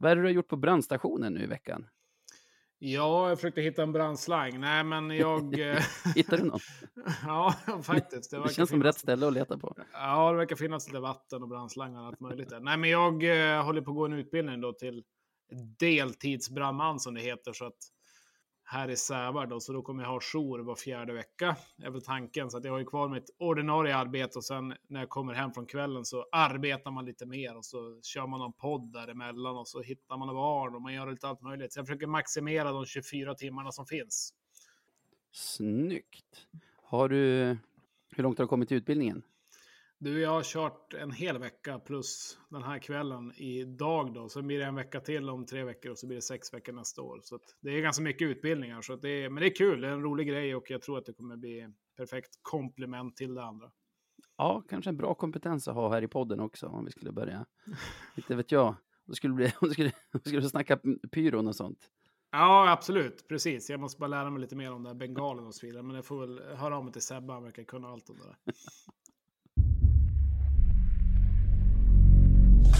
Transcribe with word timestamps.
Vad 0.00 0.12
är 0.12 0.16
det 0.16 0.22
du 0.22 0.28
har 0.28 0.32
gjort 0.32 0.48
på 0.48 0.56
brandstationen 0.56 1.34
nu 1.34 1.42
i 1.42 1.46
veckan? 1.46 1.86
Ja, 2.78 3.28
jag 3.28 3.38
försökte 3.38 3.60
hitta 3.60 3.82
en 3.82 3.92
brandslang. 3.92 4.60
Nej, 4.60 4.84
men 4.84 5.10
jag... 5.16 5.60
eh, 5.70 5.78
Hittade 6.14 6.42
du 6.42 6.48
någon? 6.48 6.60
ja, 7.26 7.54
faktiskt. 7.82 8.30
Det 8.30 8.38
verkar 8.38 8.52
känns 8.52 8.70
som 8.70 8.78
finnas- 8.80 8.84
rätt 8.86 8.98
ställe 8.98 9.26
att 9.26 9.32
leta 9.32 9.58
på. 9.58 9.76
Ja, 9.92 10.30
det 10.30 10.36
verkar 10.36 10.56
finnas 10.56 10.86
lite 10.88 11.00
vatten 11.00 11.42
och 11.42 11.48
brandslangar 11.48 12.00
och 12.00 12.06
allt 12.06 12.20
möjligt. 12.20 12.48
Där. 12.48 12.60
Nej, 12.60 12.76
men 12.76 12.90
jag 12.90 13.24
eh, 13.56 13.64
håller 13.64 13.80
på 13.80 13.90
att 13.90 13.96
gå 13.96 14.04
en 14.04 14.12
utbildning 14.12 14.60
då 14.60 14.72
till 14.72 15.04
deltidsbrandman 15.78 17.00
som 17.00 17.14
det 17.14 17.20
heter. 17.20 17.52
Så 17.52 17.64
att 17.66 17.76
här 18.72 18.90
i 18.90 18.96
Sävar 18.96 19.46
då, 19.46 19.60
så 19.60 19.72
då 19.72 19.82
kommer 19.82 20.02
jag 20.02 20.10
ha 20.10 20.20
jour 20.20 20.58
var 20.58 20.74
fjärde 20.74 21.12
vecka. 21.12 21.56
är 21.82 21.90
väl 21.90 22.02
tanken. 22.02 22.50
Så 22.50 22.58
att 22.58 22.64
jag 22.64 22.72
har 22.72 22.78
ju 22.78 22.84
kvar 22.84 23.08
mitt 23.08 23.30
ordinarie 23.38 23.96
arbete 23.96 24.38
och 24.38 24.44
sen 24.44 24.74
när 24.88 25.00
jag 25.00 25.08
kommer 25.08 25.34
hem 25.34 25.52
från 25.52 25.66
kvällen 25.66 26.04
så 26.04 26.26
arbetar 26.32 26.90
man 26.90 27.04
lite 27.04 27.26
mer 27.26 27.56
och 27.56 27.64
så 27.64 28.00
kör 28.02 28.26
man 28.26 28.40
någon 28.40 28.52
podd 28.52 28.92
däremellan 28.92 29.56
och 29.56 29.68
så 29.68 29.82
hittar 29.82 30.16
man 30.16 30.28
barn 30.28 30.74
och 30.74 30.82
man 30.82 30.94
gör 30.94 31.10
lite 31.10 31.28
allt 31.28 31.42
möjligt. 31.42 31.72
Så 31.72 31.78
jag 31.78 31.86
försöker 31.86 32.06
maximera 32.06 32.72
de 32.72 32.86
24 32.86 33.34
timmarna 33.34 33.72
som 33.72 33.86
finns. 33.86 34.34
Snyggt. 35.32 36.46
Har 36.82 37.08
du... 37.08 37.56
Hur 38.10 38.22
långt 38.22 38.38
har 38.38 38.44
du 38.44 38.48
kommit 38.48 38.72
i 38.72 38.74
utbildningen? 38.74 39.22
Du, 40.02 40.20
jag 40.20 40.30
har 40.30 40.42
kört 40.42 40.94
en 40.94 41.12
hel 41.12 41.38
vecka 41.38 41.78
plus 41.78 42.38
den 42.48 42.62
här 42.62 42.78
kvällen 42.78 43.32
idag 43.36 44.14
då. 44.14 44.28
Sen 44.28 44.46
blir 44.46 44.58
det 44.58 44.64
en 44.64 44.74
vecka 44.74 45.00
till 45.00 45.30
om 45.30 45.46
tre 45.46 45.64
veckor 45.64 45.90
och 45.90 45.98
så 45.98 46.06
blir 46.06 46.16
det 46.16 46.22
sex 46.22 46.54
veckor 46.54 46.72
nästa 46.72 47.02
år. 47.02 47.20
Så 47.22 47.38
det 47.60 47.70
är 47.70 47.80
ganska 47.80 48.02
mycket 48.02 48.28
utbildningar. 48.28 48.82
Så 48.82 48.96
det 48.96 49.08
är, 49.08 49.30
men 49.30 49.40
det 49.40 49.46
är 49.46 49.54
kul, 49.54 49.80
det 49.80 49.88
är 49.88 49.92
en 49.92 50.02
rolig 50.02 50.28
grej 50.28 50.54
och 50.54 50.70
jag 50.70 50.82
tror 50.82 50.98
att 50.98 51.06
det 51.06 51.12
kommer 51.12 51.36
bli 51.36 51.68
perfekt 51.96 52.30
komplement 52.42 53.16
till 53.16 53.34
det 53.34 53.44
andra. 53.44 53.70
Ja, 54.36 54.64
kanske 54.68 54.90
en 54.90 54.96
bra 54.96 55.14
kompetens 55.14 55.68
att 55.68 55.74
ha 55.74 55.92
här 55.92 56.02
i 56.02 56.08
podden 56.08 56.40
också 56.40 56.66
om 56.66 56.84
vi 56.84 56.90
skulle 56.90 57.12
börja. 57.12 57.46
Inte 58.16 58.34
vet 58.34 58.52
jag. 58.52 58.76
Det 59.06 59.14
skulle, 59.14 59.34
bli, 59.34 59.52
om 59.60 59.68
det 59.68 59.74
skulle, 59.74 59.92
om 60.12 60.20
skulle 60.20 60.48
snacka 60.48 60.78
pyron 61.12 61.48
och 61.48 61.56
sånt. 61.56 61.90
Ja, 62.32 62.70
absolut. 62.70 63.28
Precis. 63.28 63.70
Jag 63.70 63.80
måste 63.80 64.00
bara 64.00 64.08
lära 64.08 64.30
mig 64.30 64.40
lite 64.40 64.56
mer 64.56 64.72
om 64.72 64.82
det 64.82 64.88
här 64.88 64.94
bengalen 64.94 65.46
och 65.46 65.54
så 65.54 65.66
vidare. 65.66 65.82
Men 65.82 65.96
jag 65.96 66.04
får 66.04 66.20
väl 66.20 66.56
höra 66.56 66.76
av 66.76 66.84
mig 66.84 66.92
till 66.92 67.02
Sebbe, 67.02 67.32
han 67.32 67.42
verkar 67.42 67.64
kunna 67.64 67.88
allt 67.88 68.10
om 68.10 68.18
det 68.18 68.24
där. 68.24 68.36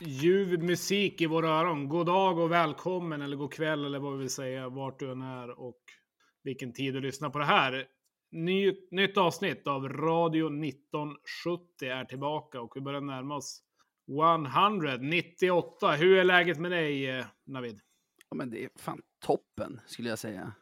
ljuv 0.00 0.62
musik 0.62 1.20
i 1.20 1.26
våra 1.26 1.48
öron. 1.48 1.88
God 1.88 2.06
dag 2.06 2.38
och 2.38 2.50
välkommen, 2.50 3.22
eller 3.22 3.36
god 3.36 3.52
kväll, 3.52 3.84
eller 3.84 3.98
vad 3.98 4.12
vi 4.12 4.18
vill 4.18 4.30
säga, 4.30 4.68
vart 4.68 4.98
du 4.98 5.12
än 5.12 5.22
är 5.22 5.60
och 5.60 5.80
vilken 6.42 6.72
tid 6.72 6.94
du 6.94 7.00
lyssnar 7.00 7.30
på 7.30 7.38
det 7.38 7.44
här. 7.44 7.86
Ny, 8.32 8.74
nytt 8.90 9.18
avsnitt 9.18 9.66
av 9.66 9.88
Radio 9.88 10.46
1970 10.46 11.88
är 11.88 12.04
tillbaka 12.04 12.60
och 12.60 12.72
vi 12.74 12.80
börjar 12.80 13.00
närma 13.00 13.36
oss 13.36 13.62
198. 14.08 15.92
Hur 15.92 16.18
är 16.18 16.24
läget 16.24 16.58
med 16.58 16.70
dig, 16.70 17.10
eh, 17.10 17.26
Navid? 17.46 17.80
Ja, 18.30 18.36
men 18.36 18.50
det 18.50 18.64
är 18.64 18.70
fan 18.76 19.02
toppen, 19.26 19.80
skulle 19.86 20.08
jag 20.08 20.18
säga. 20.18 20.52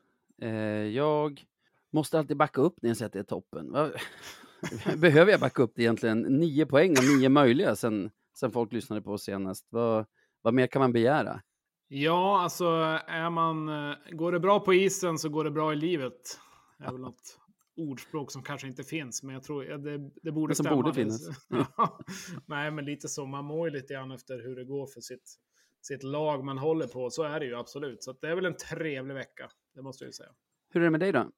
Eh, 0.43 0.51
jag 0.87 1.45
måste 1.93 2.19
alltid 2.19 2.37
backa 2.37 2.61
upp 2.61 2.75
när 2.83 2.91
jag 2.91 2.97
säger 2.97 3.07
att 3.07 3.13
det 3.13 3.19
är 3.19 3.23
toppen. 3.23 3.73
Behöver 5.01 5.31
jag 5.31 5.41
backa 5.41 5.63
upp 5.63 5.73
det 5.75 5.83
egentligen? 5.83 6.21
Nio 6.21 6.67
poäng 6.67 6.91
av 6.91 7.05
nio 7.05 7.29
möjliga 7.29 7.77
sen, 7.77 8.11
sen 8.41 8.51
folk 8.53 8.73
lyssnade 8.73 9.03
på 9.03 9.13
oss 9.13 9.23
senast. 9.23 9.67
Vad, 9.71 10.07
vad 10.43 10.55
mer 10.55 10.67
kan 10.67 10.81
man 10.81 10.93
begära? 10.93 11.41
Ja, 11.89 12.41
alltså 12.41 12.65
är 13.07 13.31
man, 13.31 13.69
eh, 13.69 13.97
går 14.11 14.33
det 14.33 14.41
bra 14.41 14.61
på 14.61 14.75
isen 14.75 15.19
så 15.19 15.29
går 15.29 15.45
det 15.45 15.51
bra 15.51 15.73
i 15.73 15.77
livet. 15.77 16.39
Det 16.79 16.85
är 16.85 16.93
väl 16.93 17.01
något 17.01 17.39
ordspråk 17.77 18.33
som 18.33 18.43
kanske 18.43 18.67
inte 18.67 18.85
finns, 18.85 19.23
men 19.23 19.35
jag 19.35 19.43
tror 19.43 19.65
det, 19.65 20.11
det 20.23 20.33
borde 20.33 20.55
som 20.55 20.65
stämma. 20.65 20.77
borde 20.77 20.95
finnas. 20.95 21.29
Ja. 21.77 21.99
Nej, 22.47 22.71
men 22.71 22.85
lite 22.85 23.09
så. 23.09 23.27
Man 23.27 23.45
mår 23.45 23.69
ju 23.69 23.75
lite 23.75 23.95
grann 23.95 24.11
efter 24.11 24.43
hur 24.43 24.57
det 24.57 24.65
går 24.65 24.87
för 24.87 25.01
sitt, 25.01 25.35
sitt 25.83 26.03
lag 26.03 26.45
man 26.45 26.59
håller 26.59 26.87
på. 26.87 27.11
Så 27.11 27.23
är 27.23 27.41
det 27.41 27.47
ju 27.47 27.57
absolut. 27.57 28.03
Så 28.03 28.13
det 28.13 28.29
är 28.29 28.35
väl 28.35 28.45
en 28.45 28.57
trevlig 28.57 29.15
vecka, 29.15 29.49
det 29.75 29.83
måste 29.83 30.05
jag 30.05 30.09
ju 30.09 30.13
säga. 30.13 30.31
Hur 30.71 30.81
är 30.81 30.85
det 30.85 30.91
med 30.91 31.01
dig 31.01 31.13
då? 31.13 31.31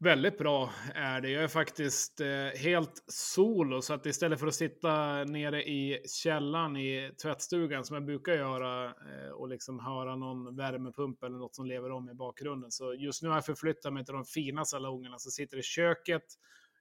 Väldigt 0.00 0.38
bra 0.38 0.70
är 0.94 1.20
det. 1.20 1.30
Jag 1.30 1.44
är 1.44 1.48
faktiskt 1.48 2.20
eh, 2.20 2.60
helt 2.60 3.04
solo, 3.06 3.82
så 3.82 3.94
att 3.94 4.06
istället 4.06 4.40
för 4.40 4.46
att 4.46 4.54
sitta 4.54 5.24
nere 5.24 5.62
i 5.62 6.02
källaren 6.06 6.76
i 6.76 7.12
tvättstugan 7.22 7.84
som 7.84 7.94
jag 7.94 8.04
brukar 8.04 8.32
göra 8.32 8.84
eh, 8.84 9.30
och 9.30 9.48
liksom 9.48 9.80
höra 9.80 10.16
någon 10.16 10.56
värmepump 10.56 11.22
eller 11.22 11.38
något 11.38 11.54
som 11.54 11.66
lever 11.66 11.90
om 11.90 12.10
i 12.10 12.14
bakgrunden. 12.14 12.70
Så 12.70 12.94
just 12.94 13.22
nu 13.22 13.28
har 13.28 13.36
jag 13.36 13.46
förflyttat 13.46 13.92
mig 13.92 14.04
till 14.04 14.14
de 14.14 14.24
fina 14.24 14.64
salongerna 14.64 15.18
som 15.18 15.30
sitter 15.32 15.58
i 15.58 15.62
köket. 15.62 16.24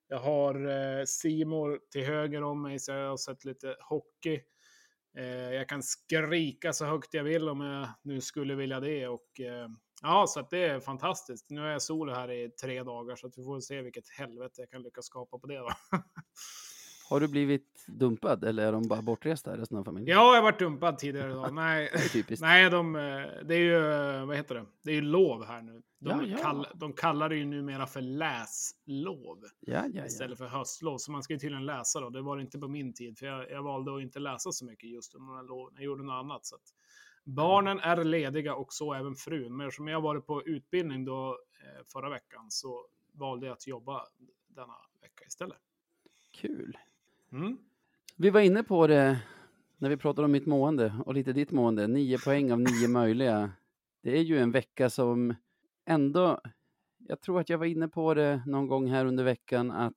Jag 0.07 0.19
har 0.19 0.55
eh, 0.69 1.05
Simor 1.05 1.79
till 1.91 2.05
höger 2.05 2.43
om 2.43 2.61
mig, 2.61 2.79
så 2.79 2.91
jag 2.91 3.09
har 3.09 3.17
sett 3.17 3.45
lite 3.45 3.75
hockey. 3.79 4.41
Eh, 5.17 5.53
jag 5.53 5.69
kan 5.69 5.83
skrika 5.83 6.73
så 6.73 6.85
högt 6.85 7.13
jag 7.13 7.23
vill 7.23 7.49
om 7.49 7.61
jag 7.61 7.87
nu 8.01 8.21
skulle 8.21 8.55
vilja 8.55 8.79
det. 8.79 9.07
Och, 9.07 9.39
eh, 9.39 9.67
ja, 10.01 10.25
så 10.27 10.39
att 10.39 10.49
det 10.49 10.63
är 10.63 10.79
fantastiskt. 10.79 11.49
Nu 11.49 11.61
är 11.61 11.71
jag 11.71 11.81
solo 11.81 12.13
här 12.13 12.31
i 12.31 12.49
tre 12.49 12.83
dagar, 12.83 13.15
så 13.15 13.27
att 13.27 13.37
vi 13.37 13.43
får 13.43 13.59
se 13.59 13.81
vilket 13.81 14.09
helvete 14.09 14.53
jag 14.61 14.69
kan 14.69 14.81
lyckas 14.81 15.05
skapa 15.05 15.39
på 15.39 15.47
det. 15.47 15.57
Då. 15.57 15.69
Har 17.09 17.19
du 17.19 17.27
blivit 17.27 17.85
dumpad 17.87 18.43
eller 18.43 18.67
är 18.67 18.71
de 18.71 18.87
bara 18.87 19.01
bortresta 19.01 19.57
resten 19.57 19.77
av 19.77 19.83
familjen? 19.83 20.17
ja, 20.17 20.27
jag 20.35 20.35
har 20.35 20.41
varit 20.41 20.59
dumpad 20.59 20.97
tidigare 20.97 21.31
idag. 21.31 21.53
Nej, 21.53 21.89
Det 21.93 21.99
är 21.99 22.09
typiskt. 22.09 22.41
nej 22.41 22.69
de, 22.69 22.95
eh, 22.95 23.01
det 23.45 23.55
är 23.55 23.59
ju, 23.59 23.91
eh, 23.91 24.25
vad 24.25 24.37
heter 24.37 24.55
det? 24.55 24.65
Det 24.83 24.91
är 24.91 24.95
ju 24.95 25.01
lov 25.01 25.45
här 25.45 25.61
nu. 25.61 25.81
De, 25.99 26.09
Ja, 26.09 26.23
ja. 26.25 26.37
Kall, 26.37 26.67
de 26.75 26.93
kallar 26.93 27.29
det 27.29 27.35
ju 27.35 27.45
numera 27.45 27.87
för 27.87 28.01
läslov 28.01 29.43
ja. 29.59 30.05
istället 30.05 30.37
för 30.37 30.47
höstlov. 30.47 30.97
Så 30.97 31.11
man 31.11 31.23
ska 31.23 31.33
ju 31.33 31.39
tydligen 31.39 31.65
läsa 31.65 31.99
då. 31.99 32.09
Det 32.09 32.21
var 32.21 32.37
det 32.37 32.41
inte 32.41 32.59
på 32.59 32.67
min 32.67 32.93
tid, 32.93 33.17
för 33.19 33.25
jag, 33.25 33.51
jag 33.51 33.63
valde 33.63 33.95
att 33.95 34.01
inte 34.01 34.19
läsa 34.19 34.51
så 34.51 34.65
mycket 34.65 34.89
just 34.89 35.15
under 35.15 35.27
de 35.27 35.35
här 35.35 35.43
loven. 35.43 35.73
Jag 35.75 35.83
gjorde 35.85 36.03
något 36.03 36.23
annat. 36.23 36.45
Så 36.45 36.55
att 36.55 36.61
barnen 37.27 37.79
är 37.79 38.03
lediga 38.03 38.55
och 38.55 38.73
så 38.73 38.93
även 38.93 39.15
frun. 39.15 39.57
Men 39.57 39.67
eftersom 39.67 39.87
jag 39.87 40.01
varit 40.01 40.25
på 40.25 40.43
utbildning 40.43 41.05
då 41.05 41.29
eh, 41.63 41.83
förra 41.85 42.09
veckan 42.09 42.45
så 42.49 42.85
valde 43.11 43.45
jag 43.45 43.53
att 43.53 43.67
jobba 43.67 44.03
denna 44.47 44.75
vecka 45.01 45.25
istället. 45.27 45.57
Kul. 46.31 46.77
Mm. 47.31 47.57
Vi 48.15 48.29
var 48.29 48.41
inne 48.41 48.63
på 48.63 48.87
det 48.87 49.19
när 49.77 49.89
vi 49.89 49.97
pratade 49.97 50.25
om 50.25 50.31
mitt 50.31 50.45
mående 50.45 50.93
och 51.05 51.13
lite 51.13 51.33
ditt 51.33 51.51
mående. 51.51 51.87
Nio 51.87 52.17
poäng 52.17 52.51
av 52.51 52.59
nio 52.59 52.87
möjliga. 52.87 53.51
Det 54.03 54.17
är 54.17 54.21
ju 54.21 54.39
en 54.39 54.51
vecka 54.51 54.89
som 54.89 55.35
ändå, 55.85 56.41
jag 56.97 57.21
tror 57.21 57.39
att 57.39 57.49
jag 57.49 57.57
var 57.57 57.65
inne 57.65 57.87
på 57.87 58.13
det 58.13 58.43
någon 58.45 58.67
gång 58.67 58.87
här 58.87 59.05
under 59.05 59.23
veckan 59.23 59.71
att 59.71 59.93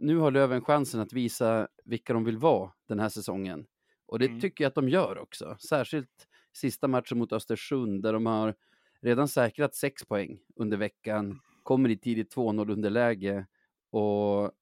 nu 0.00 0.16
har 0.16 0.30
Löven 0.30 0.60
chansen 0.64 1.00
att 1.00 1.12
visa 1.12 1.68
vilka 1.84 2.12
de 2.12 2.24
vill 2.24 2.38
vara 2.38 2.72
den 2.88 3.00
här 3.00 3.08
säsongen. 3.08 3.66
Och 4.06 4.18
det 4.18 4.26
Mm. 4.26 4.40
tycker 4.40 4.64
jag 4.64 4.68
att 4.68 4.74
de 4.74 4.88
gör 4.88 5.18
också. 5.18 5.56
Särskilt 5.68 6.26
sista 6.52 6.88
matchen 6.88 7.18
mot 7.18 7.32
Östersund 7.32 8.02
där 8.02 8.12
de 8.12 8.26
har 8.26 8.54
redan 9.00 9.28
säkrat 9.28 9.74
sex 9.74 10.04
poäng 10.04 10.40
under 10.56 10.76
veckan, 10.76 11.40
kommer 11.62 11.88
i 11.88 11.96
tidigt 11.98 12.34
2-0 12.34 12.72
underläge 12.72 13.46
och 13.90 14.52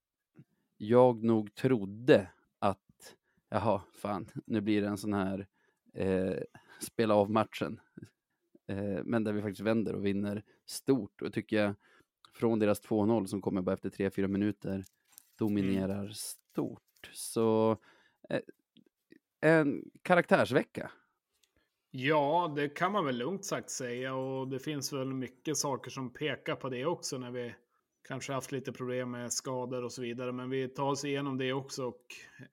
jag 0.76 1.24
nog 1.24 1.54
trodde 1.54 2.30
att 2.58 3.16
jaha, 3.48 3.82
fan, 3.94 4.28
nu 4.46 4.60
blir 4.60 4.82
det 4.82 4.88
en 4.88 4.98
sån 4.98 5.12
här 5.12 5.46
eh, 5.94 6.36
spela 6.80 7.14
av 7.14 7.30
matchen. 7.30 7.80
Eh, 8.66 9.04
men 9.04 9.24
där 9.24 9.32
vi 9.32 9.42
faktiskt 9.42 9.60
vänder 9.60 9.94
och 9.94 10.06
vinner 10.06 10.42
stort 10.66 11.22
och 11.22 11.32
tycker 11.32 11.56
jag 11.56 11.74
från 12.32 12.58
deras 12.58 12.82
2-0 12.82 13.26
som 13.26 13.42
kommer 13.42 13.62
bara 13.62 13.74
efter 13.74 13.90
3-4 13.90 14.28
minuter 14.28 14.84
dominerar 15.38 16.08
stort. 16.08 17.10
Så 17.12 17.76
eh, 18.28 18.40
en 19.40 19.90
karaktärsvecka. 20.02 20.90
Ja, 21.90 22.52
det 22.56 22.68
kan 22.68 22.92
man 22.92 23.04
väl 23.04 23.16
lugnt 23.16 23.44
sagt 23.44 23.70
säga. 23.70 24.14
Och 24.14 24.48
det 24.48 24.58
finns 24.58 24.92
väl 24.92 25.14
mycket 25.14 25.56
saker 25.56 25.90
som 25.90 26.12
pekar 26.12 26.54
på 26.56 26.68
det 26.68 26.86
också 26.86 27.18
när 27.18 27.30
vi 27.30 27.54
kanske 28.08 28.32
haft 28.32 28.52
lite 28.52 28.72
problem 28.72 29.10
med 29.10 29.32
skador 29.32 29.84
och 29.84 29.92
så 29.92 30.02
vidare. 30.02 30.32
Men 30.32 30.50
vi 30.50 30.68
tar 30.68 30.90
oss 30.90 31.04
igenom 31.04 31.38
det 31.38 31.52
också 31.52 31.84
och 31.84 32.02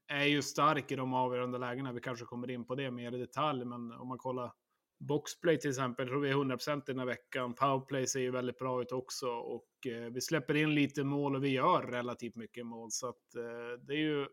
är 0.08 0.26
ju 0.26 0.42
stark 0.42 0.92
i 0.92 0.96
de 0.96 1.14
avgörande 1.14 1.58
lägena. 1.58 1.92
Vi 1.92 2.00
kanske 2.00 2.26
kommer 2.26 2.52
in 2.52 2.66
på 2.66 2.76
det 2.76 2.92
mer 2.92 3.16
i 3.16 3.18
detalj, 3.18 3.66
men 3.66 3.92
om 3.92 4.08
man 4.08 4.18
kollar 4.18 4.52
boxplay 5.00 5.60
till 5.60 5.70
exempel 5.70 6.08
tror 6.08 6.22
vi 6.22 6.30
är 6.30 6.34
100% 6.34 6.84
den 6.86 7.00
här 7.00 7.06
veckan. 7.06 7.54
Powerplay 7.54 8.08
ser 8.08 8.20
ju 8.20 8.32
väldigt 8.32 8.60
bra 8.60 8.82
ut 8.82 8.92
också 8.92 9.28
och 9.28 9.88
eh, 9.88 10.12
vi 10.12 10.22
släpper 10.22 10.56
in 10.56 10.76
lite 10.76 11.04
mål 11.04 11.36
och 11.36 11.44
vi 11.44 11.50
gör 11.50 11.82
relativt 11.82 12.36
mycket 12.36 12.66
mål. 12.66 12.92
Så 12.92 13.08
att 13.08 13.36
eh, 13.36 13.86
det 13.88 13.94
är 13.94 13.98
ju, 13.98 14.28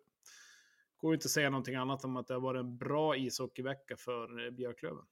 går 1.03 1.15
inte 1.15 1.27
att 1.27 1.31
säga 1.31 1.51
någonting 1.51 1.75
annat 1.75 2.05
om 2.05 2.17
att 2.17 2.27
det 2.27 2.35
har 2.35 2.41
varit 2.41 2.61
en 2.61 2.77
bra 2.79 3.17
ishockeyvecka 3.17 3.97
för 3.97 4.47
eh, 4.47 4.51
Björklöven. 4.51 5.05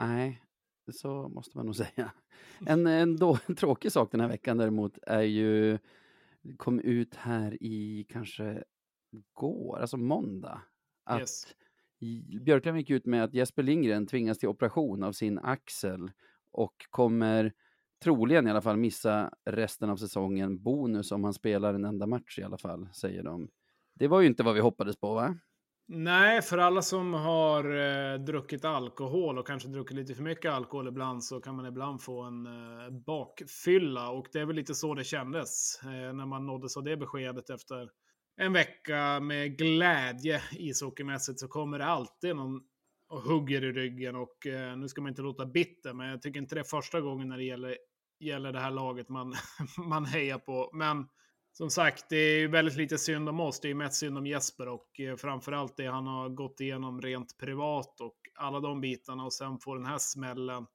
Nej, 0.00 0.42
så 0.92 1.28
måste 1.28 1.56
man 1.56 1.66
nog 1.66 1.76
säga. 1.86 2.12
En, 2.66 2.86
en, 2.86 3.16
då, 3.16 3.38
en 3.46 3.54
tråkig 3.54 3.92
sak 3.92 4.10
den 4.10 4.20
här 4.20 4.28
veckan 4.28 4.56
däremot 4.56 4.98
är 5.02 5.22
ju, 5.22 5.78
kom 6.56 6.80
ut 6.80 7.14
här 7.14 7.62
i 7.62 8.06
kanske 8.08 8.64
går, 9.32 9.78
alltså 9.78 9.96
måndag, 9.96 10.62
att 11.04 11.20
Yes. 11.20 11.46
Björklöven 12.44 12.80
gick 12.80 12.90
ut 12.90 13.06
med 13.06 13.24
att 13.24 13.34
Jesper 13.34 13.62
Lindgren 13.62 14.06
tvingas 14.06 14.38
till 14.38 14.48
operation 14.48 15.02
av 15.02 15.12
sin 15.12 15.38
axel 15.38 16.10
och 16.52 16.74
kommer 16.90 17.52
troligen 18.04 18.46
i 18.46 18.50
alla 18.50 18.62
fall 18.62 18.76
missa 18.76 19.32
resten 19.44 19.90
av 19.90 19.96
säsongen. 19.96 20.62
Bonus 20.62 21.12
om 21.12 21.24
han 21.24 21.34
spelar 21.34 21.74
en 21.74 21.84
enda 21.84 22.06
match 22.06 22.38
i 22.38 22.42
alla 22.42 22.58
fall, 22.58 22.88
säger 22.92 23.22
de. 23.22 23.48
Det 24.02 24.08
var 24.08 24.20
ju 24.20 24.26
inte 24.26 24.42
vad 24.42 24.54
vi 24.54 24.60
hoppades 24.60 24.96
på, 24.96 25.14
va? 25.14 25.34
Nej, 25.88 26.42
för 26.42 26.58
alla 26.58 26.82
som 26.82 27.14
har 27.14 27.64
eh, 27.64 28.18
druckit 28.18 28.64
alkohol 28.64 29.38
och 29.38 29.46
kanske 29.46 29.68
druckit 29.68 29.96
lite 29.96 30.14
för 30.14 30.22
mycket 30.22 30.52
alkohol 30.52 30.88
ibland 30.88 31.24
så 31.24 31.40
kan 31.40 31.56
man 31.56 31.66
ibland 31.66 32.02
få 32.02 32.22
en 32.22 32.46
eh, 32.46 32.90
bakfylla. 33.06 34.10
Och 34.10 34.26
det 34.32 34.40
är 34.40 34.46
väl 34.46 34.56
lite 34.56 34.74
så 34.74 34.94
det 34.94 35.04
kändes 35.04 35.80
eh, 35.82 36.12
när 36.12 36.26
man 36.26 36.46
nåddes 36.46 36.76
av 36.76 36.84
det 36.84 36.96
beskedet 36.96 37.50
efter 37.50 37.90
en 38.36 38.52
vecka 38.52 39.20
med 39.20 39.58
glädje 39.58 40.42
ishockeymässigt 40.52 41.40
så 41.40 41.48
kommer 41.48 41.78
det 41.78 41.86
alltid 41.86 42.36
någon 42.36 42.60
och 43.08 43.20
hugger 43.22 43.64
i 43.64 43.72
ryggen. 43.72 44.16
Och 44.16 44.46
eh, 44.46 44.76
nu 44.76 44.88
ska 44.88 45.00
man 45.00 45.10
inte 45.10 45.22
låta 45.22 45.46
bitter, 45.46 45.92
men 45.92 46.08
jag 46.08 46.22
tycker 46.22 46.40
inte 46.40 46.54
det 46.54 46.60
är 46.60 46.64
första 46.64 47.00
gången 47.00 47.28
när 47.28 47.36
det 47.36 47.44
gäller, 47.44 47.76
gäller 48.20 48.52
det 48.52 48.60
här 48.60 48.70
laget 48.70 49.08
man, 49.08 49.34
man 49.76 50.04
hejar 50.04 50.38
på. 50.38 50.70
Men 50.72 51.06
som 51.52 51.70
sagt, 51.70 52.08
det 52.08 52.16
är 52.16 52.38
ju 52.38 52.48
väldigt 52.48 52.76
lite 52.76 52.98
synd 52.98 53.28
om 53.28 53.40
oss. 53.40 53.60
Det 53.60 53.70
är 53.70 53.74
mest 53.74 53.96
synd 53.96 54.18
om 54.18 54.26
Jesper 54.26 54.68
och 54.68 55.00
eh, 55.00 55.16
framförallt 55.16 55.76
det 55.76 55.86
han 55.86 56.06
har 56.06 56.28
gått 56.28 56.60
igenom 56.60 57.00
rent 57.00 57.38
privat 57.38 58.00
och 58.00 58.16
alla 58.34 58.60
de 58.60 58.80
bitarna 58.80 59.24
och 59.24 59.32
sen 59.32 59.58
får 59.58 59.76
den 59.76 59.86
här 59.86 59.98
smällen. 59.98 60.66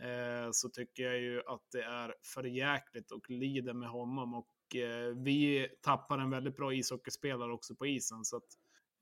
Eh, 0.00 0.50
så 0.52 0.68
tycker 0.68 1.02
jag 1.02 1.20
ju 1.20 1.42
att 1.46 1.62
det 1.72 1.82
är 1.82 2.14
för 2.34 2.44
jäkligt 2.44 3.10
och 3.10 3.30
lider 3.30 3.72
med 3.72 3.88
honom. 3.88 4.34
Och 4.34 4.76
eh, 4.76 5.14
vi 5.16 5.68
tappar 5.82 6.18
en 6.18 6.30
väldigt 6.30 6.56
bra 6.56 6.74
ishockeyspelare 6.74 7.52
också 7.52 7.74
på 7.74 7.86
isen. 7.86 8.24
Så 8.24 8.36
att, 8.36 8.48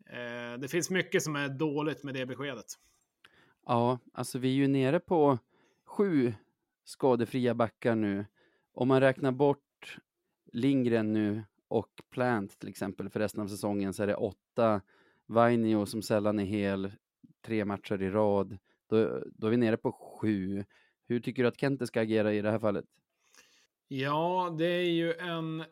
eh, 0.07 0.61
det 0.61 0.69
finns 0.69 0.91
mycket 0.91 1.23
som 1.23 1.37
är 1.37 1.49
dåligt 1.49 2.03
med 2.03 2.15
det 2.15 2.27
beskedet. 2.27 2.67
Ja, 3.67 3.99
alltså 4.13 4.39
vi 4.39 4.49
är 4.49 4.55
ju 4.55 4.69
nere 4.69 5.01
på 5.01 5.39
sju 5.85 6.35
skadefria 6.85 7.55
backar 7.55 7.95
nu. 7.95 8.27
Om 8.75 8.89
man 8.89 9.01
räknar 9.01 9.33
bort 9.33 9.72
Lindgren 10.53 11.13
nu 11.13 11.45
och 11.69 11.91
Plant 12.11 12.59
till 12.59 12.69
exempel 12.69 13.09
för 13.09 13.21
resten 13.21 13.41
av 13.41 13.49
säsongen 13.49 13.95
så 13.95 14.03
är 14.03 14.07
det 14.07 14.15
åtta. 14.15 14.81
Vainio 15.27 15.87
som 15.87 16.03
sällan 16.03 16.39
är 16.39 16.45
hel, 16.45 16.93
tre 17.47 17.65
matcher 17.65 18.03
i 18.03 18.11
rad. 18.11 18.59
Då, 18.89 19.23
då 19.35 19.47
är 19.47 19.51
vi 19.51 19.57
nere 19.57 19.77
på 19.77 19.93
sju. 19.93 20.65
Hur 21.09 21.21
tycker 21.21 21.43
du 21.43 21.49
att 21.49 21.61
Kente 21.61 21.87
ska 21.87 22.01
agera 22.01 22.33
i 22.33 22.43
det 22.43 22.51
här 22.51 22.59
fallet? 22.59 22.85
Ja, 23.89 24.55
det 24.59 24.67
är 24.67 24.91
ju 24.91 25.15
en 25.15 25.65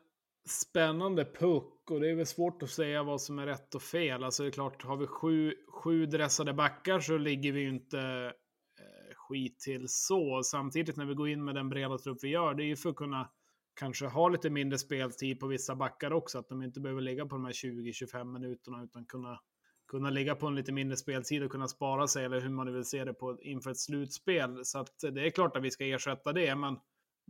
spännande 0.49 1.25
puck 1.25 1.91
och 1.91 2.00
det 2.00 2.11
är 2.11 2.15
väl 2.15 2.26
svårt 2.26 2.62
att 2.62 2.71
säga 2.71 3.03
vad 3.03 3.21
som 3.21 3.38
är 3.38 3.47
rätt 3.47 3.75
och 3.75 3.83
fel. 3.83 4.25
Alltså 4.25 4.43
det 4.43 4.49
är 4.49 4.53
klart, 4.53 4.83
har 4.83 4.97
vi 4.97 5.06
sju, 5.06 5.55
sju 5.69 6.06
dressade 6.06 6.53
backar 6.53 7.00
så 7.00 7.19
ligger 7.19 7.53
vi 7.53 7.61
ju 7.61 7.69
inte 7.69 8.00
eh, 8.00 9.15
skit 9.15 9.61
till 9.61 9.88
så. 9.88 10.43
Samtidigt 10.43 10.97
när 10.97 11.06
vi 11.06 11.15
går 11.15 11.29
in 11.29 11.44
med 11.44 11.55
den 11.55 11.69
breda 11.69 11.99
trupp 11.99 12.19
vi 12.23 12.29
gör, 12.29 12.55
det 12.55 12.65
är 12.65 12.67
ju 12.67 12.76
för 12.76 12.91
att 12.91 12.97
kunna 12.97 13.29
kanske 13.75 14.06
har 14.06 14.31
lite 14.31 14.50
mindre 14.50 14.78
speltid 14.78 15.40
på 15.40 15.46
vissa 15.46 15.75
backar 15.75 16.12
också. 16.12 16.38
Att 16.38 16.49
de 16.49 16.62
inte 16.62 16.81
behöver 16.81 17.00
ligga 17.00 17.26
på 17.26 17.34
de 17.34 17.44
här 17.44 17.52
20-25 17.52 18.25
minuterna 18.25 18.82
utan 18.82 19.06
kunna, 19.06 19.40
kunna 19.88 20.11
ligga 20.11 20.34
på 20.34 20.46
en 20.46 20.55
lite 20.55 20.72
mindre 20.72 20.96
speltid 20.96 21.43
och 21.43 21.50
kunna 21.50 21.69
spara 21.69 22.08
sig 22.08 22.25
eller 22.25 22.40
hur 22.40 22.49
man 22.49 22.67
nu 22.67 22.72
vill 22.72 22.84
se 22.84 23.05
det 23.05 23.14
på, 23.14 23.38
inför 23.43 23.70
ett 23.70 23.81
slutspel. 23.81 24.64
Så 24.64 24.78
att 24.78 24.99
det 25.12 25.26
är 25.26 25.31
klart 25.31 25.56
att 25.56 25.62
vi 25.62 25.70
ska 25.70 25.84
ersätta 25.84 26.32
det, 26.32 26.55
men 26.55 26.76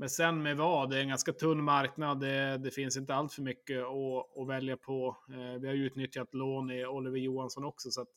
men 0.01 0.11
sen 0.11 0.43
med 0.43 0.57
vad? 0.57 0.91
Det 0.91 0.97
är 0.97 1.01
en 1.01 1.09
ganska 1.09 1.33
tunn 1.33 1.65
marknad. 1.65 2.21
Det, 2.21 2.59
det 2.59 2.71
finns 2.71 2.97
inte 2.97 3.15
allt 3.15 3.33
för 3.33 3.43
mycket 3.43 3.83
att, 3.83 4.39
att 4.39 4.49
välja 4.49 4.77
på. 4.77 5.17
Eh, 5.31 5.61
vi 5.61 5.69
har 5.69 5.75
utnyttjat 5.75 6.35
lån 6.35 6.71
i 6.71 6.87
Oliver 6.87 7.19
Johansson 7.19 7.65
också. 7.65 7.91
Så 7.91 8.01
att, 8.01 8.09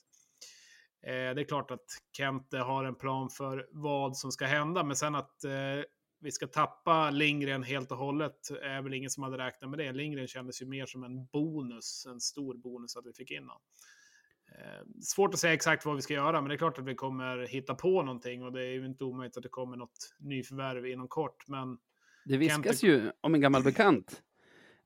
eh, 1.03 1.35
det 1.35 1.41
är 1.41 1.43
klart 1.43 1.71
att 1.71 1.85
Kente 2.17 2.57
har 2.57 2.83
en 2.83 2.95
plan 2.95 3.29
för 3.29 3.67
vad 3.71 4.17
som 4.17 4.31
ska 4.31 4.45
hända. 4.45 4.83
Men 4.83 4.95
sen 4.95 5.15
att 5.15 5.43
eh, 5.43 5.83
vi 6.23 6.31
ska 6.31 6.47
tappa 6.47 7.09
Lindgren 7.09 7.63
helt 7.63 7.91
och 7.91 7.97
hållet 7.97 8.51
är 8.61 8.81
väl 8.81 8.93
ingen 8.93 9.09
som 9.09 9.23
hade 9.23 9.37
räknat 9.37 9.69
med 9.69 9.79
det. 9.79 9.91
Lindgren 9.91 10.27
kändes 10.27 10.61
ju 10.61 10.65
mer 10.65 10.85
som 10.85 11.03
en 11.03 11.25
bonus, 11.25 12.05
en 12.09 12.19
stor 12.19 12.57
bonus 12.57 12.97
att 12.97 13.05
vi 13.05 13.13
fick 13.13 13.31
in 13.31 13.43
honom. 13.43 13.61
Eh, 14.51 14.85
svårt 15.01 15.33
att 15.33 15.39
säga 15.39 15.53
exakt 15.53 15.85
vad 15.85 15.95
vi 15.95 16.01
ska 16.01 16.13
göra, 16.13 16.41
men 16.41 16.49
det 16.49 16.55
är 16.55 16.57
klart 16.57 16.79
att 16.79 16.85
vi 16.85 16.95
kommer 16.95 17.37
hitta 17.37 17.75
på 17.75 18.03
någonting 18.03 18.43
och 18.43 18.51
det 18.51 18.61
är 18.61 18.71
ju 18.73 18.85
inte 18.85 19.03
omöjligt 19.03 19.37
att 19.37 19.43
det 19.43 19.49
kommer 19.49 19.77
något 19.77 20.15
nyförvärv 20.19 20.85
inom 20.85 21.07
kort. 21.07 21.47
Men 21.47 21.77
Det 22.25 22.37
viskas 22.37 22.79
Kente- 22.81 22.87
ju 22.87 23.11
om 23.21 23.35
en 23.35 23.41
gammal 23.41 23.63
bekant. 23.63 24.23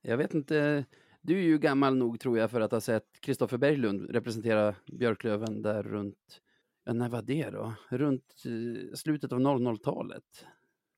Jag 0.02 0.18
vet 0.18 0.34
inte, 0.34 0.86
du 1.22 1.38
är 1.38 1.44
ju 1.44 1.58
gammal 1.58 1.96
nog 1.96 2.20
tror 2.20 2.38
jag 2.38 2.52
för 2.52 2.62
att 2.62 2.72
ha 2.72 2.82
sett 2.82 3.22
Kristoffer 3.22 3.58
Berglund 3.58 4.10
representera 4.10 4.76
Björklöven 4.92 5.62
där 5.62 5.84
runt, 5.84 6.42
ja 6.86 6.94
när 6.94 7.10
var 7.10 7.22
det 7.22 7.50
då? 7.50 7.74
Runt 7.90 8.44
eh, 8.46 8.94
slutet 8.96 9.32
av 9.34 9.40
00-talet 9.40 10.46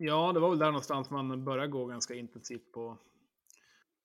ja, 0.02 0.34
det 0.34 0.40
var 0.40 0.50
väl 0.50 0.60
där 0.60 0.66
någonstans 0.66 1.10
man 1.10 1.44
började 1.44 1.68
gå 1.68 1.86
ganska 1.86 2.14
intensivt 2.14 2.72
på, 2.72 2.98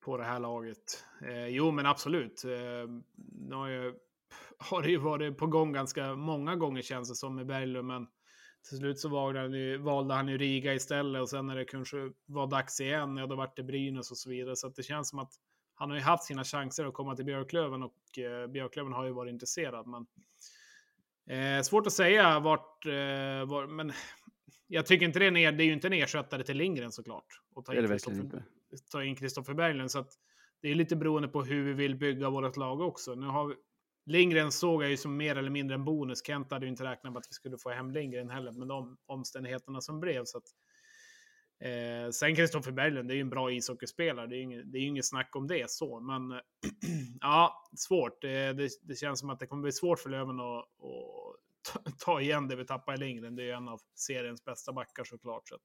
på 0.04 0.16
det 0.16 0.24
här 0.24 0.40
laget. 0.40 1.04
Eh, 1.22 1.46
jo, 1.46 1.70
men 1.70 1.86
absolut. 1.86 2.44
Eh, 2.44 2.90
nu 3.16 3.54
har, 3.54 3.68
jag, 3.68 3.94
har 4.58 4.82
det 4.82 4.90
ju 4.90 4.96
varit 4.96 5.38
på 5.38 5.46
gång 5.46 5.72
ganska 5.72 6.14
många 6.14 6.56
gånger 6.56 6.82
känns 6.82 7.08
det 7.08 7.14
som 7.14 7.34
med 7.34 7.46
Berglund, 7.46 7.88
men 7.88 8.06
till 8.68 8.78
slut 8.78 8.98
så 8.98 9.08
valde 9.08 9.40
han, 9.40 9.52
ju, 9.52 9.78
valde 9.78 10.14
han 10.14 10.28
ju 10.28 10.38
Riga 10.38 10.74
istället 10.74 11.22
och 11.22 11.28
sen 11.28 11.46
när 11.46 11.56
det 11.56 11.64
kanske 11.64 12.12
var 12.26 12.46
dags 12.46 12.80
igen, 12.80 13.16
ja 13.16 13.26
då 13.26 13.36
vart 13.36 13.56
det 13.56 13.62
Brynäs 13.62 14.10
och 14.10 14.18
så 14.18 14.30
vidare. 14.30 14.56
Så 14.56 14.66
att 14.66 14.76
det 14.76 14.82
känns 14.82 15.08
som 15.08 15.18
att 15.18 15.32
han 15.74 15.90
har 15.90 15.96
ju 15.96 16.02
haft 16.02 16.24
sina 16.24 16.44
chanser 16.44 16.84
att 16.84 16.94
komma 16.94 17.16
till 17.16 17.24
Björklöven 17.24 17.82
och 17.82 18.18
eh, 18.18 18.46
Björklöven 18.46 18.92
har 18.92 19.04
ju 19.04 19.12
varit 19.12 19.32
intresserad. 19.32 19.86
Men 19.86 20.06
eh, 21.38 21.62
svårt 21.62 21.86
att 21.86 21.92
säga 21.92 22.40
vart, 22.40 22.86
eh, 22.86 23.44
var, 23.46 23.66
men 23.66 23.92
jag 24.74 24.86
tycker 24.86 25.06
inte 25.06 25.18
det 25.18 25.24
är, 25.24 25.28
en, 25.28 25.36
er- 25.36 25.52
det 25.52 25.62
är 25.62 25.66
ju 25.66 25.72
inte 25.72 25.86
en 25.86 25.92
ersättare 25.92 26.42
till 26.44 26.56
Lindgren 26.56 26.92
såklart. 26.92 27.26
Och 27.54 27.64
ta 27.64 27.72
in 27.74 27.78
Kristoffer- 27.88 28.20
inte. 28.24 28.44
ta 28.90 29.04
in 29.04 29.16
Kristoffer 29.16 29.54
Berglund. 29.54 29.90
Så 29.90 29.98
att 29.98 30.12
det 30.62 30.68
är 30.68 30.74
lite 30.74 30.96
beroende 30.96 31.28
på 31.28 31.42
hur 31.42 31.64
vi 31.64 31.72
vill 31.72 31.96
bygga 31.96 32.30
vårt 32.30 32.56
lag 32.56 32.80
också. 32.80 33.14
Nu 33.14 33.26
har 33.26 33.46
vi, 33.46 33.54
Lindgren 34.06 34.52
såg 34.52 34.82
jag 34.82 34.90
ju 34.90 34.96
som 34.96 35.16
mer 35.16 35.36
eller 35.36 35.50
mindre 35.50 35.74
en 35.74 35.84
bonus. 35.84 36.26
Kent 36.26 36.50
hade 36.50 36.66
ju 36.66 36.70
inte 36.70 36.84
räknat 36.84 37.12
med 37.12 37.20
att 37.20 37.26
vi 37.28 37.32
skulle 37.34 37.58
få 37.58 37.70
hem 37.70 37.90
Lindgren 37.90 38.30
heller 38.30 38.52
med 38.52 38.68
de 38.68 38.96
omständigheterna 39.06 39.80
som 39.80 40.00
blev. 40.00 40.24
Så 40.24 40.38
att, 40.38 40.44
eh, 41.64 42.10
sen 42.10 42.36
Kristoffer 42.36 42.72
Berglund, 42.72 43.08
det 43.08 43.14
är 43.14 43.16
ju 43.16 43.20
en 43.20 43.30
bra 43.30 43.52
ishockeyspelare. 43.52 44.26
Det 44.26 44.34
är 44.34 44.36
ju 44.36 44.42
inget, 44.42 44.72
det 44.72 44.78
är 44.78 44.82
inget 44.82 45.06
snack 45.08 45.36
om 45.36 45.46
det 45.46 45.70
så. 45.70 46.00
Men 46.00 46.40
ja, 47.20 47.68
svårt. 47.76 48.22
Det, 48.22 48.52
det, 48.52 48.68
det 48.82 48.94
känns 48.94 49.20
som 49.20 49.30
att 49.30 49.40
det 49.40 49.46
kommer 49.46 49.62
bli 49.62 49.72
svårt 49.72 49.98
för 50.00 50.10
Löven 50.10 50.40
att 50.40 50.64
ta- 51.72 51.90
ta 51.98 52.20
igen 52.20 52.48
det 52.48 52.56
vi 52.56 52.64
tappar 52.66 52.94
i 52.94 52.96
Lindgren. 52.96 53.36
Det 53.36 53.50
är 53.50 53.54
en 53.54 53.68
av 53.68 53.80
seriens 53.94 54.44
bästa 54.44 54.72
backar 54.72 55.04
såklart. 55.04 55.48
Så 55.48 55.54
att, 55.54 55.62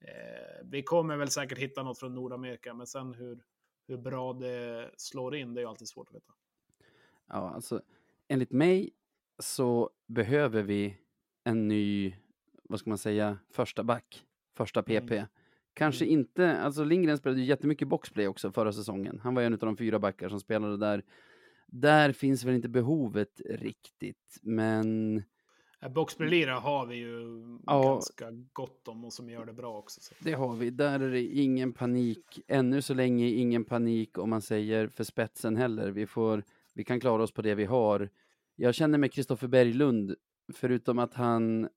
eh, 0.00 0.64
vi 0.64 0.82
kommer 0.82 1.16
väl 1.16 1.30
säkert 1.30 1.58
hitta 1.58 1.82
något 1.82 1.98
från 1.98 2.14
Nordamerika, 2.14 2.74
men 2.74 2.86
sen 2.86 3.14
hur, 3.14 3.42
hur 3.88 3.96
bra 3.96 4.32
det 4.32 4.90
slår 4.96 5.36
in, 5.36 5.54
det 5.54 5.62
är 5.62 5.66
alltid 5.66 5.88
svårt 5.88 6.08
att 6.08 6.14
veta. 6.14 6.32
Ja, 7.28 7.50
alltså 7.54 7.82
enligt 8.28 8.50
mig 8.52 8.90
så 9.38 9.90
behöver 10.06 10.62
vi 10.62 10.96
en 11.44 11.68
ny, 11.68 12.14
vad 12.62 12.80
ska 12.80 12.90
man 12.90 12.98
säga, 12.98 13.38
första 13.50 13.84
back, 13.84 14.24
första 14.56 14.82
PP. 14.82 15.16
Mm. 15.16 15.26
Kanske 15.74 16.04
Mm. 16.04 16.18
inte, 16.20 16.56
alltså 16.60 16.84
Lindgren 16.84 17.18
spelade 17.18 17.40
ju 17.40 17.46
jättemycket 17.46 17.88
boxplay 17.88 18.28
också 18.28 18.52
förra 18.52 18.72
säsongen. 18.72 19.20
Han 19.22 19.34
var 19.34 19.42
en 19.42 19.52
av 19.52 19.58
de 19.58 19.76
fyra 19.76 19.98
backar 19.98 20.28
som 20.28 20.40
spelade 20.40 20.76
där. 20.76 21.04
Där 21.72 22.12
finns 22.12 22.44
väl 22.44 22.54
inte 22.54 22.68
behovet 22.68 23.40
riktigt, 23.44 24.38
men 24.42 25.22
Eh, 25.82 25.88
Boxplay-lira 25.88 26.54
har 26.54 26.86
vi 26.86 26.96
ju 26.96 27.24
Ja. 27.66 27.82
ganska 27.82 28.30
gott 28.52 28.88
om 28.88 29.04
och 29.04 29.12
som 29.12 29.30
gör 29.30 29.46
det 29.46 29.52
bra 29.52 29.78
också. 29.78 30.00
Så. 30.00 30.14
det 30.18 30.32
har 30.32 30.54
vi. 30.56 30.70
Där 30.70 31.00
är 31.00 31.10
det 31.10 31.22
ingen 31.22 31.72
panik. 31.72 32.40
Ännu 32.48 32.82
så 32.82 32.94
länge 32.94 33.26
ingen 33.28 33.64
panik 33.64 34.18
om 34.18 34.30
man 34.30 34.42
säger 34.42 34.88
för 34.88 35.04
spetsen 35.04 35.56
heller. 35.56 35.90
Vi, 35.90 36.06
får, 36.06 36.44
vi 36.74 36.84
kan 36.84 37.00
klara 37.00 37.22
oss 37.22 37.32
på 37.32 37.42
det 37.42 37.54
vi 37.54 37.64
har. 37.64 38.08
Jag 38.56 38.74
känner 38.74 38.98
med 38.98 39.12
Kristoffer 39.12 39.48
Berglund, 39.48 40.14
förutom 40.54 40.98
att 40.98 41.14
han 41.14 41.68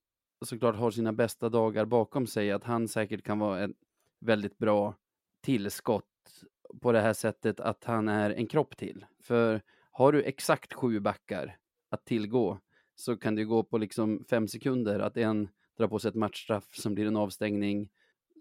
såklart 0.45 0.75
har 0.75 0.91
sina 0.91 1.13
bästa 1.13 1.49
dagar 1.49 1.85
bakom 1.85 2.27
sig, 2.27 2.51
att 2.51 2.63
han 2.63 2.87
säkert 2.87 3.23
kan 3.23 3.39
vara 3.39 3.63
ett 3.63 3.71
väldigt 4.19 4.57
bra 4.57 4.95
tillskott 5.41 6.05
på 6.81 6.91
det 6.91 7.01
här 7.01 7.13
sättet 7.13 7.59
att 7.59 7.83
han 7.83 8.07
är 8.07 8.29
en 8.29 8.47
kropp 8.47 8.77
till. 8.77 9.05
För 9.19 9.61
har 9.95 10.11
du 10.11 10.23
exakt 10.23 10.73
sju 10.73 10.99
backar 10.99 11.57
att 11.89 12.05
tillgå, 12.05 12.59
så 12.95 13.17
kan 13.17 13.35
det 13.35 13.43
gå 13.43 13.63
på 13.63 13.77
liksom 13.77 14.25
fem 14.29 14.47
sekunder 14.47 14.99
att 14.99 15.17
en 15.17 15.49
drar 15.77 15.87
på 15.87 15.99
sig 15.99 16.09
ett 16.09 16.15
matchstraff 16.15 16.75
som 16.75 16.95
blir 16.95 17.07
en 17.07 17.17
avstängning 17.17 17.89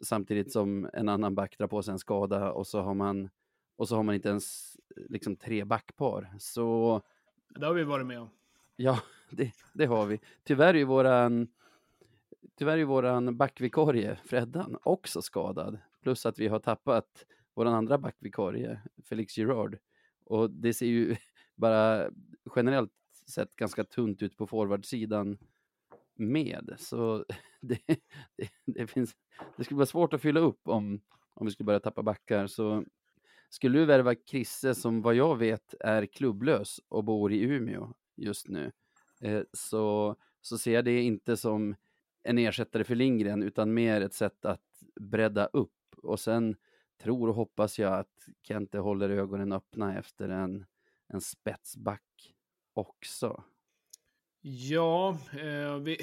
samtidigt 0.04 0.52
som 0.52 0.90
en 0.92 1.08
annan 1.08 1.34
back 1.34 1.58
drar 1.58 1.66
på 1.66 1.82
sig 1.82 1.92
en 1.92 1.98
skada 1.98 2.52
och 2.52 2.66
så 2.66 2.80
har 2.80 2.94
man, 2.94 3.30
och 3.76 3.88
så 3.88 3.96
har 3.96 4.02
man 4.02 4.14
inte 4.14 4.28
ens 4.28 4.76
liksom 5.08 5.36
tre 5.36 5.64
backpar. 5.64 6.34
Så 6.38 7.02
Det 7.48 7.66
har 7.66 7.74
vi 7.74 7.84
varit 7.84 8.06
med 8.06 8.20
om. 8.20 8.30
ja, 8.76 9.00
det, 9.30 9.52
det 9.72 9.86
har 9.86 10.06
vi. 10.06 10.20
Tyvärr 10.44 10.76
är 10.76 10.84
våran, 10.84 11.48
tyvärr 12.58 12.78
är 12.78 12.84
våran 12.84 13.36
backvikarie 13.36 14.18
Freddan 14.24 14.78
också 14.82 15.22
skadad. 15.22 15.78
Plus 16.02 16.26
att 16.26 16.38
vi 16.38 16.48
har 16.48 16.58
tappat 16.58 17.26
våran 17.54 17.74
andra 17.74 17.98
backvikarie 17.98 18.80
Felix 19.04 19.38
Girard. 19.38 19.78
Och 20.24 20.50
det 20.50 20.74
ser 20.74 20.86
ju 20.86 21.16
bara 21.62 22.10
generellt 22.56 22.92
sett 23.28 23.56
ganska 23.56 23.84
tunt 23.84 24.22
ut 24.22 24.36
på 24.36 24.46
forwardsidan 24.46 25.38
med. 26.14 26.74
Så 26.78 27.24
det, 27.60 27.80
det, 28.36 28.48
det, 28.66 28.86
finns, 28.86 29.16
det 29.56 29.64
skulle 29.64 29.78
vara 29.78 29.86
svårt 29.86 30.14
att 30.14 30.22
fylla 30.22 30.40
upp 30.40 30.68
om, 30.68 31.00
om 31.34 31.46
vi 31.46 31.52
skulle 31.52 31.64
börja 31.64 31.80
tappa 31.80 32.02
backar. 32.02 32.46
Så 32.46 32.84
skulle 33.48 33.78
du 33.78 33.84
värva 33.84 34.14
Krisse 34.14 34.74
som 34.74 35.02
vad 35.02 35.14
jag 35.14 35.36
vet 35.36 35.74
är 35.80 36.06
klubblös 36.06 36.80
och 36.88 37.04
bor 37.04 37.32
i 37.32 37.40
Umeå 37.42 37.94
just 38.16 38.48
nu 38.48 38.72
eh, 39.20 39.42
så, 39.52 40.16
så 40.40 40.58
ser 40.58 40.72
jag 40.72 40.84
det 40.84 41.02
inte 41.02 41.36
som 41.36 41.74
en 42.22 42.38
ersättare 42.38 42.84
för 42.84 42.94
Lindgren 42.94 43.42
utan 43.42 43.74
mer 43.74 44.00
ett 44.00 44.14
sätt 44.14 44.44
att 44.44 44.82
bredda 45.00 45.46
upp 45.46 45.70
och 45.96 46.20
sen 46.20 46.56
tror 47.02 47.28
och 47.28 47.34
hoppas 47.34 47.78
jag 47.78 47.98
att 47.98 48.28
Kente 48.42 48.78
håller 48.78 49.10
ögonen 49.10 49.52
öppna 49.52 49.98
efter 49.98 50.28
en, 50.28 50.64
en 51.14 51.20
spetsback 51.20 52.34
också. 52.74 53.44
Ja, 54.40 55.18
eh, 55.32 55.76
vi, 55.76 55.98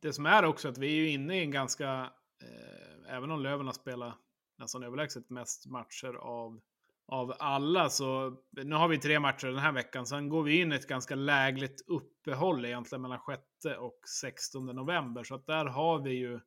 det 0.00 0.12
som 0.12 0.26
är 0.26 0.44
också 0.44 0.68
att 0.68 0.78
vi 0.78 0.86
är 0.86 0.96
ju 0.96 1.10
inne 1.10 1.38
i 1.38 1.42
en 1.42 1.50
ganska, 1.50 2.12
eh, 2.42 3.14
även 3.14 3.30
om 3.30 3.40
Löven 3.40 3.66
har 3.66 3.72
spelat 3.72 4.14
nästan 4.58 4.82
överlägset 4.82 5.30
mest 5.30 5.66
matcher 5.66 6.14
av, 6.14 6.60
av 7.06 7.34
alla, 7.38 7.90
så 7.90 8.36
nu 8.50 8.74
har 8.74 8.88
vi 8.88 8.98
tre 8.98 9.20
matcher 9.20 9.46
den 9.46 9.58
här 9.58 9.72
veckan, 9.72 10.06
sen 10.06 10.28
går 10.28 10.42
vi 10.42 10.60
in 10.60 10.72
i 10.72 10.74
ett 10.74 10.88
ganska 10.88 11.14
lägligt 11.14 11.80
uppehåll 11.86 12.64
egentligen 12.64 13.02
mellan 13.02 13.20
6 13.62 13.78
och 13.78 14.00
16 14.22 14.66
november, 14.66 15.24
så 15.24 15.34
att 15.34 15.46
där 15.46 15.64
har 15.64 15.98
vi 15.98 16.10
ju 16.10 16.40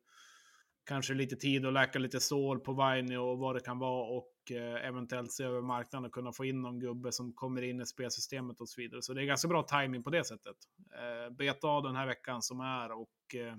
kanske 0.84 1.14
lite 1.14 1.36
tid 1.36 1.66
att 1.66 1.72
läka 1.72 1.98
lite 1.98 2.20
sår 2.20 2.56
på 2.56 2.72
Vainio 2.72 3.18
och 3.18 3.38
vad 3.38 3.56
det 3.56 3.60
kan 3.60 3.78
vara 3.78 4.16
och 4.16 4.31
och 4.42 4.52
eh, 4.52 4.86
eventuellt 4.86 5.32
se 5.32 5.44
över 5.44 5.60
marknaden 5.60 6.06
och 6.06 6.12
kunna 6.12 6.32
få 6.32 6.44
in 6.44 6.62
någon 6.62 6.80
gubbe 6.80 7.12
som 7.12 7.32
kommer 7.32 7.62
in 7.62 7.80
i 7.80 7.86
spelsystemet 7.86 8.60
och 8.60 8.68
så 8.68 8.80
vidare. 8.80 9.02
Så 9.02 9.14
det 9.14 9.22
är 9.22 9.24
ganska 9.24 9.48
bra 9.48 9.62
timing 9.62 10.02
på 10.02 10.10
det 10.10 10.24
sättet. 10.24 10.56
Eh, 10.94 11.34
beta 11.34 11.68
av 11.68 11.82
den 11.82 11.96
här 11.96 12.06
veckan 12.06 12.42
som 12.42 12.60
är 12.60 12.92
och 12.92 13.34
eh, 13.34 13.56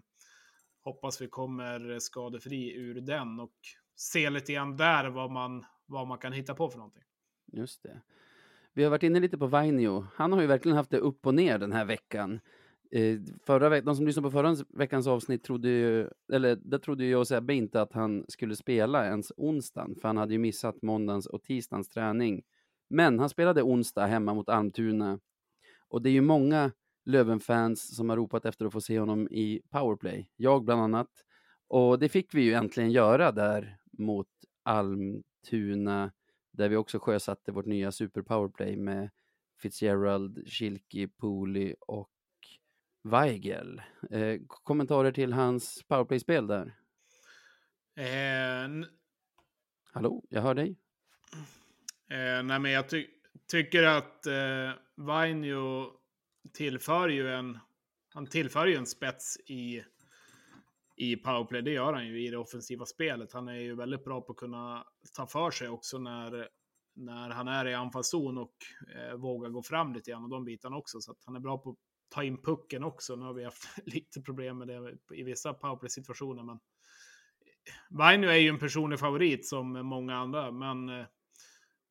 hoppas 0.83 1.21
vi 1.21 1.27
kommer 1.27 1.99
skadefri 1.99 2.75
ur 2.75 3.01
den 3.01 3.39
och 3.39 3.53
se 3.95 4.29
lite 4.29 4.53
grann 4.53 4.77
där 4.77 5.09
vad 5.09 5.31
man, 5.31 5.65
vad 5.85 6.07
man 6.07 6.17
kan 6.17 6.33
hitta 6.33 6.55
på 6.55 6.69
för 6.69 6.77
någonting. 6.77 7.03
Just 7.51 7.83
det. 7.83 8.01
Vi 8.73 8.83
har 8.83 8.91
varit 8.91 9.03
inne 9.03 9.19
lite 9.19 9.37
på 9.37 9.47
Vainio. 9.47 10.07
Han 10.15 10.33
har 10.33 10.41
ju 10.41 10.47
verkligen 10.47 10.77
haft 10.77 10.91
det 10.91 10.97
upp 10.97 11.27
och 11.27 11.35
ner 11.35 11.57
den 11.57 11.71
här 11.71 11.85
veckan. 11.85 12.39
Eh, 12.95 13.19
förra 13.45 13.69
veck 13.69 13.85
de 13.85 13.95
som 13.95 14.05
lyssnade 14.05 14.27
på 14.27 14.31
förra 14.31 14.55
veckans 14.69 15.07
avsnitt 15.07 15.43
trodde 15.43 15.69
ju, 15.69 16.09
eller 16.33 16.55
där 16.55 16.77
trodde 16.77 17.03
ju 17.03 17.11
jag 17.11 17.19
och 17.19 17.27
Sebbe 17.27 17.53
inte 17.53 17.81
att 17.81 17.93
han 17.93 18.25
skulle 18.27 18.55
spela 18.55 19.05
ens 19.05 19.31
onsdagen, 19.37 19.95
för 19.95 20.07
han 20.07 20.17
hade 20.17 20.33
ju 20.33 20.39
missat 20.39 20.81
måndagens 20.81 21.25
och 21.25 21.43
tisdagens 21.43 21.89
träning. 21.89 22.43
Men 22.89 23.19
han 23.19 23.29
spelade 23.29 23.63
onsdag 23.63 24.05
hemma 24.05 24.33
mot 24.33 24.49
Almtuna. 24.49 25.19
Och 25.87 26.01
det 26.01 26.09
är 26.09 26.11
ju 26.11 26.21
många 26.21 26.71
Löven-fans 27.05 27.95
som 27.95 28.09
har 28.09 28.17
ropat 28.17 28.45
efter 28.45 28.65
att 28.65 28.73
få 28.73 28.81
se 28.81 28.99
honom 28.99 29.27
i 29.31 29.61
powerplay. 29.69 30.29
Jag 30.35 30.63
bland 30.63 30.81
annat. 30.81 31.09
Och 31.67 31.99
det 31.99 32.09
fick 32.09 32.33
vi 32.33 32.41
ju 32.41 32.53
äntligen 32.53 32.91
göra 32.91 33.31
där 33.31 33.77
mot 33.91 34.27
Almtuna, 34.63 36.11
där 36.51 36.69
vi 36.69 36.75
också 36.75 36.99
sjösatte 36.99 37.51
vårt 37.51 37.65
nya 37.65 37.91
super 37.91 38.21
powerplay 38.21 38.77
med 38.77 39.09
Fitzgerald, 39.61 40.47
Schilke, 40.47 41.07
Pooley 41.07 41.75
och 41.79 42.12
Weigel. 43.03 43.81
Eh, 44.11 44.39
kommentarer 44.47 45.11
till 45.11 45.33
hans 45.33 45.83
powerplay-spel 45.87 46.47
där? 46.47 46.75
Eh, 47.95 48.87
Hallå, 49.93 50.23
jag 50.29 50.41
hör 50.41 50.53
dig. 50.53 50.75
Eh, 52.09 52.43
nej, 52.43 52.59
men 52.59 52.71
jag 52.71 52.89
ty 52.89 53.07
tycker 53.47 53.83
att 53.83 54.25
eh, 54.25 54.71
Vainio 54.95 55.91
tillför 56.53 57.09
ju 57.09 57.33
en, 57.33 57.59
han 58.13 58.27
tillför 58.27 58.67
ju 58.67 58.75
en 58.75 58.85
spets 58.85 59.37
i, 59.37 59.83
i 60.95 61.15
powerplay. 61.15 61.61
Det 61.61 61.71
gör 61.71 61.93
han 61.93 62.07
ju 62.07 62.27
i 62.27 62.29
det 62.29 62.37
offensiva 62.37 62.85
spelet. 62.85 63.33
Han 63.33 63.47
är 63.47 63.59
ju 63.59 63.75
väldigt 63.75 64.05
bra 64.05 64.21
på 64.21 64.31
att 64.31 64.37
kunna 64.37 64.87
ta 65.13 65.27
för 65.27 65.51
sig 65.51 65.69
också 65.69 65.97
när, 65.97 66.47
när 66.95 67.29
han 67.29 67.47
är 67.47 67.67
i 67.67 67.73
anfallszon 67.73 68.37
och 68.37 68.55
eh, 68.95 69.15
vågar 69.15 69.49
gå 69.49 69.63
fram 69.63 69.93
lite 69.93 70.11
grann 70.11 70.23
och 70.23 70.29
de 70.29 70.45
bitarna 70.45 70.77
också. 70.77 71.01
Så 71.01 71.11
att 71.11 71.23
han 71.25 71.35
är 71.35 71.39
bra 71.39 71.57
på 71.57 71.75
ta 72.09 72.23
in 72.23 72.41
pucken 72.41 72.83
också. 72.83 73.15
Nu 73.15 73.25
har 73.25 73.33
vi 73.33 73.43
haft 73.43 73.67
lite 73.85 74.21
problem 74.21 74.57
med 74.57 74.67
det 74.67 74.97
i 75.13 75.23
vissa 75.23 75.53
powerplay-situationer, 75.53 76.43
men 76.43 76.59
Vainu 77.89 78.27
är 78.27 78.37
ju 78.37 78.49
en 78.49 78.59
personlig 78.59 78.99
favorit 78.99 79.47
som 79.47 79.71
många 79.71 80.15
andra, 80.15 80.51
men 80.51 80.89
eh, 80.89 81.05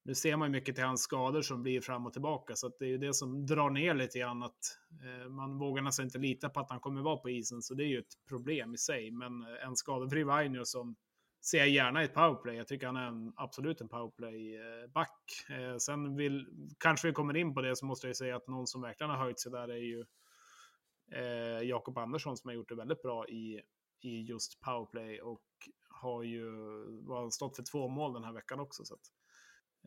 nu 0.05 0.15
ser 0.15 0.37
man 0.37 0.49
ju 0.49 0.53
mycket 0.53 0.75
till 0.75 0.85
hans 0.85 1.03
skador 1.03 1.43
som 1.43 1.63
blir 1.63 1.81
fram 1.81 2.07
och 2.07 2.13
tillbaka, 2.13 2.57
så 2.57 2.69
det 2.79 2.85
är 2.85 2.89
ju 2.89 2.99
det 2.99 3.15
som 3.15 3.47
drar 3.47 3.71
ner 3.71 3.95
lite 3.95 4.19
grann 4.19 4.43
att 4.43 4.79
eh, 5.05 5.29
man 5.29 5.59
vågar 5.59 5.83
nästan 5.83 6.05
inte 6.05 6.19
lita 6.19 6.49
på 6.49 6.61
att 6.61 6.71
han 6.71 6.81
kommer 6.81 7.03
vara 7.03 7.17
på 7.17 7.31
isen, 7.31 7.63
så 7.63 7.75
det 7.75 7.85
är 7.85 7.89
ju 7.89 7.99
ett 7.99 8.27
problem 8.29 8.75
i 8.75 8.79
sig. 8.79 9.11
Men 9.11 9.43
eh, 9.43 9.67
en 9.67 9.77
skadefri 9.77 10.25
Vainio 10.25 10.65
som 10.65 10.97
ser 11.43 11.59
jag 11.59 11.69
gärna 11.69 12.03
i 12.03 12.05
ett 12.05 12.15
powerplay. 12.15 12.57
Jag 12.57 12.69
tycker 12.69 12.87
han 12.87 12.97
är 12.97 13.07
en, 13.07 13.33
absolut 13.37 13.81
en 13.81 13.89
powerplay-back. 13.89 15.45
Eh, 15.51 15.63
eh, 15.63 15.77
sen 15.77 16.17
vill, 16.17 16.47
kanske 16.79 17.09
vi 17.09 17.15
kommer 17.15 17.37
in 17.37 17.55
på 17.55 17.61
det, 17.61 17.77
så 17.77 17.87
måste 17.87 18.07
jag 18.07 18.17
säga 18.17 18.37
att 18.37 18.49
någon 18.49 18.67
som 18.67 18.83
verkligen 18.83 19.11
har 19.11 19.19
höjt 19.19 19.41
sig 19.41 19.53
där 19.53 19.69
är 19.69 19.77
ju 19.77 20.05
eh, 21.13 21.69
Jakob 21.69 21.99
Andersson 21.99 22.37
som 22.37 22.49
har 22.49 22.55
gjort 22.55 22.69
det 22.69 22.75
väldigt 22.75 23.03
bra 23.03 23.29
i, 23.29 23.61
i 24.01 24.23
just 24.23 24.61
powerplay 24.61 25.21
och 25.21 25.43
har 25.89 26.23
ju 26.23 26.47
har 27.09 27.31
stått 27.31 27.57
för 27.57 27.63
två 27.63 27.89
mål 27.89 28.13
den 28.13 28.25
här 28.25 28.33
veckan 28.33 28.61
också. 28.61 28.85
Så 28.85 28.95
att, 28.95 29.01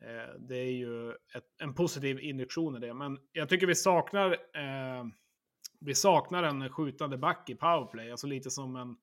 eh, 0.02 0.34
det 0.40 0.56
är 0.56 0.72
ju 0.72 1.10
ett, 1.10 1.60
en 1.62 1.74
positiv 1.74 2.20
injektion 2.20 2.76
i 2.76 2.80
det. 2.80 2.94
Men 2.94 3.18
jag 3.32 3.48
tycker 3.48 3.66
vi 3.66 3.74
saknar, 3.74 4.30
eh, 4.32 5.04
vi 5.80 5.94
saknar 5.94 6.42
en 6.42 6.70
skjutande 6.70 7.18
back 7.18 7.50
i 7.50 7.54
powerplay. 7.54 8.10
Alltså 8.10 8.26
lite 8.26 8.50
som 8.50 8.76
en 8.76 8.96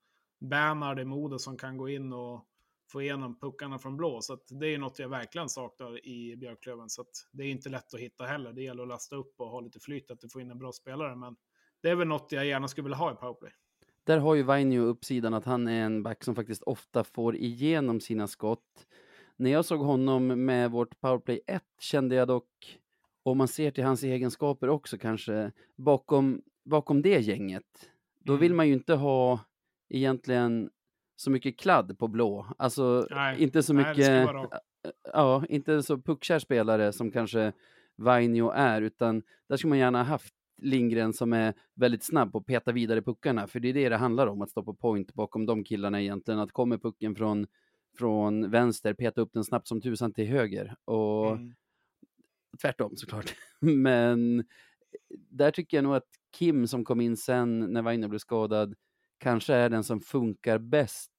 Bernhard 0.43 0.99
i 0.99 1.05
Modo 1.05 1.39
som 1.39 1.57
kan 1.57 1.77
gå 1.77 1.89
in 1.89 2.13
och 2.13 2.45
få 2.91 3.01
igenom 3.01 3.39
puckarna 3.39 3.79
från 3.79 3.97
blå. 3.97 4.21
Så 4.21 4.37
det 4.49 4.73
är 4.73 4.77
något 4.77 4.99
jag 4.99 5.09
verkligen 5.09 5.49
saknar 5.49 6.05
i 6.07 6.35
Björklöven. 6.37 6.89
Så 6.89 7.05
det 7.31 7.43
är 7.43 7.47
inte 7.47 7.69
lätt 7.69 7.93
att 7.93 7.99
hitta 7.99 8.25
heller. 8.25 8.53
Det 8.53 8.61
gäller 8.61 8.83
att 8.83 8.89
lasta 8.89 9.15
upp 9.15 9.33
och 9.37 9.47
ha 9.47 9.59
lite 9.61 9.79
flyt 9.79 10.11
att 10.11 10.19
du 10.19 10.29
får 10.29 10.41
in 10.41 10.51
en 10.51 10.59
bra 10.59 10.71
spelare. 10.71 11.15
Men 11.15 11.35
det 11.81 11.89
är 11.89 11.95
väl 11.95 12.07
något 12.07 12.31
jag 12.31 12.45
gärna 12.45 12.67
skulle 12.67 12.83
vilja 12.83 12.97
ha 12.97 13.11
i 13.11 13.15
powerplay. 13.15 13.51
Där 14.03 14.17
har 14.17 14.35
ju 14.35 14.43
Vainio 14.43 14.79
uppsidan 14.79 15.33
att 15.33 15.45
han 15.45 15.67
är 15.67 15.85
en 15.85 16.03
back 16.03 16.23
som 16.23 16.35
faktiskt 16.35 16.63
ofta 16.63 17.03
får 17.03 17.35
igenom 17.35 17.99
sina 17.99 18.27
skott. 18.27 18.87
När 19.35 19.49
jag 19.49 19.65
såg 19.65 19.79
honom 19.79 20.45
med 20.45 20.71
vårt 20.71 20.99
powerplay 20.99 21.41
1 21.47 21.63
kände 21.79 22.15
jag 22.15 22.27
dock, 22.27 22.79
om 23.23 23.37
man 23.37 23.47
ser 23.47 23.71
till 23.71 23.83
hans 23.83 24.03
egenskaper 24.03 24.69
också 24.69 24.97
kanske, 24.97 25.51
bakom, 25.75 26.41
bakom 26.65 27.01
det 27.01 27.19
gänget, 27.19 27.89
då 28.19 28.35
vill 28.35 28.51
Mm. 28.51 28.57
man 28.57 28.67
ju 28.67 28.73
inte 28.73 28.93
ha 28.93 29.39
egentligen 29.93 30.69
så 31.15 31.31
mycket 31.31 31.59
kladd 31.59 31.97
på 31.99 32.07
blå. 32.07 32.47
Alltså 32.57 33.07
Nej, 33.11 33.43
inte 33.43 33.63
så 33.63 33.73
nej, 33.73 33.85
mycket, 33.89 34.29
ja, 35.13 35.45
inte 35.49 35.83
så 35.83 35.97
puckkär 35.97 36.39
spelare 36.39 36.93
som 36.93 37.11
kanske 37.11 37.53
Vainio 37.95 38.49
är, 38.49 38.81
utan 38.81 39.23
där 39.49 39.57
skulle 39.57 39.69
man 39.69 39.77
gärna 39.77 39.97
ha 39.97 40.05
haft 40.05 40.33
Lindgren 40.57 41.13
som 41.13 41.33
är 41.33 41.53
väldigt 41.75 42.03
snabb 42.03 42.31
på 42.31 42.37
att 42.37 42.45
peta 42.45 42.71
vidare 42.71 43.01
puckarna, 43.01 43.47
för 43.47 43.59
det 43.59 43.69
är 43.69 43.73
det 43.73 43.89
det 43.89 43.97
handlar 43.97 44.27
om, 44.27 44.41
att 44.41 44.49
stå 44.49 44.63
på 44.63 44.73
point 44.73 45.13
bakom 45.13 45.45
de 45.45 45.63
killarna 45.63 46.01
egentligen, 46.01 46.39
att 46.39 46.51
kommer 46.51 46.77
pucken 46.77 47.15
från, 47.15 47.47
från 47.97 48.51
vänster, 48.51 48.93
peta 48.93 49.21
upp 49.21 49.33
den 49.33 49.43
snabbt 49.43 49.67
som 49.67 49.81
tusan 49.81 50.13
till 50.13 50.27
höger. 50.27 50.75
Och 50.85 51.31
Mm. 51.31 51.53
tvärtom 52.61 52.97
såklart. 52.97 53.35
Men 53.59 54.43
där 55.29 55.51
tycker 55.51 55.77
jag 55.77 55.83
nog 55.83 55.95
att 55.95 56.07
Kim 56.37 56.67
som 56.67 56.85
kom 56.85 57.01
in 57.01 57.17
sen 57.17 57.59
när 57.59 57.81
Vainio 57.81 58.07
blev 58.07 58.19
skadad 58.19 58.75
kanske 59.17 59.53
är 59.53 59.69
den 59.69 59.83
som 59.83 60.01
funkar 60.01 60.57
bäst. 60.57 61.11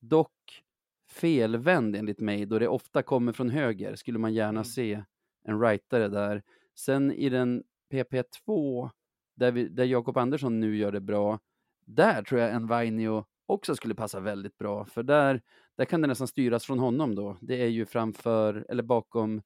Dock 0.00 0.62
felvänd 1.10 1.96
enligt 1.96 2.20
mig, 2.20 2.46
då 2.46 2.58
det 2.58 2.68
ofta 2.68 3.02
kommer 3.02 3.32
från 3.32 3.50
höger, 3.50 3.94
skulle 3.96 4.18
man 4.18 4.34
gärna 4.34 4.50
Mm. 4.60 4.64
se 4.64 5.04
en 5.44 5.60
rightare 5.60 6.08
där. 6.08 6.42
Sen 6.74 7.12
i 7.12 7.28
den 7.28 7.62
PP2, 7.92 8.90
där, 9.36 9.52
vi, 9.52 9.68
där 9.68 9.84
Jakob 9.84 10.16
Andersson 10.16 10.60
nu 10.60 10.76
gör 10.76 10.92
det 10.92 11.00
bra, 11.00 11.38
där 11.86 12.22
tror 12.22 12.40
jag 12.40 12.50
en 12.50 12.66
Vainio 12.66 13.24
också 13.46 13.76
skulle 13.76 13.94
passa 13.94 14.20
väldigt 14.20 14.58
bra, 14.58 14.84
för 14.84 15.02
där, 15.02 15.42
där 15.76 15.84
kan 15.84 16.00
det 16.00 16.06
nästan 16.08 16.28
styras 16.28 16.64
från 16.66 16.78
honom 16.78 17.14
då. 17.14 17.36
Det 17.40 17.62
är 17.62 17.68
ju 17.68 17.86
framför, 17.86 18.66
eller 18.68 18.82
bakom 18.82 19.42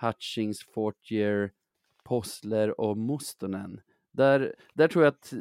Hutchings, 0.00 0.64
Fortier, 0.74 1.52
Postler 2.04 2.80
och 2.80 2.98
Mustonen. 2.98 3.80
Där, 4.16 4.54
där 4.74 4.88
tror 4.88 5.04
jag 5.04 5.12
att 5.12 5.32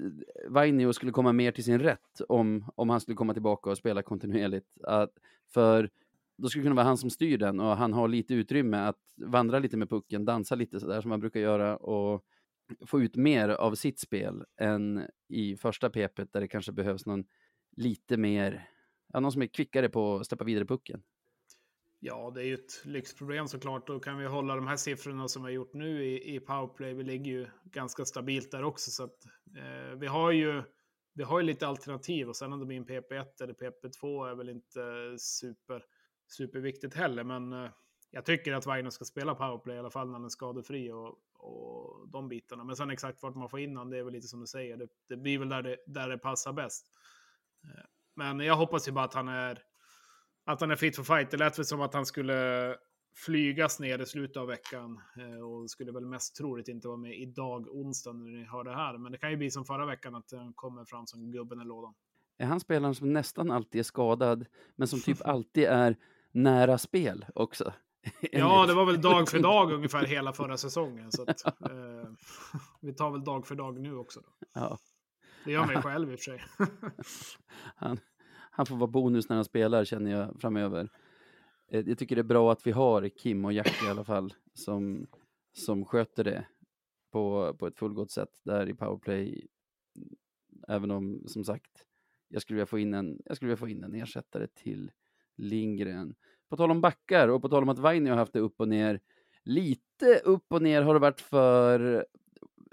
Vainio 0.47 0.93
skulle 0.93 1.11
komma 1.11 1.33
mer 1.33 1.51
till 1.51 1.63
sin 1.63 1.79
rätt 1.79 2.21
om, 2.29 2.71
om 2.75 2.89
han 2.89 3.01
skulle 3.01 3.15
komma 3.15 3.33
tillbaka 3.33 3.69
och 3.69 3.77
spela 3.77 4.03
kontinuerligt. 4.03 4.81
Att, 4.83 5.11
för 5.53 5.89
då 6.37 6.49
skulle 6.49 6.61
det 6.61 6.65
kunna 6.65 6.75
vara 6.75 6.85
han 6.85 6.97
som 6.97 7.09
styr 7.09 7.37
den 7.37 7.59
och 7.59 7.77
han 7.77 7.93
har 7.93 8.07
lite 8.07 8.33
utrymme 8.33 8.77
att 8.77 8.99
vandra 9.17 9.59
lite 9.59 9.77
med 9.77 9.89
pucken, 9.89 10.25
dansa 10.25 10.55
lite 10.55 10.79
sådär 10.79 11.01
som 11.01 11.11
han 11.11 11.19
brukar 11.19 11.39
göra 11.39 11.77
och 11.77 12.25
få 12.85 13.01
ut 13.01 13.15
mer 13.15 13.49
av 13.49 13.75
sitt 13.75 13.99
spel 13.99 14.43
än 14.57 15.07
i 15.27 15.57
första 15.57 15.89
pepet 15.89 16.33
där 16.33 16.41
det 16.41 16.47
kanske 16.47 16.71
behövs 16.71 17.05
någon 17.05 17.23
lite 17.77 18.17
mer, 18.17 18.69
ja, 19.13 19.19
någon 19.19 19.31
som 19.31 19.41
är 19.41 19.47
kvickare 19.47 19.89
på 19.89 20.15
att 20.15 20.27
släppa 20.27 20.43
vidare 20.43 20.65
pucken. 20.65 21.01
Ja, 22.07 22.31
det 22.35 22.41
är 22.41 22.45
ju 22.45 22.53
ett 22.53 22.85
lyxproblem 22.85 23.47
såklart. 23.47 23.87
Då 23.87 23.99
kan 23.99 24.17
vi 24.17 24.25
hålla 24.25 24.55
de 24.55 24.67
här 24.67 24.77
siffrorna 24.77 25.27
som 25.27 25.43
vi 25.43 25.45
har 25.47 25.55
gjort 25.55 25.73
nu 25.73 26.05
i, 26.05 26.35
i 26.35 26.39
powerplay. 26.39 26.93
Vi 26.93 27.03
ligger 27.03 27.31
ju 27.31 27.47
ganska 27.63 28.05
stabilt 28.05 28.51
där 28.51 28.63
också. 28.63 28.91
Så 28.91 29.03
att, 29.03 29.25
eh, 29.57 29.97
vi, 29.97 30.07
har 30.07 30.31
ju, 30.31 30.63
vi 31.13 31.23
har 31.23 31.39
ju 31.39 31.45
lite 31.45 31.67
alternativ 31.67 32.29
och 32.29 32.35
sen 32.35 32.53
om 32.53 32.59
det 32.59 32.65
blir 32.65 32.77
en 32.77 32.85
PP1 32.85 33.43
eller 33.43 33.53
PP2 33.53 34.29
är 34.29 34.35
väl 34.35 34.49
inte 34.49 35.15
super, 35.19 35.83
superviktigt 36.37 36.95
heller. 36.95 37.23
Men 37.23 37.53
eh, 37.53 37.69
jag 38.11 38.25
tycker 38.25 38.53
att 38.53 38.67
Weiner 38.67 38.89
ska 38.89 39.05
spela 39.05 39.35
powerplay 39.35 39.75
i 39.75 39.79
alla 39.79 39.91
fall 39.91 40.07
när 40.07 40.13
den 40.13 40.25
är 40.25 40.29
skadefri 40.29 40.91
och, 40.91 41.19
och 41.33 42.09
de 42.09 42.29
bitarna. 42.29 42.63
Men 42.63 42.75
sen 42.75 42.89
exakt 42.89 43.23
vart 43.23 43.35
man 43.35 43.49
får 43.49 43.59
in 43.59 43.77
honom, 43.77 43.89
det 43.89 43.97
är 43.97 44.03
väl 44.03 44.13
lite 44.13 44.27
som 44.27 44.39
du 44.39 44.47
säger. 44.47 44.77
Det, 44.77 44.87
det 45.09 45.17
blir 45.17 45.39
väl 45.39 45.49
där 45.49 45.61
det, 45.61 45.77
där 45.87 46.09
det 46.09 46.17
passar 46.17 46.53
bäst. 46.53 46.85
Eh, 47.63 47.85
men 48.15 48.39
jag 48.39 48.55
hoppas 48.55 48.87
ju 48.87 48.91
bara 48.91 49.05
att 49.05 49.13
han 49.13 49.27
är 49.27 49.63
att 50.45 50.61
han 50.61 50.71
är 50.71 50.75
fit 50.75 50.95
for 50.95 51.03
fight. 51.03 51.31
Det 51.31 51.37
lät 51.37 51.59
väl 51.59 51.65
som 51.65 51.81
att 51.81 51.93
han 51.93 52.05
skulle 52.05 52.75
flygas 53.15 53.79
ner 53.79 53.99
i 53.99 54.05
slutet 54.05 54.37
av 54.37 54.47
veckan 54.47 55.01
eh, 55.17 55.39
och 55.39 55.69
skulle 55.69 55.91
väl 55.91 56.05
mest 56.05 56.35
troligt 56.35 56.67
inte 56.67 56.87
vara 56.87 56.97
med 56.97 57.19
idag, 57.19 57.67
onsdag, 57.67 58.13
när 58.13 58.25
ni 58.25 58.43
hör 58.43 58.63
det 58.63 58.75
här. 58.75 58.97
Men 58.97 59.11
det 59.11 59.17
kan 59.17 59.31
ju 59.31 59.37
bli 59.37 59.51
som 59.51 59.65
förra 59.65 59.85
veckan 59.85 60.15
att 60.15 60.31
han 60.31 60.53
kommer 60.53 60.85
fram 60.85 61.07
som 61.07 61.31
gubben 61.31 61.61
i 61.61 61.65
lådan. 61.65 61.93
Är 62.37 62.45
han 62.45 62.59
spelaren 62.59 62.95
som 62.95 63.13
nästan 63.13 63.51
alltid 63.51 63.79
är 63.79 63.83
skadad, 63.83 64.45
men 64.75 64.87
som 64.87 64.99
typ 64.99 65.21
alltid 65.25 65.63
är 65.63 65.95
nära 66.31 66.77
spel 66.77 67.25
också? 67.35 67.73
Ja, 68.31 68.65
det 68.65 68.73
var 68.73 68.85
väl 68.85 69.01
dag 69.01 69.29
för 69.29 69.39
dag 69.39 69.71
ungefär 69.73 70.05
hela 70.05 70.33
förra 70.33 70.57
säsongen. 70.57 71.11
Så 71.11 71.21
att, 71.21 71.45
eh, 71.45 72.09
vi 72.81 72.93
tar 72.93 73.11
väl 73.11 73.23
dag 73.23 73.47
för 73.47 73.55
dag 73.55 73.79
nu 73.79 73.95
också. 73.95 74.19
Då. 74.19 74.47
Ja. 74.53 74.77
Det 75.45 75.51
gör 75.51 75.65
mig 75.65 75.81
själv 75.81 76.11
i 76.11 76.15
och 76.15 76.19
för 76.19 76.23
sig. 76.23 76.43
han, 77.75 77.99
han 78.55 78.65
får 78.65 78.75
vara 78.75 78.87
bonus 78.87 79.29
när 79.29 79.35
han 79.35 79.45
spelar 79.45 79.85
känner 79.85 80.11
jag 80.11 80.41
framöver. 80.41 80.89
Eh, 81.67 81.89
jag 81.89 81.97
tycker 81.97 82.15
det 82.15 82.21
är 82.21 82.23
bra 82.23 82.51
att 82.51 82.67
vi 82.67 82.71
har 82.71 83.09
Kim 83.09 83.45
och 83.45 83.53
Jack 83.53 83.83
i 83.85 83.89
alla 83.89 84.03
fall 84.03 84.33
som, 84.53 85.07
som 85.53 85.85
sköter 85.85 86.23
det 86.23 86.45
på, 87.11 87.55
på 87.59 87.67
ett 87.67 87.77
fullgott 87.77 88.11
sätt 88.11 88.41
där 88.43 88.69
i 88.69 88.73
powerplay. 88.73 89.47
Även 90.67 90.91
om, 90.91 91.23
som 91.27 91.43
sagt, 91.43 91.85
jag 92.27 92.41
skulle 92.41 92.55
vilja 92.55 92.65
få 92.65 92.79
in 92.79 92.93
en, 92.93 93.21
jag 93.25 93.35
skulle 93.35 93.49
vilja 93.49 93.57
få 93.57 93.67
in 93.67 93.83
en 93.83 93.95
ersättare 93.95 94.47
till 94.47 94.91
Lindgren. 95.35 96.15
På 96.49 96.57
tal 96.57 96.71
om 96.71 96.81
backar 96.81 97.27
och 97.27 97.41
på 97.41 97.49
tal 97.49 97.63
om 97.63 97.69
att 97.69 97.79
Vainio 97.79 98.09
har 98.09 98.17
haft 98.17 98.33
det 98.33 98.39
upp 98.39 98.61
och 98.61 98.67
ner. 98.67 98.99
Lite 99.43 100.19
upp 100.23 100.45
och 100.53 100.61
ner 100.61 100.81
har 100.81 100.93
det 100.93 100.99
varit 100.99 101.21
för 101.21 102.05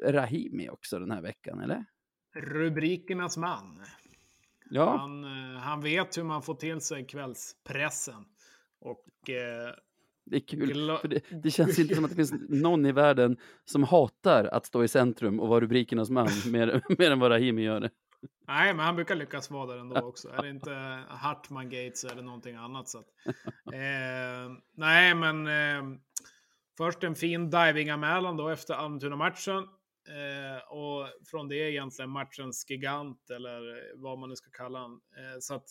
Rahimi 0.03 0.69
också 0.69 0.99
den 0.99 1.11
här 1.11 1.23
veckan, 1.23 1.61
eller? 1.61 1.85
Rubrikernas 2.35 3.37
man. 3.37 3.81
Ja. 4.75 4.97
Han, 4.97 5.25
eh, 5.25 5.61
han 5.61 5.81
vet 5.81 6.19
hur 6.19 6.25
man 6.25 6.43
får 6.43 6.55
till 6.55 6.81
sig 6.81 7.07
kvällspressen. 7.07 8.25
Och... 8.81 9.31
Eh, 9.31 9.75
det 10.25 10.37
är 10.37 10.41
kul, 10.41 10.97
för 11.01 11.09
det, 11.09 11.23
det, 11.43 11.51
känns 11.51 11.79
inte 11.79 11.95
som 11.95 12.05
att 12.05 12.11
det 12.11 12.17
finns 12.17 12.35
någon 12.49 12.87
i 12.87 12.93
världen 12.93 13.37
som 13.65 13.83
hatar 13.83 14.45
att 14.45 14.67
stå 14.67 14.85
i 14.85 14.89
centrum 14.89 15.41
och 15.41 15.49
vara 15.49 15.61
rubrikernas 15.61 16.11
man 16.11 16.29
mer, 16.53 16.83
mer 16.99 17.11
än 17.11 17.19
vad 17.19 17.31
Rahimi 17.31 17.63
gör. 17.63 17.91
Nej, 18.49 18.75
men 18.75 18.87
han 18.87 18.95
brukar 18.97 19.15
lyckas 19.15 19.51
vara 19.51 19.67
där 19.67 19.79
ändå 19.79 20.01
också. 20.01 20.29
Är 20.29 20.43
det 20.43 20.49
inte 20.49 20.71
Hartman 21.09 21.71
Gates 21.71 22.05
eller 22.05 22.23
någonting 22.23 22.57
annat. 22.57 22.89
Så 22.89 22.99
att, 22.99 23.07
eh, 23.73 24.53
nej, 24.77 25.15
men 25.15 25.47
eh, 25.47 25.99
först 26.79 27.05
en 27.05 27.15
fin 27.15 27.51
divinganmälan 27.51 28.37
då 28.37 28.49
efter 28.49 28.75
Almtuna-matchen. 28.75 29.69
Eh, 30.09 30.73
och 30.73 31.09
från 31.31 31.49
det 31.49 31.57
egentligen 31.57 32.11
matchens 32.11 32.71
gigant 32.71 33.31
eller 33.31 33.93
vad 33.97 34.19
man 34.19 34.29
nu 34.29 34.37
ska 34.37 34.51
kalla 34.51 34.79
han. 34.79 34.93
Eh, 34.93 35.39
så 35.41 35.55
att 35.55 35.69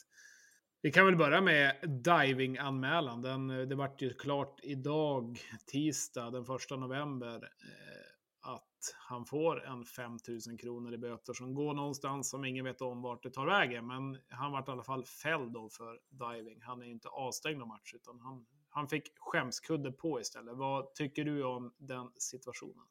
vi 0.84 0.91
kan 0.91 1.06
väl 1.06 1.15
börja 1.15 1.41
med 1.41 1.76
diving-anmälan. 2.06 3.22
Den, 3.22 3.50
eh, 3.50 3.67
det 3.67 3.76
vart 3.76 4.02
ju 4.02 4.13
klart 4.13 4.60
idag, 4.63 5.39
tisdag 5.72 6.32
den 6.32 6.46
1 6.46 6.78
november, 6.78 7.36
eh, 7.44 8.52
att 8.52 8.96
han 9.10 9.26
får 9.26 9.65
en 9.65 9.86
5000 9.86 10.58
kronor 10.58 10.94
i 10.94 10.98
böter 10.98 11.34
som 11.34 11.54
går 11.56 11.74
någonstans 11.74 12.30
som 12.30 12.46
ingen 12.46 12.65
vet 12.65 12.82
om 12.82 13.02
vart 13.02 13.24
det 13.24 13.32
tar 13.32 13.46
vägen. 13.46 13.88
Men 13.88 14.17
han 14.30 14.52
vart 14.52 14.67
i 14.67 14.72
alla 14.72 14.84
fall 14.84 15.06
fälld 15.06 15.54
då 15.54 15.70
för 15.70 16.00
diving. 16.10 16.62
Han 16.62 16.82
är 16.82 16.86
ju 16.86 16.91
inte 16.91 17.08
avstängd 17.08 17.62
av 17.62 17.67
match 17.67 17.94
utan 17.94 18.20
han, 18.20 18.46
han 18.70 18.88
fick 18.88 19.04
skämskudde 19.20 19.91
på 19.91 20.20
istället. 20.20 20.58
Vad 20.58 20.94
tycker 20.94 21.26
du 21.26 21.44
om 21.44 21.74
den 21.78 22.12
situationen? 22.17 22.86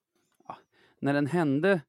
När 1.00 1.14
den 1.14 1.26
hände 1.26 1.80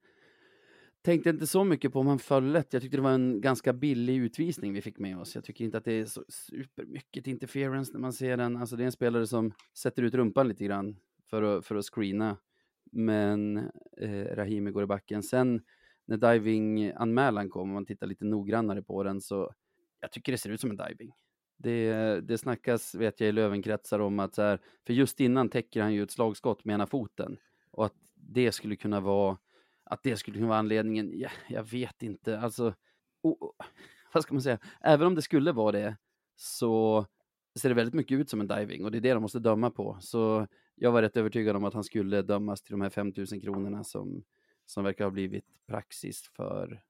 tänkte 1.01 1.29
inte 1.29 1.47
så 1.47 1.63
mycket 1.63 1.93
på 1.93 1.99
om 1.99 2.07
han 2.07 2.19
föll 2.19 2.51
lätt. 2.51 2.73
Jag 2.73 2.81
tyckte 2.81 2.97
det 2.97 3.01
var 3.01 3.11
en 3.11 3.41
ganska 3.41 3.73
billig 3.73 4.17
utvisning 4.17 4.73
vi 4.73 4.81
fick 4.81 4.99
med 4.99 5.17
oss. 5.17 5.35
Jag 5.35 5.43
tycker 5.43 5.65
inte 5.65 5.77
att 5.77 5.85
det 5.85 5.93
är 5.93 6.05
så 6.05 6.23
supermycket 6.27 7.27
interference 7.27 7.93
när 7.93 7.99
man 7.99 8.13
ser 8.13 8.37
den. 8.37 8.57
Alltså 8.57 8.75
det 8.75 8.83
är 8.83 8.85
en 8.85 8.91
spelare 8.91 9.27
som 9.27 9.53
sätter 9.77 10.03
ut 10.03 10.13
rumpan 10.13 10.47
lite 10.47 10.65
grann 10.65 10.97
för 11.29 11.41
att, 11.43 11.65
för 11.65 11.75
att 11.75 11.85
screena. 11.85 12.37
Men 12.91 13.57
eh, 13.97 14.35
Rahimi 14.35 14.71
går 14.71 14.83
i 14.83 14.87
backen. 14.87 15.23
Sen 15.23 15.61
när 16.05 16.17
diving-anmälan 16.17 17.49
kom, 17.49 17.61
om 17.61 17.73
man 17.73 17.85
tittar 17.85 18.07
lite 18.07 18.25
noggrannare 18.25 18.81
på 18.81 19.03
den, 19.03 19.21
så 19.21 19.53
jag 19.99 20.11
tycker 20.11 20.31
det 20.31 20.37
ser 20.37 20.49
ut 20.49 20.61
som 20.61 20.69
en 20.69 20.77
diving. 20.77 21.13
Det, 21.57 21.93
det 22.21 22.37
snackas, 22.37 22.95
vet 22.95 23.19
jag, 23.19 23.29
i 23.29 23.31
Lövenkretsar 23.31 23.99
om 23.99 24.19
att 24.19 24.35
så 24.35 24.41
här, 24.41 24.59
för 24.85 24.93
just 24.93 25.19
innan 25.19 25.49
täcker 25.49 25.81
han 25.81 25.93
ju 25.93 26.03
ett 26.03 26.11
slagskott 26.11 26.65
med 26.65 26.73
ena 26.73 26.87
foten 26.87 27.37
och 27.71 27.85
att 27.85 27.95
det 28.15 28.51
skulle 28.51 28.75
kunna 28.75 28.99
vara 28.99 29.37
att 29.83 30.03
det 30.03 30.17
skulle 30.17 30.37
kunna 30.37 30.47
vara 30.47 30.59
anledningen. 30.59 31.11
Ja, 31.13 31.29
jag 31.47 31.63
vet 31.63 32.03
inte, 32.03 32.39
alltså. 32.39 32.73
Oh, 33.21 33.51
vad 34.13 34.23
ska 34.23 34.33
man 34.33 34.41
säga? 34.41 34.59
Även 34.81 35.07
om 35.07 35.15
det 35.15 35.21
skulle 35.21 35.51
vara 35.51 35.71
det 35.71 35.97
så 36.35 37.05
ser 37.59 37.69
det 37.69 37.75
väldigt 37.75 37.93
mycket 37.93 38.19
ut 38.19 38.29
som 38.29 38.41
en 38.41 38.47
diving 38.47 38.85
och 38.85 38.91
det 38.91 38.97
är 38.97 39.01
det 39.01 39.13
de 39.13 39.21
måste 39.21 39.39
döma 39.39 39.69
på. 39.69 39.97
Så 40.01 40.47
jag 40.75 40.91
var 40.91 41.01
rätt 41.01 41.17
övertygad 41.17 41.55
om 41.55 41.63
att 41.63 41.73
han 41.73 41.83
skulle 41.83 42.21
dömas 42.21 42.61
till 42.61 42.71
de 42.71 42.81
här 42.81 42.89
5000 42.89 43.41
kronorna 43.41 43.83
som, 43.83 44.23
som 44.65 44.83
verkar 44.83 45.03
ha 45.03 45.11
blivit 45.11 45.45
praxis 45.67 46.29
för, 46.35 46.83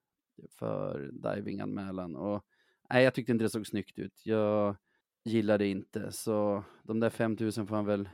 för 0.49 1.09
divinganmälan. 1.11 2.15
Och 2.15 2.45
nej, 2.89 3.03
jag 3.03 3.13
tyckte 3.13 3.31
inte 3.31 3.45
det 3.45 3.49
såg 3.49 3.67
snyggt 3.67 3.99
ut. 3.99 4.25
Jag 4.25 4.75
gillade 5.23 5.67
inte, 5.67 6.11
så 6.11 6.63
de 6.83 6.99
där 6.99 7.09
5000 7.09 7.67
får 7.67 7.75
han 7.75 7.85
väl 7.85 8.09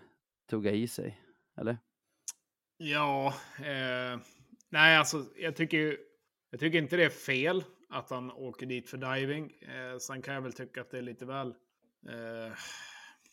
tugga 0.49 0.71
i 0.71 0.87
sig, 0.87 1.21
eller? 1.55 1.77
Ja, 2.77 3.33
eh, 3.57 4.19
nej 4.69 4.97
alltså 4.97 5.25
jag 5.35 5.55
tycker, 5.55 5.97
jag 6.49 6.59
tycker 6.59 6.77
inte 6.77 6.97
det 6.97 7.05
är 7.05 7.09
fel 7.09 7.63
att 7.89 8.09
han 8.09 8.31
åker 8.31 8.65
dit 8.65 8.89
för 8.89 8.97
diving. 8.97 9.51
Eh, 9.61 9.97
sen 9.97 10.21
kan 10.21 10.33
jag 10.33 10.41
väl 10.41 10.53
tycka 10.53 10.81
att 10.81 10.91
det 10.91 10.97
är 10.97 11.01
lite 11.01 11.25
väl 11.25 11.47
eh, 12.07 12.53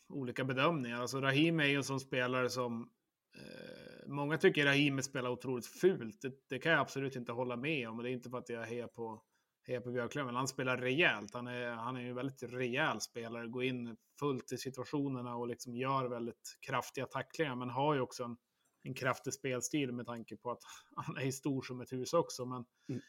olika 0.09 0.43
bedömningar. 0.43 1.01
Alltså 1.01 1.21
Rahim 1.21 1.59
är 1.59 1.65
ju 1.65 1.75
en 1.75 1.83
sån 1.83 1.99
spelare 1.99 2.49
som 2.49 2.89
eh, 3.37 4.07
många 4.07 4.37
tycker 4.37 4.65
Rahim 4.65 5.01
spelar 5.01 5.29
otroligt 5.29 5.67
fult. 5.67 6.21
Det, 6.21 6.33
det, 6.49 6.59
kan 6.59 6.71
jag 6.71 6.81
absolut 6.81 7.15
inte 7.15 7.31
hålla 7.31 7.55
med 7.55 7.89
om. 7.89 8.03
Det 8.03 8.09
är 8.09 8.13
inte 8.13 8.29
för 8.29 8.37
att 8.37 8.49
jag 8.49 8.65
hejar 8.65 8.87
på, 8.87 9.21
hejar 9.67 9.81
på 9.81 9.91
Björklöven, 9.91 10.25
men 10.25 10.35
han 10.35 10.47
spelar 10.47 10.77
rejält. 10.77 11.33
Han 11.33 11.47
är, 11.47 11.71
han 11.71 11.97
är 11.97 12.01
ju 12.01 12.09
en 12.09 12.15
väldigt 12.15 12.43
rejäl 12.43 13.01
spelare, 13.01 13.47
går 13.47 13.63
in 13.63 13.95
fullt 14.19 14.51
i 14.51 14.57
situationerna 14.57 15.35
och 15.35 15.47
liksom 15.47 15.75
gör 15.75 16.05
väldigt 16.05 16.57
kraftiga 16.67 17.05
tacklingar, 17.05 17.55
men 17.55 17.69
har 17.69 17.93
ju 17.93 18.01
också 18.01 18.23
en 18.23 18.37
en 18.85 18.93
kraftig 18.93 19.33
spelstil 19.33 19.91
med 19.91 20.05
tanke 20.05 20.37
på 20.37 20.51
att 20.51 20.61
han 20.95 21.17
är 21.17 21.31
stor 21.31 21.61
som 21.61 21.81
ett 21.81 21.93
hus 21.93 22.13
också. 22.13 22.45
Men 22.45 22.65
mm. 22.89 23.01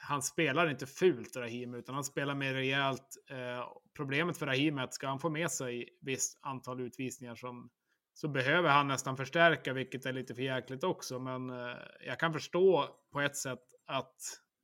han 0.00 0.22
spelar 0.22 0.70
inte 0.70 0.86
fult, 0.86 1.36
Rahim, 1.36 1.74
utan 1.74 1.94
han 1.94 2.04
spelar 2.04 2.34
mer 2.34 2.54
rejält. 2.54 3.16
Eh, 3.30 3.68
problemet 3.96 4.38
för 4.38 4.46
Rahim 4.46 4.78
är 4.78 4.82
att 4.82 4.94
ska 4.94 5.06
han 5.06 5.20
få 5.20 5.30
med 5.30 5.50
sig 5.50 5.88
visst 6.00 6.38
antal 6.42 6.80
utvisningar 6.80 7.34
som 7.34 7.70
så 8.14 8.28
behöver 8.28 8.68
han 8.68 8.88
nästan 8.88 9.16
förstärka, 9.16 9.72
vilket 9.72 10.06
är 10.06 10.12
lite 10.12 10.34
för 10.34 10.42
jäkligt 10.42 10.84
också. 10.84 11.18
Men 11.18 11.50
eh, 11.50 11.76
jag 12.06 12.20
kan 12.20 12.32
förstå 12.32 12.88
på 13.12 13.20
ett 13.20 13.36
sätt 13.36 13.62
att 13.86 14.16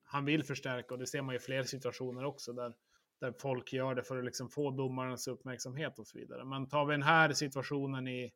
han 0.04 0.24
vill 0.24 0.44
förstärka 0.44 0.94
och 0.94 0.98
det 0.98 1.06
ser 1.06 1.22
man 1.22 1.34
i 1.34 1.38
fler 1.38 1.62
situationer 1.62 2.24
också 2.24 2.52
där, 2.52 2.74
där 3.20 3.34
folk 3.40 3.72
gör 3.72 3.94
det 3.94 4.02
för 4.02 4.18
att 4.18 4.24
liksom 4.24 4.48
få 4.48 4.70
domarens 4.70 5.28
uppmärksamhet 5.28 5.98
och 5.98 6.06
så 6.06 6.18
vidare. 6.18 6.44
Men 6.44 6.68
tar 6.68 6.86
vi 6.86 6.92
den 6.92 7.02
här 7.02 7.32
situationen 7.32 8.08
i 8.08 8.32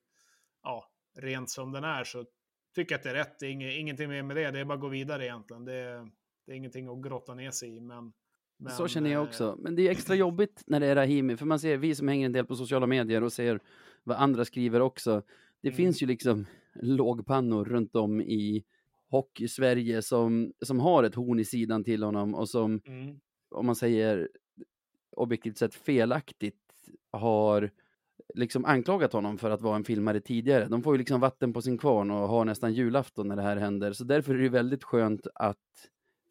ja, 0.63 0.91
rent 1.19 1.51
som 1.51 1.73
den 1.73 1.85
är 1.85 2.05
så 2.05 2.25
tycker 2.75 2.93
jag 2.93 2.99
att 2.99 3.03
det 3.03 3.11
är 3.11 3.15
rätt. 3.15 3.39
Det 3.41 3.47
är 3.47 3.79
ingenting 3.79 4.09
mer 4.09 4.23
med 4.23 4.37
det. 4.37 4.51
Det 4.51 4.61
är 4.61 4.65
bara 4.65 4.75
att 4.75 4.81
gå 4.81 4.89
vidare 4.89 5.25
egentligen. 5.25 5.65
Det 5.65 5.75
är, 5.75 6.11
det 6.47 6.53
är 6.53 6.57
ingenting 6.57 6.89
att 6.89 7.03
grotta 7.03 7.35
ner 7.35 7.51
sig 7.51 7.77
i. 7.77 7.81
Men, 7.81 8.13
men, 8.59 8.73
så 8.73 8.89
känner 8.89 9.11
jag 9.11 9.23
också. 9.23 9.57
Men 9.59 9.75
det 9.75 9.83
är 9.83 9.91
extra 9.91 10.15
jobbigt 10.15 10.63
när 10.67 10.81
det 10.81 10.87
är 10.87 10.95
Rahimi, 10.95 11.37
för 11.37 11.47
man 11.47 11.59
ser, 11.61 11.77
vi 11.77 11.95
som 11.95 12.09
hänger 12.09 12.27
en 12.27 12.33
del 12.33 12.47
på 12.47 12.57
sociala 12.57 12.87
medier 12.87 13.23
och 13.23 13.33
ser 13.33 13.61
vad 14.05 14.17
andra 14.17 14.45
skriver 14.45 14.81
också. 14.81 15.23
Det 15.61 15.69
mm. 15.69 15.77
finns 15.77 16.03
ju 16.03 16.07
liksom 16.07 16.47
lågpannor 16.75 17.65
runt 17.65 17.97
om 17.97 18.21
i 18.21 18.65
hockey-Sverige 19.11 20.03
som, 20.03 20.53
som 20.65 20.81
har 20.81 21.05
ett 21.05 21.15
horn 21.15 21.41
i 21.41 21.45
sidan 21.45 21.85
till 21.85 22.03
honom 22.03 22.35
och 22.35 22.49
som, 22.49 22.81
Mm. 22.87 23.21
om 23.51 23.67
man 23.67 23.77
säger 23.77 24.29
objektivt 25.17 25.59
sett 25.59 25.75
felaktigt, 25.75 26.59
har 27.11 27.71
liksom 28.35 28.65
anklagat 28.65 29.13
honom 29.13 29.39
för 29.39 29.51
att 29.51 29.63
vara 29.63 29.77
en 29.77 29.85
filmare 29.85 30.21
tidigare. 30.21 30.69
De 30.69 30.83
får 30.83 30.95
ju 30.95 30.99
liksom 30.99 31.21
vatten 31.21 31.53
på 31.53 31.63
sin 31.63 31.79
kvarn 31.79 32.11
och 32.11 32.29
har 32.29 32.45
nästan 32.45 32.75
julafton 32.75 33.29
när 33.29 33.37
det 33.37 33.43
här 33.43 33.57
händer. 33.57 33.93
Så 33.93 34.05
därför 34.05 34.35
är 34.35 34.39
det 34.39 34.49
väldigt 34.49 34.85
skönt 34.85 35.27
att 35.35 35.59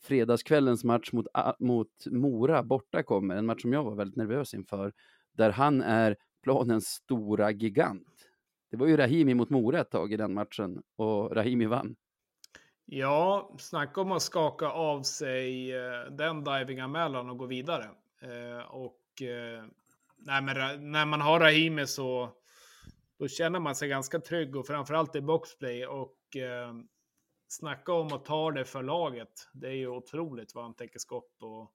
fredagskvällens 0.01 0.83
match 0.83 1.11
mot, 1.11 1.27
mot 1.59 2.05
Mora 2.05 2.63
borta 2.63 3.03
kommer, 3.03 3.35
en 3.35 3.45
match 3.45 3.61
som 3.61 3.73
jag 3.73 3.83
var 3.83 3.95
väldigt 3.95 4.17
nervös 4.17 4.53
inför, 4.53 4.93
där 5.33 5.51
han 5.51 5.81
är 5.81 6.15
planens 6.43 6.87
stora 6.87 7.51
gigant. 7.51 8.07
Det 8.71 8.77
var 8.77 8.87
ju 8.87 8.97
Rahimi 8.97 9.33
mot 9.33 9.49
Mora 9.49 9.79
ett 9.79 9.91
tag 9.91 10.13
i 10.13 10.17
den 10.17 10.33
matchen 10.33 10.81
och 10.95 11.35
Rahimi 11.35 11.65
vann. 11.65 11.95
Ja, 12.85 13.55
snacka 13.59 14.01
om 14.01 14.11
att 14.11 14.21
skaka 14.21 14.69
av 14.69 15.01
sig 15.01 15.75
eh, 15.75 16.11
den 16.11 16.43
divinganmälan 16.43 17.29
och 17.29 17.37
gå 17.37 17.45
vidare. 17.45 17.89
Eh, 18.21 18.65
och 18.71 19.21
eh, 19.21 19.65
nej, 20.21 20.41
men, 20.41 20.91
när 20.91 21.05
man 21.05 21.21
har 21.21 21.39
Rahimi 21.39 21.87
så 21.87 22.29
då 23.19 23.27
känner 23.27 23.59
man 23.59 23.75
sig 23.75 23.89
ganska 23.89 24.19
trygg 24.19 24.55
och 24.55 24.67
framförallt 24.67 25.15
i 25.15 25.21
boxplay. 25.21 25.85
Och 25.85 26.35
eh, 26.37 26.73
snacka 27.47 27.93
om 27.93 28.07
att 28.13 28.25
ta 28.25 28.51
det 28.51 28.65
för 28.65 28.83
laget. 28.83 29.31
Det 29.53 29.67
är 29.67 29.71
ju 29.75 29.87
otroligt 29.87 30.55
vad 30.55 30.63
han 30.63 30.73
täcker 30.75 30.99
skott 30.99 31.43
och 31.43 31.73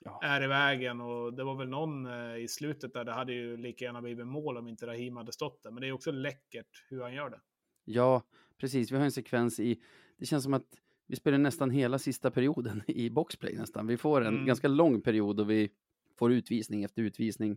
Ja. 0.00 0.20
är 0.22 0.42
i 0.42 0.46
vägen. 0.46 1.00
Och 1.00 1.34
det 1.34 1.44
var 1.44 1.54
väl 1.54 1.68
någon 1.68 2.06
eh, 2.06 2.36
i 2.36 2.48
slutet 2.48 2.92
där 2.94 3.04
det 3.04 3.12
hade 3.12 3.32
ju 3.32 3.56
lika 3.56 3.84
gärna 3.84 4.02
blivit 4.02 4.26
mål 4.26 4.56
om 4.56 4.68
inte 4.68 4.86
Rahim 4.86 5.16
hade 5.16 5.32
stått 5.32 5.62
där. 5.62 5.70
Men 5.70 5.80
det 5.80 5.88
är 5.88 5.92
också 5.92 6.10
läckert 6.10 6.84
hur 6.88 7.02
han 7.02 7.14
gör 7.14 7.30
det. 7.30 7.40
Ja, 7.84 8.22
precis. 8.60 8.92
Vi 8.92 8.96
har 8.96 9.04
en 9.04 9.12
sekvens 9.12 9.60
i, 9.60 9.82
det 10.18 10.26
känns 10.26 10.44
som 10.44 10.54
att 10.54 10.66
vi 11.06 11.16
spelar 11.16 11.38
nästan 11.38 11.70
hela 11.70 11.98
sista 11.98 12.30
perioden 12.30 12.82
i 12.86 13.10
boxplay 13.10 13.56
nästan. 13.56 13.86
Vi 13.86 13.96
får 13.96 14.20
en 14.20 14.34
Mm. 14.34 14.46
ganska 14.46 14.68
lång 14.68 15.00
period 15.00 15.40
och 15.40 15.50
vi 15.50 15.70
får 16.18 16.32
utvisning 16.32 16.82
efter 16.84 17.02
utvisning 17.02 17.56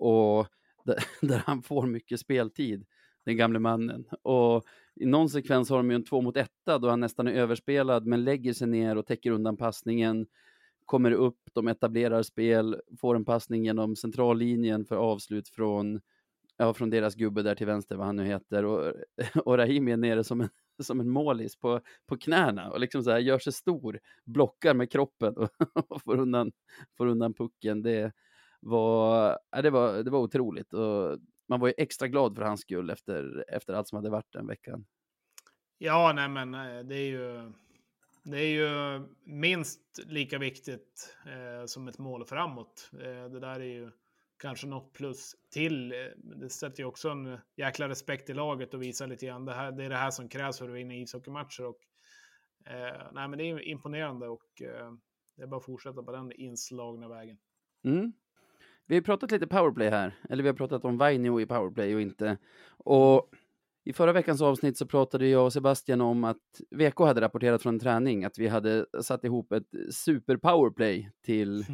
och 0.00 0.46
där, 1.20 1.42
han 1.46 1.62
får 1.62 1.86
mycket 1.86 2.20
speltid, 2.20 2.84
den 3.24 3.36
gamle 3.36 3.58
mannen. 3.58 4.04
Och 4.22 4.64
i 4.94 5.06
någon 5.06 5.30
sekvens 5.30 5.70
har 5.70 5.76
de 5.76 5.90
ju 5.90 5.94
en 5.94 6.04
två 6.04 6.20
mot 6.20 6.36
etta 6.36 6.78
då 6.78 6.88
han 6.88 7.00
nästan 7.00 7.28
är 7.28 7.32
överspelad 7.32 8.06
men 8.06 8.24
lägger 8.24 8.52
sig 8.52 8.68
ner 8.68 8.96
och 8.96 9.06
täcker 9.06 9.30
undan 9.30 9.56
passningen, 9.56 10.26
kommer 10.86 11.12
upp, 11.12 11.38
de 11.52 11.68
etablerar 11.68 12.22
spel, 12.22 12.80
får 13.00 13.16
en 13.16 13.24
passning 13.24 13.64
genom 13.64 13.96
centrallinjen 13.96 14.84
för 14.84 14.96
avslut 14.96 15.48
från 15.48 16.00
Ja, 16.60 16.74
från 16.74 16.90
deras 16.90 17.14
gubbe 17.14 17.42
där 17.42 17.54
till 17.54 17.66
vänster, 17.66 17.96
vad 17.96 18.06
han 18.06 18.16
nu 18.16 18.24
heter. 18.24 18.64
Och, 18.64 18.92
och 19.44 19.56
Rahimi 19.56 19.92
är 19.92 19.96
nere 19.96 20.24
som 20.24 20.40
en, 20.40 20.48
som 20.82 21.00
en 21.00 21.10
målis 21.10 21.56
på, 21.56 21.80
på 22.06 22.16
knäna 22.16 22.70
och 22.70 22.80
liksom 22.80 23.02
så 23.02 23.10
här 23.10 23.18
gör 23.18 23.38
sig 23.38 23.52
stor, 23.52 23.98
blockar 24.24 24.74
med 24.74 24.92
kroppen 24.92 25.36
och, 25.36 25.48
och 25.88 26.02
får, 26.02 26.16
undan, 26.16 26.52
får 26.96 27.06
undan 27.06 27.34
pucken. 27.34 27.82
Det 27.82 28.12
var, 28.60 29.38
ja, 29.50 29.62
det, 29.62 29.70
var, 29.70 30.02
det 30.02 30.10
var 30.10 30.18
otroligt 30.18 30.72
och 30.72 31.18
man 31.48 31.60
var 31.60 31.68
ju 31.68 31.74
extra 31.76 32.08
glad 32.08 32.36
för 32.36 32.42
hans 32.42 32.60
skull 32.60 32.90
efter, 32.90 33.44
efter 33.48 33.72
allt 33.72 33.88
som 33.88 33.96
hade 33.96 34.10
varit 34.10 34.32
den 34.32 34.46
veckan. 34.46 34.86
Ja, 35.78 36.12
nej 36.14 36.28
men 36.28 36.54
eh, 36.54 36.84
det 36.84 36.96
är 36.96 37.08
ju, 37.08 37.52
det 38.24 38.38
är 38.38 38.48
ju 38.48 39.02
minst 39.24 39.80
lika 40.06 40.38
viktigt 40.38 41.16
eh, 41.26 41.66
som 41.66 41.88
ett 41.88 41.98
mål 41.98 42.24
framåt. 42.24 42.90
Eh, 42.92 43.24
det 43.24 43.40
där 43.40 43.60
är 43.60 43.64
ju 43.64 43.90
kanske 44.38 44.66
något 44.66 44.92
plus 44.92 45.34
till. 45.50 45.92
Eh, 45.92 45.98
Det 46.16 46.50
sätter 46.50 46.80
ju 46.80 46.84
också 46.84 47.08
en 47.08 47.38
jäkla 47.56 47.88
respekt 47.88 48.30
i 48.30 48.34
laget 48.34 48.74
och 48.74 48.82
visar 48.82 49.06
lite 49.06 49.26
grann. 49.26 49.44
Det, 49.44 49.54
här, 49.54 49.72
det 49.72 49.84
är 49.84 49.88
det 49.90 49.96
här 49.96 50.10
som 50.10 50.28
krävs 50.28 50.58
för 50.58 50.68
att 50.68 50.74
vinna 50.74 50.94
ishockeymatcher. 50.94 51.64
Och, 51.64 51.78
eh, 52.66 53.08
nej, 53.12 53.28
men 53.28 53.38
det 53.38 53.44
är 53.44 53.68
imponerande 53.68 54.28
och 54.28 54.62
eh, 54.62 54.92
det 55.36 55.42
är 55.42 55.46
bara 55.46 55.56
att 55.56 55.64
fortsätta 55.64 56.02
på 56.02 56.12
den 56.12 56.32
inslagna 56.32 57.08
vägen. 57.08 57.38
Mm. 57.84 58.12
Vi 58.90 58.96
har 58.96 59.02
pratat 59.02 59.30
lite 59.30 59.46
powerplay 59.46 59.88
här, 59.90 60.14
eller 60.28 60.42
vi 60.42 60.48
har 60.48 60.56
pratat 60.56 60.84
om 60.84 60.98
Vainio 60.98 61.40
i 61.40 61.46
powerplay 61.46 61.94
och 61.94 62.00
inte. 62.00 62.38
Och 62.68 63.30
i 63.84 63.92
förra 63.92 64.12
veckans 64.12 64.42
avsnitt 64.42 64.78
så 64.78 64.86
pratade 64.86 65.28
jag 65.28 65.44
och 65.44 65.52
Sebastian 65.52 66.00
om 66.00 66.24
att 66.24 66.60
VK 66.70 66.98
hade 66.98 67.20
rapporterat 67.20 67.62
från 67.62 67.78
träning 67.78 68.24
att 68.24 68.38
vi 68.38 68.48
hade 68.48 68.86
satt 69.02 69.24
ihop 69.24 69.52
ett 69.52 69.94
super 69.94 70.36
powerplay 70.36 71.10
till, 71.24 71.64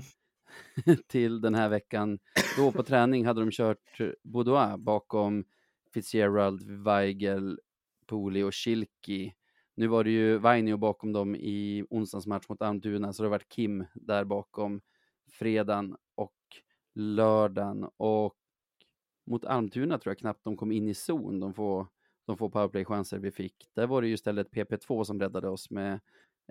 till 1.08 1.40
den 1.40 1.54
här 1.54 1.68
veckan. 1.68 2.18
Då 2.56 2.72
på 2.72 2.82
träning 2.82 3.26
hade 3.26 3.40
de 3.40 3.50
kört 3.50 4.00
Boudoir 4.22 4.76
bakom 4.76 5.44
Fitzgerald, 5.94 6.84
Weigel, 6.84 7.60
Pooley 8.06 8.42
och 8.42 8.54
Schilki. 8.54 9.34
Nu 9.74 9.86
var 9.86 10.04
det 10.04 10.10
ju 10.10 10.38
Vainio 10.38 10.76
bakom 10.76 11.12
dem 11.12 11.36
i 11.36 11.84
onsdagens 11.90 12.26
match 12.26 12.44
mot 12.48 12.62
Almtuna, 12.62 13.12
så 13.12 13.22
det 13.22 13.26
har 13.26 13.30
varit 13.30 13.48
Kim 13.48 13.84
där 13.94 14.24
bakom 14.24 14.80
fredagen 15.30 15.96
och 16.14 16.35
lördagen. 16.96 17.88
Och 17.96 18.34
mot 19.26 19.44
Almtuna 19.44 19.98
tror 19.98 20.10
jag 20.10 20.18
knappt 20.18 20.44
de 20.44 20.56
kom 20.56 20.72
in 20.72 20.88
i 20.88 20.94
zon, 20.94 21.40
de 21.40 21.54
få, 21.54 21.88
de 22.26 22.36
få 22.36 22.50
powerplay-chanser 22.50 23.18
vi 23.18 23.30
fick. 23.30 23.54
Där 23.74 23.86
var 23.86 24.02
det 24.02 24.08
ju 24.08 24.14
istället 24.14 24.50
PP2 24.50 25.04
som 25.04 25.20
räddade 25.20 25.48
oss 25.48 25.70
med 25.70 26.00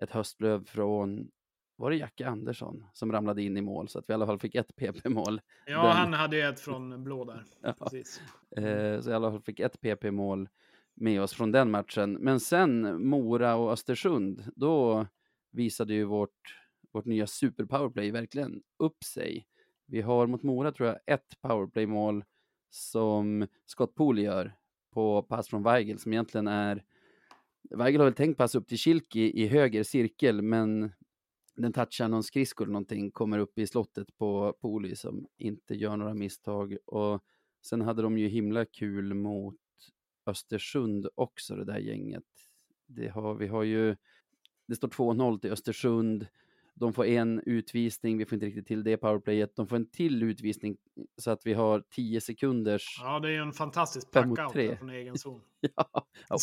ett 0.02 0.12
höstlöv 0.12 0.66
från, 0.66 1.32
var 1.76 1.90
det 1.90 1.96
Jacke 1.98 2.28
Andersson 2.28 2.86
som 2.94 3.12
ramlade 3.12 3.42
in 3.44 3.58
i 3.58 3.62
mål, 3.62 3.88
så 3.88 4.00
att 4.00 4.10
vi 4.10 4.12
i 4.12 4.16
alla 4.16 4.26
fall 4.26 4.40
fick 4.40 4.56
ett 4.56 4.76
PP-mål. 4.76 5.42
Ja, 5.66 5.84
Den- 5.88 5.92
han 5.98 6.14
hade 6.14 6.36
ju 6.38 6.42
ett 6.44 6.60
från 6.60 7.04
blå 7.04 7.26
där. 7.26 7.44
Ja. 7.62 8.62
Eh, 8.62 9.02
så 9.02 9.10
i 9.10 9.14
alla 9.14 9.32
fall 9.32 9.42
fick 9.42 9.60
ett 9.60 9.82
PP-mål 9.82 10.50
med 10.94 11.22
oss 11.22 11.34
från 11.34 11.52
den 11.52 11.72
matchen. 11.72 12.14
Men 12.14 12.40
sen 12.40 13.02
Mora 13.08 13.56
och 13.56 13.72
Östersund, 13.72 14.44
då 14.56 15.08
visade 15.52 15.94
ju 15.94 16.04
vårt, 16.04 16.60
vårt 16.92 17.06
nya 17.06 17.28
super 17.28 17.66
powerplay 17.66 18.12
verkligen 18.12 18.62
upp 18.80 19.04
sig. 19.04 19.48
Vi 19.86 20.02
har 20.02 20.28
mot 20.28 20.44
Mora 20.44 20.72
tror 20.72 20.90
jag 20.90 21.00
ett 21.06 21.42
powerplay-mål 21.42 22.24
som 22.70 23.48
Scott 23.66 23.96
Poole 23.96 24.22
gör 24.22 24.56
på 24.94 25.24
pass 25.24 25.48
från 25.48 25.64
Weigel 25.64 26.00
som 26.00 26.14
egentligen 26.14 26.48
är 26.48 26.84
Weigel 27.70 28.02
har 28.02 28.06
väl 28.06 28.14
tänkt 28.14 28.38
pass 28.38 28.56
upp 28.56 28.68
till 28.68 28.78
Schilki 28.78 29.44
i 29.44 29.48
höger 29.48 29.84
cirkel 29.84 30.42
men 30.42 30.92
den 31.56 31.74
touchar 31.74 32.08
någon 32.08 32.24
skridsko 32.24 32.64
eller 32.64 32.74
någonting, 32.74 33.12
kommer 33.12 33.40
upp 33.40 33.60
i 33.60 33.68
slottet 33.68 34.18
på 34.18 34.56
Poli 34.62 34.96
som 34.96 35.28
inte 35.38 35.76
gör 35.76 35.98
några 35.98 36.14
misstag 36.14 36.78
och 36.86 37.24
Sen 37.66 37.82
hade 37.82 38.02
de 38.02 38.18
ju 38.18 38.28
himla 38.28 38.66
kul 38.66 39.14
mot 39.14 39.56
Östersund 40.26 41.08
också, 41.16 41.56
det 41.56 41.66
där 41.66 41.78
gänget. 41.78 42.24
Det 42.86 43.08
har, 43.08 43.36
vi 43.36 43.48
har 43.48 43.64
ju, 43.64 43.96
det 44.66 44.76
står 44.76 44.88
2-0 44.88 45.40
till 45.40 45.52
Östersund. 45.52 46.28
De 46.80 46.94
får 46.94 47.06
en 47.06 47.42
utvisning, 47.46 48.18
vi 48.18 48.26
får 48.26 48.34
inte 48.34 48.46
riktigt 48.46 48.68
till 48.68 48.84
det 48.84 48.98
powerplayet. 48.98 49.56
De 49.56 49.68
får 49.68 49.76
en 49.76 49.90
till 49.90 50.24
utvisning 50.24 50.78
så 51.18 51.32
att 51.32 51.46
vi 51.46 51.54
har 51.54 51.84
10 51.96 52.22
sekunders... 52.22 53.00
Ja, 53.02 53.20
det 53.20 53.28
är 53.28 53.32
ju 53.32 53.42
en 53.42 53.54
fantastisk 53.54 54.12
packout 54.12 54.52
från 54.80 54.90
egen 54.90 55.18
zon. 55.18 55.42
Ja, 55.76 55.90
ja, 55.94 56.06
och 56.30 56.40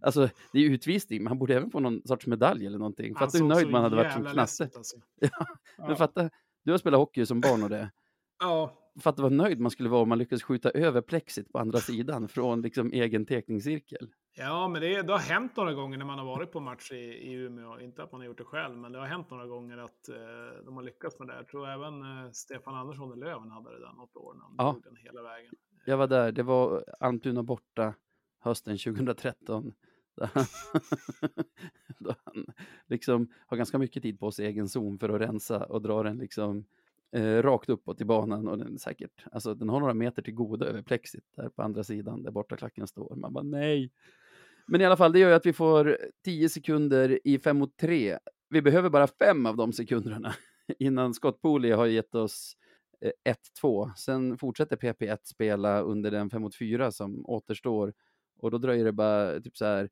alltså 0.00 0.28
det 0.52 0.58
är 0.58 0.70
utvisning, 0.70 1.22
men 1.22 1.26
han 1.26 1.38
borde 1.38 1.54
även 1.56 1.70
få 1.70 1.80
någon 1.80 2.02
sorts 2.06 2.26
medalj 2.26 2.66
eller 2.66 2.78
någonting. 2.78 3.14
Han 3.16 3.30
Fatta 3.30 3.38
hur 3.38 3.48
nöjd 3.48 3.70
man 3.70 3.82
hade 3.82 3.96
varit 3.96 4.12
som 4.12 4.24
knatte. 4.24 4.64
ut, 4.64 4.76
alltså. 4.76 4.96
Ja, 5.20 5.28
Ja. 5.78 5.86
men 5.86 5.96
fatta, 5.96 6.30
du 6.64 6.70
har 6.70 6.78
spelat 6.78 6.98
hockey 6.98 7.26
som 7.26 7.40
barn 7.40 7.62
och 7.62 7.70
det. 7.70 7.90
Ja, 8.40 8.87
Fatta 9.00 9.22
vad 9.22 9.32
nöjd 9.32 9.60
man 9.60 9.70
skulle 9.70 9.88
vara 9.88 10.02
om 10.02 10.08
man 10.08 10.18
lyckades 10.18 10.42
skjuta 10.42 10.70
över 10.70 11.00
plexit 11.00 11.52
på 11.52 11.58
andra 11.58 11.78
sidan 11.78 12.28
från 12.28 12.62
liksom 12.62 12.92
egen 12.92 13.26
teckningscirkel. 13.26 14.08
Ja, 14.36 14.68
men 14.68 14.82
det, 14.82 15.02
det 15.02 15.12
har 15.12 15.18
hänt 15.18 15.56
några 15.56 15.72
gånger 15.74 15.98
när 15.98 16.04
man 16.04 16.18
har 16.18 16.26
varit 16.26 16.52
på 16.52 16.60
match 16.60 16.92
i, 16.92 16.96
i 16.96 17.32
Umeå. 17.32 17.80
Inte 17.80 18.02
att 18.02 18.12
man 18.12 18.20
har 18.20 18.26
gjort 18.26 18.38
det 18.38 18.44
själv, 18.44 18.76
men 18.76 18.92
det 18.92 18.98
har 18.98 19.06
hänt 19.06 19.30
några 19.30 19.46
gånger 19.46 19.78
att 19.78 20.08
eh, 20.08 20.64
de 20.64 20.76
har 20.76 20.82
lyckats 20.82 21.18
med 21.18 21.28
det. 21.28 21.34
Jag 21.36 21.48
tror 21.48 21.68
även 21.68 22.02
eh, 22.02 22.30
Stefan 22.32 22.74
Andersson 22.74 23.12
i 23.18 23.20
Löven 23.20 23.50
hade 23.50 23.70
det 23.70 23.80
där 23.80 23.92
något 23.92 24.16
år 24.16 24.34
när 24.34 24.44
han 24.44 24.54
Ja. 24.58 24.76
den 24.84 24.96
hela 24.96 25.22
vägen. 25.22 25.52
Jag 25.86 25.96
var 25.96 26.06
där, 26.06 26.32
det 26.32 26.42
var 26.42 26.84
Almtuna 27.00 27.42
borta 27.42 27.94
hösten 28.40 28.78
2013. 28.78 29.72
Då 30.16 30.28
han, 30.34 30.44
då 31.98 32.14
han 32.24 32.46
liksom 32.86 33.28
har 33.46 33.56
ganska 33.56 33.78
mycket 33.78 34.02
tid 34.02 34.20
på 34.20 34.30
sig 34.32 34.44
i 34.44 34.48
egen 34.48 34.68
zon 34.68 34.98
för 34.98 35.08
att 35.08 35.20
rensa 35.20 35.64
och 35.64 35.82
dra 35.82 36.02
den 36.02 36.18
liksom 36.18 36.64
eh, 37.12 37.42
rakt 37.42 37.68
uppåt 37.68 38.00
i 38.00 38.04
banan 38.04 38.48
och 38.48 38.58
den 38.58 38.74
är 38.74 38.78
säkert, 38.78 39.24
alltså 39.32 39.54
den 39.54 39.68
har 39.68 39.80
några 39.80 39.94
meter 39.94 40.22
till 40.22 40.34
goda 40.34 40.66
över 40.66 40.82
plexit 40.82 41.24
där 41.36 41.48
på 41.48 41.62
andra 41.62 41.84
sidan 41.84 42.22
där 42.22 42.30
borta 42.30 42.56
klacken 42.56 42.86
står. 42.86 43.16
Man 43.16 43.32
bara 43.32 43.44
nej. 43.44 43.90
Men 44.66 44.80
i 44.80 44.84
alla 44.84 44.96
fall, 44.96 45.12
det 45.12 45.18
gör 45.18 45.28
ju 45.28 45.34
att 45.34 45.46
vi 45.46 45.52
får 45.52 45.98
10 46.24 46.48
sekunder 46.48 47.20
i 47.24 47.38
5 47.38 47.58
mot 47.58 47.76
3. 47.76 48.18
Vi 48.50 48.62
behöver 48.62 48.90
bara 48.90 49.06
fem 49.06 49.46
av 49.46 49.56
de 49.56 49.72
sekunderna 49.72 50.34
innan 50.78 51.14
Scott 51.14 51.40
Pooley 51.42 51.72
har 51.72 51.86
gett 51.86 52.14
oss 52.14 52.56
eh, 53.00 53.34
1-2. 53.62 53.94
Sen 53.96 54.38
fortsätter 54.38 54.76
PP1 54.76 55.18
spela 55.22 55.80
under 55.80 56.10
den 56.10 56.30
5 56.30 56.42
mot 56.42 56.56
4 56.56 56.92
som 56.92 57.26
återstår 57.26 57.94
och 58.38 58.50
då 58.50 58.58
dröjer 58.58 58.84
det 58.84 58.92
bara 58.92 59.40
typ 59.40 59.56
så 59.56 59.64
här 59.64 59.90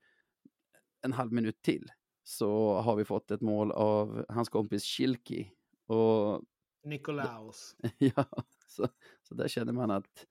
en 1.02 1.12
halv 1.12 1.33
minut 1.33 1.62
till 1.62 1.90
så 2.24 2.74
har 2.81 2.96
vi 2.96 3.05
fått 3.05 3.31
ett 3.31 3.40
mål 3.40 3.72
av 3.72 4.24
hans 4.29 4.48
kompis 4.48 4.85
Schilki. 4.85 5.50
Och 5.87 6.42
Nikolaus. 6.87 7.77
ja, 7.99 8.25
så, 8.66 8.88
så 9.22 9.35
där 9.35 9.49
känner 9.49 9.72
man 9.72 9.90
att 9.90 10.27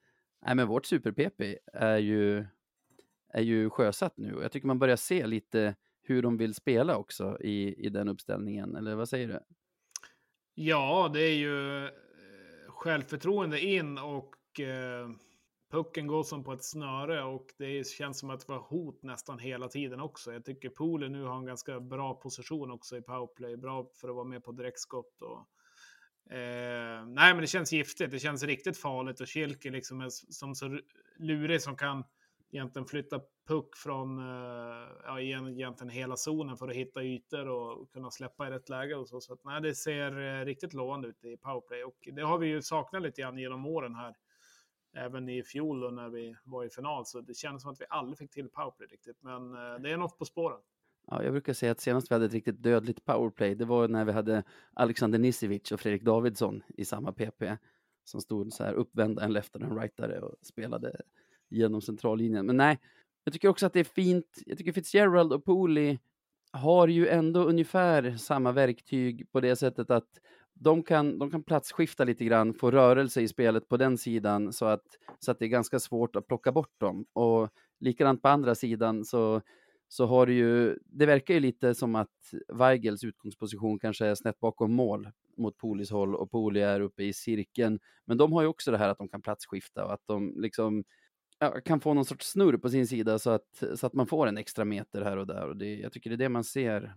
nej, 0.46 0.56
men 0.56 0.68
vårt 0.68 0.86
super-PP 0.86 1.58
är 1.74 1.98
ju, 1.98 2.46
är 3.34 3.41
ju 3.41 3.70
sjösatt 3.70 4.18
nu 4.18 4.36
och 4.36 4.44
jag 4.44 4.52
tycker 4.52 4.68
man 4.68 4.80
börjar 4.80 4.96
se 4.96 5.28
lite 5.28 5.76
hur 6.02 6.22
de 6.22 6.38
vill 6.38 6.54
spela 6.54 6.98
också 6.98 7.38
i, 7.41 7.86
i 7.86 7.89
den 7.89 8.08
uppställningen, 8.08 8.76
eller 8.76 8.96
vad 8.96 9.10
säger 9.10 9.28
du? 9.28 9.39
Ja, 10.54 11.10
det 11.13 11.22
är 11.22 11.36
ju 11.36 11.89
självförtroende 12.68 13.60
in 13.60 13.98
och 13.98 14.60
eh, 14.60 15.10
pucken 15.72 16.08
går 16.08 16.24
som 16.24 16.44
på 16.44 16.54
ett 16.54 16.63
snöre 16.63 17.24
och 17.24 17.54
det 17.58 17.88
känns 17.88 18.20
som 18.20 18.30
att 18.30 18.39
det 18.39 18.52
var 18.52 18.60
hot 18.60 19.04
nästan 19.04 19.39
hela 19.39 19.68
tiden 19.68 20.00
också. 20.00 20.34
Jag 20.34 20.46
tycker 20.46 20.70
Polen 20.70 21.12
nu 21.12 21.24
har 21.24 21.38
en 21.38 21.46
ganska 21.46 21.80
bra 21.80 22.13
position 22.13 22.72
också 22.72 22.98
i 22.98 23.02
powerplay, 23.02 23.58
bra 23.58 23.89
för 23.94 24.10
att 24.10 24.15
vara 24.15 24.26
med 24.26 24.44
på 24.44 24.52
direktskott. 24.52 25.22
Och, 25.22 25.48
eh, 26.29 27.05
nej, 27.05 27.33
men 27.33 27.38
det 27.38 27.47
känns 27.47 27.73
giftigt. 27.73 28.11
Det 28.11 28.19
känns 28.19 28.43
riktigt 28.43 28.77
farligt 28.77 29.21
och 29.21 29.27
Kilke 29.27 29.69
liksom 29.69 30.01
är 30.01 30.09
som 30.09 30.55
så 30.55 30.79
lurig 31.17 31.61
som 31.61 31.75
kan 31.75 32.03
egentligen 32.51 32.85
flytta 32.85 33.21
puck 33.47 33.75
från 33.77 34.19
uh, 34.19 34.88
ja, 35.05 35.21
egentligen 35.21 35.89
hela 35.89 36.15
zonen 36.17 36.57
för 36.57 36.67
att 36.67 36.75
hitta 36.75 37.03
ytor 37.03 37.47
och 37.47 37.91
kunna 37.91 38.11
släppa 38.11 38.47
i 38.47 38.51
rätt 38.51 38.69
läge 38.69 38.95
och 38.95 39.07
så. 39.07 39.21
Så 39.21 39.33
att, 39.33 39.43
nej, 39.43 39.61
det 39.61 39.75
ser 39.75 40.17
uh, 40.17 40.45
riktigt 40.45 40.73
lovande 40.73 41.07
ut 41.07 41.25
i 41.25 41.38
powerplay 41.38 41.83
och 41.83 42.07
det 42.13 42.21
har 42.21 42.38
vi 42.38 42.47
ju 42.47 42.61
saknat 42.61 43.01
lite 43.01 43.21
grann 43.21 43.38
genom 43.38 43.65
åren 43.65 43.95
här. 43.95 44.15
Även 44.97 45.29
i 45.29 45.43
fjol 45.43 45.79
då 45.79 45.89
när 45.89 46.09
vi 46.09 46.35
var 46.43 46.63
i 46.63 46.69
final 46.69 47.05
så 47.05 47.21
det 47.21 47.38
kändes 47.38 47.61
som 47.61 47.71
att 47.71 47.81
vi 47.81 47.85
aldrig 47.89 48.17
fick 48.17 48.31
till 48.31 48.49
powerplay 48.49 48.88
riktigt. 48.88 49.17
Men 49.21 49.55
uh, 49.55 49.79
det 49.79 49.91
är 49.91 49.97
något 49.97 50.17
på 50.17 50.25
spåren. 50.25 50.59
Ja, 51.08 51.24
jag 51.24 51.32
brukar 51.32 51.54
säga 51.54 51.72
att 51.72 51.80
senast 51.80 52.12
vi 52.12 52.15
hade 52.15 52.26
ett 52.26 52.34
riktigt 52.34 52.63
dödligt 52.63 53.06
powerplay, 53.06 53.56
det 53.56 53.65
var 53.65 53.88
när 53.88 54.06
vi 54.06 54.12
hade 54.12 54.44
Alexander 54.74 55.20
Nisevic 55.20 55.72
och 55.72 55.80
Fredrik 55.80 56.04
Davidsson 56.04 56.63
i 56.68 56.86
samma 56.86 57.12
PP 57.12 57.58
som 58.04 58.22
stod 58.22 58.54
så 58.54 58.63
här 58.63 58.74
uppvända, 58.74 59.24
en 59.24 59.34
leftare 59.34 59.65
och 59.65 59.72
en 59.72 59.80
rightare 59.80 60.20
och 60.20 60.36
spelade 60.41 61.02
genom 61.50 61.82
centrallinjen. 61.82 62.46
Men 62.46 62.58
nej, 62.58 62.80
jag 63.24 63.34
tycker 63.34 63.48
också 63.48 63.65
att 63.65 63.74
det 63.74 63.80
är 63.80 63.84
fint. 63.84 64.41
Jag 64.46 64.58
tycker 64.58 64.72
Fitzgerald 64.72 65.34
och 65.34 65.46
Pooley 65.46 65.98
har 66.52 66.88
ju 66.88 67.08
ändå 67.08 67.44
ungefär 67.44 68.18
samma 68.18 68.52
verktyg 68.52 69.32
på 69.32 69.39
det 69.39 69.56
sättet 69.56 69.89
att 69.89 70.20
de 70.54 70.84
kan, 70.84 71.20
de 71.20 71.32
kan 71.32 71.44
platsskifta 71.44 72.04
lite 72.04 72.26
grann, 72.26 72.54
få 72.54 72.72
rörelse 72.72 73.22
i 73.22 73.28
spelet 73.28 73.68
på 73.68 73.78
den 73.78 73.98
sidan 73.98 74.54
så 74.54 74.65
att, 74.65 74.86
så 75.20 75.32
att 75.32 75.39
det 75.39 75.46
är 75.46 75.50
ganska 75.50 75.80
svårt 75.80 76.15
att 76.15 76.28
plocka 76.28 76.52
bort 76.52 76.80
dem. 76.80 77.06
Och 77.13 77.50
likadant 77.80 78.22
på 78.22 78.28
andra 78.28 78.56
sidan 78.56 79.06
så, 79.06 79.41
så 79.95 80.05
har 80.05 80.25
det 80.25 80.34
ju, 80.34 80.77
det 80.86 81.05
verkar 81.05 81.34
ju 81.34 81.39
lite 81.39 81.75
som 81.75 81.95
att 81.95 82.34
Weigels 82.53 83.03
utgångsposition 83.03 83.79
kanske 83.79 84.05
är 84.05 84.15
snett 84.15 84.39
bakom 84.39 84.73
mål 84.73 85.10
mot 85.38 85.58
Polis 85.58 85.91
håll 85.91 86.15
och 86.15 86.31
Poli 86.31 86.62
är 86.62 86.79
uppe 86.79 87.03
i 87.03 87.13
cirkeln. 87.13 87.79
Men 88.05 88.17
de 88.17 88.34
har 88.34 88.41
ju 88.41 88.47
också 88.47 88.71
det 88.71 88.77
här 88.77 88.89
att 88.89 88.97
de 88.97 89.08
kan 89.08 89.21
platsskifta 89.21 89.86
och 89.86 89.93
att 89.93 90.01
de 90.05 90.41
liksom 90.41 90.84
kan 91.65 91.79
få 91.79 91.93
någon 91.93 92.05
sorts 92.05 92.31
snurr 92.31 92.58
på 92.58 92.69
sin 92.69 92.88
sida 92.88 93.19
så 93.19 93.29
att, 93.29 93.63
så 93.75 93.88
att 93.88 93.93
man 93.93 94.08
får 94.08 94.27
en 94.27 94.38
extra 94.38 94.65
meter 94.65 95.01
här 95.01 95.17
och 95.17 95.27
där. 95.27 95.47
Och 95.47 95.58
det, 95.58 95.75
jag 95.75 95.91
tycker 95.91 96.10
det 96.10 96.15
är 96.15 96.17
det 96.17 96.29
man 96.29 96.43
ser 96.43 96.95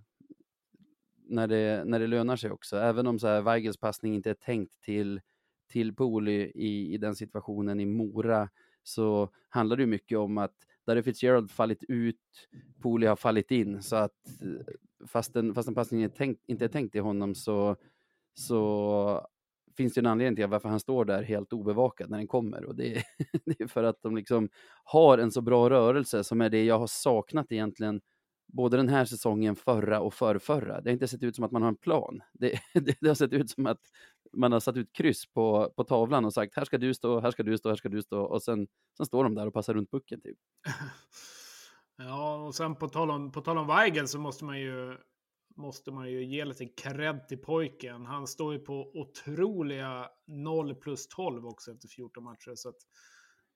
när 1.28 1.46
det, 1.46 1.84
när 1.84 2.00
det 2.00 2.06
lönar 2.06 2.36
sig 2.36 2.50
också. 2.50 2.76
Även 2.76 3.06
om 3.06 3.18
så 3.18 3.26
här 3.26 3.42
Weigels 3.42 3.76
passning 3.76 4.14
inte 4.14 4.30
är 4.30 4.34
tänkt 4.34 4.80
till, 4.80 5.20
till 5.72 5.94
Poli 5.94 6.52
i, 6.54 6.94
i 6.94 6.98
den 6.98 7.16
situationen 7.16 7.80
i 7.80 7.86
Mora 7.86 8.48
så 8.82 9.30
handlar 9.48 9.76
det 9.76 9.86
mycket 9.86 10.18
om 10.18 10.38
att 10.38 10.54
där 10.88 10.96
är 10.96 11.02
Fitzgerald 11.02 11.50
fallit 11.50 11.84
ut, 11.88 12.16
Poli 12.82 13.06
har 13.06 13.16
fallit 13.16 13.50
in. 13.50 13.82
Så 13.82 13.96
att 13.96 14.12
fastän, 15.06 15.54
fastän 15.54 15.74
passningen 15.74 16.10
är 16.10 16.14
tänkt, 16.14 16.42
inte 16.46 16.64
är 16.64 16.68
tänkt 16.68 16.92
till 16.92 17.00
honom 17.02 17.34
så, 17.34 17.76
så 18.34 19.28
finns 19.76 19.94
det 19.94 20.00
en 20.00 20.06
anledning 20.06 20.36
till 20.36 20.46
varför 20.46 20.68
han 20.68 20.80
står 20.80 21.04
där 21.04 21.22
helt 21.22 21.52
obevakad 21.52 22.10
när 22.10 22.18
den 22.18 22.26
kommer. 22.26 22.64
Och 22.64 22.74
det 22.74 22.96
är, 22.96 23.02
det 23.44 23.60
är 23.60 23.66
för 23.66 23.84
att 23.84 24.02
de 24.02 24.16
liksom 24.16 24.48
har 24.84 25.18
en 25.18 25.32
så 25.32 25.40
bra 25.40 25.70
rörelse 25.70 26.24
som 26.24 26.40
är 26.40 26.50
det 26.50 26.64
jag 26.64 26.78
har 26.78 26.86
saknat 26.86 27.52
egentligen 27.52 28.00
både 28.48 28.76
den 28.76 28.88
här 28.88 29.04
säsongen, 29.04 29.56
förra 29.56 30.00
och 30.00 30.14
förrförra. 30.14 30.80
Det 30.80 30.90
har 30.90 30.92
inte 30.92 31.08
sett 31.08 31.22
ut 31.22 31.36
som 31.36 31.44
att 31.44 31.50
man 31.50 31.62
har 31.62 31.68
en 31.68 31.76
plan. 31.76 32.20
Det, 32.32 32.60
det, 32.74 32.96
det, 33.00 33.08
har 33.08 33.14
sett 33.14 33.32
ut 33.32 33.50
som 33.50 33.66
att 33.66 33.80
man 34.32 34.52
har 34.52 34.60
satt 34.60 34.76
ut 34.76 34.92
kryss 34.92 35.26
på, 35.26 35.72
på 35.76 35.84
tavlan 35.84 36.24
och 36.24 36.34
sagt 36.34 36.56
här 36.56 36.64
ska 36.64 36.78
du 36.78 36.94
stå, 36.94 37.20
här 37.20 37.30
ska 37.30 37.42
du 37.42 37.58
stå, 37.58 37.68
här 37.68 37.76
ska 37.76 37.88
du 37.88 38.02
stå 38.02 38.22
och 38.22 38.42
sen, 38.42 38.68
sen 38.96 39.06
står 39.06 39.24
de 39.24 39.34
där 39.34 39.46
och 39.46 39.54
passar 39.54 39.74
runt 39.74 39.90
pucken. 39.90 40.20
Typ. 40.20 40.38
Ja, 42.00 42.46
och 42.46 42.54
sen 42.54 42.76
på 42.76 42.88
tal 42.88 43.10
om, 43.10 43.32
på 43.32 43.40
tal 43.40 43.58
om 43.58 43.66
Weigel 43.66 44.08
så 44.08 44.18
måste 44.18 44.44
man 44.44 44.60
ju 44.60 44.96
måste 45.56 45.90
man 45.90 46.10
ju 46.10 46.24
ge 46.24 46.44
lite 46.44 46.66
cred 46.66 47.28
till 47.28 47.38
pojken. 47.38 48.06
Han 48.06 48.26
står 48.26 48.52
ju 48.52 48.58
på 48.58 48.90
otroliga 48.94 50.10
0 50.26 50.74
plus 50.74 51.08
12 51.08 51.46
också 51.46 51.72
efter 51.72 51.88
14 51.88 52.24
matcher. 52.24 52.54
Så 52.54 52.72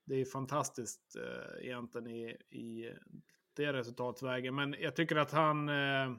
det 0.04 0.14
är 0.14 0.24
fantastiskt 0.24 1.16
eh, 1.16 1.66
egentligen 1.66 2.06
i, 2.06 2.36
i 2.50 2.92
det 3.56 3.72
resultatvägen. 3.72 4.54
Men 4.54 4.76
jag 4.78 4.96
tycker 4.96 5.16
att 5.16 5.32
han, 5.32 5.68
eh, 5.68 6.16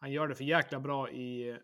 han 0.00 0.12
gör 0.12 0.28
det 0.28 0.34
för 0.34 0.44
jäkla 0.44 0.80
bra 0.80 1.10
i, 1.10 1.58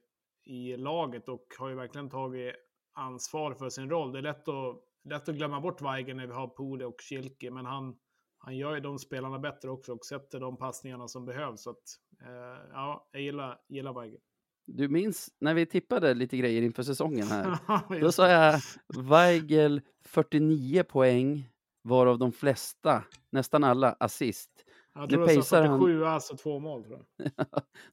i 0.44 0.76
laget 0.76 1.28
och 1.28 1.46
har 1.58 1.68
ju 1.68 1.74
verkligen 1.74 2.10
tagit 2.10 2.54
ansvar 2.94 3.54
för 3.54 3.68
sin 3.68 3.90
roll. 3.90 4.12
Det 4.12 4.18
är 4.18 4.22
lätt 4.22 4.48
att, 4.48 4.76
lätt 5.04 5.28
att 5.28 5.34
glömma 5.34 5.60
bort 5.60 5.80
Weigen 5.80 6.16
när 6.16 6.26
vi 6.26 6.32
har 6.32 6.48
Pole 6.48 6.84
och 6.84 7.00
Kilke, 7.00 7.50
men 7.50 7.66
han, 7.66 7.96
han 8.38 8.56
gör 8.56 8.74
ju 8.74 8.80
de 8.80 8.98
spelarna 8.98 9.38
bättre 9.38 9.70
också 9.70 9.92
och 9.92 10.04
sätter 10.04 10.40
de 10.40 10.56
passningarna 10.56 11.08
som 11.08 11.24
behövs. 11.24 11.62
Så 11.62 11.70
att, 11.70 11.82
eh, 12.22 12.70
ja, 12.72 13.08
jag 13.12 13.22
gillar, 13.22 13.58
gillar 13.68 14.00
Weigel. 14.00 14.20
Du 14.66 14.88
minns 14.88 15.28
när 15.40 15.54
vi 15.54 15.66
tippade 15.66 16.14
lite 16.14 16.36
grejer 16.36 16.62
inför 16.62 16.82
säsongen 16.82 17.26
här? 17.26 17.58
Då 18.00 18.12
sa 18.12 18.28
jag 18.28 18.60
Weigel 19.02 19.80
49 20.04 20.82
poäng, 20.82 21.48
varav 21.82 22.18
de 22.18 22.32
flesta, 22.32 23.04
nästan 23.30 23.64
alla, 23.64 23.96
assist. 24.00 24.50
Tror 24.94 25.26
nu 25.26 25.42
sa 25.42 25.62
47 25.62 26.02
han... 26.02 26.14
alltså 26.14 26.36
två 26.36 26.58
mål 26.58 26.84
tror 26.84 27.06
jag. 27.16 27.30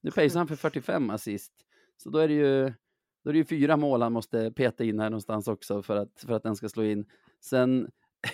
nu 0.02 0.12
pacear 0.12 0.38
han 0.38 0.48
för 0.48 0.56
45 0.56 1.10
assist. 1.10 1.54
Så 1.98 2.10
då 2.10 2.20
är 2.20 2.28
det 2.28 2.34
ju, 2.34 2.74
då 3.24 3.30
är 3.30 3.34
det 3.34 3.38
ju 3.38 3.46
fyra 3.46 3.78
mål 3.78 4.02
han 4.02 4.14
måste 4.14 4.52
peta 4.52 4.84
in 4.84 5.00
här 5.00 5.10
någonstans 5.10 5.48
också 5.48 5.82
för 5.82 5.96
att, 5.96 6.24
för 6.28 6.34
att 6.34 6.44
den 6.44 6.56
ska 6.56 6.70
slå 6.70 6.84
in. 6.84 7.06
Sen 7.40 7.92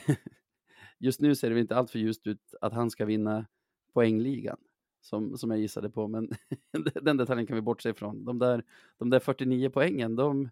just 1.00 1.20
nu 1.20 1.36
ser 1.36 1.50
det 1.50 1.60
inte 1.60 1.76
allt 1.76 1.92
för 1.92 2.00
ljust 2.00 2.28
ut 2.28 2.54
att 2.62 2.74
han 2.74 2.90
ska 2.90 3.06
vinna 3.06 3.46
poängligan 3.94 4.58
som, 5.02 5.38
som 5.38 5.52
jag 5.52 5.60
gissade 5.60 5.90
på, 5.90 6.08
men 6.08 6.30
den 7.02 7.18
detaljen 7.18 7.48
kan 7.48 7.56
vi 7.56 7.62
bortse 7.62 7.90
ifrån. 7.90 8.26
De 8.26 8.40
där, 8.40 8.64
de 8.98 9.10
där 9.10 9.20
49 9.20 9.70
poängen, 9.70 10.16
de, 10.16 10.50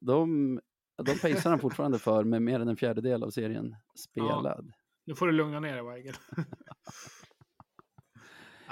de, 0.00 0.60
de 1.02 1.12
pacear 1.12 1.50
han 1.50 1.58
fortfarande 1.58 1.98
för 1.98 2.24
med 2.24 2.42
mer 2.42 2.60
än 2.60 2.68
en 2.68 2.76
fjärdedel 2.76 3.22
av 3.22 3.30
serien 3.30 3.76
spelad. 3.94 4.66
Ja, 4.66 4.74
nu 5.04 5.14
får 5.14 5.26
du 5.26 5.32
lugna 5.32 5.60
ner 5.60 5.72
dig, 5.72 5.82
Weigel 5.82 6.14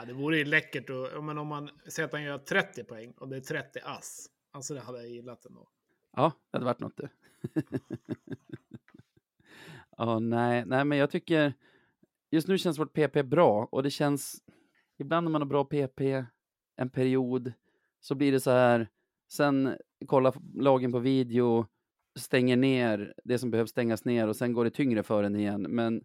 ja, 0.01 0.07
det 0.07 0.13
vore 0.13 0.39
ju 0.39 0.45
läckert 0.45 0.91
och, 0.91 1.25
men 1.25 1.39
om 1.39 1.47
man 1.47 1.71
säger 1.89 2.07
att 2.07 2.13
han 2.13 2.23
gör 2.23 2.39
30 2.39 2.85
poäng 2.85 3.13
och 3.17 3.29
det 3.29 3.37
är 3.37 3.41
30 3.41 3.81
ass. 3.83 4.27
Alltså 4.53 4.75
det 4.75 4.81
hade 4.81 4.99
jag 4.99 5.09
gillat 5.09 5.47
ändå. 5.47 5.69
Ja, 6.17 6.33
det 6.51 6.57
hade 6.57 6.65
varit 6.65 6.81
något 6.81 6.97
du. 6.97 7.09
Ja, 9.97 10.19
nej, 10.19 10.65
nej, 10.67 10.85
men 10.85 10.99
jag 10.99 11.11
tycker 11.11 11.55
just 12.31 12.49
nu 12.49 12.59
känns 12.59 12.79
vårt 12.79 12.93
PP 12.93 13.23
bra 13.23 13.69
och 13.73 13.83
det 13.83 13.91
känns 13.91 14.43
ibland 14.99 15.25
när 15.25 15.31
man 15.31 15.41
har 15.41 15.47
bra 15.47 15.65
PP 15.65 16.01
en 16.77 16.91
period 16.91 17.53
så 18.01 18.15
blir 18.15 18.33
det 18.33 18.41
så 18.41 18.51
här. 18.51 18.89
Sen 19.33 19.77
kollar 20.07 20.35
lagen 20.55 20.93
på 20.93 20.99
video, 20.99 21.67
stänger 22.19 22.57
ner 22.57 23.15
det 23.25 23.39
som 23.39 23.51
behövs 23.51 23.71
stängas 23.71 24.05
ner 24.05 24.29
och 24.29 24.37
sen 24.37 24.53
går 24.53 24.65
det 24.65 24.71
tyngre 24.71 25.03
för 25.03 25.23
en 25.23 25.37
igen. 25.37 25.63
Men 25.63 26.05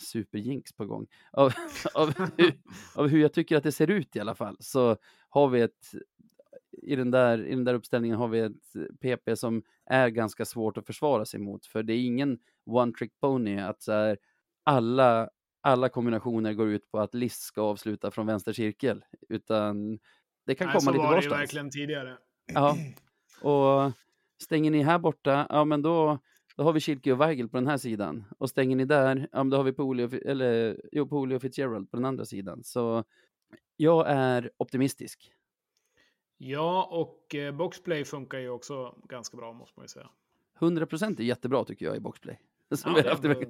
superjinx 0.00 0.72
på 0.72 0.86
gång. 0.86 1.06
Av, 1.32 1.52
av, 1.94 2.14
hur, 2.36 2.52
av 2.94 3.08
hur 3.08 3.20
jag 3.20 3.32
tycker 3.32 3.56
att 3.56 3.62
det 3.62 3.72
ser 3.72 3.90
ut 3.90 4.16
i 4.16 4.20
alla 4.20 4.34
fall 4.34 4.56
så 4.60 4.96
har 5.28 5.48
vi 5.48 5.60
ett 5.60 5.94
i 6.82 6.96
den, 6.96 7.10
där, 7.10 7.46
i 7.46 7.50
den 7.50 7.64
där 7.64 7.74
uppställningen 7.74 8.16
har 8.16 8.28
vi 8.28 8.40
ett 8.40 9.00
PP 9.00 9.36
som 9.36 9.62
är 9.86 10.08
ganska 10.08 10.44
svårt 10.44 10.76
att 10.76 10.86
försvara 10.86 11.24
sig 11.24 11.40
mot. 11.40 11.66
För 11.66 11.82
det 11.82 11.92
är 11.92 12.06
ingen 12.06 12.38
one 12.66 12.92
trick 12.92 13.12
pony 13.20 13.58
att 13.58 13.82
så 13.82 13.92
här, 13.92 14.18
alla, 14.64 15.30
alla 15.60 15.88
kombinationer 15.88 16.52
går 16.52 16.68
ut 16.68 16.90
på 16.90 16.98
att 16.98 17.14
Liss 17.14 17.38
ska 17.38 17.62
avsluta 17.62 18.10
från 18.10 18.26
vänster 18.26 18.52
cirkel. 18.52 19.04
Utan 19.28 19.98
det 20.46 20.54
kan 20.54 20.66
Nej, 20.66 20.76
komma 20.76 20.90
lite 20.90 21.02
varstans. 21.02 21.24
Så 21.24 21.30
var 21.30 21.36
det 21.36 21.40
ju 21.40 21.42
verkligen 21.42 21.70
tidigare. 21.70 22.18
Ja, 22.54 22.76
och 23.42 23.92
stänger 24.42 24.70
ni 24.70 24.82
här 24.82 24.98
borta, 24.98 25.46
ja 25.48 25.64
men 25.64 25.82
då, 25.82 26.18
då 26.60 26.64
har 26.64 26.72
vi 26.72 26.80
Kilke 26.80 27.12
och 27.12 27.20
Weigel 27.20 27.48
på 27.48 27.56
den 27.56 27.66
här 27.66 27.76
sidan. 27.76 28.24
Och 28.38 28.50
stänger 28.50 28.76
ni 28.76 28.84
där, 28.84 29.28
ja 29.32 29.44
då 29.44 29.56
har 29.56 29.64
vi 29.64 29.72
Poli 29.72 30.04
och, 30.04 30.14
eller, 30.14 30.80
jo, 30.92 31.08
Poli 31.08 31.36
och 31.36 31.42
Fitzgerald 31.42 31.90
på 31.90 31.96
den 31.96 32.04
andra 32.04 32.24
sidan. 32.24 32.64
Så 32.64 33.04
jag 33.76 34.04
är 34.08 34.50
optimistisk. 34.56 35.32
Ja, 36.38 36.88
och 36.90 37.34
eh, 37.34 37.54
boxplay 37.54 38.04
funkar 38.04 38.38
ju 38.38 38.50
också 38.50 38.94
ganska 39.04 39.36
bra 39.36 39.52
måste 39.52 39.72
man 39.76 39.84
ju 39.84 39.88
säga. 39.88 40.10
100% 40.58 41.20
är 41.20 41.24
jättebra 41.24 41.64
tycker 41.64 41.86
jag 41.86 41.96
i 41.96 42.00
boxplay. 42.00 42.40
Som 42.74 42.94
ja, 42.96 43.02
det, 43.02 43.08
är 43.08 43.14
ändå, 43.14 43.40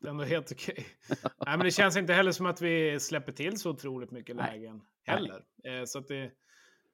det 0.00 0.06
är 0.06 0.10
ändå 0.10 0.24
helt 0.24 0.52
okej. 0.52 0.86
Nej, 1.22 1.56
men 1.56 1.60
det 1.60 1.70
känns 1.70 1.96
inte 1.96 2.12
heller 2.12 2.32
som 2.32 2.46
att 2.46 2.60
vi 2.60 3.00
släpper 3.00 3.32
till 3.32 3.58
så 3.58 3.70
otroligt 3.70 4.10
mycket 4.10 4.36
Nej. 4.36 4.52
lägen 4.52 4.82
heller. 5.04 5.44
Eh, 5.64 5.84
så 5.84 5.98
att 5.98 6.08
det, 6.08 6.30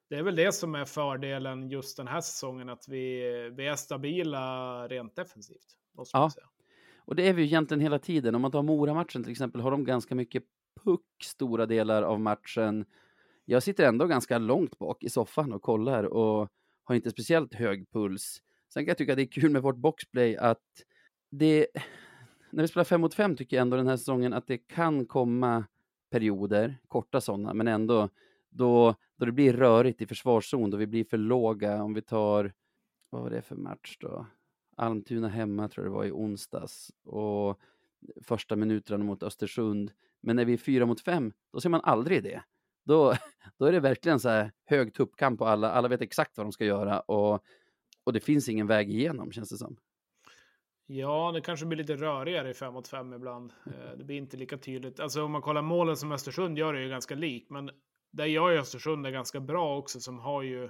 det 0.09 0.15
är 0.15 0.23
väl 0.23 0.35
det 0.35 0.51
som 0.51 0.75
är 0.75 0.85
fördelen 0.85 1.69
just 1.69 1.97
den 1.97 2.07
här 2.07 2.21
säsongen, 2.21 2.69
att 2.69 2.87
vi, 2.87 3.21
vi 3.57 3.67
är 3.67 3.75
stabila 3.75 4.87
rent 4.87 5.15
defensivt. 5.15 5.67
Måste 5.93 6.17
ja. 6.17 6.31
Och 6.97 7.15
det 7.15 7.27
är 7.27 7.33
vi 7.33 7.41
ju 7.41 7.47
egentligen 7.47 7.81
hela 7.81 7.99
tiden. 7.99 8.35
Om 8.35 8.41
man 8.41 8.51
tar 8.51 8.63
Mora-matchen 8.63 9.23
till 9.23 9.31
exempel, 9.31 9.61
har 9.61 9.71
de 9.71 9.83
ganska 9.83 10.15
mycket 10.15 10.43
puck 10.83 11.23
stora 11.23 11.65
delar 11.65 12.03
av 12.03 12.19
matchen. 12.19 12.85
Jag 13.45 13.63
sitter 13.63 13.87
ändå 13.87 14.05
ganska 14.05 14.37
långt 14.37 14.79
bak 14.79 15.03
i 15.03 15.09
soffan 15.09 15.53
och 15.53 15.61
kollar 15.61 16.03
och 16.03 16.49
har 16.83 16.95
inte 16.95 17.11
speciellt 17.11 17.53
hög 17.53 17.91
puls. 17.91 18.41
Sen 18.73 18.83
kan 18.83 18.87
jag 18.87 18.97
tycka 18.97 19.11
att 19.11 19.17
det 19.17 19.23
är 19.23 19.41
kul 19.41 19.51
med 19.51 19.61
vårt 19.61 19.77
boxplay 19.77 20.37
att 20.37 20.63
det, 21.31 21.67
när 22.51 22.63
vi 22.63 22.67
spelar 22.67 22.83
fem 22.83 23.01
mot 23.01 23.13
fem 23.13 23.35
tycker 23.35 23.57
jag 23.57 23.61
ändå 23.61 23.77
den 23.77 23.87
här 23.87 23.97
säsongen 23.97 24.33
att 24.33 24.47
det 24.47 24.57
kan 24.57 25.05
komma 25.05 25.65
perioder, 26.09 26.77
korta 26.87 27.21
sådana, 27.21 27.53
men 27.53 27.67
ändå 27.67 28.09
då, 28.49 28.95
då 29.17 29.25
det 29.25 29.31
blir 29.31 29.53
rörigt 29.53 30.01
i 30.01 30.07
försvarszon, 30.07 30.69
då 30.69 30.77
vi 30.77 30.87
blir 30.87 31.03
för 31.03 31.17
låga. 31.17 31.83
Om 31.83 31.93
vi 31.93 32.01
tar, 32.01 32.53
vad 33.09 33.21
var 33.21 33.29
det 33.29 33.41
för 33.41 33.55
match 33.55 33.97
då? 33.99 34.25
Almtuna 34.77 35.27
hemma 35.27 35.69
tror 35.69 35.85
jag 35.85 35.93
det 35.93 35.97
var 35.97 36.05
i 36.05 36.11
onsdags 36.11 36.91
och 37.03 37.59
första 38.23 38.55
minuterna 38.55 39.03
mot 39.03 39.23
Östersund. 39.23 39.91
Men 40.21 40.35
när 40.35 40.45
vi 40.45 40.53
är 40.53 40.57
fyra 40.57 40.85
mot 40.85 41.01
fem, 41.01 41.33
då 41.53 41.61
ser 41.61 41.69
man 41.69 41.81
aldrig 41.81 42.23
det. 42.23 42.43
Då, 42.85 43.13
då 43.57 43.65
är 43.65 43.71
det 43.71 43.79
verkligen 43.79 44.19
så 44.19 44.29
här 44.29 44.51
hög 44.65 44.93
tuppkamp 44.93 45.39
på 45.39 45.45
alla. 45.45 45.71
Alla 45.71 45.87
vet 45.87 46.01
exakt 46.01 46.37
vad 46.37 46.45
de 46.45 46.51
ska 46.51 46.65
göra 46.65 46.99
och, 46.99 47.43
och 48.03 48.13
det 48.13 48.19
finns 48.19 48.49
ingen 48.49 48.67
väg 48.67 48.89
igenom 48.89 49.31
känns 49.31 49.49
det 49.49 49.57
som. 49.57 49.77
Ja, 50.91 51.31
det 51.31 51.41
kanske 51.41 51.65
blir 51.65 51.77
lite 51.77 51.95
rörigare 51.95 52.49
i 52.49 52.53
5 52.53 52.73
mot 52.73 52.87
5 52.87 53.13
ibland. 53.13 53.53
Eh, 53.65 53.97
det 53.97 54.03
blir 54.03 54.17
inte 54.17 54.37
lika 54.37 54.57
tydligt. 54.57 54.99
Alltså 54.99 55.23
om 55.23 55.31
man 55.31 55.41
kollar 55.41 55.61
målen 55.61 55.97
som 55.97 56.11
Östersund 56.11 56.57
gör 56.57 56.73
är 56.73 56.81
ju 56.81 56.89
ganska 56.89 57.15
lik, 57.15 57.49
men 57.49 57.71
där 58.11 58.25
gör 58.25 58.49
ju 58.49 58.57
Östersund 58.57 59.07
är 59.07 59.11
ganska 59.11 59.39
bra 59.39 59.77
också, 59.77 59.99
som 59.99 60.19
har 60.19 60.41
ju 60.41 60.69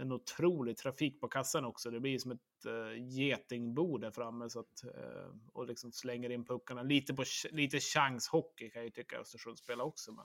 en 0.00 0.12
otrolig 0.12 0.76
trafik 0.76 1.20
på 1.20 1.28
kassan 1.28 1.64
också. 1.64 1.90
Det 1.90 2.00
blir 2.00 2.18
som 2.18 2.30
ett 2.30 2.66
uh, 2.66 3.08
getingbo 3.08 3.98
där 3.98 4.10
framme 4.10 4.50
så 4.50 4.60
att, 4.60 4.84
uh, 4.84 5.36
och 5.52 5.66
liksom 5.66 5.92
slänger 5.92 6.30
in 6.30 6.44
puckarna. 6.44 6.82
Lite, 6.82 7.14
på, 7.14 7.24
lite 7.50 7.80
chanshockey 7.80 8.70
kan 8.70 8.80
jag 8.80 8.84
ju 8.84 8.90
tycka 8.90 9.18
Östersund 9.18 9.58
spelar 9.58 9.84
också. 9.84 10.12
Men... 10.12 10.24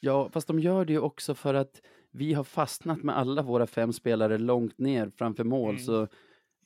Ja, 0.00 0.30
fast 0.32 0.46
de 0.46 0.60
gör 0.60 0.84
det 0.84 0.92
ju 0.92 0.98
också 0.98 1.34
för 1.34 1.54
att 1.54 1.82
vi 2.10 2.32
har 2.32 2.44
fastnat 2.44 3.02
med 3.02 3.18
alla 3.18 3.42
våra 3.42 3.66
fem 3.66 3.92
spelare 3.92 4.38
långt 4.38 4.78
ner 4.78 5.10
framför 5.16 5.44
mål. 5.44 5.70
Mm. 5.70 5.82
Så 5.82 6.08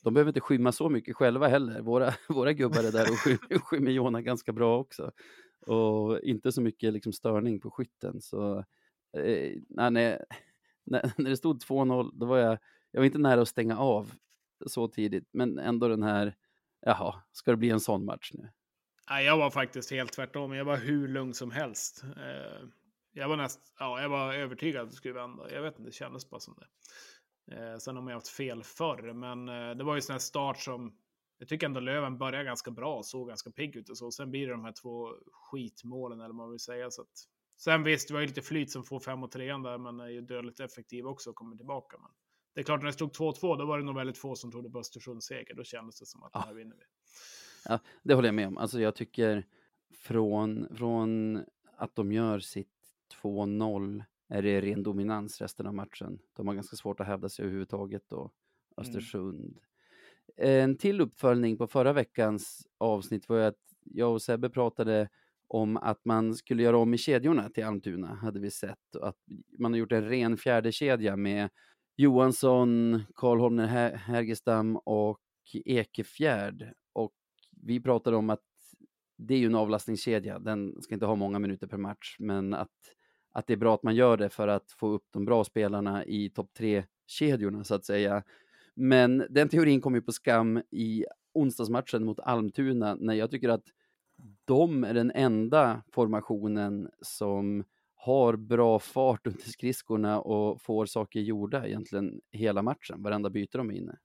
de 0.01 0.13
behöver 0.13 0.29
inte 0.29 0.41
skymma 0.41 0.71
så 0.71 0.89
mycket 0.89 1.15
själva 1.15 1.47
heller. 1.47 1.81
Våra, 1.81 2.13
våra 2.29 2.53
gubbar 2.53 2.83
är 2.83 2.91
där 2.91 3.11
och 3.11 3.19
skymmer, 3.19 3.59
skymmer 3.63 3.91
Jona 3.91 4.21
ganska 4.21 4.53
bra 4.53 4.79
också. 4.79 5.11
Och 5.67 6.19
inte 6.19 6.51
så 6.51 6.61
mycket 6.61 6.93
liksom 6.93 7.13
störning 7.13 7.59
på 7.59 7.71
skytten. 7.71 8.21
Så, 8.21 8.65
eh, 9.17 9.57
när, 9.69 9.91
när 11.17 11.29
det 11.29 11.37
stod 11.37 11.63
2-0, 11.63 12.11
då 12.13 12.25
var 12.25 12.37
jag, 12.37 12.57
jag 12.91 13.01
var 13.01 13.05
inte 13.05 13.17
nära 13.17 13.41
att 13.41 13.47
stänga 13.47 13.77
av 13.77 14.11
så 14.65 14.87
tidigt. 14.87 15.29
Men 15.31 15.59
ändå 15.59 15.87
den 15.87 16.03
här, 16.03 16.35
jaha, 16.81 17.15
ska 17.31 17.51
det 17.51 17.57
bli 17.57 17.69
en 17.69 17.79
sån 17.79 18.05
match 18.05 18.31
nu? 18.33 18.49
Nej, 19.09 19.25
jag 19.25 19.37
var 19.37 19.49
faktiskt 19.49 19.91
helt 19.91 20.13
tvärtom. 20.13 20.53
Jag 20.53 20.65
var 20.65 20.77
hur 20.77 21.07
lugn 21.07 21.33
som 21.33 21.51
helst. 21.51 22.03
Eh, 22.03 22.67
jag 23.13 23.29
var 23.29 23.37
näst, 23.37 23.59
ja, 23.79 24.01
jag 24.01 24.09
var 24.09 24.33
övertygad 24.33 24.83
att 24.83 24.89
det 24.89 24.95
skulle 24.95 25.13
vända. 25.13 25.53
Jag 25.53 25.61
vet 25.61 25.79
inte, 25.79 25.89
det 25.89 25.95
kändes 25.95 26.29
bara 26.29 26.39
som 26.39 26.55
det. 26.57 26.67
Eh, 27.55 27.77
sen 27.77 27.95
har 27.95 28.03
man 28.03 28.11
ju 28.11 28.15
haft 28.15 28.27
fel 28.27 28.63
förr, 28.63 29.13
men 29.13 29.49
eh, 29.49 29.77
det 29.77 29.83
var 29.83 29.95
ju 29.95 30.01
sån 30.01 30.13
här 30.13 30.19
start 30.19 30.57
som 30.57 30.97
jag 31.41 31.47
tycker 31.47 31.65
ändå 31.65 31.79
Löven 31.79 32.17
började 32.17 32.43
ganska 32.43 32.71
bra, 32.71 33.03
såg 33.03 33.27
ganska 33.27 33.51
pigg 33.51 33.75
ut 33.75 33.89
och 33.89 33.97
så. 33.97 34.11
Sen 34.11 34.31
blir 34.31 34.47
det 34.47 34.53
de 34.53 34.65
här 34.65 34.71
två 34.81 35.09
skitmålen, 35.31 36.19
eller 36.19 36.27
vad 36.27 36.35
man 36.35 36.51
vill 36.51 36.59
säga. 36.59 36.91
Så 36.91 37.01
att, 37.01 37.27
sen 37.63 37.83
visst, 37.83 38.07
det 38.07 38.13
var 38.13 38.21
ju 38.21 38.27
lite 38.27 38.41
flyt 38.41 38.71
som 38.71 38.83
får 38.83 38.99
fem 38.99 39.23
och 39.23 39.31
trean 39.31 39.63
där, 39.63 39.77
men 39.77 39.99
är 39.99 40.07
ju 40.07 40.21
dödligt 40.21 40.59
effektiv 40.59 41.07
också 41.07 41.29
och 41.29 41.35
kommer 41.35 41.55
tillbaka. 41.55 41.97
Men 42.01 42.11
det 42.53 42.61
är 42.61 42.63
klart, 42.63 42.79
när 42.79 42.87
det 42.87 42.93
stod 42.93 43.11
2-2, 43.11 43.57
då 43.57 43.65
var 43.65 43.77
det 43.77 43.85
nog 43.85 43.95
väldigt 43.95 44.17
få 44.17 44.35
som 44.35 44.51
trodde 44.51 44.69
på 44.69 44.79
Östersunds 44.79 45.25
seger. 45.25 45.55
Då 45.55 45.63
kändes 45.63 45.99
det 45.99 46.05
som 46.05 46.23
att 46.23 46.31
ja. 46.33 46.39
det 46.39 46.45
här 46.45 46.53
vinner 46.53 46.75
vi. 46.75 46.83
Ja, 47.65 47.79
det 48.03 48.13
håller 48.13 48.27
jag 48.27 48.35
med 48.35 48.47
om. 48.47 48.57
Alltså 48.57 48.81
jag 48.81 48.95
tycker 48.95 49.45
från, 49.93 50.75
från 50.75 51.43
att 51.77 51.95
de 51.95 52.11
gör 52.11 52.39
sitt 52.39 52.67
2-0 53.21 54.03
är 54.27 54.41
det 54.41 54.61
ren 54.61 54.83
dominans 54.83 55.41
resten 55.41 55.67
av 55.67 55.73
matchen. 55.73 56.19
De 56.33 56.47
har 56.47 56.55
ganska 56.55 56.75
svårt 56.75 56.99
att 56.99 57.07
hävda 57.07 57.29
sig 57.29 57.43
överhuvudtaget 57.43 58.03
då, 58.07 58.19
mm. 58.19 58.31
Östersund. 58.77 59.59
Mm. 60.37 60.63
En 60.63 60.77
till 60.77 61.01
uppföljning 61.01 61.57
på 61.57 61.67
förra 61.67 61.93
veckans 61.93 62.67
avsnitt 62.77 63.29
var 63.29 63.37
ju 63.37 63.43
att 63.43 63.59
jag 63.83 64.13
och 64.13 64.21
Sebbe 64.21 64.49
pratade 64.49 65.09
om 65.53 65.77
att 65.77 66.05
man 66.05 66.35
skulle 66.35 66.63
göra 66.63 66.77
om 66.77 66.93
i 66.93 66.97
kedjorna 66.97 67.49
till 67.49 67.65
Almtuna, 67.65 68.07
hade 68.07 68.39
vi 68.39 68.51
sett. 68.51 68.95
Att 69.01 69.17
man 69.59 69.73
har 69.73 69.79
gjort 69.79 69.91
en 69.91 70.09
ren 70.09 70.37
fjärde 70.37 70.71
kedja 70.71 71.15
med 71.15 71.49
Johansson, 71.97 73.03
Karl 73.15 73.39
Holmner 73.39 73.95
Härgestam 73.95 74.77
och 74.77 75.19
Ekefjärd. 75.65 76.73
Och 76.93 77.13
vi 77.61 77.79
pratade 77.79 78.17
om 78.17 78.29
att 78.29 78.43
det 79.17 79.33
är 79.33 79.37
ju 79.37 79.45
en 79.45 79.55
avlastningskedja, 79.55 80.39
den 80.39 80.81
ska 80.81 80.93
inte 80.93 81.05
ha 81.05 81.15
många 81.15 81.39
minuter 81.39 81.67
per 81.67 81.77
match, 81.77 82.15
men 82.19 82.53
att 82.53 82.69
att 83.33 83.47
det 83.47 83.53
är 83.53 83.57
bra 83.57 83.73
att 83.73 83.83
man 83.83 83.95
gör 83.95 84.17
det 84.17 84.29
för 84.29 84.47
att 84.47 84.71
få 84.71 84.87
upp 84.87 85.05
de 85.11 85.25
bra 85.25 85.43
spelarna 85.43 86.05
i 86.05 86.29
topp 86.29 86.53
tre-kedjorna 86.57 87.63
så 87.63 87.75
att 87.75 87.85
säga. 87.85 88.23
Men 88.75 89.25
den 89.29 89.49
teorin 89.49 89.81
kom 89.81 89.95
ju 89.95 90.01
på 90.01 90.11
skam 90.11 90.61
i 90.71 91.05
onsdagsmatchen 91.33 92.05
mot 92.05 92.19
Almtuna 92.19 92.95
när 92.95 93.13
jag 93.13 93.31
tycker 93.31 93.49
att 93.49 93.63
de 94.45 94.83
är 94.83 94.93
den 94.93 95.11
enda 95.11 95.83
formationen 95.91 96.89
som 97.01 97.63
har 97.95 98.35
bra 98.35 98.79
fart 98.79 99.27
under 99.27 99.41
skridskorna 99.41 100.21
och 100.21 100.61
får 100.61 100.85
saker 100.85 101.19
gjorda 101.19 101.67
egentligen 101.67 102.21
hela 102.31 102.61
matchen, 102.61 103.03
varenda 103.03 103.29
byte 103.29 103.57
de 103.57 103.69
är 103.69 103.75
inne. 103.75 103.97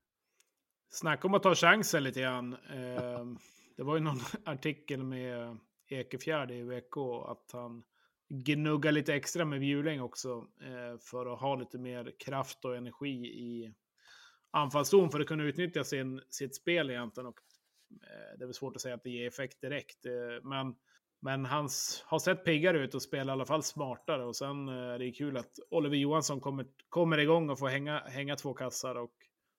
Snacka 0.90 1.28
om 1.28 1.34
att 1.34 1.42
ta 1.42 1.54
chansen 1.54 2.04
lite 2.04 2.20
grann. 2.20 2.52
Ehm, 2.52 3.38
det 3.76 3.82
var 3.82 3.96
ju 3.96 4.02
någon 4.02 4.18
artikel 4.44 5.02
med 5.02 5.58
Ekefjärd 5.88 6.50
i 6.50 6.62
VK 6.62 6.96
att 7.26 7.50
han 7.52 7.82
gnuggar 8.28 8.92
lite 8.92 9.14
extra 9.14 9.44
med 9.44 9.60
Bjuling 9.60 10.02
också 10.02 10.46
eh, 10.60 10.98
för 11.00 11.32
att 11.32 11.40
ha 11.40 11.56
lite 11.56 11.78
mer 11.78 12.12
kraft 12.18 12.64
och 12.64 12.76
energi 12.76 13.26
i 13.26 13.74
anfallszon 14.50 15.10
för 15.10 15.20
att 15.20 15.26
kunna 15.26 15.44
utnyttja 15.44 15.84
sin, 15.84 16.22
sitt 16.30 16.56
spel 16.56 16.90
egentligen. 16.90 17.26
Och, 17.26 17.40
Eh, 17.90 18.38
det 18.38 18.44
är 18.44 18.46
väl 18.46 18.54
svårt 18.54 18.76
att 18.76 18.82
säga 18.82 18.94
att 18.94 19.04
det 19.04 19.10
ger 19.10 19.28
effekt 19.28 19.60
direkt, 19.60 20.06
eh, 20.06 20.42
men, 20.42 20.74
men 21.20 21.44
han 21.44 21.68
har 22.04 22.18
sett 22.18 22.44
piggare 22.44 22.78
ut 22.78 22.94
och 22.94 23.02
spelar 23.02 23.32
i 23.32 23.34
alla 23.34 23.44
fall 23.44 23.62
smartare. 23.62 24.24
Och 24.24 24.36
sen 24.36 24.68
eh, 24.68 24.74
är 24.74 24.98
det 24.98 25.12
kul 25.12 25.36
att 25.36 25.52
Oliver 25.70 25.96
Johansson 25.96 26.40
kommer, 26.40 26.66
kommer 26.88 27.18
igång 27.18 27.50
och 27.50 27.58
får 27.58 27.68
hänga, 27.68 27.98
hänga 27.98 28.36
två 28.36 28.54
kassar 28.54 28.94
och 28.94 29.12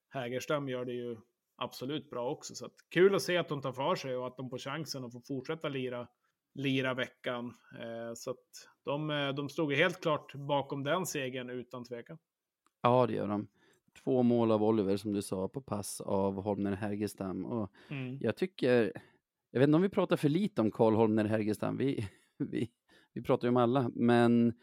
Hägerstam 0.09 0.69
gör 0.69 0.85
det 0.85 0.93
ju 0.93 1.17
absolut 1.55 2.09
bra 2.09 2.29
också. 2.29 2.55
Så 2.55 2.65
att, 2.65 2.75
kul 2.89 3.15
att 3.15 3.21
se 3.21 3.37
att 3.37 3.49
de 3.49 3.61
tar 3.61 3.71
för 3.71 3.95
sig 3.95 4.15
och 4.15 4.27
att 4.27 4.37
de 4.37 4.49
får 4.49 4.57
chansen 4.57 5.05
att 5.05 5.13
få 5.13 5.21
fortsätta 5.21 5.69
lira 5.69 6.07
lira 6.53 6.93
veckan. 6.93 7.53
Så 8.15 8.31
att 8.31 8.45
de, 8.85 9.07
de 9.35 9.49
stod 9.49 9.73
helt 9.73 10.01
klart 10.01 10.33
bakom 10.33 10.83
den 10.83 11.05
segern 11.05 11.49
utan 11.49 11.83
tvekan. 11.85 12.17
Ja, 12.81 13.07
det 13.07 13.13
gör 13.13 13.27
de. 13.27 13.47
Två 14.03 14.23
mål 14.23 14.51
av 14.51 14.63
Oliver 14.63 14.97
som 14.97 15.13
du 15.13 15.21
sa 15.21 15.47
på 15.47 15.61
pass 15.61 16.01
av 16.01 16.41
Holmner 16.41 16.71
Härgestam. 16.71 17.45
Och 17.45 17.71
mm. 17.89 18.17
jag 18.21 18.35
tycker, 18.35 18.91
jag 19.51 19.59
vet 19.59 19.67
inte 19.67 19.75
om 19.75 19.81
vi 19.81 19.89
pratar 19.89 20.15
för 20.17 20.29
lite 20.29 20.61
om 20.61 20.71
Karl 20.71 20.93
Holmner 20.93 21.25
Härgestam. 21.25 21.77
Vi, 21.77 22.07
vi, 22.37 22.69
vi 23.13 23.21
pratar 23.21 23.47
ju 23.47 23.49
om 23.49 23.57
alla, 23.57 23.91
men 23.95 24.53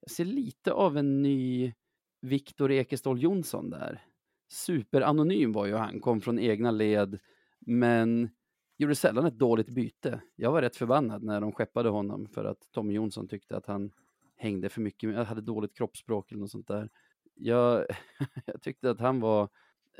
jag 0.00 0.10
ser 0.10 0.24
lite 0.24 0.72
av 0.72 0.96
en 0.96 1.22
ny 1.22 1.72
Viktor 2.20 2.70
Ekeståhl 2.70 3.22
Jonsson 3.22 3.70
där. 3.70 4.04
Superanonym 4.48 5.52
var 5.52 5.66
ju 5.66 5.74
han, 5.74 6.00
kom 6.00 6.20
från 6.20 6.38
egna 6.38 6.70
led, 6.70 7.18
men 7.60 8.30
gjorde 8.78 8.94
sällan 8.94 9.26
ett 9.26 9.38
dåligt 9.38 9.68
byte. 9.68 10.20
Jag 10.36 10.52
var 10.52 10.62
rätt 10.62 10.76
förbannad 10.76 11.22
när 11.22 11.40
de 11.40 11.52
skeppade 11.52 11.88
honom 11.88 12.28
för 12.28 12.44
att 12.44 12.72
Tommy 12.72 12.94
Jonsson 12.94 13.28
tyckte 13.28 13.56
att 13.56 13.66
han 13.66 13.92
hängde 14.36 14.68
för 14.68 14.80
mycket, 14.80 15.26
hade 15.26 15.40
dåligt 15.40 15.76
kroppsspråk 15.76 16.32
eller 16.32 16.40
något 16.40 16.50
sånt 16.50 16.68
där. 16.68 16.90
Jag, 17.34 17.86
jag 18.46 18.62
tyckte 18.62 18.90
att 18.90 19.00
han 19.00 19.20
var 19.20 19.48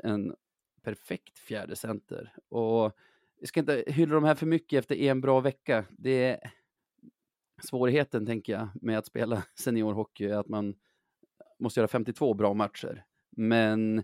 en 0.03 0.35
perfekt 0.83 1.39
fjärde 1.39 1.75
center 1.75 2.33
och 2.49 2.97
vi 3.41 3.47
ska 3.47 3.59
inte 3.59 3.83
hylla 3.87 4.15
de 4.15 4.23
här 4.23 4.35
för 4.35 4.45
mycket 4.45 4.79
efter 4.79 4.95
en 4.95 5.21
bra 5.21 5.39
vecka. 5.39 5.85
Det 5.89 6.25
är 6.25 6.51
svårigheten, 7.63 8.25
tänker 8.25 8.53
jag, 8.53 8.69
med 8.81 8.97
att 8.97 9.05
spela 9.05 9.43
seniorhockey 9.55 10.25
är 10.25 10.37
att 10.37 10.47
man 10.47 10.75
måste 11.59 11.79
göra 11.79 11.87
52 11.87 12.33
bra 12.33 12.53
matcher. 12.53 13.05
Men 13.29 13.97
eh, 13.97 14.03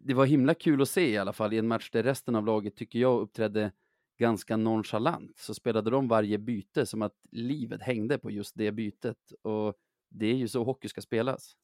det 0.00 0.14
var 0.14 0.26
himla 0.26 0.54
kul 0.54 0.82
att 0.82 0.88
se 0.88 1.10
i 1.10 1.18
alla 1.18 1.32
fall 1.32 1.52
i 1.52 1.58
en 1.58 1.68
match 1.68 1.90
där 1.90 2.02
resten 2.02 2.34
av 2.34 2.46
laget 2.46 2.76
tycker 2.76 2.98
jag 2.98 3.20
uppträdde 3.20 3.72
ganska 4.18 4.56
nonchalant 4.56 5.38
så 5.38 5.54
spelade 5.54 5.90
de 5.90 6.08
varje 6.08 6.38
byte 6.38 6.86
som 6.86 7.02
att 7.02 7.16
livet 7.30 7.82
hängde 7.82 8.18
på 8.18 8.30
just 8.30 8.54
det 8.54 8.72
bytet. 8.72 9.32
Och 9.42 9.74
det 10.08 10.26
är 10.26 10.34
ju 10.34 10.48
så 10.48 10.64
hockey 10.64 10.88
ska 10.88 11.00
spelas. 11.00 11.56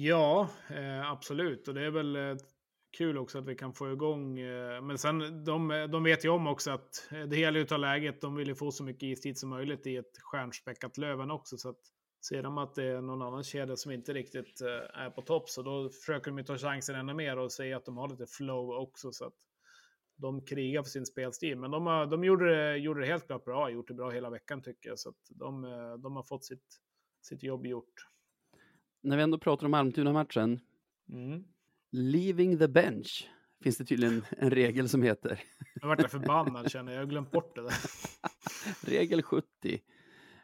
Ja, 0.00 0.50
eh, 0.70 1.10
absolut. 1.10 1.68
Och 1.68 1.74
det 1.74 1.86
är 1.86 1.90
väl 1.90 2.16
eh, 2.16 2.36
kul 2.96 3.18
också 3.18 3.38
att 3.38 3.46
vi 3.46 3.54
kan 3.54 3.74
få 3.74 3.92
igång. 3.92 4.38
Eh, 4.38 4.82
men 4.82 4.98
sen, 4.98 5.44
de, 5.44 5.88
de 5.92 6.02
vet 6.04 6.24
ju 6.24 6.28
om 6.28 6.46
också 6.46 6.70
att 6.70 7.08
eh, 7.12 7.22
det 7.22 7.38
gäller 7.38 7.60
att 7.60 7.68
ta 7.68 7.76
läget. 7.76 8.20
De 8.20 8.36
vill 8.36 8.48
ju 8.48 8.54
få 8.54 8.70
så 8.70 8.84
mycket 8.84 9.02
istid 9.02 9.38
som 9.38 9.50
möjligt 9.50 9.86
i 9.86 9.96
ett 9.96 10.18
stjärnspäckat 10.22 10.98
Löven 10.98 11.30
också. 11.30 11.56
Så 11.56 11.68
att 11.68 11.80
ser 12.28 12.42
de 12.42 12.58
att 12.58 12.74
det 12.74 12.84
är 12.84 13.00
någon 13.00 13.22
annan 13.22 13.44
kedja 13.44 13.76
som 13.76 13.92
inte 13.92 14.12
riktigt 14.12 14.60
eh, 14.60 15.00
är 15.02 15.10
på 15.10 15.22
topp 15.22 15.48
så 15.50 15.62
då 15.62 15.90
försöker 15.90 16.30
de 16.30 16.44
ta 16.44 16.58
chansen 16.58 16.96
ännu 16.96 17.14
mer 17.14 17.38
och 17.38 17.52
säga 17.52 17.76
att 17.76 17.84
de 17.84 17.96
har 17.96 18.08
lite 18.08 18.26
flow 18.26 18.70
också. 18.70 19.12
Så 19.12 19.24
att 19.26 19.36
de 20.16 20.44
krigar 20.44 20.82
för 20.82 20.90
sin 20.90 21.06
spelstil. 21.06 21.58
Men 21.58 21.70
de, 21.70 21.86
har, 21.86 22.06
de 22.06 22.24
gjorde, 22.24 22.56
det, 22.56 22.76
gjorde 22.76 23.00
det 23.00 23.06
helt 23.06 23.26
klart 23.26 23.44
bra, 23.44 23.70
gjort 23.70 23.88
det 23.88 23.94
bra 23.94 24.10
hela 24.10 24.30
veckan 24.30 24.62
tycker 24.62 24.88
jag. 24.88 24.98
Så 24.98 25.08
att 25.08 25.26
de, 25.30 25.64
eh, 25.64 25.94
de 25.94 26.16
har 26.16 26.22
fått 26.22 26.44
sitt, 26.44 26.80
sitt 27.22 27.42
jobb 27.42 27.66
gjort. 27.66 27.94
När 29.08 29.16
vi 29.16 29.22
ändå 29.22 29.38
pratar 29.38 29.66
om 29.66 29.74
Almtuna-matchen, 29.74 30.60
Mm. 31.12 31.44
leaving 31.90 32.58
the 32.58 32.68
bench 32.68 33.28
finns 33.62 33.76
det 33.78 33.84
tydligen 33.84 34.24
en 34.30 34.50
regel 34.50 34.88
som 34.88 35.02
heter. 35.02 35.40
Jag 35.80 35.88
vart 35.88 36.10
förbannad 36.10 36.70
känner 36.70 36.92
jag, 36.92 37.00
jag 37.00 37.06
har 37.06 37.10
glömt 37.10 37.30
bort 37.30 37.54
det 37.54 37.62
där. 37.62 37.72
Regel 38.90 39.22
70. 39.22 39.46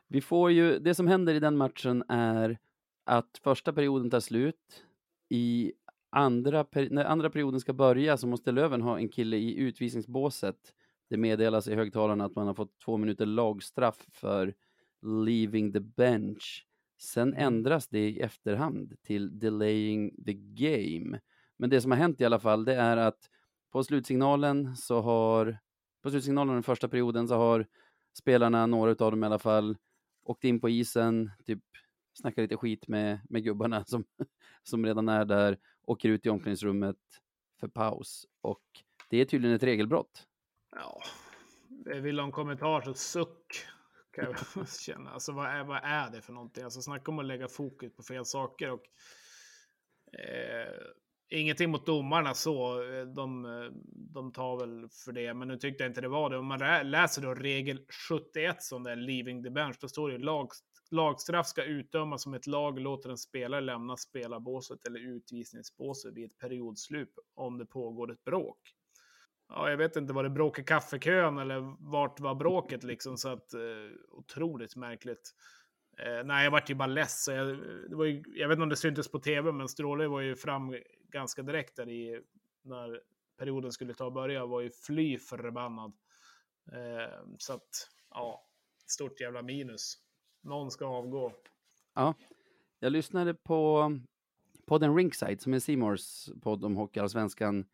Vi 0.08 0.20
får 0.20 0.50
ju, 0.50 0.78
det 0.78 0.94
som 0.94 1.06
händer 1.06 1.34
i 1.34 1.40
den 1.40 1.56
matchen 1.56 2.04
är 2.08 2.58
att 3.04 3.40
första 3.42 3.72
perioden 3.72 4.10
tar 4.10 4.20
slut. 4.20 4.84
I 5.28 5.72
andra, 6.10 6.66
när 6.90 7.04
andra 7.04 7.30
perioden 7.30 7.60
ska 7.60 7.72
börja 7.72 8.16
så 8.16 8.26
måste 8.26 8.52
Löven 8.52 8.82
ha 8.82 8.98
en 8.98 9.08
kille 9.08 9.36
i 9.36 9.56
utvisningsbåset. 9.56 10.74
Det 11.10 11.16
meddelas 11.16 11.68
i 11.68 11.74
högtalarna 11.74 12.24
att 12.24 12.36
man 12.36 12.46
har 12.46 12.54
fått 12.54 12.78
två 12.78 12.96
minuter 12.96 13.26
lagstraff 13.26 14.06
för 14.12 14.54
leaving 15.02 15.72
the 15.72 15.80
bench. 15.80 16.66
Sen 16.98 17.34
ändras 17.34 17.88
det 17.88 18.08
i 18.08 18.20
efterhand 18.20 18.96
till 19.02 19.38
delaying 19.38 20.24
the 20.24 20.32
game. 20.34 21.20
Men 21.56 21.70
det 21.70 21.80
som 21.80 21.90
har 21.90 21.98
hänt 21.98 22.20
i 22.20 22.24
alla 22.24 22.38
fall, 22.38 22.64
det 22.64 22.74
är 22.74 22.96
att 22.96 23.30
på 23.70 23.84
slutsignalen 23.84 24.76
så 24.76 25.00
har, 25.00 25.58
på 26.02 26.10
slutsignalen 26.10 26.54
den 26.54 26.62
första 26.62 26.88
perioden 26.88 27.28
så 27.28 27.34
har 27.34 27.66
spelarna, 28.12 28.66
några 28.66 28.90
av 28.90 29.10
dem 29.10 29.22
i 29.22 29.26
alla 29.26 29.38
fall, 29.38 29.76
åkt 30.24 30.44
in 30.44 30.60
på 30.60 30.68
isen, 30.68 31.30
typ 31.44 31.62
snackar 32.14 32.42
lite 32.42 32.56
skit 32.56 32.88
med, 32.88 33.20
med 33.30 33.44
gubbarna 33.44 33.84
som, 33.86 34.04
som 34.62 34.86
redan 34.86 35.08
är 35.08 35.24
där, 35.24 35.58
åker 35.82 36.08
ut 36.08 36.26
i 36.26 36.28
omklädningsrummet 36.28 36.96
för 37.60 37.68
paus. 37.68 38.26
Och 38.40 38.62
det 39.10 39.18
är 39.18 39.24
tydligen 39.24 39.56
ett 39.56 39.62
regelbrott. 39.62 40.26
Ja, 40.70 41.02
jag 41.84 42.00
vill 42.00 42.18
ha 42.18 42.26
en 42.26 42.32
kommentar 42.32 42.80
så 42.80 42.94
suck. 42.94 43.66
Kan 44.14 44.24
jag 44.56 44.68
känna. 44.80 45.10
Alltså 45.10 45.32
vad 45.32 45.46
är, 45.46 45.64
vad 45.64 45.80
är 45.84 46.10
det 46.10 46.22
för 46.22 46.32
någonting? 46.32 46.64
Alltså 46.64 46.82
snacka 46.82 47.10
om 47.10 47.18
att 47.18 47.26
lägga 47.26 47.48
fokus 47.48 47.96
på 47.96 48.02
fel 48.02 48.24
saker. 48.24 48.70
Och, 48.70 48.82
eh, 50.18 50.72
ingenting 51.28 51.70
mot 51.70 51.86
domarna 51.86 52.34
så, 52.34 52.82
eh, 52.82 53.06
de, 53.06 53.44
eh, 53.44 53.70
de 54.14 54.32
tar 54.32 54.56
väl 54.56 54.88
för 55.04 55.12
det. 55.12 55.34
Men 55.34 55.48
nu 55.48 55.56
tyckte 55.56 55.84
jag 55.84 55.90
inte 55.90 56.00
det 56.00 56.08
var 56.08 56.30
det. 56.30 56.38
Om 56.38 56.46
man 56.46 56.90
läser 56.90 57.22
då 57.22 57.34
regel 57.34 57.86
71 58.08 58.62
som 58.62 58.82
det 58.82 58.90
är 58.90 58.96
leaving 58.96 59.44
the 59.44 59.50
bench, 59.50 59.76
då 59.80 59.88
står 59.88 60.10
det 60.10 60.18
lag, 60.18 60.48
lagstraff 60.90 61.46
ska 61.46 61.64
utdömas 61.64 62.26
om 62.26 62.34
ett 62.34 62.46
lag 62.46 62.78
låter 62.78 63.10
en 63.10 63.18
spelare 63.18 63.60
lämna 63.60 63.96
spelarbåset 63.96 64.86
eller 64.86 65.00
utvisningsbåset 65.00 66.14
vid 66.14 66.24
ett 66.24 66.38
periodslut 66.38 67.14
om 67.34 67.58
det 67.58 67.66
pågår 67.66 68.12
ett 68.12 68.24
bråk 68.24 68.58
ja, 69.48 69.70
jag 69.70 69.76
vet 69.76 69.96
inte, 69.96 70.12
var 70.12 70.22
det 70.22 70.30
bråk 70.30 70.58
i 70.58 70.64
kaffekön 70.64 71.38
eller 71.38 71.90
vart 71.90 72.20
var 72.20 72.34
bråket 72.34 72.84
liksom? 72.84 73.16
Så 73.16 73.28
att, 73.28 73.54
eh, 73.54 73.60
otroligt 74.10 74.76
märkligt. 74.76 75.34
Eh, 75.98 76.24
nej, 76.24 76.44
jag 76.44 76.50
vart 76.50 76.70
ju 76.70 76.74
bara 76.74 76.86
less. 76.86 77.28
Jag, 77.28 77.58
det 77.88 77.96
var 77.96 78.04
ju, 78.04 78.22
jag 78.34 78.48
vet 78.48 78.56
inte 78.56 78.62
om 78.62 78.68
det 78.68 78.76
syntes 78.76 79.10
på 79.10 79.18
tv, 79.18 79.52
men 79.52 79.68
Stråle 79.68 80.08
var 80.08 80.20
ju 80.20 80.36
fram 80.36 80.76
ganska 81.08 81.42
direkt 81.42 81.76
där 81.76 81.88
i, 81.88 82.20
när 82.62 83.00
perioden 83.38 83.72
skulle 83.72 83.94
ta 83.94 84.04
och 84.04 84.12
börja, 84.12 84.46
var 84.46 84.60
ju 84.60 84.70
fly 84.70 85.18
förbannad. 85.18 85.92
Eh, 86.72 87.18
så 87.38 87.52
att, 87.52 87.90
ja, 88.10 88.46
stort 88.86 89.20
jävla 89.20 89.42
minus. 89.42 89.98
Någon 90.40 90.70
ska 90.70 90.86
avgå. 90.86 91.32
Ja, 91.94 92.14
jag 92.78 92.92
lyssnade 92.92 93.34
på 93.34 93.90
podden 94.66 94.96
Rinkside 94.96 95.40
som 95.40 95.54
är 95.54 95.58
Simors 95.58 96.28
podd 96.42 96.64
om 96.64 96.76
Hockeyallsvenskan 96.76 97.64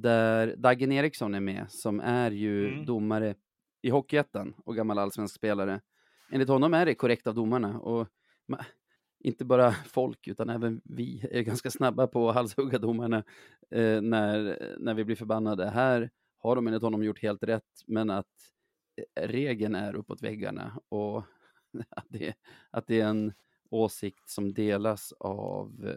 där 0.00 0.56
Dagen 0.56 0.92
Eriksson 0.92 1.34
är 1.34 1.40
med, 1.40 1.66
som 1.70 2.00
är 2.00 2.30
ju 2.30 2.68
Mm. 2.68 2.86
domare 2.86 3.34
i 3.82 3.90
Hockeyettan 3.90 4.54
och 4.64 4.76
gammal 4.76 4.98
allsvensk 4.98 5.34
spelare. 5.34 5.80
Enligt 6.30 6.48
honom 6.48 6.74
är 6.74 6.86
det 6.86 6.94
korrekt 6.94 7.26
av 7.26 7.34
domarna 7.34 7.78
och 7.80 8.08
ma- 8.48 8.64
inte 9.18 9.44
bara 9.44 9.70
folk 9.86 10.28
utan 10.28 10.48
även 10.50 10.80
vi 10.84 11.28
är 11.30 11.42
ganska 11.42 11.70
snabba 11.70 12.06
på 12.06 12.28
att 12.28 12.34
halshugga 12.34 12.78
domarna 12.78 13.16
eh, 13.70 14.00
när, 14.00 14.58
när 14.78 14.94
vi 14.94 15.04
blir 15.04 15.16
förbannade. 15.16 15.70
Här 15.70 16.10
har 16.38 16.56
de 16.56 16.66
enligt 16.66 16.82
honom 16.82 17.02
gjort 17.04 17.22
helt 17.22 17.42
rätt, 17.42 17.82
men 17.86 18.10
att 18.10 18.26
eh, 19.16 19.28
regeln 19.28 19.74
är 19.74 19.94
uppåt 19.96 20.22
väggarna 20.22 20.80
och 20.88 21.24
att 21.90 22.06
det, 22.08 22.34
att 22.70 22.86
det 22.86 23.00
är 23.00 23.06
en 23.08 23.32
åsikt 23.70 24.28
som 24.28 24.54
delas 24.54 25.12
av, 25.12 25.96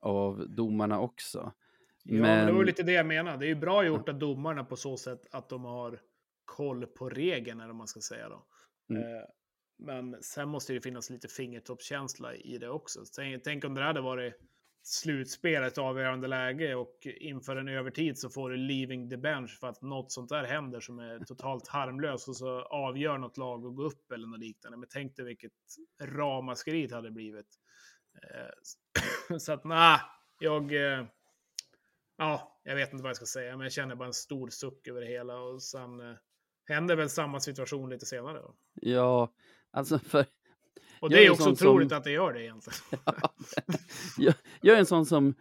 av 0.00 0.48
domarna 0.48 1.00
också. 1.00 1.52
Ja, 2.10 2.22
men... 2.22 2.46
det 2.46 2.52
var 2.52 2.64
lite 2.64 2.82
det 2.82 2.92
jag 2.92 3.06
menade. 3.06 3.38
Det 3.38 3.44
är 3.44 3.48
ju 3.48 3.54
bra 3.54 3.84
gjort 3.84 4.08
av 4.08 4.18
domarna 4.18 4.64
på 4.64 4.76
så 4.76 4.96
sätt 4.96 5.26
att 5.30 5.48
de 5.48 5.64
har 5.64 6.00
koll 6.44 6.86
på 6.86 7.08
regeln, 7.08 7.60
eller 7.60 7.72
man 7.72 7.88
ska 7.88 8.00
säga 8.00 8.28
då. 8.28 8.46
Mm. 8.90 9.02
Eh, 9.02 9.22
men 9.78 10.22
sen 10.22 10.48
måste 10.48 10.72
det 10.72 10.80
finnas 10.80 11.10
lite 11.10 11.28
fingertoppskänsla 11.28 12.34
i 12.34 12.58
det 12.58 12.68
också. 12.68 13.00
Tänk, 13.16 13.44
tänk 13.44 13.64
om 13.64 13.74
det 13.74 13.82
hade 13.82 14.00
varit 14.00 14.34
slutspel, 14.82 15.62
ett 15.62 15.78
avgörande 15.78 16.28
läge 16.28 16.74
och 16.74 17.06
inför 17.20 17.56
en 17.56 17.68
övertid 17.68 18.18
så 18.18 18.30
får 18.30 18.50
du 18.50 18.56
leaving 18.56 19.10
the 19.10 19.16
bench 19.16 19.58
för 19.60 19.68
att 19.68 19.82
något 19.82 20.12
sånt 20.12 20.28
där 20.28 20.44
händer 20.44 20.80
som 20.80 20.98
är 20.98 21.18
totalt 21.18 21.68
harmlöst 21.68 22.28
och 22.28 22.36
så 22.36 22.60
avgör 22.62 23.18
något 23.18 23.36
lag 23.36 23.66
att 23.66 23.76
gå 23.76 23.82
upp 23.82 24.12
eller 24.12 24.26
något 24.26 24.40
liknande. 24.40 24.78
Men 24.78 24.88
tänk 24.92 25.16
dig 25.16 25.24
vilket 25.24 25.52
ramaskri 26.02 26.86
det 26.86 26.94
hade 26.94 27.10
blivit. 27.10 27.58
Eh, 28.22 29.36
så 29.38 29.52
att 29.52 29.64
nej, 29.64 30.00
jag... 30.38 30.72
Ja, 32.18 32.60
jag 32.62 32.74
vet 32.74 32.92
inte 32.92 33.02
vad 33.02 33.10
jag 33.10 33.16
ska 33.16 33.26
säga, 33.26 33.56
men 33.56 33.64
jag 33.64 33.72
känner 33.72 33.94
bara 33.94 34.06
en 34.06 34.12
stor 34.12 34.48
suck 34.48 34.88
över 34.88 35.00
det 35.00 35.06
hela 35.06 35.40
och 35.40 35.62
sen 35.62 36.00
eh, 36.00 36.16
händer 36.68 36.96
väl 36.96 37.10
samma 37.10 37.40
situation 37.40 37.90
lite 37.90 38.06
senare. 38.06 38.38
Då. 38.38 38.54
Ja, 38.74 39.32
alltså 39.70 39.98
för... 40.04 40.26
Och 41.00 41.10
det 41.10 41.26
är 41.26 41.30
också 41.30 41.50
otroligt 41.50 41.88
som... 41.88 41.98
att 41.98 42.04
det 42.04 42.10
gör 42.10 42.32
det 42.32 42.42
egentligen. 42.42 42.78
jag, 44.18 44.34
jag 44.60 44.74
är 44.74 44.80
en 44.80 44.86
sån 44.86 45.06
som 45.06 45.34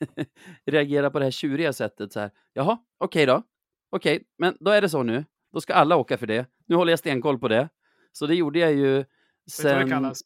reagerar 0.66 1.10
på 1.10 1.18
det 1.18 1.24
här 1.24 1.30
tjuriga 1.30 1.72
sättet 1.72 2.12
så 2.12 2.20
här. 2.20 2.30
Jaha, 2.52 2.78
okej 2.98 3.24
okay 3.24 3.26
då. 3.26 3.42
Okej, 3.90 4.16
okay, 4.16 4.26
men 4.38 4.56
då 4.60 4.70
är 4.70 4.82
det 4.82 4.88
så 4.88 5.02
nu. 5.02 5.24
Då 5.52 5.60
ska 5.60 5.74
alla 5.74 5.96
åka 5.96 6.18
för 6.18 6.26
det. 6.26 6.46
Nu 6.66 6.76
håller 6.76 6.92
jag 6.92 6.98
stenkoll 6.98 7.38
på 7.38 7.48
det. 7.48 7.68
Så 8.12 8.26
det 8.26 8.34
gjorde 8.34 8.58
jag 8.58 8.74
ju 8.74 9.04
sen... 9.50 9.64
Vet 9.64 9.72
du 9.72 9.78
vad 9.78 9.86
det 9.86 9.90
kallas? 9.90 10.20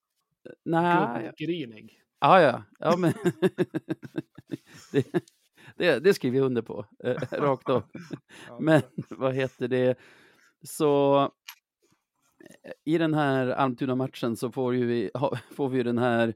Nej. 0.65 1.33
Grinig. 1.39 2.03
Ja, 2.21 2.41
ja. 2.41 2.65
ja 2.79 2.97
men... 2.97 3.13
det, 4.93 5.07
det, 5.77 5.99
det 5.99 6.15
skriver 6.15 6.39
jag 6.39 6.47
under 6.47 6.63
på, 6.63 6.87
eh, 7.05 7.17
rakt 7.33 7.69
av. 7.69 7.83
Men 8.61 8.83
vad 9.11 9.35
heter 9.35 9.69
det? 9.69 9.99
Så 10.63 11.31
i 12.85 12.99
den 12.99 13.15
här 13.15 13.47
Almtuna-matchen 13.47 14.37
så 14.37 14.51
får, 14.51 14.75
ju 14.75 14.87
vi, 14.87 15.11
får 15.51 15.69
vi 15.69 15.83
den 15.83 15.99
här 15.99 16.35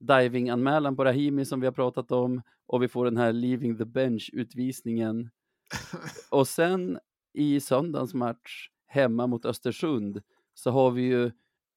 diving-anmälan 0.00 0.96
på 0.96 1.04
Rahimi 1.04 1.44
som 1.44 1.60
vi 1.60 1.66
har 1.66 1.72
pratat 1.72 2.12
om 2.12 2.42
och 2.66 2.82
vi 2.82 2.88
får 2.88 3.04
den 3.04 3.16
här 3.16 3.32
leaving 3.32 3.78
the 3.78 3.84
bench-utvisningen. 3.84 5.30
Och 6.30 6.48
sen 6.48 6.98
i 7.32 7.60
söndagens 7.60 8.14
match 8.14 8.70
hemma 8.86 9.26
mot 9.26 9.46
Östersund 9.46 10.22
så 10.54 10.70
har 10.70 10.90
vi 10.90 11.02
ju 11.02 11.30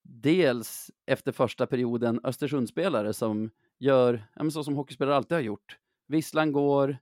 dels 0.03 0.91
efter 1.05 1.31
första 1.31 1.67
perioden 1.67 2.19
Östersundsspelare 2.23 3.13
som 3.13 3.51
gör, 3.79 4.27
ja, 4.35 4.49
så 4.49 4.63
som 4.63 4.75
hockeyspelare 4.75 5.15
alltid 5.15 5.35
har 5.35 5.41
gjort. 5.41 5.77
Visslan 6.09 6.51
går, 6.51 6.97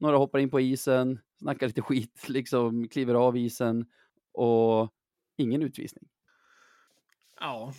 några 0.00 0.16
hoppar 0.16 0.38
in 0.38 0.50
på 0.50 0.60
isen, 0.60 1.18
snackar 1.38 1.66
lite 1.66 1.82
skit, 1.82 2.24
liksom 2.28 2.88
kliver 2.88 3.14
av 3.14 3.36
isen 3.36 3.86
och 4.32 4.92
ingen 5.36 5.62
utvisning. 5.62 6.08
Ja, 7.40 7.72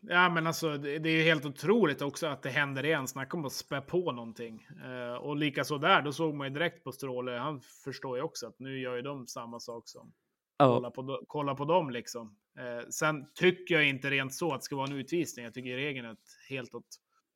ja 0.00 0.28
men 0.28 0.46
alltså 0.46 0.78
det, 0.78 0.98
det 0.98 1.08
är 1.08 1.24
helt 1.24 1.46
otroligt 1.46 2.02
också 2.02 2.26
att 2.26 2.42
det 2.42 2.50
händer 2.50 2.84
igen. 2.84 3.08
Snacka 3.08 3.36
om 3.36 3.44
att 3.44 3.52
spä 3.52 3.80
på 3.80 4.12
någonting. 4.12 4.66
Eh, 4.84 5.14
och 5.14 5.36
likaså 5.36 5.78
där, 5.78 6.02
då 6.02 6.12
såg 6.12 6.34
man 6.34 6.46
ju 6.48 6.54
direkt 6.54 6.84
på 6.84 6.92
Stråle, 6.92 7.32
han 7.32 7.60
förstår 7.60 8.16
ju 8.16 8.22
också 8.22 8.46
att 8.46 8.58
nu 8.58 8.78
gör 8.80 8.96
ju 8.96 9.02
de 9.02 9.26
samma 9.26 9.60
sak 9.60 9.88
som 9.88 10.12
Ja. 10.56 10.74
kolla, 10.74 10.90
på, 10.90 11.24
kolla 11.26 11.54
på 11.54 11.64
dem 11.64 11.90
liksom. 11.90 12.36
Eh, 12.58 12.88
sen 12.88 13.26
tycker 13.34 13.74
jag 13.74 13.88
inte 13.88 14.10
rent 14.10 14.34
så 14.34 14.52
att 14.52 14.60
det 14.60 14.64
ska 14.64 14.76
vara 14.76 14.86
en 14.86 14.96
utvisning. 14.96 15.44
Jag 15.44 15.54
tycker 15.54 15.76
regeln 15.76 16.06
är 16.06 16.16
helt 16.48 16.74
åt 16.74 16.86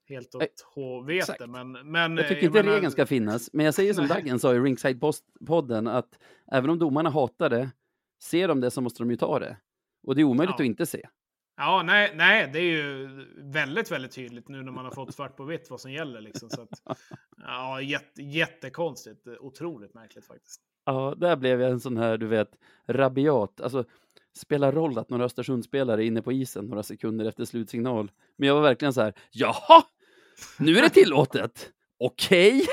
helt 0.08 0.34
åt 0.34 0.42
HVT. 0.74 1.10
exakt. 1.10 1.46
Men, 1.48 1.72
men, 1.72 2.16
Jag 2.16 2.28
tycker 2.28 2.40
eh, 2.42 2.46
inte 2.46 2.62
menar- 2.62 2.72
regeln 2.74 2.92
ska 2.92 3.06
finnas, 3.06 3.50
men 3.52 3.64
jag 3.64 3.74
säger 3.74 3.94
som. 3.94 4.06
Daggen 4.06 4.38
sa 4.38 4.54
i 4.54 4.58
Ringside-podden 4.58 5.90
att 5.90 6.18
även 6.52 6.70
om 6.70 6.78
domarna 6.78 7.10
hatar 7.10 7.50
det, 7.50 7.70
ser 8.22 8.48
de 8.48 8.60
det 8.60 8.70
så 8.70 8.80
måste 8.80 9.02
de 9.02 9.10
ju 9.10 9.16
ta 9.16 9.38
det. 9.38 9.56
Och 10.06 10.14
det 10.14 10.20
är 10.20 10.24
omöjligt 10.24 10.54
Ja. 10.58 10.62
att 10.64 10.66
inte 10.66 10.86
se. 10.86 11.08
Ja, 11.56 11.82
nej, 11.82 12.12
nej, 12.16 12.50
det 12.52 12.58
är 12.58 12.62
ju 12.62 13.08
väldigt, 13.36 13.90
väldigt 13.92 14.10
tydligt 14.12 14.48
nu 14.48 14.62
när 14.62 14.72
man 14.72 14.84
har 14.84 14.92
fått 14.92 15.14
svart 15.14 15.36
på 15.36 15.44
vitt 15.44 15.70
vad 15.70 15.80
som 15.80 15.92
gäller. 15.92 16.20
Liksom, 16.20 16.50
så 16.50 16.62
att, 16.62 16.82
ja, 17.44 17.80
jätte, 17.80 18.22
jättekonstigt. 18.22 19.26
Otroligt 19.40 19.94
märkligt 19.94 20.26
faktiskt. 20.26 20.60
Ja, 20.84 21.14
där 21.16 21.36
blev 21.36 21.60
jag 21.60 21.70
en 21.70 21.80
sån 21.80 21.96
här, 21.96 22.16
du 22.18 22.26
vet, 22.26 22.50
rabiat. 22.86 23.60
Alltså, 23.60 23.84
spelar 24.36 24.72
roll 24.72 24.98
att 24.98 25.10
några 25.10 25.24
Östersundsspelare 25.24 26.04
är 26.04 26.06
inne 26.06 26.22
på 26.22 26.32
isen 26.32 26.64
några 26.64 26.82
sekunder 26.82 27.24
efter 27.24 27.44
slutsignal. 27.44 28.10
Men 28.36 28.46
jag 28.48 28.54
var 28.54 28.62
verkligen 28.62 28.92
så 28.92 29.00
här, 29.00 29.14
jaha, 29.30 29.82
nu 30.58 30.78
är 30.78 30.82
det 30.82 30.90
tillåtet. 30.90 31.72
Okej. 31.98 32.66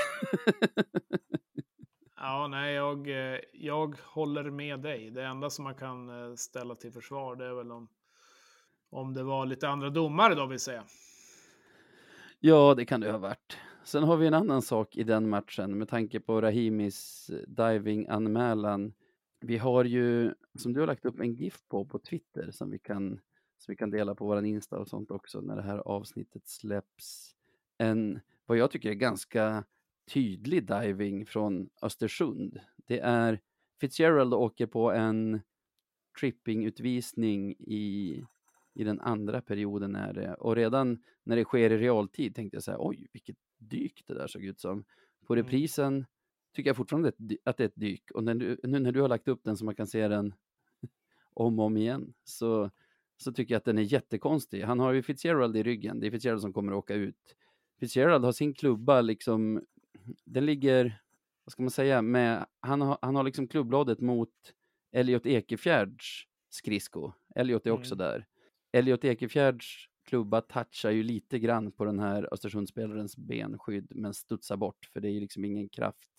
Ja, 2.16 2.46
nej, 2.50 2.74
jag, 2.74 3.08
eh, 3.08 3.40
jag 3.52 3.96
håller 4.02 4.50
med 4.50 4.80
dig. 4.80 5.10
Det 5.10 5.24
enda 5.24 5.50
som 5.50 5.64
man 5.64 5.74
kan 5.74 6.08
eh, 6.08 6.34
ställa 6.34 6.74
till 6.74 6.92
försvar, 6.92 7.36
det 7.36 7.44
är 7.44 7.54
väl 7.54 7.72
om, 7.72 7.88
om 8.90 9.14
det 9.14 9.22
var 9.22 9.46
lite 9.46 9.68
andra 9.68 9.90
domare 9.90 10.34
då, 10.34 10.46
vill 10.46 10.60
säga. 10.60 10.84
Ja, 12.40 12.74
det 12.74 12.84
kan 12.84 13.00
det 13.00 13.10
ha 13.10 13.18
varit. 13.18 13.58
Sen 13.84 14.02
har 14.02 14.16
vi 14.16 14.26
en 14.26 14.34
annan 14.34 14.62
sak 14.62 14.96
i 14.96 15.02
den 15.02 15.28
matchen 15.28 15.78
med 15.78 15.88
tanke 15.88 16.20
på 16.20 16.40
Rahimis 16.40 17.30
diving-anmälan. 17.46 18.92
Vi 19.40 19.58
har 19.58 19.84
ju, 19.84 20.34
som 20.58 20.72
du 20.72 20.80
har 20.80 20.86
lagt 20.86 21.04
upp 21.04 21.20
en 21.20 21.34
GIF 21.34 21.68
på, 21.68 21.84
på 21.84 21.98
Twitter 21.98 22.50
som 22.50 22.70
vi 22.70 22.78
kan, 22.78 23.08
som 23.58 23.72
vi 23.72 23.76
kan 23.76 23.90
dela 23.90 24.14
på 24.14 24.26
våran 24.26 24.46
Insta 24.46 24.78
och 24.78 24.88
sånt 24.88 25.10
också 25.10 25.40
när 25.40 25.56
det 25.56 25.62
här 25.62 25.78
avsnittet 25.78 26.48
släpps. 26.48 27.33
En, 27.84 28.20
vad 28.46 28.58
jag 28.58 28.70
tycker 28.70 28.90
är 28.90 28.94
ganska 28.94 29.64
tydlig 30.12 30.66
diving 30.66 31.26
från 31.26 31.70
Östersund. 31.82 32.60
Det 32.86 32.98
är 33.00 33.40
Fitzgerald 33.80 34.34
åker 34.34 34.66
på 34.66 34.92
en 34.92 35.40
trippingutvisning 36.20 37.52
i, 37.58 38.24
i 38.74 38.84
den 38.84 39.00
andra 39.00 39.40
perioden 39.42 39.96
är 39.96 40.12
det. 40.12 40.34
Och 40.34 40.56
redan 40.56 41.02
när 41.24 41.36
det 41.36 41.44
sker 41.44 41.72
i 41.72 41.78
realtid 41.78 42.34
tänkte 42.34 42.56
jag 42.56 42.62
så 42.62 42.70
här, 42.70 42.78
oj 42.80 43.06
vilket 43.12 43.36
dyk 43.58 44.04
det 44.06 44.14
där 44.14 44.26
såg 44.26 44.44
ut 44.44 44.60
som. 44.60 44.84
På 45.26 45.34
Mm. 45.34 45.44
reprisen 45.44 46.04
tycker 46.54 46.70
jag 46.70 46.76
fortfarande 46.76 47.08
att 47.08 47.14
det 47.18 47.38
är 47.44 47.60
ett 47.60 47.76
dyk. 47.76 48.10
Och 48.10 48.24
när 48.24 48.34
du, 48.34 48.60
nu 48.62 48.78
när 48.78 48.92
du 48.92 49.00
har 49.00 49.08
lagt 49.08 49.28
upp 49.28 49.44
den 49.44 49.56
så 49.56 49.64
man 49.64 49.74
kan 49.74 49.86
se 49.86 50.08
den 50.08 50.34
om 51.34 51.58
och 51.58 51.64
om 51.64 51.76
igen 51.76 52.14
så, 52.24 52.70
så 53.16 53.32
tycker 53.32 53.54
jag 53.54 53.58
att 53.58 53.64
den 53.64 53.78
är 53.78 53.82
jättekonstig. 53.82 54.62
Han 54.62 54.80
har 54.80 54.92
ju 54.92 55.02
Fitzgerald 55.02 55.56
i 55.56 55.62
ryggen, 55.62 56.00
det 56.00 56.06
är 56.06 56.10
Fitzgerald 56.10 56.40
som 56.40 56.52
kommer 56.52 56.72
att 56.72 56.78
åka 56.78 56.94
ut. 56.94 57.36
Fitzgerald 57.80 58.24
har 58.24 58.32
sin 58.32 58.54
klubba 58.54 59.00
liksom, 59.00 59.64
den 60.24 60.46
ligger, 60.46 61.02
vad 61.44 61.52
ska 61.52 61.62
man 61.62 61.70
säga, 61.70 62.02
med, 62.02 62.46
han 62.60 62.80
har, 62.80 62.98
han 63.02 63.16
har 63.16 63.22
liksom 63.24 63.48
klubblådet 63.48 64.00
mot 64.00 64.30
Elliot 64.92 65.26
Ekefjärds 65.26 66.28
skridsko. 66.50 67.12
Elliot 67.34 67.66
är 67.66 67.70
också 67.70 67.94
Mm. 67.94 67.98
där. 67.98 68.26
Elliot 68.72 69.04
Ekefjärds 69.04 69.88
klubba 70.08 70.40
touchar 70.40 70.90
ju 70.90 71.02
lite 71.02 71.38
grann 71.38 71.72
på 71.72 71.84
den 71.84 71.98
här 72.00 72.28
Östersundsspelarens 72.34 73.16
benskydd 73.16 73.92
men 73.94 74.14
studsar 74.14 74.56
bort 74.56 74.90
för 74.92 75.00
det 75.00 75.08
är 75.08 75.12
ju 75.12 75.20
liksom 75.20 75.44
ingen 75.44 75.68
kraft. 75.68 76.10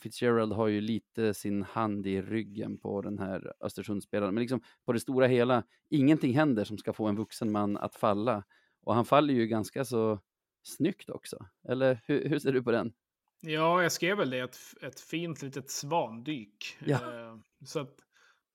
Fitzgerald 0.00 0.52
har 0.52 0.66
ju 0.68 0.80
lite 0.80 1.34
sin 1.34 1.62
hand 1.62 2.06
i 2.06 2.22
ryggen 2.22 2.78
på 2.78 3.02
den 3.02 3.18
här 3.18 3.52
Östersundsspelaren 3.60 4.34
men 4.34 4.40
liksom 4.40 4.60
på 4.84 4.92
det 4.92 5.00
stora 5.00 5.26
hela 5.26 5.62
ingenting 5.88 6.34
händer 6.34 6.64
som 6.64 6.78
ska 6.78 6.92
få 6.92 7.06
en 7.06 7.16
vuxen 7.16 7.52
man 7.52 7.76
att 7.76 7.94
falla 7.94 8.44
och 8.82 8.94
han 8.94 9.04
faller 9.04 9.34
ju 9.34 9.46
ganska 9.46 9.84
så 9.84 10.20
snyggt 10.62 11.10
också. 11.10 11.46
Eller 11.68 12.00
hur, 12.06 12.28
hur 12.28 12.38
ser 12.38 12.52
du 12.52 12.62
på 12.62 12.70
den? 12.72 12.92
Ja, 13.40 13.82
jag 13.82 13.92
skrev 13.92 14.16
väl 14.16 14.30
det, 14.30 14.38
ett, 14.38 14.58
ett 14.82 15.00
fint 15.00 15.42
litet 15.42 15.70
svandyk. 15.70 16.76
Ja. 16.84 16.96
Eh, 17.14 17.36
så 17.64 17.80
att, 17.80 17.94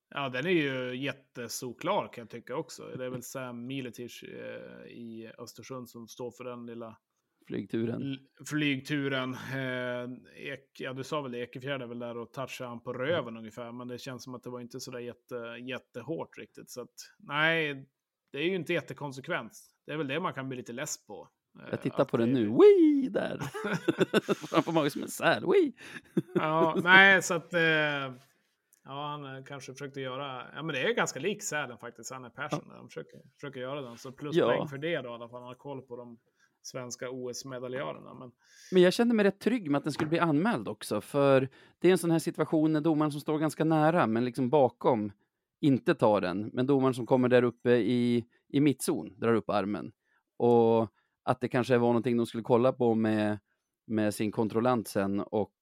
ja, 0.10 0.30
den 0.30 0.46
är 0.46 0.50
ju 0.50 0.96
jättesolklar 0.96 2.14
kan 2.14 2.22
jag 2.22 2.30
tycka 2.30 2.56
också. 2.56 2.84
Det 2.98 3.06
är 3.06 3.10
väl 3.10 3.24
Sam 3.24 3.66
Miletic 3.68 4.24
eh, 4.24 4.88
i 4.88 5.32
Östersund 5.38 5.90
som 5.90 6.08
står 6.08 6.32
för 6.32 6.44
den 6.44 6.66
lilla 6.66 6.98
Flygturen. 7.48 8.18
flygturen. 8.50 9.34
Eh, 9.34 10.10
Ek, 10.54 10.78
ja, 10.80 10.94
du 10.94 11.04
sa 11.04 11.22
väl 11.22 11.32
det, 11.32 11.40
Ekefjärd 11.40 11.82
är 11.82 11.88
väl 11.88 12.00
där 12.00 12.18
och 12.18 12.34
touchar 12.34 12.66
han 12.66 12.84
på 12.84 12.94
röven 12.94 13.38
ungefär, 13.38 13.72
men 13.72 13.88
det 13.88 13.98
känns 13.98 14.24
som 14.24 14.36
att 14.36 14.44
det 14.44 14.50
var 14.50 14.60
inte 14.60 14.80
sådär 14.80 15.00
jätte, 15.00 15.36
jättehårt 15.62 16.38
riktigt. 16.38 16.70
Så 16.70 16.82
att, 16.82 16.94
nej, 17.18 17.90
det 18.32 18.38
är 18.38 18.44
ju 18.44 18.56
inte 18.56 18.74
jättekonsekvent. 18.74 19.54
Det 19.86 19.92
är 19.94 19.98
väl 19.98 20.08
det 20.08 20.20
man 20.20 20.34
kan 20.34 20.48
bli 20.50 20.58
lite 20.58 20.74
less 20.74 21.06
på. 21.08 21.28
Eh, 21.60 21.68
Jag 21.72 21.82
tittar 21.82 22.02
att 22.02 22.12
på 22.12 22.18
den 22.18 22.34
det- 22.34 22.40
nu. 22.40 22.48
Wee! 22.48 23.10
Där! 23.10 23.38
Framför 24.48 24.72
magen 24.72 24.92
som 24.92 25.02
en 25.02 25.08
säl. 25.08 25.46
Wee! 25.46 25.74
Ja, 26.36 26.76
nej, 26.84 27.22
så 27.24 27.34
att... 27.34 27.54
Eh, 27.54 27.62
ja, 27.62 29.08
han 29.08 29.36
eh, 29.38 29.44
kanske 29.44 29.72
försökte 29.74 30.02
göra... 30.02 30.44
Ja, 30.56 30.64
men 30.64 30.76
det 30.76 30.82
är 30.82 30.94
ganska 30.94 31.20
lik 31.20 31.44
Sälen 31.44 31.78
faktiskt, 31.78 32.12
han 32.12 32.26
är 32.26 32.30
Persson. 32.30 32.68
De 32.78 32.88
försöker, 32.88 33.20
försöker 33.36 33.60
göra 33.60 33.82
den. 33.82 33.98
Så 33.98 34.12
pluspoäng 34.12 34.60
Ja. 34.60 34.68
för 34.68 34.78
det 34.78 35.02
då 35.02 35.10
i 35.10 35.14
alla 35.14 35.30
fall. 35.30 35.40
Han 35.40 35.48
har 35.48 35.56
koll 35.56 35.82
på 35.82 35.96
de 35.96 36.18
svenska 36.62 37.10
OS-medaljörerna. 37.10 38.14
Men 38.14 38.32
Men 38.72 38.82
jag 38.82 38.94
kände 38.94 39.16
mig 39.16 39.26
rätt 39.26 39.40
trygg 39.40 39.72
med 39.72 39.78
att 39.78 39.84
den 39.84 39.94
skulle 39.94 40.10
bli 40.10 40.20
anmäld 40.20 40.68
också, 40.68 41.02
för 41.02 41.50
det 41.80 41.88
är 41.88 41.92
en 41.92 41.98
sån 41.98 42.12
här 42.12 42.20
situation 42.20 42.74
när 42.74 42.82
domaren 42.82 43.12
som 43.12 43.22
står 43.22 43.38
ganska 43.40 43.64
nära, 43.64 44.08
men 44.08 44.26
liksom 44.26 44.50
bakom, 44.50 45.12
inte 45.64 45.96
tar 45.96 46.22
den, 46.22 46.50
men 46.54 46.68
domaren 46.68 46.94
som 46.94 47.06
kommer 47.06 47.30
där 47.30 47.44
uppe 47.44 47.72
i, 47.72 48.26
i 48.50 48.60
mittzon 48.60 49.20
drar 49.20 49.34
upp 49.34 49.50
armen. 49.50 49.92
Och 50.38 50.94
att 51.24 51.42
det 51.42 51.48
kanske 51.48 51.78
var 51.78 51.88
någonting 51.88 52.18
de 52.18 52.26
skulle 52.26 52.44
kolla 52.44 52.74
på 52.74 52.96
med, 52.96 53.40
med 53.88 54.14
sin 54.14 54.32
kontrollant 54.32 54.88
sen 54.88 55.20
och 55.20 55.54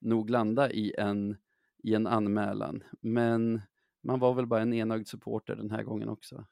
nog 0.00 0.30
landa 0.30 0.70
i 0.70 0.94
en, 0.98 1.36
i 1.82 1.94
en 1.94 2.06
anmälan. 2.06 2.84
Men 3.00 3.60
man 4.02 4.20
var 4.20 4.34
väl 4.34 4.46
bara 4.46 4.62
en 4.62 4.72
enögd 4.72 5.08
supporter 5.08 5.56
den 5.56 5.70
här 5.70 5.82
gången 5.82 6.08
också. 6.08 6.44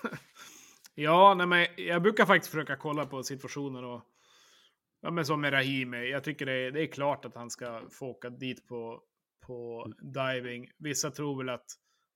ja, 0.94 1.34
nej, 1.34 1.46
men 1.46 1.66
jag 1.76 2.02
brukar 2.02 2.26
faktiskt 2.26 2.52
försöka 2.52 2.76
kolla 2.76 3.06
på 3.06 3.22
situationer 3.22 3.84
och... 3.84 4.02
Ja, 5.02 5.10
men 5.10 5.24
som 5.24 5.40
med 5.40 5.52
Rahimi. 5.52 6.10
Jag 6.10 6.24
tycker 6.24 6.46
det 6.46 6.52
är, 6.52 6.70
det 6.70 6.82
är 6.82 6.86
klart 6.86 7.24
att 7.24 7.34
han 7.34 7.50
ska 7.50 7.82
få 7.90 8.06
åka 8.06 8.30
dit 8.30 8.66
på, 8.66 9.00
på 9.46 9.86
diving. 9.98 10.70
Vissa 10.78 11.10
tror 11.10 11.38
väl 11.38 11.48
att 11.48 11.66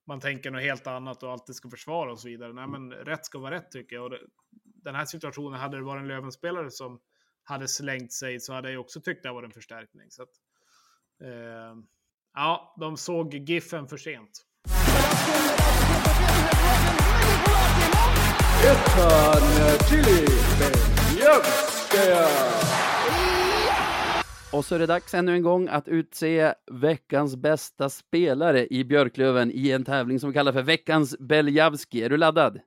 man 0.06 0.20
tänker 0.20 0.50
något 0.50 0.62
helt 0.62 0.86
annat 0.86 1.22
och 1.22 1.32
alltid 1.32 1.54
ska 1.54 1.70
försvara 1.70 2.12
och 2.12 2.20
så 2.20 2.28
vidare. 2.28 2.52
Nej, 2.52 2.66
men 2.66 2.92
rätt 2.92 3.26
ska 3.26 3.38
vara 3.38 3.54
rätt 3.54 3.70
tycker 3.70 3.96
jag. 3.96 4.04
Och 4.04 4.10
det, 4.10 4.20
den 4.64 4.94
här 4.94 5.04
situationen, 5.04 5.60
hade 5.60 5.76
det 5.76 5.82
varit 5.82 6.00
en 6.00 6.08
Lövenspelare 6.08 6.70
som 6.70 7.00
hade 7.44 7.68
slängt 7.68 8.12
sig 8.12 8.40
så 8.40 8.52
hade 8.52 8.72
jag 8.72 8.80
också 8.80 9.00
tyckt 9.00 9.22
det 9.22 9.32
var 9.32 9.42
en 9.42 9.50
förstärkning. 9.50 10.10
Så 10.10 10.22
att, 10.22 10.30
eh, 11.22 11.76
ja, 12.34 12.76
de 12.80 12.96
såg 12.96 13.34
Giffen 13.34 13.88
för 13.88 13.96
sent. 13.96 14.44
Och 24.54 24.64
så 24.64 24.74
är 24.74 24.78
det 24.78 24.86
dags 24.86 25.14
ännu 25.14 25.32
en 25.32 25.42
gång 25.42 25.68
att 25.68 25.88
utse 25.88 26.54
veckans 26.72 27.36
bästa 27.36 27.88
spelare 27.88 28.66
i 28.70 28.84
Björklöven 28.84 29.50
i 29.54 29.70
en 29.70 29.84
tävling 29.84 30.20
som 30.20 30.30
vi 30.30 30.34
kallar 30.34 30.52
för 30.52 30.62
veckans 30.62 31.18
Beljavski. 31.18 32.02
Är 32.02 32.10
du 32.10 32.16
laddad? 32.16 32.60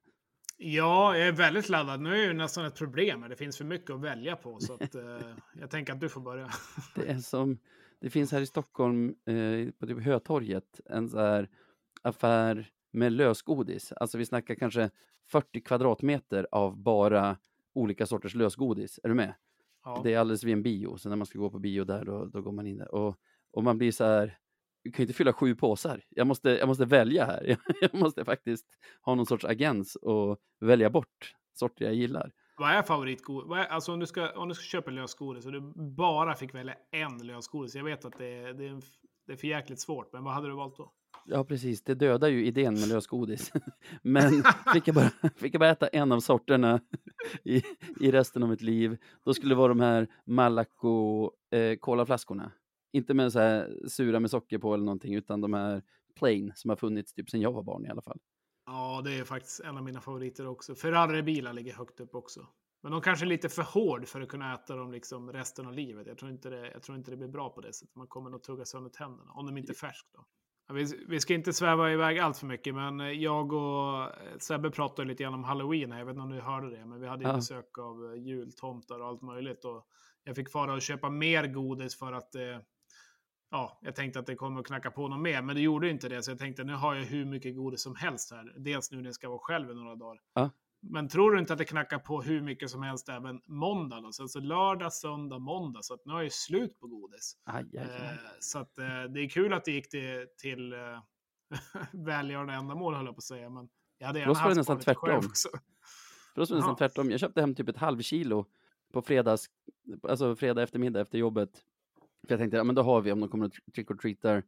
Ja, 0.57 1.17
jag 1.17 1.27
är 1.27 1.31
väldigt 1.31 1.69
laddad. 1.69 2.01
Nu 2.01 2.09
är 2.09 2.17
det 2.17 2.23
ju 2.23 2.33
nästan 2.33 2.65
ett 2.65 2.75
problem. 2.75 3.25
Det 3.29 3.35
finns 3.35 3.57
för 3.57 3.65
mycket 3.65 3.91
att 3.91 4.01
välja 4.01 4.35
på. 4.35 4.59
Så 4.59 4.73
att, 4.73 4.95
eh, 4.95 5.01
jag 5.59 5.69
tänker 5.69 5.93
att 5.93 5.99
du 5.99 6.09
får 6.09 6.21
börja. 6.21 6.49
Det 6.95 7.07
är 7.07 7.17
som, 7.17 7.57
det 8.01 8.09
finns 8.09 8.31
här 8.31 8.41
i 8.41 8.45
Stockholm 8.45 9.15
eh, 9.25 9.71
på 9.79 9.87
typ 9.87 10.03
Hötorget 10.03 10.81
en 10.85 11.09
så 11.09 11.19
här 11.19 11.49
affär 12.01 12.69
med 12.91 13.11
lösgodis. 13.11 13.91
Alltså 13.91 14.17
vi 14.17 14.25
snackar 14.25 14.55
kanske 14.55 14.89
40 15.27 15.61
kvadratmeter 15.61 16.47
av 16.51 16.77
bara 16.77 17.37
olika 17.73 18.05
sorters 18.05 18.35
lösgodis. 18.35 18.99
Är 19.03 19.09
du 19.09 19.15
med? 19.15 19.33
Ja. 19.87 20.01
Det 20.03 20.13
är 20.13 20.19
alldeles 20.19 20.43
vid 20.43 20.53
en 20.53 20.63
bio, 20.63 20.97
så 20.97 21.09
när 21.09 21.15
man 21.15 21.25
ska 21.25 21.39
gå 21.39 21.49
på 21.49 21.59
bio 21.59 21.83
där 21.83 22.05
då, 22.05 22.25
då 22.25 22.41
går 22.41 22.51
man 22.51 22.67
in 22.67 22.77
där. 22.77 22.95
Och, 22.95 23.15
och 23.53 23.63
man 23.63 23.77
blir 23.77 23.91
så 23.91 24.03
här, 24.03 24.37
du 24.83 24.91
kan 24.91 25.03
inte 25.03 25.13
fylla 25.13 25.33
sju 25.33 25.55
påsar. 25.55 26.03
Jag 26.09 26.27
måste, 26.27 26.49
jag 26.49 26.67
måste 26.67 26.85
välja 26.85 27.25
här. 27.25 27.57
Jag, 27.81 27.93
måste 27.93 28.25
faktiskt 28.25 28.65
ha 29.01 29.15
någon 29.15 29.25
sorts 29.25 29.45
agens 29.45 29.95
och 29.95 30.37
välja 30.59 30.89
bort 30.89 31.35
sorter 31.53 31.85
jag 31.85 31.93
gillar. 31.93 32.31
Vad 32.57 32.69
är 32.69 32.81
favoritgodis? 32.81 33.67
Alltså 33.69 33.93
om 33.93 33.99
du, 33.99 34.05
ska, 34.05 34.31
om 34.31 34.49
du 34.49 34.55
ska 34.55 34.63
köpa 34.63 34.91
lösgodis 34.91 35.45
och 35.45 35.51
du 35.51 35.73
bara 35.95 36.35
fick 36.35 36.55
välja 36.55 36.75
en 36.91 37.17
lösgodis. 37.17 37.75
Jag 37.75 37.83
vet 37.83 38.05
att 38.05 38.17
det 38.17 38.53
det 38.53 38.67
är, 38.67 38.81
det 39.27 39.33
är 39.33 39.37
för 39.37 39.47
jäkligt 39.47 39.79
svårt, 39.79 40.13
men 40.13 40.23
vad 40.23 40.33
hade 40.33 40.47
du 40.47 40.55
valt 40.55 40.77
då? 40.77 40.93
Ja, 41.29 41.43
precis. 41.43 41.83
Det 41.83 41.95
dödar 41.95 42.27
ju 42.27 42.45
idén 42.45 42.73
med 42.73 42.87
lösgodis. 42.87 43.51
Men 44.01 44.43
fick 44.73 44.87
jag, 44.87 44.95
bara, 44.95 45.09
fick 45.35 45.53
jag 45.53 45.59
bara 45.59 45.69
äta 45.69 45.87
en 45.87 46.11
av 46.11 46.19
sorterna 46.19 46.81
i, 47.43 47.63
i 47.99 48.11
resten 48.11 48.43
av 48.43 48.49
mitt 48.49 48.61
liv, 48.61 48.97
då 49.25 49.33
skulle 49.33 49.51
det 49.51 49.57
vara 49.57 49.67
de 49.67 49.79
här 49.79 50.07
Malaco 50.25 51.31
eh, 51.51 51.77
colaflaskorna. 51.77 52.51
Inte 52.93 53.13
med 53.13 53.31
så 53.31 53.39
här 53.39 53.87
sura 53.87 54.19
med 54.19 54.29
socker 54.29 54.57
på 54.57 54.73
eller 54.73 54.85
någonting, 54.85 55.15
utan 55.15 55.41
de 55.41 55.53
här 55.53 55.81
plain 56.15 56.51
som 56.55 56.69
har 56.69 56.75
funnits 56.75 57.13
typ 57.13 57.29
sedan 57.29 57.41
jag 57.41 57.51
var 57.51 57.63
barn 57.63 57.85
i 57.85 57.89
alla 57.89 58.01
fall. 58.01 58.19
Ja, 58.65 59.01
det 59.05 59.17
är 59.17 59.23
faktiskt 59.23 59.59
en 59.59 59.77
av 59.77 59.83
mina 59.83 60.01
favoriter 60.01 60.47
också. 60.47 60.75
Ferrari-bilar 60.75 61.53
ligger 61.53 61.73
högt 61.73 61.99
upp 61.99 62.15
också. 62.15 62.47
Men 62.83 62.91
de 62.91 63.01
kanske 63.01 63.25
är 63.25 63.27
lite 63.27 63.49
för 63.49 63.63
hård 63.63 64.07
för 64.07 64.21
att 64.21 64.29
kunna 64.29 64.53
äta 64.53 64.75
dem 64.75 64.91
liksom 64.91 65.33
resten 65.33 65.67
av 65.67 65.73
livet. 65.73 66.07
Jag 66.07 66.17
tror 66.17 66.31
inte 66.31 66.49
det, 66.49 66.71
jag 66.71 66.81
tror 66.83 66.97
inte 66.97 67.11
det 67.11 67.17
blir 67.17 67.27
bra 67.27 67.49
på 67.49 67.61
det 67.61 67.73
sättet. 67.73 67.95
Man 67.95 68.07
kommer 68.07 68.29
nog 68.29 68.43
tugga 68.43 68.65
sönder 68.65 68.89
tänderna. 68.89 69.31
Om 69.31 69.45
de 69.45 69.57
inte 69.57 69.71
är 69.71 69.75
färsk 69.75 70.05
då. 70.13 70.25
Vi, 70.73 71.05
vi 71.07 71.19
ska 71.19 71.33
inte 71.33 71.53
sväva 71.53 71.91
iväg 71.91 72.19
allt 72.19 72.37
för 72.37 72.47
mycket, 72.47 72.75
men 72.75 72.99
eh, 73.01 73.07
jag 73.11 73.53
och 73.53 74.03
eh, 74.03 74.09
Sebbe 74.39 74.71
pratade 74.71 75.07
lite 75.07 75.23
grann 75.23 75.33
om 75.33 75.43
halloween. 75.43 75.91
Jag 75.91 76.05
vet 76.05 76.13
inte 76.13 76.21
om 76.21 76.29
ni 76.29 76.39
hörde 76.39 76.69
det, 76.69 76.85
men 76.85 76.99
vi 77.01 77.07
hade 77.07 77.23
Ja. 77.23 77.33
besök 77.35 77.77
av 77.77 78.05
eh, 78.13 78.21
jultomtar 78.21 78.99
och 78.99 79.07
allt 79.07 79.21
möjligt. 79.21 79.65
Och 79.65 79.87
jag 80.23 80.35
fick 80.35 80.49
fara 80.49 80.73
och 80.73 80.81
köpa 80.81 81.09
mer 81.09 81.47
godis 81.47 81.99
för 81.99 82.13
att 82.13 82.35
eh, 82.35 82.41
ja, 83.51 83.79
jag 83.81 83.95
tänkte 83.95 84.19
att 84.19 84.25
det 84.25 84.35
kommer 84.35 84.59
att 84.59 84.67
knacka 84.67 84.91
på 84.91 85.07
något 85.07 85.19
mer, 85.19 85.41
men 85.41 85.55
det 85.55 85.61
gjorde 85.61 85.89
inte 85.89 86.09
det. 86.09 86.23
Så 86.23 86.31
jag 86.31 86.39
tänkte 86.39 86.63
nu 86.63 86.73
har 86.73 86.95
jag 86.95 87.03
hur 87.03 87.25
mycket 87.25 87.55
godis 87.55 87.81
som 87.81 87.95
helst 87.95 88.31
här. 88.31 88.53
Dels 88.57 88.91
nu 88.91 88.97
när 88.97 89.05
jag 89.05 89.15
ska 89.15 89.29
vara 89.29 89.39
själv 89.39 89.71
i 89.71 89.73
några 89.73 89.95
dagar. 89.95 90.19
Ja. 90.33 90.49
Men 90.81 91.09
tror 91.09 91.31
du 91.31 91.39
inte 91.39 91.53
att 91.53 91.59
det 91.59 91.65
knackar 91.65 91.99
på 91.99 92.21
hur 92.21 92.41
mycket 92.41 92.69
som 92.69 92.83
helst 92.83 93.09
även 93.09 93.41
måndag? 93.45 94.01
Då? 94.01 94.11
Så 94.11 94.23
alltså 94.23 94.39
lördag, 94.39 94.93
söndag, 94.93 95.39
måndag. 95.39 95.83
Så 95.83 95.93
att 95.93 96.05
nu 96.05 96.13
är 96.13 96.21
ju 96.21 96.29
slut 96.29 96.79
på 96.79 96.87
godis. 96.87 97.37
Aj, 97.43 97.65
aj, 97.73 97.79
aj. 97.79 98.05
Eh, 98.05 98.11
så 98.39 98.59
att, 98.59 98.77
eh, 98.77 99.03
det 99.03 99.19
är 99.21 99.29
kul 99.29 99.53
att 99.53 99.65
det 99.65 99.71
gick 99.71 99.89
till, 99.89 100.25
till 100.41 100.73
eh, 100.73 100.79
välgörande 101.91 102.53
ändamål, 102.53 102.95
höll 102.95 103.05
jag 103.05 103.15
på 103.15 103.19
att 103.19 103.23
säga. 103.23 103.49
Men 103.49 103.69
jag 103.97 104.07
hade 104.07 104.19
oss 104.19 104.27
var 104.27 104.33
det 104.33 104.39
haft 104.39 104.57
nästan 104.57 104.79
tvärtom. 104.79 105.21
För 105.21 106.41
oss 106.41 106.49
var 106.49 106.55
det 106.55 106.59
nästan 106.59 106.59
Jaha. 106.59 106.75
tvärtom. 106.75 107.11
Jag 107.11 107.19
köpte 107.19 107.41
hem 107.41 107.55
typ 107.55 107.69
ett 107.69 107.77
halvkilo 107.77 108.45
på 108.93 109.01
fredags, 109.01 109.45
alltså 110.03 110.35
fredag 110.35 110.63
eftermiddag 110.63 111.01
efter 111.01 111.17
jobbet. 111.17 111.63
För 112.27 112.33
jag 112.33 112.39
tänkte, 112.39 112.57
ja 112.57 112.63
men 112.63 112.75
då 112.75 112.81
har 112.81 113.01
vi 113.01 113.11
om 113.11 113.19
de 113.19 113.29
kommer 113.29 113.45
och 113.45 113.73
trick 113.73 113.91
or 113.91 113.95
treatar 113.95 114.43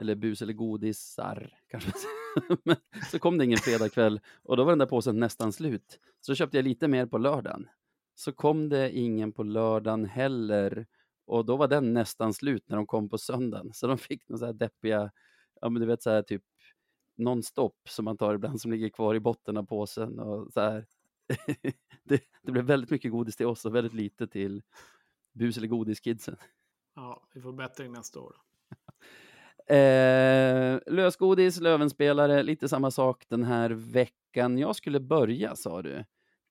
eller 0.00 0.14
bus 0.14 0.42
eller 0.42 0.52
godisar 0.52 1.58
kanske. 1.70 1.92
men 2.64 2.76
så 3.10 3.18
kom 3.18 3.38
det 3.38 3.44
ingen 3.44 3.58
fredagkväll 3.58 4.20
och 4.42 4.56
då 4.56 4.64
var 4.64 4.72
den 4.72 4.78
där 4.78 4.86
påsen 4.86 5.20
nästan 5.20 5.52
slut. 5.52 6.00
Så 6.20 6.32
då 6.32 6.36
köpte 6.36 6.58
jag 6.58 6.64
lite 6.64 6.88
mer 6.88 7.06
på 7.06 7.18
lördagen. 7.18 7.68
Så 8.14 8.32
kom 8.32 8.68
det 8.68 8.96
ingen 8.96 9.32
på 9.32 9.42
lördagen 9.42 10.04
heller 10.04 10.86
och 11.26 11.44
då 11.44 11.56
var 11.56 11.68
den 11.68 11.94
nästan 11.94 12.34
slut 12.34 12.68
när 12.68 12.76
de 12.76 12.86
kom 12.86 13.08
på 13.08 13.18
söndagen. 13.18 13.72
Så 13.72 13.86
de 13.86 13.98
fick 13.98 14.28
några 14.28 14.38
så 14.38 14.46
här 14.46 14.52
deppiga, 14.52 15.10
ja 15.60 15.68
men 15.68 15.80
du 15.80 15.86
vet 15.86 16.02
så 16.02 16.10
här 16.10 16.22
typ 16.22 16.42
nonstop 17.16 17.88
som 17.88 18.04
man 18.04 18.16
tar 18.16 18.34
ibland 18.34 18.60
som 18.60 18.70
ligger 18.70 18.88
kvar 18.88 19.14
i 19.14 19.20
botten 19.20 19.56
av 19.56 19.62
påsen 19.62 20.18
och 20.18 20.52
så 20.52 20.60
här. 20.60 20.86
det, 22.04 22.22
det 22.42 22.52
blev 22.52 22.64
väldigt 22.64 22.90
mycket 22.90 23.10
godis 23.10 23.36
till 23.36 23.46
oss 23.46 23.64
och 23.64 23.74
väldigt 23.74 23.94
lite 23.94 24.26
till 24.26 24.62
bus 25.32 25.56
eller 25.56 25.68
godiskidsen. 25.68 26.36
Ja, 26.94 27.26
vi 27.34 27.40
får 27.40 27.52
bättring 27.52 27.92
nästa 27.92 28.20
år. 28.20 28.36
Eh, 29.66 30.78
lösgodis, 30.86 31.60
Lövenspelare, 31.60 32.42
lite 32.42 32.68
samma 32.68 32.90
sak 32.90 33.24
den 33.28 33.44
här 33.44 33.70
veckan. 33.70 34.58
Jag 34.58 34.76
skulle 34.76 35.00
börja 35.00 35.56
sa 35.56 35.82
du. 35.82 36.04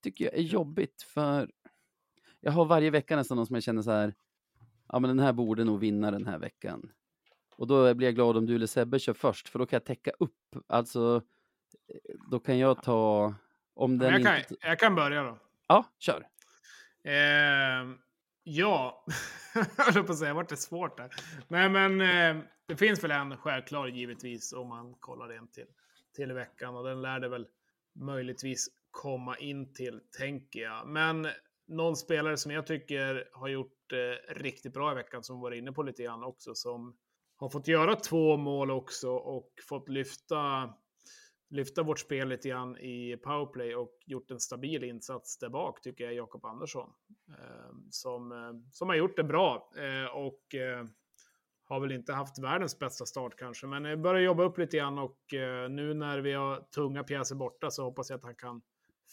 Tycker 0.04 0.26
jag 0.26 0.34
är 0.34 0.42
jobbigt 0.42 1.02
för 1.02 1.50
jag 2.42 2.52
har 2.52 2.66
varje 2.66 2.90
vecka 2.90 3.16
nästan 3.16 3.36
någon 3.36 3.48
som 3.48 3.54
jag 3.54 3.64
känner 3.64 3.82
så 3.82 3.92
här. 3.92 4.14
Ja, 4.88 5.00
men 5.00 5.08
den 5.08 5.20
här 5.20 5.34
borde 5.34 5.64
nog 5.64 5.80
vinna 5.80 6.12
den 6.12 6.26
här 6.26 6.38
veckan. 6.38 6.92
Och 7.56 7.68
då 7.68 7.94
blir 7.94 8.08
jag 8.08 8.16
glad 8.16 8.38
om 8.38 8.46
du 8.46 8.56
eller 8.56 8.68
Sebbe 8.68 9.00
kör 9.00 9.14
först, 9.14 9.50
för 9.50 9.60
då 9.60 9.66
kan 9.66 9.78
jag 9.78 9.86
täcka 9.86 10.12
upp. 10.20 10.56
Alltså, 10.68 11.22
eh, 11.88 12.16
då 12.32 12.40
kan 12.40 12.58
jag 12.58 12.84
ta 12.84 13.34
om 13.74 13.98
den 13.98 14.14
jag, 14.14 14.24
kan, 14.24 14.38
inte... 14.38 14.56
jag 14.60 14.80
kan 14.80 14.96
börja 14.96 15.24
då. 15.24 15.38
Ja, 15.68 15.86
kör. 16.00 16.28
Eh, 17.04 17.96
ja, 18.44 19.06
jag 19.78 19.94
höll 19.94 20.04
på 20.04 20.12
att 20.12 20.18
säga, 20.18 20.34
vart 20.34 20.50
det 20.50 20.58
svårt 20.58 20.98
där. 20.98 21.14
Nej, 21.48 21.70
men 21.70 22.02
eh, 22.02 22.44
det 22.66 22.76
finns 22.76 23.04
väl 23.04 23.12
en 23.12 23.38
självklar 23.38 23.88
givetvis 23.88 24.54
om 24.54 24.68
man 24.70 24.96
kollar 25.00 25.38
in 25.38 25.48
till, 25.48 25.68
till 26.16 26.34
veckan 26.34 26.76
och 26.76 26.84
den 26.84 27.02
lär 27.02 27.20
det 27.20 27.30
väl 27.30 27.48
möjligtvis 27.96 28.68
komma 28.92 29.38
in 29.38 29.74
till, 29.74 30.02
tänker 30.18 30.60
jag. 30.60 30.88
Men 30.88 31.28
någon 31.68 31.96
spelare 31.96 32.38
som 32.38 32.52
jag 32.52 32.68
tycker 32.68 33.30
har 33.34 33.48
gjort 33.48 33.92
eh, 33.92 34.34
riktigt 34.34 34.74
bra 34.74 34.92
i 34.92 34.96
veckan, 34.96 35.24
som 35.24 35.40
var 35.40 35.52
inne 35.52 35.72
på 35.72 35.84
lite 35.84 36.04
grann 36.04 36.24
också, 36.24 36.56
som 36.56 36.98
har 37.36 37.50
fått 37.50 37.68
göra 37.68 37.96
två 37.96 38.38
mål 38.38 38.72
också 38.72 39.10
och 39.10 39.50
fått 39.70 39.90
lyfta 39.90 40.74
lyfta 41.54 41.84
vårt 41.84 42.00
spel 42.00 42.30
lite 42.30 42.50
grann 42.50 42.78
i 42.78 43.18
powerplay 43.24 43.76
och 43.76 43.98
gjort 44.06 44.32
en 44.32 44.40
stabil 44.40 44.84
insats 44.84 45.38
där 45.38 45.50
bak 45.50 45.82
tycker 45.82 46.04
jag 46.04 46.14
Jakob 46.14 46.46
Andersson. 46.46 46.90
Eh, 47.30 47.76
som, 47.90 48.32
eh, 48.32 48.72
som 48.72 48.90
har 48.90 48.96
gjort 48.96 49.18
det 49.18 49.24
bra 49.24 49.72
eh, 49.78 50.16
och 50.16 50.56
eh, 50.56 50.86
har 51.66 51.80
väl 51.80 51.92
inte 51.92 52.14
haft 52.14 52.40
världens 52.40 52.80
bästa 52.80 53.06
start 53.06 53.36
kanske, 53.38 53.68
men 53.68 54.02
börjar 54.02 54.22
jobba 54.22 54.44
upp 54.44 54.58
lite 54.58 54.78
grann 54.78 55.00
och 55.00 55.18
nu 55.70 55.94
när 55.94 56.20
vi 56.20 56.34
har 56.34 56.62
tunga 56.62 57.04
pjäser 57.04 57.36
borta 57.36 57.72
så 57.72 57.84
hoppas 57.84 58.10
jag 58.10 58.18
att 58.18 58.24
han 58.24 58.36
kan 58.36 58.62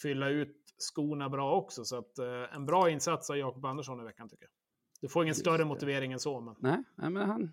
fylla 0.03 0.29
ut 0.29 0.57
skorna 0.79 1.29
bra 1.29 1.55
också. 1.57 1.85
Så 1.85 1.97
att 1.99 2.19
en 2.53 2.67
bra 2.67 2.91
insats 2.91 3.31
av 3.31 3.37
Jakob 3.37 3.65
Andersson 3.65 4.01
i 4.01 4.05
veckan 4.05 4.29
tycker 4.29 4.45
jag. 4.45 4.51
Du 5.01 5.09
får 5.09 5.23
ingen 5.23 5.31
Just 5.31 5.41
större 5.41 5.59
det. 5.59 5.65
motivering 5.65 6.13
än 6.13 6.19
så, 6.21 6.41
men 6.41 6.55
Nej, 6.59 6.83
nej 6.95 7.11
men 7.11 7.29
han, 7.29 7.53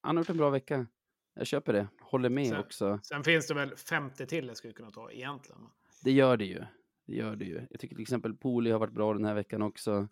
han 0.00 0.16
har 0.16 0.20
gjort 0.20 0.30
en 0.30 0.36
bra 0.36 0.50
vecka. 0.50 0.86
Jag 1.34 1.46
köper 1.46 1.72
det. 1.72 1.88
Håller 2.00 2.28
med 2.28 2.46
Så- 2.48 2.58
också. 2.58 3.00
sen 3.02 3.24
finns 3.24 3.46
det 3.46 3.54
väl 3.54 3.76
50 3.76 4.26
till 4.26 4.46
jag 4.46 4.56
skulle 4.56 4.72
kunna 4.72 4.90
ta 4.90 5.10
egentligen. 5.10 5.60
Det 6.04 6.12
gör 6.12 6.36
det 6.36 6.44
ju. 6.44 6.62
Det 7.06 7.14
gör 7.14 7.36
det 7.36 7.44
ju. 7.44 7.66
Jag 7.70 7.80
tycker 7.80 7.94
till 7.96 8.02
exempel 8.02 8.34
Poli 8.34 8.70
har 8.70 8.78
varit 8.78 8.92
bra 8.92 9.12
den 9.14 9.24
här 9.24 9.34
veckan 9.34 9.62
också. 9.62 10.08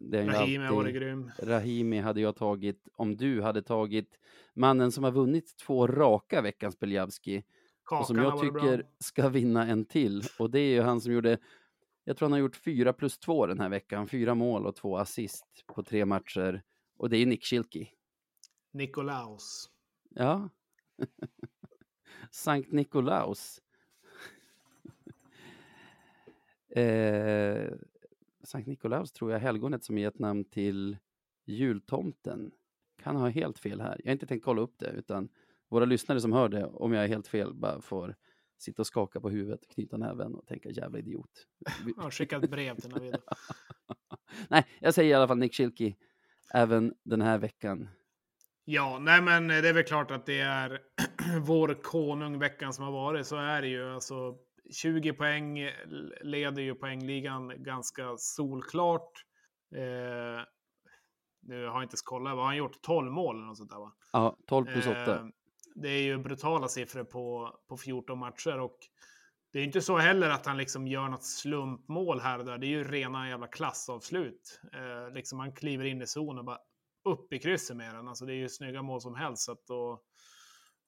Ju 0.00 0.26
Rahimi 0.26 0.66
har 0.66 0.74
varit 0.74 0.94
grym. 0.94 1.30
Rahimi 1.38 1.98
hade 2.00 2.20
jag 2.20 2.36
tagit 2.36 2.88
om 2.94 3.16
du 3.16 3.42
hade 3.42 3.62
tagit 3.62 4.18
mannen 4.54 4.92
som 4.92 5.04
har 5.04 5.10
vunnit 5.10 5.56
två 5.56 5.86
raka 5.86 6.42
veckans 6.42 6.78
Beljavski 6.78 7.44
och 7.90 8.06
som 8.06 8.16
jag 8.16 8.40
tycker 8.40 8.86
ska 8.98 9.28
vinna 9.28 9.66
en 9.66 9.84
till. 9.84 10.22
Och 10.38 10.50
det 10.50 10.60
är 10.60 10.70
ju 10.74 10.80
han 10.80 11.00
som 11.00 11.12
gjorde, 11.12 11.38
jag 12.04 12.16
tror 12.16 12.26
han 12.26 12.32
har 12.32 12.38
gjort 12.38 12.56
fyra 12.56 12.92
plus 12.92 13.18
två 13.18 13.46
den 13.46 13.60
här 13.60 13.68
veckan. 13.68 14.08
Fyra 14.08 14.34
mål 14.34 14.66
och 14.66 14.76
två 14.76 14.96
assist 14.96 15.44
på 15.66 15.82
tre 15.82 16.04
matcher. 16.04 16.62
Och 16.96 17.10
det 17.10 17.16
är 17.16 17.18
ju 17.18 17.26
Nick 17.26 17.44
Schilke. 17.44 17.88
Nikolaus. 18.72 19.70
Ja. 20.10 20.48
Sankt 22.30 22.72
Nikolaus. 22.72 23.60
eh, 26.76 27.72
Sankt 28.44 28.68
Nikolaus 28.68 29.12
tror 29.12 29.32
jag 29.32 29.38
helgonet 29.38 29.84
som 29.84 29.98
gett 29.98 30.18
namn 30.18 30.44
till 30.44 30.98
jultomten. 31.44 32.52
Kan 33.02 33.16
ha 33.16 33.28
helt 33.28 33.58
fel 33.58 33.80
här. 33.80 34.00
Jag 34.04 34.10
har 34.10 34.12
inte 34.12 34.26
tänkt 34.26 34.44
kolla 34.44 34.62
upp 34.62 34.78
det, 34.78 34.90
utan 34.90 35.28
våra 35.68 35.84
lyssnare 35.84 36.20
som 36.20 36.32
hör 36.32 36.48
det, 36.48 36.64
om 36.64 36.92
jag 36.92 37.04
är 37.04 37.08
helt 37.08 37.28
fel, 37.28 37.54
bara 37.54 37.80
får 37.80 38.16
sitta 38.58 38.82
och 38.82 38.86
skaka 38.86 39.20
på 39.20 39.30
huvudet, 39.30 39.68
knyta 39.68 39.96
näven 39.96 40.34
och 40.34 40.46
tänka 40.46 40.70
jävla 40.70 40.98
idiot. 40.98 41.46
Jag 41.96 42.02
har 42.02 42.10
skickat 42.10 42.50
brev 42.50 42.80
till 42.80 42.90
Navid. 42.90 43.16
Nej, 44.48 44.66
jag 44.80 44.94
säger 44.94 45.10
i 45.10 45.14
alla 45.14 45.28
fall 45.28 45.38
Nick 45.38 45.54
Schilke 45.54 45.94
även 46.54 46.94
den 47.02 47.22
här 47.22 47.38
veckan. 47.38 47.88
Ja, 48.64 48.98
nej 48.98 49.22
men 49.22 49.48
det 49.48 49.68
är 49.68 49.72
väl 49.72 49.84
klart 49.84 50.10
att 50.10 50.26
det 50.26 50.40
är 50.40 50.80
vår 51.40 51.82
konung 51.82 52.38
veckan 52.38 52.72
som 52.72 52.84
har 52.84 52.92
varit. 52.92 53.26
Så 53.26 53.36
är 53.36 53.62
det 53.62 53.68
ju. 53.68 53.94
Alltså, 53.94 54.34
20 54.72 55.12
poäng 55.12 55.70
leder 56.22 56.62
ju 56.62 56.74
poängligan 56.74 57.62
ganska 57.62 58.16
solklart. 58.16 59.24
Eh, 59.74 60.44
nu 61.42 61.66
har 61.66 61.74
jag 61.74 61.82
inte 61.82 61.92
ens 61.92 62.02
kollat, 62.02 62.36
vad 62.36 62.44
har 62.44 62.46
han 62.46 62.56
gjort? 62.56 62.82
12 62.82 63.12
mål 63.12 63.36
eller 63.36 63.46
något 63.46 63.56
sånt 63.56 63.70
där 63.70 63.78
va? 63.78 63.92
Ja, 64.12 64.36
12 64.46 64.66
plus 64.66 64.86
8. 64.86 65.14
Eh, 65.14 65.26
det 65.74 65.88
är 65.88 66.02
ju 66.02 66.18
brutala 66.18 66.68
siffror 66.68 67.04
på, 67.04 67.54
på 67.68 67.76
14 67.76 68.18
matcher 68.18 68.60
och 68.60 68.78
det 69.52 69.58
är 69.60 69.64
inte 69.64 69.80
så 69.80 69.98
heller 69.98 70.30
att 70.30 70.46
han 70.46 70.56
liksom 70.56 70.86
gör 70.86 71.08
något 71.08 71.24
slumpmål 71.24 72.20
här 72.20 72.38
och 72.38 72.44
där. 72.44 72.58
Det 72.58 72.66
är 72.66 72.68
ju 72.68 72.84
rena 72.84 73.28
jävla 73.28 73.46
klassavslut. 73.46 74.60
Eh, 74.72 75.14
liksom 75.14 75.38
han 75.38 75.52
kliver 75.52 75.84
in 75.84 76.02
i 76.02 76.06
zon 76.06 76.38
och 76.38 76.44
bara 76.44 76.58
upp 77.04 77.32
i 77.32 77.38
krysset 77.38 77.76
med 77.76 77.94
den. 77.94 78.08
Alltså 78.08 78.24
det 78.26 78.32
är 78.32 78.36
ju 78.36 78.48
snygga 78.48 78.82
mål 78.82 79.00
som 79.00 79.14
helst. 79.14 79.42
Så 79.42 79.56
då, 79.68 80.02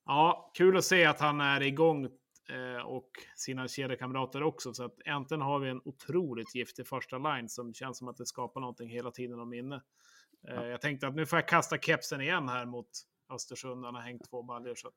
ja, 0.04 0.50
kul 0.54 0.76
att 0.76 0.84
se 0.84 1.04
att 1.04 1.20
han 1.20 1.40
är 1.40 1.62
igång 1.62 2.04
eh, 2.50 2.86
och 2.86 3.10
sina 3.36 3.68
kedjekamrater 3.68 4.42
också. 4.42 4.74
Så 4.74 4.84
att 4.84 4.94
äntligen 5.04 5.42
har 5.42 5.58
vi 5.58 5.68
en 5.70 5.80
otroligt 5.84 6.54
giftig 6.54 6.86
första 6.86 7.18
line 7.18 7.48
som 7.48 7.74
känns 7.74 7.98
som 7.98 8.08
att 8.08 8.16
det 8.16 8.26
skapar 8.26 8.60
någonting 8.60 8.88
hela 8.90 9.10
tiden 9.10 9.40
om 9.40 9.48
minne. 9.48 9.82
Eh, 10.48 10.64
Jag 10.66 10.80
tänkte 10.80 11.06
att 11.08 11.14
nu 11.14 11.26
får 11.26 11.36
jag 11.38 11.48
kasta 11.48 11.78
kepsen 11.78 12.20
igen 12.20 12.48
här 12.48 12.66
mot 12.66 12.88
Östersund. 13.34 13.84
Han 13.84 13.94
har 13.94 14.02
hängt 14.02 14.30
två 14.30 14.42
baljor. 14.42 14.74
Så 14.74 14.88
att, 14.88 14.94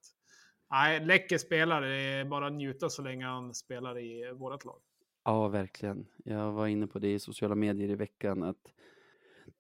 nej, 0.72 1.06
läcker 1.06 1.38
spelare. 1.38 1.88
Det 1.88 2.02
är 2.02 2.26
bara 2.26 2.48
att 2.48 2.54
njuta 2.54 2.90
så 2.90 3.02
länge 3.02 3.26
han 3.26 3.54
spelar 3.54 4.00
i 4.00 4.32
vårt 4.34 4.66
lag. 4.66 4.82
Ja, 5.24 5.48
verkligen. 5.48 6.08
Jag 6.26 6.52
var 6.52 6.68
inne 6.68 6.88
på 6.88 7.00
det 7.00 7.14
i 7.14 7.20
sociala 7.20 7.56
medier 7.56 7.90
i 7.90 7.96
veckan 7.96 8.44
att 8.44 8.74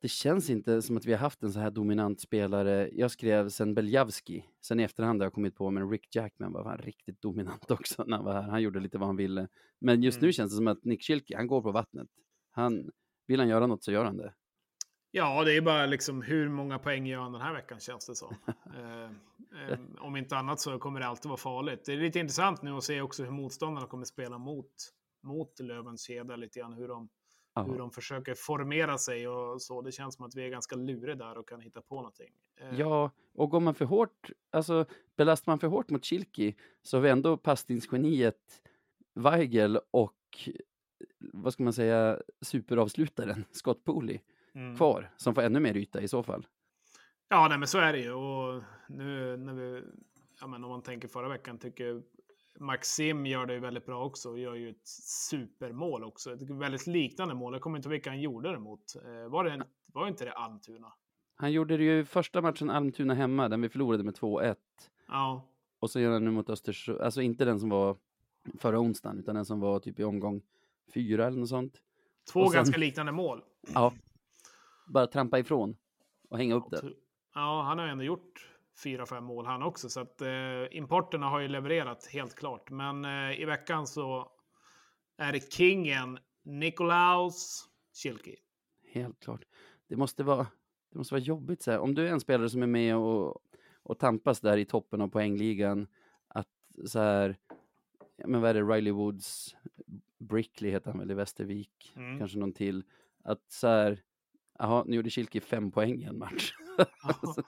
det 0.01 0.07
känns 0.07 0.49
inte 0.49 0.81
som 0.81 0.97
att 0.97 1.05
vi 1.05 1.11
har 1.11 1.19
haft 1.19 1.43
en 1.43 1.53
så 1.53 1.59
här 1.59 1.71
dominant 1.71 2.21
spelare. 2.21 2.89
Jag 2.93 3.11
skrev 3.11 3.49
sen 3.49 3.73
Beljavski, 3.73 4.45
sen 4.61 4.79
i 4.79 4.83
efterhand 4.83 5.21
har 5.21 5.25
jag 5.25 5.33
kommit 5.33 5.55
på, 5.55 5.71
men 5.71 5.89
Rick 5.89 6.15
Jackman 6.15 6.53
var 6.53 6.63
fan 6.63 6.77
riktigt 6.77 7.21
dominant 7.21 7.71
också 7.71 8.03
när 8.07 8.15
han 8.17 8.25
var 8.25 8.33
här. 8.33 8.49
Han 8.49 8.61
gjorde 8.61 8.79
lite 8.79 8.97
vad 8.97 9.07
han 9.07 9.15
ville. 9.15 9.47
Men 9.81 10.03
just 10.03 10.21
nu 10.21 10.25
Mm. 10.25 10.33
känns 10.33 10.51
det 10.51 10.55
som 10.57 10.67
att 10.67 10.83
Nick 10.83 11.03
Schilke, 11.03 11.35
han 11.37 11.47
går 11.47 11.61
på 11.61 11.71
vattnet. 11.71 12.07
Han, 12.51 12.89
vill 13.27 13.39
han 13.39 13.49
göra 13.49 13.67
något 13.67 13.83
så 13.83 13.91
gör 13.91 14.05
han 14.05 14.17
det. 14.17 14.33
Ja, 15.11 15.43
det 15.43 15.57
är 15.57 15.61
bara 15.61 15.85
liksom 15.85 16.21
hur 16.21 16.49
många 16.49 16.79
poäng 16.79 17.05
gör 17.07 17.19
han 17.19 17.31
den 17.31 17.41
här 17.41 17.53
veckan 17.53 17.79
känns 17.79 18.07
det 18.07 18.15
som. 18.15 18.35
eh, 18.75 19.03
eh, 19.69 19.79
om 19.99 20.15
inte 20.15 20.37
annat 20.37 20.59
så 20.59 20.79
kommer 20.79 20.99
det 20.99 21.05
alltid 21.07 21.29
vara 21.29 21.37
farligt. 21.37 21.85
Det 21.85 21.93
är 21.93 21.97
lite 21.97 22.19
intressant 22.19 22.61
nu 22.61 22.71
att 22.71 22.83
se 22.83 23.01
också 23.01 23.23
hur 23.23 23.31
motståndarna 23.31 23.87
kommer 23.87 24.05
spela 24.05 24.37
mot, 24.37 24.71
mot 25.23 25.59
Lövens 25.59 26.01
kedja 26.01 26.35
lite 26.35 26.59
grann. 26.59 26.73
Hur 26.73 26.87
de, 26.87 27.09
Ja. 27.67 27.71
hur 27.71 27.79
de 27.79 27.91
försöker 27.91 28.35
formera 28.35 28.97
sig 28.97 29.27
och 29.27 29.61
så. 29.61 29.81
Det 29.81 29.91
känns 29.91 30.15
som 30.15 30.25
att 30.25 30.35
vi 30.35 30.45
är 30.45 30.49
ganska 30.49 30.75
luriga 30.75 31.15
där 31.15 31.37
och 31.37 31.49
kan 31.49 31.61
hitta 31.61 31.81
på 31.81 31.95
någonting. 31.95 32.33
Eh, 32.57 32.79
Ja, 32.79 33.11
och 33.33 33.49
går 33.49 33.59
man 33.59 33.75
för 33.75 33.85
hårt, 33.85 34.29
alltså 34.51 34.85
belastar 35.15 35.51
man 35.51 35.59
för 35.59 35.67
hårt 35.67 35.89
mot 35.89 36.05
Schilke 36.05 36.53
så 36.81 36.97
har 36.97 37.01
vi 37.01 37.09
ändå 37.09 37.37
passningsgeniet 37.37 38.61
Weigel 39.15 39.79
och 39.91 40.49
vad 41.19 41.53
ska 41.53 41.63
man 41.63 41.73
säga, 41.73 42.19
superavslutaren 42.41 43.45
Scott 43.51 43.83
Pooley 43.83 44.19
mm. 44.55 44.75
kvar 44.77 45.11
som 45.17 45.35
får 45.35 45.41
ännu 45.41 45.59
mer 45.59 45.77
yta 45.77 46.01
i 46.01 46.07
så 46.07 46.23
fall. 46.23 46.47
Ja, 47.29 47.47
nej, 47.47 47.57
men 47.57 47.67
så 47.67 47.77
är 47.77 47.93
det 47.93 47.99
ju. 47.99 48.11
Och 48.11 48.63
nu 48.87 49.37
när 49.37 49.53
vi, 49.53 49.83
ja, 50.41 50.47
men 50.47 50.63
om 50.63 50.69
man 50.69 50.81
tänker 50.81 51.07
förra 51.07 51.29
veckan, 51.29 51.57
tycker 51.57 52.01
Maxim 52.59 53.25
gör 53.25 53.45
det 53.45 53.53
ju 53.53 53.59
väldigt 53.59 53.85
bra 53.85 54.05
också 54.05 54.29
och 54.29 54.39
gör 54.39 54.55
ju 54.55 54.69
ett 54.69 54.87
supermål 55.27 56.03
också. 56.03 56.33
Ett 56.33 56.49
väldigt 56.49 56.87
liknande 56.87 57.33
mål. 57.35 57.53
Jag 57.53 57.61
kommer 57.61 57.77
inte 57.77 57.87
ihåg 57.87 57.91
vilka 57.93 58.09
han 58.09 58.21
gjorde 58.21 58.51
det 58.51 58.59
mot. 58.59 58.95
Eh, 58.95 59.29
var, 59.31 59.43
det, 59.43 59.65
var 59.93 60.07
inte 60.07 60.25
det 60.25 60.33
Almtuna? 60.33 60.93
Han 61.35 61.51
gjorde 61.51 61.77
det 61.77 61.83
ju 61.83 62.05
första 62.05 62.41
matchen 62.41 62.69
Almtuna 62.69 63.13
hemma, 63.13 63.49
den 63.49 63.61
vi 63.61 63.69
förlorade 63.69 64.03
med 64.03 64.13
2-1. 64.13 64.55
Ja. 65.07 65.45
Och 65.79 65.91
så 65.91 65.99
gör 65.99 66.11
han 66.11 66.25
nu 66.25 66.31
mot 66.31 66.49
Östersund, 66.49 67.01
alltså 67.01 67.21
inte 67.21 67.45
den 67.45 67.59
som 67.59 67.69
var 67.69 67.97
förra 68.59 68.79
onsdagen, 68.79 69.19
utan 69.19 69.35
den 69.35 69.45
som 69.45 69.59
var 69.59 69.79
typ 69.79 69.99
i 69.99 70.03
omgång 70.03 70.41
fyra 70.93 71.27
eller 71.27 71.37
något 71.37 71.49
sånt. 71.49 71.81
Två 72.33 72.45
sen- 72.45 72.55
ganska 72.55 72.77
liknande 72.77 73.11
mål. 73.11 73.41
Ja. 73.73 73.93
Bara 74.87 75.07
trampa 75.07 75.39
ifrån 75.39 75.77
och 76.29 76.37
hänga 76.37 76.55
upp 76.55 76.69
det. 76.71 76.81
Ja, 77.35 77.61
han 77.61 77.77
har 77.77 77.85
ju 77.85 77.91
ändå 77.91 78.03
gjort 78.03 78.49
fyra, 78.83 79.05
fem 79.05 79.23
mål 79.23 79.45
han 79.45 79.63
också. 79.63 79.89
Så 79.89 79.99
att 79.99 80.21
eh, 80.21 80.27
importerna 80.71 81.29
har 81.29 81.39
ju 81.39 81.47
levererat 81.47 82.05
helt 82.05 82.35
klart. 82.35 82.69
Men 82.69 83.05
eh, 83.05 83.41
i 83.41 83.45
veckan 83.45 83.87
så 83.87 84.31
är 85.17 85.31
det 85.31 85.53
kingen 85.53 86.19
Nikolaus 86.43 87.69
Schilke. 88.03 88.35
Helt 88.91 89.19
klart. 89.19 89.41
Det 89.87 89.95
måste 89.95 90.23
vara, 90.23 90.47
det 90.91 90.97
måste 90.97 91.13
vara 91.13 91.21
jobbigt 91.23 91.61
så 91.61 91.71
här. 91.71 91.79
Om 91.79 91.95
du 91.95 92.07
är 92.07 92.11
en 92.11 92.19
spelare 92.19 92.49
som 92.49 92.63
är 92.63 92.67
med 92.67 92.95
och, 92.95 93.41
och 93.83 93.99
tampas 93.99 94.39
där 94.39 94.57
i 94.57 94.65
toppen 94.65 95.01
av 95.01 95.07
poängligan, 95.07 95.87
att 96.27 96.47
så 96.85 96.99
här, 96.99 97.37
men 98.25 98.41
vad 98.41 98.49
är 98.49 98.53
det, 98.53 98.61
Riley 98.61 98.91
Woods, 98.93 99.55
Brickley 100.17 100.71
heter 100.71 100.91
han 100.91 100.99
väl 100.99 101.11
i 101.11 101.13
Västervik, 101.13 101.93
Mm. 101.95 102.19
kanske 102.19 102.37
någon 102.37 102.53
till, 102.53 102.83
att 103.23 103.51
så 103.51 103.67
här, 103.67 103.99
jaha, 104.59 104.83
nu 104.87 104.95
gjorde 104.95 105.09
Kilke 105.09 105.41
fem 105.41 105.71
poäng 105.71 106.01
i 106.01 106.03
en 106.03 106.17
match. 106.17 106.53
Ja, 107.03 107.15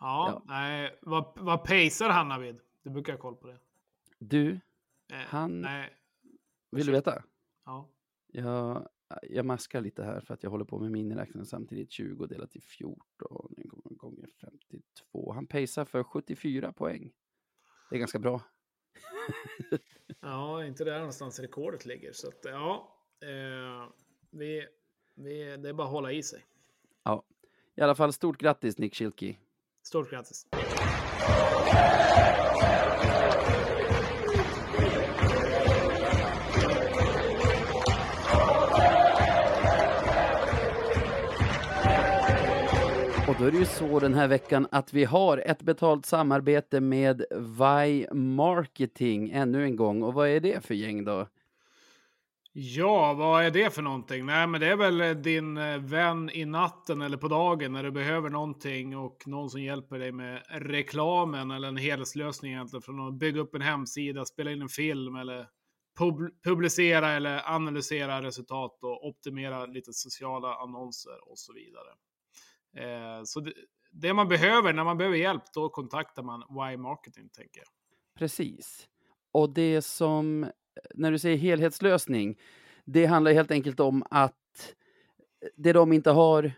Ja. 0.00 0.42
nej, 0.46 0.98
vad, 1.02 1.32
vad 1.36 1.64
pacear 1.64 2.08
han 2.10 2.28
Navid? 2.28 2.60
Du 2.82 2.90
brukar 2.90 3.12
ha 3.12 3.20
koll 3.20 3.36
på 3.36 3.46
det. 3.46 3.58
Du, 4.18 4.60
Eh, 5.12 5.18
Han- 5.18 5.60
Nej, 5.60 5.90
vill 6.70 6.86
du 6.86 6.92
veta? 6.92 7.22
ja. 7.64 7.88
Jag, 8.26 8.88
jag 9.22 9.46
maskar 9.46 9.80
lite 9.80 10.04
här 10.04 10.20
för 10.20 10.34
att 10.34 10.42
jag 10.42 10.50
håller 10.50 10.64
på 10.64 10.78
med 10.78 10.90
miniräknaren 10.90 11.46
samtidigt. 11.46 11.90
20 11.90 12.26
delat 12.26 12.50
till 12.50 12.62
14 12.62 12.96
gånger 13.96 14.28
52. 14.40 15.32
Han 15.32 15.46
pacear 15.46 15.84
för 15.84 16.02
74 16.04 16.72
poäng. 16.72 17.12
Det 17.90 17.96
är 17.96 17.98
ganska 17.98 18.18
bra. 18.18 18.40
ja, 20.20 20.64
inte 20.64 20.84
där 20.84 20.98
någonstans 20.98 21.40
rekordet 21.40 21.86
ligger. 21.86 22.12
Så 22.12 22.28
att, 22.28 22.40
ja, 22.44 22.96
eh, 23.22 23.88
vi, 24.30 24.66
vi, 25.14 25.56
det 25.56 25.68
är 25.68 25.72
bara 25.72 25.86
att 25.86 25.92
hålla 25.92 26.12
i 26.12 26.22
sig. 26.22 26.46
Ja, 27.02 27.24
i 27.74 27.80
alla 27.80 27.94
fall 27.94 28.12
stort 28.12 28.38
grattis 28.38 28.78
Nick 28.78 28.94
Schilke. 28.94 29.36
Stort 29.86 30.10
grattis. 30.10 30.46
Och 43.28 43.34
då 43.38 43.44
är 43.44 43.50
det 43.50 43.58
ju 43.58 43.64
så 43.64 44.00
den 44.00 44.14
här 44.14 44.28
veckan 44.28 44.66
att 44.70 44.92
vi 44.92 45.04
har 45.04 45.38
ett 45.38 45.62
betalt 45.62 46.06
samarbete 46.06 46.80
med 46.80 47.24
Vi 47.30 48.06
Marketing 48.12 49.30
ännu 49.30 49.64
en 49.64 49.76
gång. 49.76 50.02
Och 50.02 50.14
vad 50.14 50.28
är 50.28 50.40
det 50.40 50.64
för 50.64 50.74
gäng 50.74 51.04
då? 51.04 51.26
Ja, 52.58 53.14
vad 53.14 53.44
är 53.44 53.50
det 53.50 53.74
för 53.74 53.82
någonting? 53.82 54.26
Nej, 54.26 54.46
men 54.46 54.60
det 54.60 54.66
är 54.66 54.76
väl 54.76 55.00
eh, 55.00 55.10
din 55.10 55.56
eh, 55.56 55.78
vän 55.78 56.30
i 56.30 56.44
natten 56.44 57.02
eller 57.02 57.16
på 57.16 57.28
dagen 57.28 57.72
när 57.72 57.82
du 57.82 57.90
behöver 57.90 58.30
någonting 58.30 58.96
och 58.96 59.22
någon 59.26 59.50
som 59.50 59.62
hjälper 59.62 59.98
dig 59.98 60.12
med 60.12 60.42
reklamen 60.48 61.50
eller 61.50 61.68
en 61.68 61.76
helhetslösning 61.76 62.52
egentligen 62.52 62.82
från 62.82 63.08
att 63.08 63.14
bygga 63.14 63.40
upp 63.40 63.54
en 63.54 63.60
hemsida, 63.60 64.24
spela 64.24 64.52
in 64.52 64.62
en 64.62 64.68
film 64.68 65.16
eller 65.16 65.48
pub- 65.98 66.42
publicera 66.44 67.12
eller 67.12 67.54
analysera 67.54 68.22
resultat 68.22 68.78
och 68.82 69.06
optimera 69.06 69.66
lite 69.66 69.92
sociala 69.92 70.54
annonser 70.54 71.30
och 71.30 71.38
så 71.38 71.52
vidare. 71.52 71.90
Eh, 72.76 73.22
så 73.24 73.40
det, 73.40 73.52
det 73.90 74.14
man 74.14 74.28
behöver 74.28 74.72
när 74.72 74.84
man 74.84 74.98
behöver 74.98 75.16
hjälp, 75.16 75.42
då 75.54 75.68
kontaktar 75.68 76.22
man 76.22 76.70
Y 76.72 76.76
Marketing 76.76 77.28
tänker 77.28 77.60
jag. 77.60 77.68
Precis. 78.18 78.88
Och 79.32 79.50
det 79.50 79.82
som, 79.82 80.50
när 80.94 81.12
du 81.12 81.18
säger 81.18 81.36
helhetslösning, 81.36 82.38
det 82.84 83.06
handlar 83.06 83.32
helt 83.32 83.50
enkelt 83.50 83.80
om 83.80 84.04
att 84.10 84.74
det 85.56 85.72
de 85.72 85.92
inte 85.92 86.10
har 86.10 86.52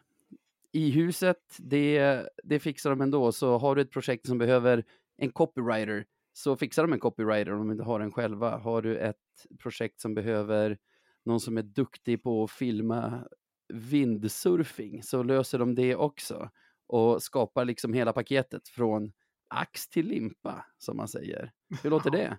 i 0.72 0.90
huset, 0.90 1.56
det, 1.58 2.22
det 2.44 2.58
fixar 2.58 2.90
de 2.90 3.00
ändå. 3.00 3.32
Så 3.32 3.58
har 3.58 3.74
du 3.74 3.82
ett 3.82 3.90
projekt 3.90 4.26
som 4.26 4.38
behöver 4.38 4.84
en 5.16 5.30
copywriter, 5.30 6.04
så 6.32 6.56
fixar 6.56 6.82
de 6.82 6.92
en 6.92 7.00
copywriter 7.00 7.52
om 7.52 7.58
de 7.58 7.70
inte 7.70 7.84
har 7.84 8.00
en 8.00 8.12
själva. 8.12 8.56
Har 8.56 8.82
du 8.82 8.96
ett 8.96 9.16
projekt 9.58 10.00
som 10.00 10.14
behöver 10.14 10.78
någon 11.24 11.40
som 11.40 11.58
är 11.58 11.62
duktig 11.62 12.22
på 12.22 12.44
att 12.44 12.50
filma 12.50 13.24
vindsurfing, 13.68 15.02
så 15.02 15.22
löser 15.22 15.58
de 15.58 15.74
det 15.74 15.96
också. 15.96 16.50
Och 16.86 17.22
skapar 17.22 17.64
liksom 17.64 17.92
hela 17.92 18.12
paketet 18.12 18.68
från 18.68 19.12
ax 19.48 19.88
till 19.88 20.06
limpa, 20.06 20.64
som 20.78 20.96
man 20.96 21.08
säger. 21.08 21.52
Hur 21.82 21.90
låter 21.90 22.10
det? 22.10 22.38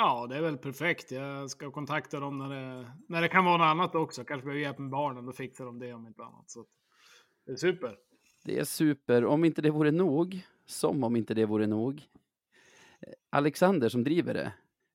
Ja, 0.00 0.26
det 0.26 0.36
är 0.36 0.42
väl 0.42 0.58
perfekt. 0.58 1.10
Jag 1.10 1.50
ska 1.50 1.70
kontakta 1.70 2.20
dem 2.20 2.38
när 2.38 2.48
det, 2.48 2.92
när 3.08 3.22
det 3.22 3.28
kan 3.28 3.44
vara 3.44 3.56
något 3.56 3.64
annat 3.64 3.94
också. 3.94 4.24
Kanske 4.24 4.44
behöver 4.44 4.62
hjälp 4.62 4.78
med 4.78 4.90
barnen, 4.90 5.26
då 5.26 5.32
fixar 5.32 5.64
de 5.64 5.78
det 5.78 5.92
om 5.92 6.06
inte 6.06 6.22
annat. 6.22 6.50
Så 6.50 6.66
det 7.46 7.52
är 7.52 7.56
super. 7.56 7.96
Det 8.44 8.58
är 8.58 8.64
super. 8.64 9.24
Om 9.24 9.44
inte 9.44 9.62
det 9.62 9.70
vore 9.70 9.90
nog, 9.90 10.46
som 10.66 11.04
om 11.04 11.16
inte 11.16 11.34
det 11.34 11.46
vore 11.46 11.66
nog. 11.66 12.08
Alexander 13.30 13.88
som 13.88 14.04
driver 14.04 14.34
det 14.34 14.52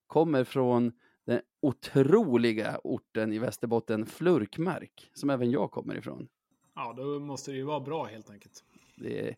kommer 0.08 0.43
från 0.43 0.91
den 1.26 1.41
otroliga 1.62 2.80
orten 2.84 3.34
i 3.34 3.39
Västerbotten, 3.39 4.06
Flurkmark, 4.06 5.12
som 5.14 5.30
även 5.30 5.51
jag 5.51 5.72
kommer 5.72 5.95
ifrån. 5.95 6.28
Ja, 6.76 6.93
då 6.97 7.20
måste 7.20 7.51
det 7.51 7.58
ju 7.58 7.64
vara 7.64 7.80
bra 7.80 8.04
helt 8.04 8.30
enkelt. 8.30 8.64
Det 8.95 9.36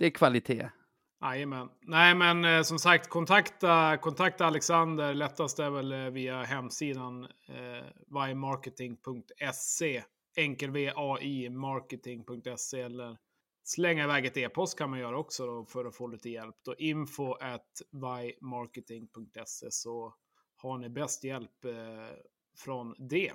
det 0.00 0.06
är 0.06 0.10
kvalitet. 0.10 0.70
Jajamän. 1.22 1.68
Nej, 1.80 2.14
men 2.14 2.44
eh, 2.44 2.62
som 2.62 2.78
sagt, 2.78 3.08
kontakta, 3.08 3.96
kontakta 3.96 4.46
Alexander. 4.46 5.14
Lättast 5.14 5.58
är 5.58 5.70
väl 5.70 5.92
eh, 5.92 5.98
via 5.98 6.42
hemsidan 6.42 7.24
eh, 7.24 7.84
vymarketing.se. 8.06 10.02
Enkel 10.36 10.70
V-A-I 10.70 11.48
marketing.se 11.48 12.80
eller 12.80 13.16
slänga 13.62 14.04
iväg 14.04 14.26
ett 14.26 14.36
e-post 14.36 14.78
kan 14.78 14.90
man 14.90 14.98
göra 14.98 15.18
också 15.18 15.46
då, 15.46 15.64
för 15.64 15.84
att 15.84 15.96
få 15.96 16.06
lite 16.06 16.30
hjälp. 16.30 16.56
Då 16.64 16.74
info 16.74 17.32
at 17.32 17.82
vymarketing.se 17.90 19.70
så 19.70 20.14
har 20.56 20.78
ni 20.78 20.88
bäst 20.88 21.24
hjälp 21.24 21.64
eh, 21.64 21.72
från 22.56 22.94
det. 22.98 23.32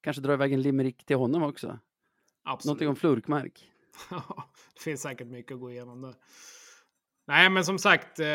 Kanske 0.00 0.22
dra 0.22 0.32
iväg 0.32 0.52
en 0.52 0.62
limerick 0.62 1.04
till 1.04 1.16
honom 1.16 1.42
också. 1.42 1.78
Absolut. 2.42 2.66
Någonting 2.66 2.88
om 2.88 2.96
Flurkmark. 2.96 3.70
Det 4.74 4.80
finns 4.80 5.02
säkert 5.02 5.28
mycket 5.28 5.54
att 5.54 5.60
gå 5.60 5.70
igenom 5.70 6.00
där. 6.00 6.14
Nej, 7.26 7.50
men 7.50 7.64
som 7.64 7.78
sagt, 7.78 8.20
eh, 8.20 8.26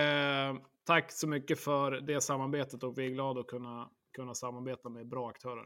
tack 0.85 1.11
så 1.11 1.27
mycket 1.27 1.59
för 1.59 1.91
det 1.91 2.21
samarbetet 2.21 2.83
och 2.83 2.97
vi 2.97 3.05
är 3.05 3.09
glada 3.09 3.39
att 3.39 3.47
kunna, 3.47 3.89
kunna 4.15 4.33
samarbeta 4.35 4.89
med 4.89 5.07
bra 5.07 5.29
aktörer. 5.29 5.65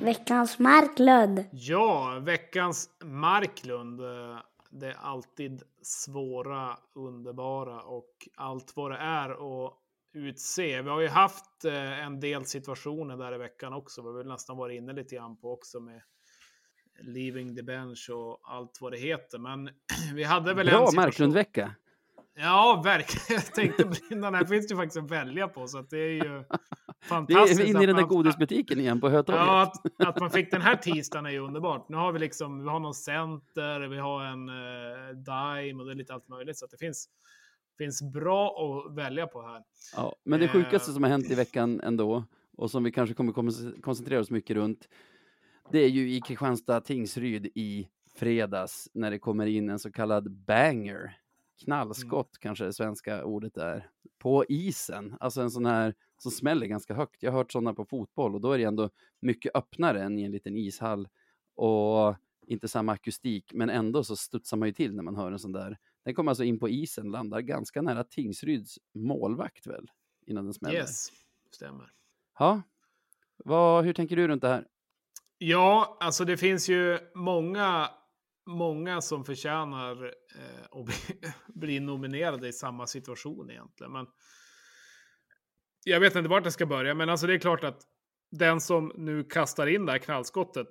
Veckans 0.00 0.58
Marklund. 0.58 1.44
Ja, 1.52 2.18
veckans 2.22 2.90
Marklund. 3.04 4.00
eh, 4.00 4.38
Det 4.70 4.86
är 4.86 4.96
alltid 5.02 5.62
svåra, 5.82 6.76
underbara 6.94 7.80
och 7.82 8.28
allt 8.36 8.72
vad 8.76 8.90
det 8.90 8.96
är 8.98 9.30
att 9.30 9.72
utse. 10.12 10.82
Vi 10.82 10.88
har 10.90 11.00
ju 11.00 11.08
haft 11.08 11.64
eh, 11.64 12.04
en 12.06 12.20
del 12.20 12.44
situationer 12.44 13.16
där 13.16 13.34
i 13.34 13.38
veckan 13.38 13.72
också. 13.72 14.02
Vi 14.02 14.08
har 14.08 14.16
väl 14.16 14.26
nästan 14.26 14.56
varit 14.56 14.76
inne 14.76 14.92
lite 14.92 15.14
grann 15.14 15.36
på 15.36 15.52
också 15.52 15.80
med 15.80 16.02
Leaving 17.02 17.56
the 17.56 17.62
bench 17.62 18.10
och 18.12 18.40
allt 18.42 18.78
vad 18.80 18.92
det 18.92 18.98
heter. 18.98 19.38
Men 19.38 19.70
vi 20.14 20.24
hade 20.24 20.54
väl 20.54 20.68
en 20.68 20.72
Bra 20.74 20.86
situation... 20.86 21.04
Marklund-vecka. 21.04 21.74
Ja, 22.34 22.82
verkligen. 22.84 23.42
Jag 23.46 23.54
tänkte 23.54 23.84
brinna. 23.84 24.30
Här 24.30 24.44
finns 24.44 24.68
det 24.68 24.72
ju 24.74 24.78
faktiskt 24.78 25.04
att 25.04 25.10
välja 25.10 25.48
på, 25.48 25.66
så 25.66 25.78
att 25.78 25.90
det 25.90 25.98
är 25.98 26.24
ju 26.24 26.44
Vi 27.02 27.06
fantastiskt. 27.08 27.60
är 27.60 27.64
inne 27.64 27.82
i 27.82 27.86
den 27.86 27.96
där 27.96 28.02
man- 28.02 28.08
godisbutiken 28.08 28.80
igen 28.80 29.00
på 29.00 29.08
Hötorget. 29.08 29.40
Ja, 29.46 29.62
att, 29.62 30.06
att 30.08 30.20
man 30.20 30.30
fick 30.30 30.50
den 30.50 30.62
här 30.62 30.76
tisdagen 30.76 31.26
är 31.26 31.30
ju 31.30 31.38
underbart. 31.38 31.88
Nu 31.88 31.96
har 31.96 32.12
vi 32.12 32.18
liksom, 32.18 32.62
vi 32.62 32.68
har 32.68 32.80
någon 32.80 32.94
center, 32.94 33.80
vi 33.80 33.98
har 33.98 34.24
en 34.24 34.48
uh, 34.48 35.08
dime 35.14 35.80
och 35.80 35.86
det 35.86 35.92
är 35.92 35.94
lite 35.94 36.14
allt 36.14 36.28
möjligt. 36.28 36.58
Så 36.58 36.64
att 36.64 36.70
det 36.70 36.78
finns, 36.78 37.08
finns 37.84 38.02
bra 38.12 38.48
att 38.86 38.94
välja 38.96 39.26
på 39.26 39.42
här. 39.42 39.62
Ja, 39.96 40.16
men 40.24 40.40
det 40.40 40.46
Eh. 40.46 40.52
sjukaste 40.52 40.92
som 40.92 41.02
har 41.02 41.10
hänt 41.10 41.30
i 41.30 41.34
veckan 41.34 41.80
ändå, 41.80 42.24
och 42.56 42.70
som 42.70 42.84
vi 42.84 42.92
kanske 42.92 43.14
kommer 43.14 43.32
kon- 43.32 43.80
koncentrera 43.82 44.20
oss 44.20 44.30
mycket 44.30 44.56
runt, 44.56 44.88
det 45.72 45.78
är 45.78 45.88
ju 45.88 46.12
i 46.14 46.20
Kristianstad 46.20 46.80
Tingsryd 46.80 47.46
i 47.54 47.88
fredags 48.14 48.88
när 48.94 49.10
det 49.10 49.18
kommer 49.18 49.46
in 49.46 49.70
en 49.70 49.78
så 49.78 49.92
kallad 49.92 50.30
banger. 50.30 51.16
Knallskott 51.64 52.38
kanske 52.40 52.64
det 52.64 52.72
svenska 52.72 53.24
ordet 53.24 53.56
är. 53.56 53.88
På 54.18 54.44
isen, 54.48 55.16
alltså 55.20 55.40
en 55.40 55.50
sån 55.50 55.66
här 55.66 55.94
som 56.18 56.30
smäller 56.30 56.66
ganska 56.66 56.94
högt. 56.94 57.22
Jag 57.22 57.30
har 57.32 57.38
hört 57.38 57.52
sådana 57.52 57.74
på 57.74 57.84
fotboll 57.84 58.34
och 58.34 58.40
då 58.40 58.52
är 58.52 58.58
det 58.58 58.64
ändå 58.64 58.90
mycket 59.20 59.56
öppnare 59.56 60.02
än 60.02 60.18
i 60.18 60.22
en 60.22 60.32
liten 60.32 60.56
ishall. 60.56 61.08
och 61.54 62.16
inte 62.46 62.68
samma 62.68 62.92
akustik, 62.92 63.52
men 63.54 63.70
ändå 63.70 64.04
så 64.04 64.16
studsar 64.16 64.56
man 64.56 64.68
ju 64.68 64.72
till 64.74 64.94
när 64.94 65.02
man 65.02 65.16
hör 65.16 65.32
en 65.32 65.38
sån 65.38 65.52
där. 65.52 65.78
Den 66.04 66.14
kommer 66.14 66.30
alltså 66.30 66.44
in 66.44 66.58
på 66.58 66.68
isen, 66.68 67.10
landar 67.10 67.40
ganska 67.40 67.82
nära 67.82 68.04
Tingsryds 68.04 68.78
målvakt 68.94 69.66
väl, 69.66 69.90
innan 70.26 70.44
den 70.44 70.54
smäller. 70.54 70.78
Yes, 70.78 71.08
stämmer. 71.50 71.92
Ja, 72.38 72.62
vad, 73.44 73.84
hur 73.84 73.92
tänker 73.92 74.16
du 74.16 74.28
runt 74.28 74.42
det 74.42 74.48
här? 74.48 74.66
Ja, 75.38 75.98
alltså 76.00 76.24
det 76.24 76.36
finns 76.36 76.68
ju 76.68 76.98
många, 77.14 77.90
många 78.46 79.00
som 79.00 79.24
förtjänar 79.24 80.04
eh, 80.04 80.78
att 80.80 80.84
bli, 80.84 81.30
bli 81.54 81.80
nominerade 81.80 82.48
i 82.48 82.52
samma 82.52 82.86
situation 82.86 83.50
egentligen. 83.50 83.92
Men 83.92 84.06
jag 85.84 86.00
vet 86.00 86.16
inte 86.16 86.28
vart 86.28 86.44
jag 86.44 86.52
ska 86.52 86.66
börja, 86.66 86.94
men 86.94 87.08
alltså 87.08 87.26
det 87.26 87.34
är 87.34 87.38
klart 87.38 87.64
att 87.64 87.82
den 88.30 88.60
som 88.60 88.92
nu 88.96 89.24
kastar 89.24 89.66
in 89.66 89.86
det 89.86 89.92
här 89.92 89.98
knallskottet 89.98 90.68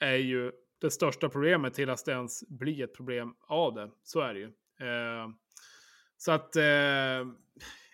är 0.00 0.16
ju 0.16 0.52
det 0.80 0.90
största 0.90 1.28
problemet 1.28 1.74
till 1.74 1.90
att 1.90 2.04
det 2.04 2.12
ens 2.12 2.48
blir 2.48 2.84
ett 2.84 2.94
problem 2.94 3.34
av 3.46 3.74
det. 3.74 3.90
Så 4.02 4.20
är 4.20 4.34
det 4.34 4.40
ju. 4.40 4.46
Eh, 4.80 5.28
så 6.16 6.32
att, 6.32 6.56
eh, 6.56 6.62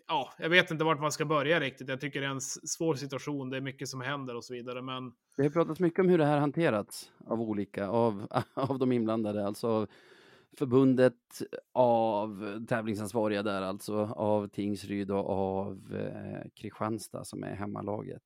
ja, 0.07 0.32
jag 0.39 0.49
vet 0.49 0.70
inte 0.70 0.84
vart 0.84 1.01
man 1.01 1.12
ska 1.12 1.24
börja 1.24 1.61
riktigt. 1.61 1.89
Jag 1.89 2.01
tycker 2.01 2.20
det 2.20 2.26
är 2.26 2.30
en 2.30 2.41
svår 2.41 2.95
situation. 2.95 3.51
Det 3.51 3.57
är 3.57 3.61
mycket 3.61 3.89
som 3.89 4.01
händer 4.01 4.34
och 4.37 4.45
så 4.45 4.55
vidare. 4.55 4.82
Men 4.82 5.12
Det 5.37 5.43
har 5.43 5.51
pratats 5.51 5.80
mycket 5.80 5.99
om 5.99 6.09
hur 6.09 6.18
det 6.18 6.24
här 6.24 6.39
hanterats 6.39 7.12
av 7.26 7.41
olika, 7.41 7.89
av, 7.89 8.26
av 8.55 8.78
de 8.78 8.93
inblandade, 8.93 9.47
alltså 9.47 9.68
av 9.68 9.89
förbundet, 10.59 11.43
av 11.72 12.64
tävlingsansvariga 12.66 13.43
där, 13.43 13.62
alltså 13.62 13.97
av 14.16 14.49
Tingsryd 14.49 15.11
och 15.11 15.30
av 15.30 15.97
eh, 15.97 16.51
Kristianstad 16.55 17.24
som 17.24 17.45
är 17.45 17.55
hemmalaget. 17.55 18.22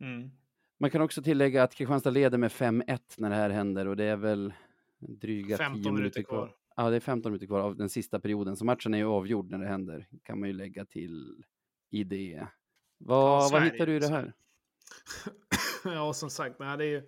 mm. 0.00 0.30
Man 0.78 0.90
kan 0.90 1.00
också 1.00 1.22
tillägga 1.22 1.62
att 1.62 1.74
Kristianstad 1.74 2.10
leder 2.10 2.38
med 2.38 2.50
5-1 2.50 2.98
när 3.18 3.30
det 3.30 3.36
här 3.36 3.50
händer 3.50 3.86
och 3.86 3.96
det 3.96 4.04
är 4.04 4.16
väl 4.16 4.52
dryga 4.98 5.56
15 5.56 5.82
10 5.82 5.92
minuter 5.92 6.22
kvar. 6.22 6.46
kvar. 6.46 6.54
Ja, 6.76 6.90
det 6.90 6.96
är 6.96 7.00
15 7.00 7.32
minuter 7.32 7.46
kvar 7.46 7.60
av 7.60 7.76
den 7.76 7.88
sista 7.88 8.20
perioden, 8.20 8.56
så 8.56 8.64
matchen 8.64 8.94
är 8.94 8.98
ju 8.98 9.04
avgjord 9.06 9.50
när 9.50 9.58
det 9.58 9.66
händer, 9.66 10.08
kan 10.22 10.40
man 10.40 10.48
ju 10.48 10.52
lägga 10.52 10.84
till 10.84 11.44
i 11.90 12.04
det. 12.04 12.46
Vad, 12.98 13.52
vad 13.52 13.62
hittar 13.62 13.86
du 13.86 13.96
i 13.96 13.98
det 13.98 14.08
här? 14.08 14.32
ja, 15.84 16.12
som 16.12 16.30
sagt, 16.30 16.58
nej, 16.58 16.78
det 16.78 16.84
är 16.84 16.88
ju... 16.88 17.02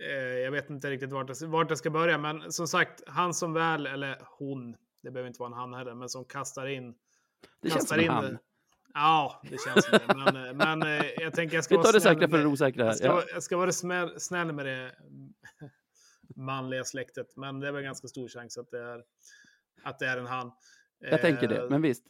Eh, 0.00 0.38
jag 0.38 0.52
vet 0.52 0.70
inte 0.70 0.90
riktigt 0.90 1.10
vart 1.10 1.40
jag, 1.40 1.48
vart 1.48 1.68
jag 1.68 1.78
ska 1.78 1.90
börja, 1.90 2.18
men 2.18 2.52
som 2.52 2.68
sagt, 2.68 3.02
han 3.06 3.34
som 3.34 3.52
väl, 3.52 3.86
eller 3.86 4.22
hon, 4.38 4.76
det 5.02 5.10
behöver 5.10 5.28
inte 5.28 5.40
vara 5.40 5.50
en 5.50 5.58
han 5.58 5.74
heller, 5.74 5.94
men 5.94 6.08
som 6.08 6.24
kastar 6.24 6.66
in... 6.66 6.94
Det 7.60 7.70
känns 7.70 7.74
kastar 7.74 7.96
som 7.96 7.98
en 7.98 8.04
in 8.04 8.10
han. 8.10 8.38
Ja, 8.98 9.40
det 9.50 9.56
känns 9.60 9.84
som 9.86 9.98
det. 10.06 10.14
Men, 10.14 10.46
eh, 10.46 10.52
men 10.54 10.82
eh, 10.82 11.06
jag 11.18 11.34
tänker 11.34 11.54
jag 11.56 11.64
ska 11.64 11.74
Vi 11.74 11.76
vara 11.76 11.84
tar 11.86 11.92
det 11.92 12.00
säkra 12.00 12.28
för 12.28 12.38
det 12.38 12.46
osäkra 12.46 12.82
här. 12.84 12.90
Jag 12.90 12.96
ska, 12.96 13.06
Ja. 13.06 13.22
jag 13.32 13.42
ska 13.42 13.56
vara 13.56 13.72
snäll, 14.18 14.52
med 14.52 14.66
det 14.66 14.94
manliga 16.36 16.84
släktet, 16.84 17.36
men 17.36 17.60
det 17.60 17.68
är 17.68 17.72
väl 17.72 17.82
ganska 17.82 18.08
stor 18.08 18.28
chans 18.28 18.58
att 18.58 18.70
det 18.70 18.78
är, 18.82 19.02
att 19.82 19.98
det 19.98 20.06
är 20.06 20.16
en 20.16 20.26
han. 20.26 20.52
Jag 20.98 21.20
tänker 21.20 21.48
det, 21.48 21.56
Eh, 21.62 21.70
men 21.70 21.82
visst. 21.82 22.04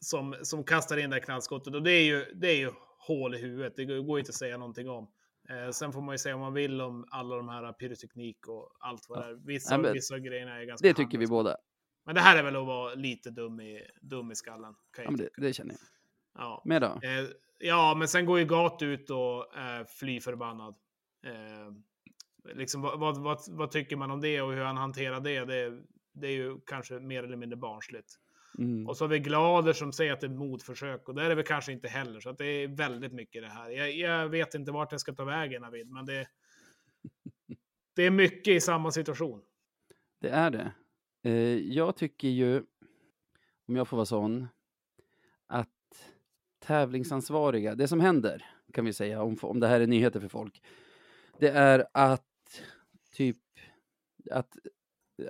som, 0.00 0.36
som 0.42 0.64
kastar 0.64 0.96
in 0.96 1.10
det 1.10 1.16
här 1.16 1.20
knallskottet. 1.22 1.74
Och 1.74 1.82
det 1.82 1.92
är 1.92 2.04
ju, 2.04 2.24
det 2.34 2.48
är 2.48 2.56
ju 2.56 2.70
hål 3.06 3.34
i 3.34 3.38
huvudet. 3.38 3.72
Det 3.76 3.84
går 3.84 4.18
inte 4.18 4.28
att 4.28 4.34
säga 4.34 4.56
någonting 4.58 4.88
om. 4.90 5.10
Eh, 5.50 5.70
sen 5.70 5.92
får 5.92 6.00
man 6.00 6.14
ju 6.14 6.18
säga 6.18 6.34
om 6.34 6.40
man 6.40 6.54
vill 6.54 6.80
om 6.80 7.06
alla 7.10 7.36
de 7.36 7.48
här 7.48 7.72
pyroteknik 7.72 8.48
och 8.48 8.76
allt 8.80 9.06
vad 9.08 9.18
det 9.22 9.26
är. 9.30 9.34
Vissa, 9.46 9.74
Ja, 9.86 9.92
vissa 9.92 10.18
grejerna 10.18 10.60
är 10.60 10.64
ganska 10.64 10.88
Det 10.88 10.94
tycker 10.94 11.18
vi 11.18 11.24
harmlösa. 11.24 11.30
båda. 11.30 11.56
Men 12.06 12.14
det 12.14 12.20
här 12.20 12.38
är 12.38 12.42
väl 12.42 12.56
att 12.56 12.66
vara 12.66 12.94
lite 12.94 13.30
dum 13.30 13.60
i, 13.60 13.82
dum 14.02 14.30
i 14.30 14.34
skallen. 14.34 14.74
Ja, 14.96 15.10
det, 15.10 15.28
det 15.36 15.52
känner 15.52 15.70
jag. 15.74 15.80
Ja. 16.34 16.62
Med 16.64 16.82
då? 16.82 16.86
Eh, 16.86 17.28
ja, 17.58 17.94
men 17.98 18.08
sen 18.08 18.26
går 18.26 18.38
ju 18.38 18.44
Gat 18.44 18.82
ut 18.82 19.10
och 19.10 19.56
är 19.56 19.84
fly 19.84 20.20
förbannad. 20.20 20.74
Eh, 21.26 21.72
liksom, 22.54 22.82
vad, 22.82 22.98
vad, 22.98 23.18
vad, 23.18 23.38
vad 23.48 23.70
tycker 23.70 23.96
man 23.96 24.10
om 24.10 24.20
det 24.20 24.42
och 24.42 24.52
hur 24.52 24.64
han 24.64 24.76
hanterar 24.76 25.20
det? 25.20 25.44
Det, 25.44 25.82
det 26.12 26.26
är 26.26 26.32
ju 26.32 26.60
kanske 26.66 27.00
mer 27.00 27.24
eller 27.24 27.36
mindre 27.36 27.56
barnsligt. 27.56 28.18
Mm. 28.58 28.88
Och 28.88 28.96
så 28.96 29.04
har 29.04 29.08
vi 29.08 29.18
Glader 29.18 29.72
som 29.72 29.92
säger 29.92 30.12
att 30.12 30.20
det 30.20 30.26
är 30.26 30.30
motförsök 30.30 31.08
och 31.08 31.14
det 31.14 31.22
är 31.22 31.28
det 31.28 31.34
väl 31.34 31.44
kanske 31.44 31.72
inte 31.72 31.88
heller. 31.88 32.20
Så 32.20 32.30
att 32.30 32.38
det 32.38 32.46
är 32.46 32.68
väldigt 32.68 33.12
mycket 33.12 33.42
det 33.42 33.48
här. 33.48 33.70
Jag, 33.70 33.92
jag 33.92 34.28
vet 34.28 34.54
inte 34.54 34.72
vart 34.72 34.92
jag 34.92 35.00
ska 35.00 35.14
ta 35.14 35.24
vägen 35.24 35.62
Navid, 35.62 35.90
men 35.90 36.06
det, 36.06 36.26
det 37.96 38.02
är 38.02 38.10
mycket 38.10 38.54
i 38.54 38.60
samma 38.60 38.90
situation. 38.90 39.42
Det 40.20 40.28
är 40.28 40.50
det. 40.50 40.72
Eh, 41.22 41.58
jag 41.58 41.96
tycker 41.96 42.28
ju, 42.28 42.62
om 43.68 43.76
jag 43.76 43.88
får 43.88 43.96
vara 43.96 44.06
sån, 44.06 44.48
tävlingsansvariga, 46.62 47.74
det 47.74 47.88
som 47.88 48.00
händer, 48.00 48.46
kan 48.72 48.84
vi 48.84 48.92
säga, 48.92 49.22
om, 49.22 49.36
om 49.42 49.60
det 49.60 49.66
här 49.66 49.80
är 49.80 49.86
nyheter 49.86 50.20
för 50.20 50.28
folk, 50.28 50.62
det 51.38 51.48
är 51.48 51.86
att 51.92 52.62
typ, 53.12 53.38
att, 54.30 54.56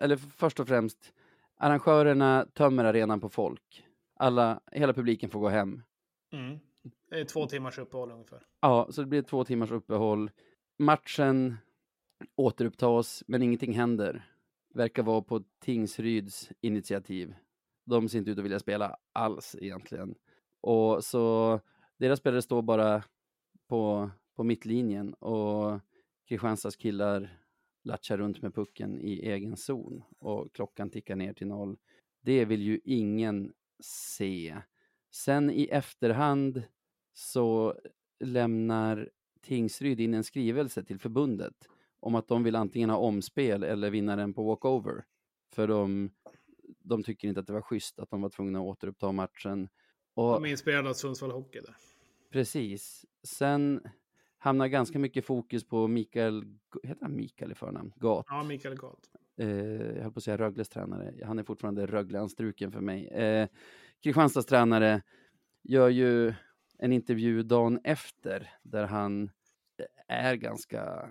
eller 0.01 0.17
först 0.17 0.61
och 0.61 0.69
främst, 0.69 1.13
arrangörerna 1.57 2.47
tömmer 2.53 2.85
arenan 2.85 3.21
på 3.21 3.29
folk. 3.29 3.87
Alla, 4.15 4.61
hela 4.73 4.93
publiken 4.93 5.31
får 5.31 5.41
gå 5.41 5.49
hem. 5.49 5.83
Mm. 6.33 6.59
Det 7.11 7.21
är 7.21 7.25
två 7.25 7.47
timmars 7.47 7.79
uppehåll 7.79 8.11
ungefär. 8.11 8.47
Ja, 8.61 8.89
så 8.91 9.01
det 9.01 9.07
blir 9.07 9.23
två 9.23 9.45
timmars 9.45 9.71
uppehåll. 9.71 10.31
Matchen 10.79 11.57
återupptas, 12.37 13.25
men 13.27 13.43
ingenting 13.43 13.73
händer. 13.73 14.29
Verkar 14.75 15.03
vara 15.03 15.23
på 15.23 15.43
Tingsryds 15.61 16.51
initiativ. 16.61 17.35
De 17.85 18.09
ser 18.09 18.19
inte 18.19 18.31
ut 18.31 18.39
att 18.39 18.45
vilja 18.45 18.59
spela 18.59 18.97
alls 19.13 19.57
egentligen. 19.61 20.15
Och 20.63 21.05
så 21.05 21.61
deras 21.99 22.19
spelare 22.19 22.43
står 22.43 22.63
bara 22.63 23.05
på, 23.69 24.11
på 24.37 24.45
mittlinjen 24.45 25.15
och 25.15 25.81
Kristianstads 26.29 26.77
killar 26.77 27.39
latchar 27.85 28.19
runt 28.19 28.43
med 28.43 28.55
pucken 28.55 29.01
i 29.01 29.29
egen 29.29 29.57
zon 29.57 30.03
och 30.19 30.53
klockan 30.55 30.91
tickar 30.91 31.17
ner 31.17 31.33
till 31.33 31.47
noll. 31.47 31.77
Det 32.21 32.45
vill 32.45 32.63
ju 32.63 32.81
ingen 32.85 33.53
se. 33.81 34.57
Sen 35.11 35.51
i 35.51 35.65
efterhand 35.65 36.63
så 37.13 37.75
lämnar 38.21 39.11
Tingsryd 39.41 40.01
in 40.01 40.15
en 40.15 40.25
skrivelse 40.25 40.85
till 40.85 40.99
förbundet 40.99 41.69
om 42.01 42.15
att 42.15 42.29
de 42.29 42.43
vill 42.43 42.57
antingen 42.57 42.91
ha 42.91 42.97
omspel 42.97 43.63
eller 43.63 43.91
vinna 43.91 44.17
den 44.17 44.35
på 44.35 44.45
walkover. 44.45 45.05
För 45.53 45.69
de, 45.69 46.11
de 46.79 47.03
tycker 47.03 47.29
inte 47.29 47.41
att 47.41 47.47
det 47.47 47.53
var 47.53 47.63
schysst 47.63 47.99
att 47.99 48.11
de 48.11 48.23
var 48.23 48.29
tvungna 48.29 48.59
att 48.59 48.65
återuppta 48.65 49.13
matchen. 49.13 49.69
Och 50.15 50.33
De 50.33 50.45
är 50.45 50.49
inspirerade 50.49 50.89
av 50.91 50.95
Sundsvall 50.95 51.31
Hockey 51.31 51.61
där. 51.61 51.77
precis. 52.31 53.07
Sen 53.23 53.81
hamnar 54.39 54.67
ganska 54.67 54.99
mycket 54.99 55.25
fokus 55.25 55.65
på 55.65 55.89
Mikael, 55.89 56.45
heter 56.83 57.03
han 57.03 57.17
Mikael 57.17 57.53
i 57.53 57.55
förnamn? 57.55 57.93
Gat. 57.97 58.27
Ja, 58.29 58.43
Mikael 58.43 58.75
Galt. 58.77 59.11
Eh, 59.37 59.49
jag 59.49 60.03
höll 60.03 60.13
på 60.13 60.19
att 60.19 60.25
säga 60.25 60.37
Rögles 60.39 60.69
tränare. 60.69 61.25
Han 61.25 61.39
är 61.39 61.43
fortfarande 61.45 61.87
Rögle-anstruken 61.87 62.73
för 62.73 62.81
mig. 62.81 63.07
Eh, 63.09 63.49
Kristianstads 64.03 64.47
tränare 64.47 65.03
gör 65.63 65.89
ju 65.89 66.35
en 66.79 66.93
intervju 66.93 67.43
dagen 67.43 67.81
efter 67.85 68.51
där 68.63 68.87
han 68.87 69.31
är 70.09 70.35
ganska 70.35 71.11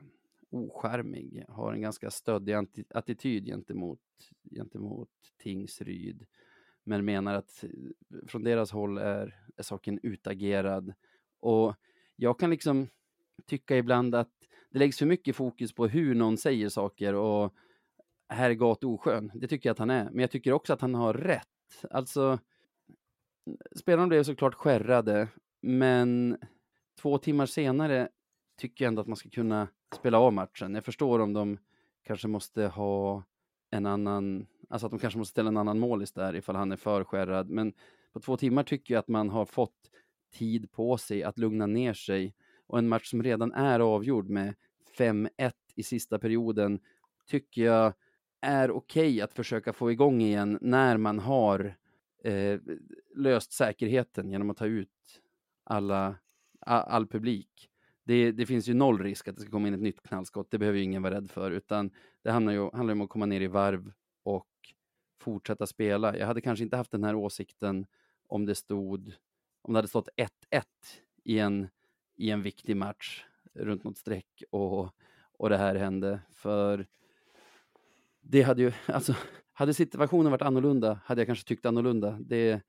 ocharmig, 0.49 1.45
har 1.47 1.73
en 1.73 1.81
ganska 1.81 2.11
stöddig 2.11 2.55
attityd 2.89 3.45
gentemot, 3.45 3.99
gentemot 4.55 5.09
Tingsryd, 5.37 6.25
men 6.91 7.05
menar 7.05 7.35
att 7.35 7.63
eh, 7.63 7.69
från 8.27 8.43
deras 8.43 8.71
håll 8.71 8.97
är, 8.97 9.43
är 9.57 9.63
saken 9.63 9.99
utagerad. 10.03 10.93
Och 11.39 11.75
jag 12.15 12.39
kan 12.39 12.49
liksom 12.49 12.87
tycka 13.45 13.77
ibland 13.77 14.15
att 14.15 14.31
det 14.69 14.79
läggs 14.79 14.97
för 14.97 15.05
mycket 15.05 15.35
fokus 15.35 15.73
på 15.73 15.87
hur 15.87 16.15
någon 16.15 16.37
säger 16.37 16.69
saker 16.69 17.13
och 17.13 17.53
här 18.29 18.49
är 18.49 18.53
Gat 18.53 18.83
oskön. 18.83 19.31
Det 19.33 19.47
tycker 19.47 19.69
jag 19.69 19.71
att 19.71 19.79
han 19.79 19.89
är. 19.89 20.03
Men 20.03 20.19
jag 20.19 20.31
tycker 20.31 20.53
också 20.53 20.73
att 20.73 20.81
han 20.81 20.95
har 20.95 21.13
rätt. 21.13 21.47
Alltså, 21.89 22.39
spelarna 23.75 24.07
blev 24.07 24.23
såklart 24.23 24.53
skärrade, 24.53 25.27
men 25.61 26.37
två 27.01 27.17
timmar 27.17 27.45
senare 27.45 28.09
tycker 28.57 28.85
jag 28.85 28.87
ändå 28.87 29.01
att 29.01 29.07
man 29.07 29.17
ska 29.17 29.29
kunna 29.29 29.67
spela 29.95 30.19
av 30.19 30.33
matchen. 30.33 30.75
Jag 30.75 30.85
förstår 30.85 31.19
om 31.19 31.33
de 31.33 31.57
kanske 32.03 32.27
måste 32.27 32.67
ha 32.67 33.23
en 33.71 33.85
annan, 33.85 34.47
alltså 34.71 34.85
att 34.85 34.91
de 34.91 34.99
kanske 34.99 35.19
måste 35.19 35.31
ställa 35.31 35.47
en 35.47 35.57
annan 35.57 35.79
målis 35.79 36.11
där 36.11 36.35
ifall 36.35 36.55
han 36.55 36.71
är 36.71 36.75
för 36.75 37.03
skärrad. 37.03 37.49
Men 37.49 37.73
på 38.13 38.19
två 38.19 38.37
timmar 38.37 38.63
tycker 38.63 38.93
jag 38.93 38.99
att 38.99 39.07
man 39.07 39.29
har 39.29 39.45
fått 39.45 39.91
tid 40.33 40.71
på 40.71 40.97
sig 40.97 41.23
att 41.23 41.37
lugna 41.37 41.65
ner 41.65 41.93
sig. 41.93 42.35
Och 42.67 42.79
en 42.79 42.87
match 42.87 43.09
som 43.09 43.23
redan 43.23 43.51
är 43.51 43.79
avgjord 43.79 44.29
med 44.29 44.55
5-1 44.97 45.51
i 45.75 45.83
sista 45.83 46.19
perioden 46.19 46.79
tycker 47.27 47.61
jag 47.61 47.93
är 48.41 48.71
okej 48.71 49.21
att 49.21 49.33
försöka 49.33 49.73
få 49.73 49.91
igång 49.91 50.21
igen 50.21 50.57
när 50.61 50.97
man 50.97 51.19
har 51.19 51.77
eh, 52.23 52.59
löst 53.15 53.53
säkerheten 53.53 54.31
genom 54.31 54.49
att 54.49 54.57
ta 54.57 54.65
ut 54.65 55.21
alla, 55.63 56.15
all, 56.59 56.83
all 56.87 57.07
publik. 57.07 57.69
Det, 58.03 58.31
det 58.31 58.45
finns 58.45 58.67
ju 58.67 58.73
noll 58.73 59.03
risk 59.03 59.27
att 59.27 59.35
det 59.35 59.41
ska 59.41 59.51
komma 59.51 59.67
in 59.67 59.73
ett 59.73 59.81
nytt 59.81 60.03
knallskott, 60.03 60.51
det 60.51 60.57
behöver 60.57 60.77
ju 60.77 60.83
ingen 60.83 61.01
vara 61.01 61.15
rädd 61.15 61.31
för, 61.31 61.51
utan 61.51 61.91
det 62.23 62.31
handlar 62.31 62.53
ju 62.53 62.69
handlar 62.73 62.91
om 62.91 63.01
att 63.01 63.09
komma 63.09 63.25
ner 63.25 63.41
i 63.41 63.47
varv 63.47 63.91
och 64.23 64.47
fortsätta 65.19 65.67
spela. 65.67 66.17
Jag 66.17 66.27
hade 66.27 66.41
kanske 66.41 66.63
inte 66.63 66.77
haft 66.77 66.91
den 66.91 67.03
här 67.03 67.15
åsikten 67.15 67.85
om 68.27 68.45
det 68.45 68.55
stod, 68.55 69.13
om 69.61 69.73
det 69.73 69.77
hade 69.77 69.87
stått 69.87 70.09
1-1 70.17 70.63
i 71.23 71.39
en, 71.39 71.67
i 72.15 72.29
en 72.29 72.41
viktig 72.41 72.75
match 72.75 73.25
runt 73.53 73.83
något 73.83 73.97
streck 73.97 74.43
och, 74.49 74.95
och 75.37 75.49
det 75.49 75.57
här 75.57 75.75
hände. 75.75 76.19
För 76.31 76.87
det 78.21 78.41
hade 78.41 78.61
ju, 78.61 78.71
alltså, 78.85 79.15
hade 79.53 79.73
situationen 79.73 80.31
varit 80.31 80.41
annorlunda 80.41 80.99
hade 81.05 81.21
jag 81.21 81.27
kanske 81.27 81.47
tyckt 81.47 81.65
annorlunda. 81.65 82.17
Det, 82.19 82.61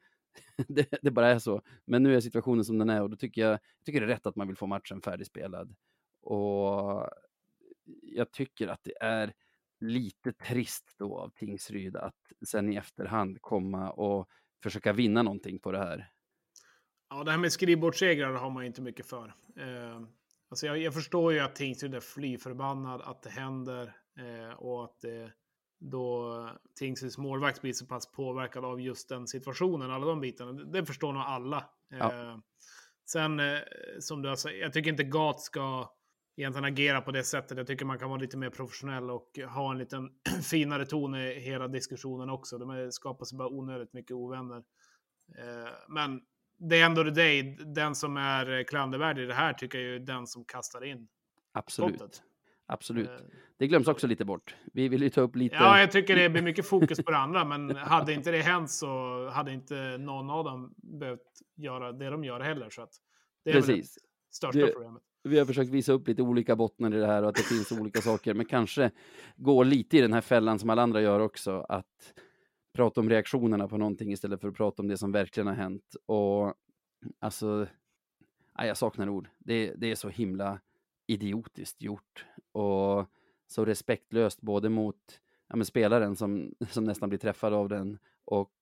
det, 0.68 0.88
det 1.02 1.10
bara 1.10 1.28
är 1.28 1.38
så. 1.38 1.62
Men 1.84 2.02
nu 2.02 2.16
är 2.16 2.20
situationen 2.20 2.64
som 2.64 2.78
den 2.78 2.90
är 2.90 3.02
och 3.02 3.10
då 3.10 3.16
tycker 3.16 3.40
jag, 3.40 3.52
jag 3.52 3.84
tycker 3.84 4.00
det 4.00 4.06
är 4.06 4.14
rätt 4.14 4.26
att 4.26 4.36
man 4.36 4.46
vill 4.46 4.56
få 4.56 4.66
matchen 4.66 5.02
färdigspelad. 5.02 5.74
Och 6.22 7.08
jag 8.02 8.30
tycker 8.32 8.68
att 8.68 8.84
det 8.84 8.94
är 9.00 9.32
lite 9.82 10.32
trist 10.32 10.94
då 10.98 11.18
av 11.18 11.28
Tingsryd 11.28 11.96
att 11.96 12.32
sen 12.46 12.72
i 12.72 12.76
efterhand 12.76 13.38
komma 13.40 13.90
och 13.90 14.28
försöka 14.62 14.92
vinna 14.92 15.22
någonting 15.22 15.58
på 15.58 15.72
det 15.72 15.78
här. 15.78 16.10
Ja, 17.10 17.24
det 17.24 17.30
här 17.30 17.38
med 17.38 17.52
skrivbordssegrar 17.52 18.32
har 18.32 18.50
man 18.50 18.64
inte 18.64 18.82
mycket 18.82 19.06
för. 19.06 19.34
Eh, 19.56 20.02
alltså 20.48 20.66
jag, 20.66 20.78
jag, 20.78 20.94
förstår 20.94 21.32
ju 21.32 21.40
att 21.40 21.54
Tingsryd 21.54 21.94
är 21.94 22.00
fly 22.00 22.38
förbannad 22.38 23.02
att 23.02 23.22
det 23.22 23.30
händer 23.30 23.96
eh, 24.18 24.58
och 24.58 24.84
att 24.84 25.00
det 25.00 25.32
då 25.78 26.50
Tingsryds 26.74 27.18
målvakt 27.18 27.60
blir 27.60 27.72
så 27.72 27.86
pass 27.86 28.12
påverkad 28.12 28.64
av 28.64 28.80
just 28.80 29.08
den 29.08 29.26
situationen, 29.26 29.90
alla 29.90 30.06
de 30.06 30.20
bitarna. 30.20 30.52
Det 30.52 30.86
förstår 30.86 31.12
nog 31.12 31.22
alla. 31.22 31.64
Ja. 31.88 32.12
Eh, 32.12 32.38
sen, 33.04 33.40
eh, 33.40 33.58
som 34.00 34.22
du 34.22 34.28
har 34.28 34.36
sagt, 34.36 34.56
jag 34.56 34.72
tycker 34.72 34.90
inte 34.90 35.04
Gat 35.04 35.40
ska 35.40 35.92
egentligen 36.36 36.64
agera 36.64 37.00
på 37.00 37.10
det 37.10 37.24
sättet. 37.24 37.58
Jag 37.58 37.66
tycker 37.66 37.84
man 37.84 37.98
kan 37.98 38.08
vara 38.10 38.20
lite 38.20 38.36
mer 38.36 38.50
professionell 38.50 39.10
och 39.10 39.38
ha 39.48 39.72
en 39.72 39.78
liten 39.78 40.10
finare 40.42 40.86
ton 40.86 41.14
i 41.14 41.40
hela 41.40 41.68
diskussionen 41.68 42.30
också. 42.30 42.58
De 42.58 42.92
skapar 42.92 43.24
sig 43.24 43.38
bara 43.38 43.48
onödigt 43.48 43.92
mycket 43.92 44.12
ovänner. 44.12 44.62
Eh, 45.38 45.72
men 45.88 46.20
det 46.58 46.80
är 46.80 46.86
ändå 46.86 47.02
det, 47.02 47.42
den 47.74 47.94
som 47.94 48.16
är 48.16 48.64
klandervärd 48.64 49.18
i 49.18 49.26
det 49.26 49.34
här 49.34 49.52
tycker 49.52 49.78
jag 49.78 49.94
är 49.94 49.98
den 49.98 50.26
som 50.26 50.44
kastar 50.44 50.84
in 50.84 51.08
Absolut. 51.52 51.98
Skottet. 51.98 52.22
Absolut. 52.66 53.08
Eh, 53.08 53.16
det 53.58 53.66
glöms 53.66 53.88
också 53.88 54.06
lite 54.06 54.24
bort. 54.24 54.56
Vi 54.72 54.88
vill 54.88 55.02
ju 55.02 55.10
ta 55.10 55.20
upp 55.20 55.36
lite... 55.36 55.56
Ja, 55.56 55.80
jag 55.80 55.92
tycker 55.92 56.16
det 56.16 56.30
blir 56.30 56.42
mycket 56.42 56.66
fokus 56.66 57.04
på 57.04 57.10
det 57.10 57.16
andra, 57.18 57.44
men 57.44 57.76
hade 57.76 58.12
inte 58.12 58.30
det 58.30 58.42
hänt 58.42 58.70
så 58.70 59.28
hade 59.28 59.52
inte 59.52 59.98
någon 59.98 60.30
av 60.30 60.44
dem 60.44 60.74
behövt 60.76 61.40
göra 61.56 61.92
det 61.92 62.10
de 62.10 62.24
gör 62.24 62.40
heller. 62.40 62.70
Så 62.70 62.82
att 62.82 62.90
det 63.44 63.50
är 63.50 63.54
Precis. 63.54 63.68
väl 63.68 63.78
det 63.78 64.34
största 64.34 64.58
det, 64.58 64.72
problemet. 64.72 65.02
Vi 65.24 65.38
har 65.38 65.46
försökt 65.46 65.70
visa 65.70 65.92
upp 65.92 66.08
lite 66.08 66.22
olika 66.22 66.56
bottnar 66.56 66.94
i 66.94 66.98
det 66.98 67.06
här 67.06 67.22
och 67.22 67.28
att 67.28 67.34
det 67.34 67.42
finns 67.42 67.72
olika 67.72 68.00
saker, 68.00 68.34
men 68.34 68.46
kanske 68.46 68.90
gå 69.36 69.62
lite 69.62 69.98
i 69.98 70.00
den 70.00 70.12
här 70.12 70.20
fällan 70.20 70.58
som 70.58 70.70
alla 70.70 70.82
andra 70.82 71.00
gör 71.00 71.20
också, 71.20 71.60
att 71.68 72.14
prata 72.72 73.00
om 73.00 73.10
reaktionerna 73.10 73.68
på 73.68 73.78
någonting 73.78 74.12
istället 74.12 74.40
för 74.40 74.48
att 74.48 74.54
prata 74.54 74.82
om 74.82 74.88
det 74.88 74.98
som 74.98 75.12
verkligen 75.12 75.46
har 75.46 75.54
hänt. 75.54 75.96
Och 76.06 76.54
alltså, 77.18 77.66
nej, 78.58 78.68
jag 78.68 78.76
saknar 78.76 79.08
ord. 79.08 79.28
Det, 79.38 79.74
det 79.76 79.90
är 79.90 79.94
så 79.94 80.08
himla 80.08 80.60
idiotiskt 81.06 81.82
gjort 81.82 82.26
och 82.52 83.06
så 83.46 83.64
respektlöst 83.64 84.40
både 84.40 84.68
mot 84.68 85.20
ja, 85.48 85.56
men 85.56 85.66
spelaren 85.66 86.16
som, 86.16 86.54
som 86.70 86.84
nästan 86.84 87.08
blir 87.08 87.18
träffad 87.18 87.52
av 87.52 87.68
den 87.68 87.98
och 88.24 88.52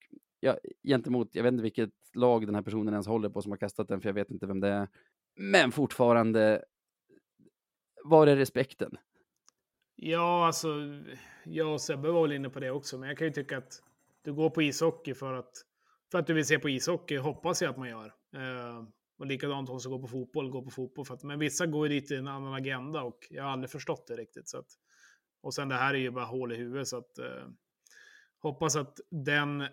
ja, 0.40 0.58
gentemot, 0.82 1.34
jag 1.34 1.42
vet 1.42 1.52
inte 1.52 1.62
vilket 1.62 1.90
lag 2.14 2.46
den 2.46 2.54
här 2.54 2.62
personen 2.62 2.94
ens 2.94 3.06
håller 3.06 3.28
på 3.28 3.42
som 3.42 3.52
har 3.52 3.56
kastat 3.56 3.88
den, 3.88 4.00
för 4.00 4.08
jag 4.08 4.14
vet 4.14 4.30
inte 4.30 4.46
vem 4.46 4.60
det 4.60 4.68
är. 4.68 4.88
Men 5.36 5.72
fortfarande, 5.72 6.64
var 8.04 8.26
är 8.26 8.36
respekten? 8.36 8.98
Ja, 9.96 10.46
alltså, 10.46 10.68
jag 11.44 11.72
och 11.72 11.80
Sebbe 11.80 12.10
var 12.10 12.22
väl 12.22 12.32
inne 12.32 12.50
på 12.50 12.60
det 12.60 12.70
också, 12.70 12.98
men 12.98 13.08
jag 13.08 13.18
kan 13.18 13.26
ju 13.26 13.32
tycka 13.32 13.58
att 13.58 13.82
du 14.22 14.32
går 14.32 14.50
på 14.50 14.62
ishockey 14.62 15.14
för 15.14 15.32
att, 15.32 15.52
för 16.10 16.18
att 16.18 16.26
du 16.26 16.34
vill 16.34 16.46
se 16.46 16.58
på 16.58 16.68
ishockey, 16.68 17.16
hoppas 17.16 17.62
jag 17.62 17.70
att 17.70 17.76
man 17.76 17.88
gör. 17.88 18.14
Eh, 18.34 18.84
och 19.18 19.26
likadant 19.26 19.68
de 19.68 19.80
som 19.80 19.92
går 19.92 19.98
på 19.98 20.08
fotboll, 20.08 20.50
går 20.50 20.62
på 20.62 20.70
fotboll. 20.70 21.06
För 21.06 21.14
att, 21.14 21.22
men 21.22 21.38
vissa 21.38 21.66
går 21.66 21.88
ju 21.88 22.00
dit 22.00 22.10
i 22.10 22.16
en 22.16 22.28
annan 22.28 22.54
agenda 22.54 23.02
och 23.02 23.26
jag 23.30 23.44
har 23.44 23.50
aldrig 23.50 23.70
förstått 23.70 24.06
det 24.06 24.16
riktigt. 24.16 24.48
Så 24.48 24.58
att, 24.58 24.66
och 25.42 25.54
sen 25.54 25.68
det 25.68 25.74
här 25.74 25.94
är 25.94 25.98
ju 25.98 26.10
bara 26.10 26.24
hål 26.24 26.52
i 26.52 26.56
huvudet. 26.56 26.88
Så 26.88 26.96
att, 26.98 27.18
eh, 27.18 27.48
hoppas 28.38 28.76
att 28.76 29.00
den, 29.10 29.66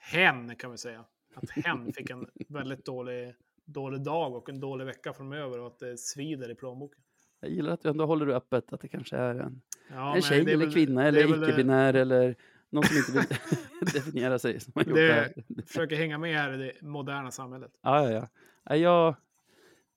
hen 0.00 0.56
kan 0.56 0.70
vi 0.70 0.78
säga, 0.78 1.04
att 1.34 1.50
hen 1.50 1.92
fick 1.92 2.10
en 2.10 2.30
väldigt 2.48 2.84
dålig, 2.84 3.34
dålig 3.72 4.00
dag 4.00 4.34
och 4.34 4.48
en 4.48 4.60
dålig 4.60 4.84
vecka 4.84 5.12
framöver 5.12 5.60
och 5.60 5.66
att 5.66 5.78
det 5.78 5.98
svider 5.98 6.50
i 6.50 6.54
plånboken. 6.54 7.00
Jag 7.40 7.50
gillar 7.50 7.72
att 7.72 7.82
du 7.82 7.88
ändå 7.88 8.06
håller 8.06 8.26
det 8.26 8.36
öppet, 8.36 8.72
att 8.72 8.80
det 8.80 8.88
kanske 8.88 9.16
är 9.16 9.34
en, 9.34 9.62
ja, 9.90 10.16
en 10.16 10.22
tjej 10.22 10.40
eller 10.40 10.56
väl, 10.56 10.72
kvinna 10.72 11.08
eller 11.08 11.24
icke-binär 11.24 11.94
eller 11.94 12.36
någon 12.70 12.84
som 12.84 12.96
inte 12.96 13.12
vill 13.12 13.38
definiera 13.94 14.38
sig. 14.38 14.60
Som 14.60 14.72
har 14.74 14.84
gjort 14.84 14.94
det, 14.94 15.32
det 15.48 15.62
försöker 15.62 15.96
hänga 15.96 16.18
med 16.18 16.36
här 16.36 16.54
i 16.54 16.56
det 16.56 16.82
moderna 16.86 17.30
samhället. 17.30 17.70
Ja, 17.82 18.10
ja, 18.10 18.28
ja. 18.64 18.76
Jag, 18.76 19.14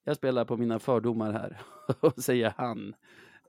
jag 0.04 0.16
spelar 0.16 0.46
på 0.46 0.58
mina 0.58 0.80
fördomar 0.80 1.32
här 1.32 1.62
och 2.00 2.24
säger 2.24 2.54
han. 2.58 2.96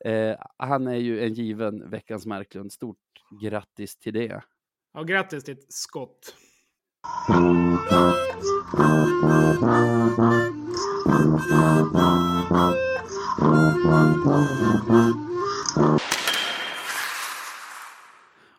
Eh, 0.01 0.37
han 0.57 0.87
är 0.87 0.97
ju 0.97 1.25
en 1.25 1.35
given 1.35 1.91
veckans 1.91 2.27
Marklund. 2.27 2.72
Stort 2.72 2.99
grattis 3.43 3.97
till 3.97 4.14
det. 4.14 4.43
Ja, 4.93 5.03
grattis 5.03 5.45
till 5.45 5.55
ett 5.55 5.72
skott. 5.72 6.37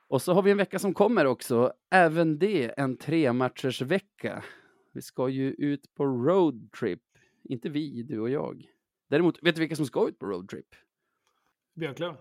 Och 0.08 0.22
så 0.22 0.34
har 0.34 0.42
vi 0.42 0.52
en 0.52 0.58
vecka 0.58 0.80
som 0.80 0.94
kommer 0.94 1.26
också. 1.26 1.74
Även 1.92 2.40
det 2.40 2.80
en 2.80 2.98
tre 2.98 3.34
matchers 3.34 3.82
vecka. 3.82 4.44
Vi 4.94 5.02
ska 5.02 5.30
ju 5.30 5.52
ut 5.52 5.96
på 5.96 6.06
roadtrip. 6.06 7.02
Inte 7.44 7.70
vi, 7.70 8.04
du 8.04 8.20
och 8.20 8.30
jag. 8.30 8.66
Däremot, 9.08 9.44
vet 9.44 9.56
du 9.56 9.60
vilka 9.60 9.76
som 9.76 9.86
ska 9.86 10.08
ut 10.08 10.20
på 10.20 10.26
roadtrip? 10.26 10.76
Björklöv. 11.74 12.16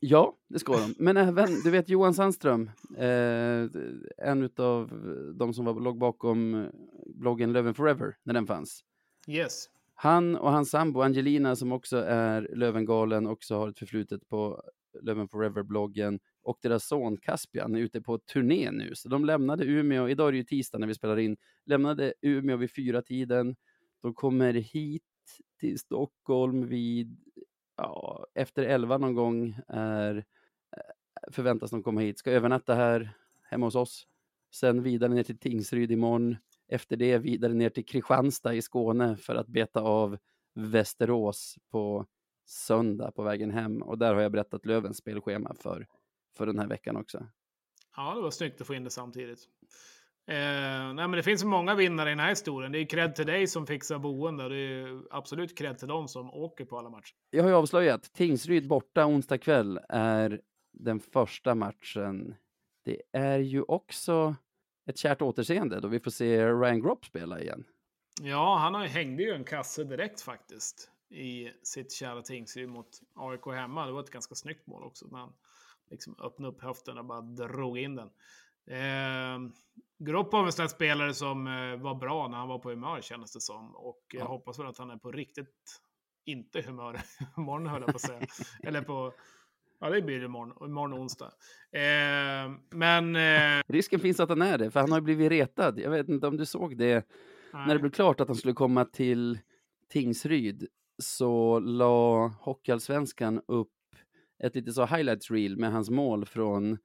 Ja, 0.00 0.36
det 0.48 0.58
ska 0.58 0.72
de. 0.72 0.94
Men 0.98 1.16
även, 1.16 1.48
du 1.64 1.70
vet 1.70 1.88
Johan 1.88 2.14
Sandström, 2.14 2.70
eh, 2.96 3.68
en 4.28 4.50
av 4.56 4.90
de 5.38 5.54
som 5.54 5.64
var, 5.64 5.80
låg 5.80 5.98
bakom 5.98 6.66
bloggen 7.06 7.52
Löven 7.52 7.74
Forever, 7.74 8.16
när 8.22 8.34
den 8.34 8.46
fanns. 8.46 8.84
Yes. 9.28 9.68
Han 9.94 10.36
och 10.36 10.52
hans 10.52 10.70
sambo 10.70 11.00
Angelina, 11.00 11.56
som 11.56 11.72
också 11.72 11.96
är 11.96 12.50
Lövengalen, 12.54 13.26
också 13.26 13.54
har 13.54 13.68
ett 13.68 13.78
förflutet 13.78 14.28
på 14.28 14.62
Löven 15.02 15.28
Forever-bloggen, 15.28 16.20
och 16.42 16.58
deras 16.62 16.86
son 16.86 17.16
Caspian 17.16 17.74
är 17.74 17.78
ute 17.78 18.00
på 18.00 18.18
turné 18.18 18.70
nu. 18.70 18.94
Så 18.94 19.08
de 19.08 19.24
lämnade 19.24 19.64
Umeå, 19.64 20.08
idag 20.08 20.28
är 20.28 20.32
det 20.32 20.38
ju 20.38 20.44
tisdag 20.44 20.78
när 20.78 20.86
vi 20.86 20.94
spelar 20.94 21.18
in, 21.18 21.36
lämnade 21.66 22.14
Umeå 22.22 22.56
vid 22.56 22.74
fyra 22.74 23.02
tiden. 23.02 23.56
De 24.02 24.14
kommer 24.14 24.52
hit 24.52 25.02
till 25.60 25.78
Stockholm 25.78 26.68
vid, 26.68 27.16
ja, 27.82 28.26
efter 28.34 28.62
elva 28.62 28.98
någon 28.98 29.14
gång 29.14 29.58
är, 29.68 30.16
eh, 30.76 31.32
förväntas 31.32 31.70
de 31.70 31.82
komma 31.82 32.00
hit, 32.00 32.18
ska 32.18 32.30
övernatta 32.30 32.74
här 32.74 33.10
hemma 33.42 33.66
hos 33.66 33.74
oss. 33.74 34.06
Sen 34.54 34.82
vidare 34.82 35.14
ner 35.14 35.22
till 35.22 35.38
Tingsryd 35.38 35.92
imorgon. 35.92 36.36
Efter 36.68 36.96
det 36.96 37.18
vidare 37.18 37.54
ner 37.54 37.70
till 37.70 37.84
Kristianstad 37.84 38.54
i 38.54 38.62
Skåne 38.62 39.16
för 39.16 39.34
att 39.34 39.46
beta 39.46 39.80
av 39.80 40.18
Västerås 40.54 41.56
på 41.70 42.06
söndag 42.46 43.10
på 43.10 43.22
vägen 43.22 43.50
hem. 43.50 43.82
Och 43.82 43.98
där 43.98 44.14
har 44.14 44.20
jag 44.20 44.32
berättat 44.32 44.66
Lövens 44.66 44.96
spelschema 44.96 45.54
för 45.54 45.86
för 46.36 46.46
den 46.46 46.58
här 46.58 46.66
veckan 46.66 46.96
också. 46.96 47.26
Ja, 47.96 48.14
det 48.14 48.22
var 48.22 48.30
snyggt 48.30 48.60
att 48.60 48.66
få 48.66 48.74
in 48.74 48.84
det 48.84 48.90
samtidigt. 48.90 49.48
Eh, 50.26 50.34
nej, 50.94 50.94
men 50.94 51.10
det 51.10 51.22
finns 51.22 51.44
många 51.44 51.74
vinnare 51.74 52.08
i 52.08 52.12
den 52.12 52.20
här 52.20 52.28
historien. 52.28 52.72
Det 52.72 52.78
är 52.78 52.86
cred 52.86 53.14
till 53.14 53.26
dig 53.26 53.46
som 53.46 53.66
fixar 53.66 53.98
boende 53.98 54.44
och 54.44 54.50
det 54.50 54.56
är 54.56 55.02
absolut 55.10 55.58
cred 55.58 55.78
till 55.78 55.88
dem 55.88 56.08
som 56.08 56.30
åker 56.30 56.64
på 56.64 56.78
alla 56.78 56.90
matcher. 56.90 57.14
Jag 57.30 57.42
har 57.42 57.50
ju 57.50 57.56
avslöjat, 57.56 58.12
Tingsryd 58.12 58.68
borta 58.68 59.06
onsdag 59.06 59.38
kväll 59.38 59.80
är 59.88 60.40
den 60.72 61.00
första 61.00 61.54
matchen. 61.54 62.34
Det 62.84 63.02
är 63.12 63.38
ju 63.38 63.62
också 63.62 64.36
ett 64.86 64.98
kärt 64.98 65.22
återseende 65.22 65.80
då 65.80 65.88
vi 65.88 66.00
får 66.00 66.10
se 66.10 66.46
Ryan 66.46 66.82
Gropp 66.82 67.04
spela 67.04 67.40
igen. 67.40 67.64
Ja, 68.22 68.58
han 68.58 68.74
har, 68.74 68.86
hängde 68.86 69.22
ju 69.22 69.30
en 69.30 69.44
kasse 69.44 69.84
direkt 69.84 70.20
faktiskt 70.20 70.90
i 71.10 71.50
sitt 71.62 71.92
kära 71.92 72.22
Tingsryd 72.22 72.68
mot 72.68 72.88
AIK 73.14 73.46
hemma. 73.46 73.86
Det 73.86 73.92
var 73.92 74.00
ett 74.00 74.10
ganska 74.10 74.34
snyggt 74.34 74.66
mål 74.66 74.84
också. 74.84 75.08
Men 75.10 75.28
liksom 75.90 76.16
öppna 76.18 76.48
upp 76.48 76.62
höften 76.62 76.98
och 76.98 77.04
bara 77.04 77.20
drog 77.20 77.78
in 77.78 77.96
den. 77.96 78.10
Eh, 78.70 79.38
Gropp 79.98 80.32
var 80.32 80.46
en 80.46 80.52
sån 80.52 80.68
spelare 80.68 81.14
som 81.14 81.46
eh, 81.46 81.76
var 81.76 81.94
bra 81.94 82.28
när 82.28 82.36
han 82.36 82.48
var 82.48 82.58
på 82.58 82.70
humör 82.70 83.00
kändes 83.00 83.32
det 83.32 83.40
som. 83.40 83.76
Och 83.76 84.00
jag 84.12 84.26
hoppas 84.26 84.58
väl 84.58 84.66
att 84.66 84.78
han 84.78 84.90
är 84.90 84.96
på 84.96 85.12
riktigt 85.12 85.80
inte 86.26 86.62
humör 86.62 87.00
imorgon 87.36 87.66
höll 87.66 87.80
jag 87.80 87.90
på 87.90 87.96
att 87.96 88.00
säga. 88.00 88.20
Eller 88.62 88.82
på, 88.82 89.12
ja 89.80 89.90
det 89.90 90.02
blir 90.02 90.18
det 90.18 90.24
imorgon, 90.24 90.68
imorgon 90.70 91.00
onsdag. 91.00 91.32
Eh, 91.72 92.52
men... 92.70 93.16
Eh, 93.16 93.62
Risken 93.68 94.00
finns 94.00 94.20
att 94.20 94.28
han 94.28 94.42
är 94.42 94.58
det, 94.58 94.70
för 94.70 94.80
han 94.80 94.92
har 94.92 95.00
blivit 95.00 95.30
retad. 95.30 95.78
Jag 95.78 95.90
vet 95.90 96.08
inte 96.08 96.26
om 96.26 96.36
du 96.36 96.46
såg 96.46 96.76
det. 96.76 97.06
Nej. 97.52 97.66
När 97.66 97.74
det 97.74 97.80
blev 97.80 97.90
klart 97.90 98.20
att 98.20 98.28
han 98.28 98.36
skulle 98.36 98.54
komma 98.54 98.84
till 98.84 99.38
Tingsryd 99.88 100.66
så 101.02 101.58
la 101.58 102.26
Hockeyallsvenskan 102.26 103.42
upp 103.46 103.68
ett 104.42 104.54
lite 104.54 104.72
så 104.72 104.86
highlights 104.86 105.30
reel 105.30 105.56
med 105.56 105.72
hans 105.72 105.90
mål 105.90 106.26
från, 106.26 106.78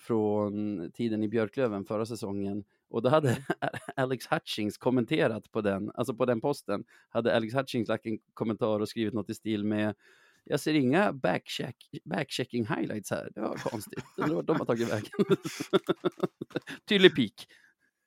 från 0.00 0.90
tiden 0.92 1.22
i 1.22 1.28
Björklöven 1.28 1.84
förra 1.84 2.06
säsongen. 2.06 2.64
Och 2.88 3.02
då 3.02 3.08
hade 3.08 3.36
Alex 3.96 4.26
Hutchings 4.26 4.78
kommenterat 4.78 5.52
på 5.52 5.60
den, 5.60 5.90
alltså 5.94 6.14
på 6.14 6.24
den 6.24 6.40
posten, 6.40 6.84
hade 7.08 7.36
Alex 7.36 7.54
Hutchings 7.54 7.88
lagt 7.88 8.06
en 8.06 8.18
kommentar 8.34 8.80
och 8.80 8.88
skrivit 8.88 9.14
något 9.14 9.30
i 9.30 9.34
stil 9.34 9.64
med 9.64 9.94
jag 10.44 10.60
ser 10.60 10.74
inga 10.74 11.12
backcheck, 11.12 11.76
backchecking 12.04 12.66
highlights 12.66 13.10
här. 13.10 13.28
Det 13.34 13.40
var 13.40 13.56
konstigt. 13.56 14.04
Undrar 14.16 14.36
vart 14.36 14.46
de 14.46 14.56
har 14.58 14.66
tagit 14.66 14.92
vägen. 14.92 15.10
Tydlig 16.88 17.14
pik. 17.14 17.46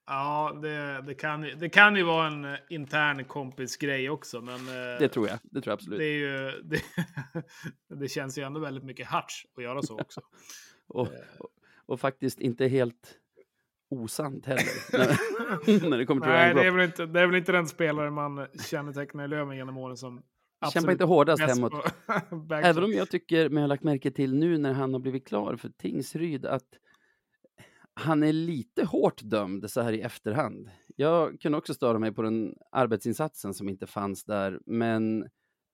Ja, 0.05 0.59
det, 0.61 1.01
det, 1.01 1.13
kan, 1.13 1.41
det 1.41 1.69
kan 1.69 1.95
ju 1.95 2.03
vara 2.03 2.27
en 2.27 2.45
eh, 2.45 2.57
intern 2.69 3.25
kompisgrej 3.25 4.09
också, 4.09 4.41
men... 4.41 4.67
eh, 4.67 4.99
Det 4.99 5.09
tror 5.09 5.27
jag. 5.27 5.39
Det 5.43 5.61
tror 5.61 5.71
jag 5.71 5.73
absolut. 5.73 5.99
Det, 5.99 6.05
är 6.05 6.17
ju, 6.17 6.61
det, 6.63 6.81
det 7.95 8.07
känns 8.07 8.37
ju 8.37 8.43
ändå 8.43 8.59
väldigt 8.59 8.83
mycket 8.83 9.07
harts 9.07 9.45
att 9.57 9.63
göra 9.63 9.81
så 9.81 9.99
också. 9.99 10.21
Och, 10.87 11.07
och, 11.39 11.49
och 11.85 11.99
faktiskt 11.99 12.39
inte 12.39 12.67
helt 12.67 13.17
osant 13.89 14.45
heller. 14.45 14.63
när, 15.89 15.97
det 15.97 16.05
kommer 16.05 16.21
till 16.21 16.31
Nej, 16.31 16.53
det 16.53 16.67
är, 16.67 16.71
väl 16.71 16.85
inte, 16.85 17.05
det 17.05 17.21
är 17.21 17.27
väl 17.27 17.35
inte 17.35 17.51
den 17.51 17.67
spelare 17.67 18.11
man 18.11 18.47
kännetecknar 18.69 19.25
i 19.25 19.27
Löven 19.27 19.57
genom 19.57 19.77
åren 19.77 19.97
som 19.97 20.23
Kämpar 20.73 20.91
inte 20.91 21.03
hårdast 21.03 21.41
hemåt. 21.41 21.73
Även 22.51 22.83
om 22.83 22.91
jag 22.91 23.09
tycker, 23.09 23.49
men 23.49 23.55
jag 23.55 23.61
har 23.63 23.67
lagt 23.67 23.83
märke 23.83 24.11
till 24.11 24.35
nu 24.35 24.57
när 24.57 24.73
han 24.73 24.93
har 24.93 24.99
blivit 24.99 25.27
klar 25.27 25.55
för 25.55 25.69
Tingsryd, 25.69 26.45
att 26.45 26.67
han 27.93 28.23
är 28.23 28.33
lite 28.33 28.85
hårt 28.85 29.21
dömd 29.23 29.71
så 29.71 29.81
här 29.81 29.93
i 29.93 30.01
efterhand. 30.01 30.69
Jag 30.95 31.41
kunde 31.41 31.57
också 31.57 31.73
störa 31.73 31.99
mig 31.99 32.11
på 32.11 32.21
den 32.21 32.55
arbetsinsatsen 32.71 33.53
som 33.53 33.69
inte 33.69 33.87
fanns 33.87 34.23
där, 34.23 34.59
men 34.65 35.27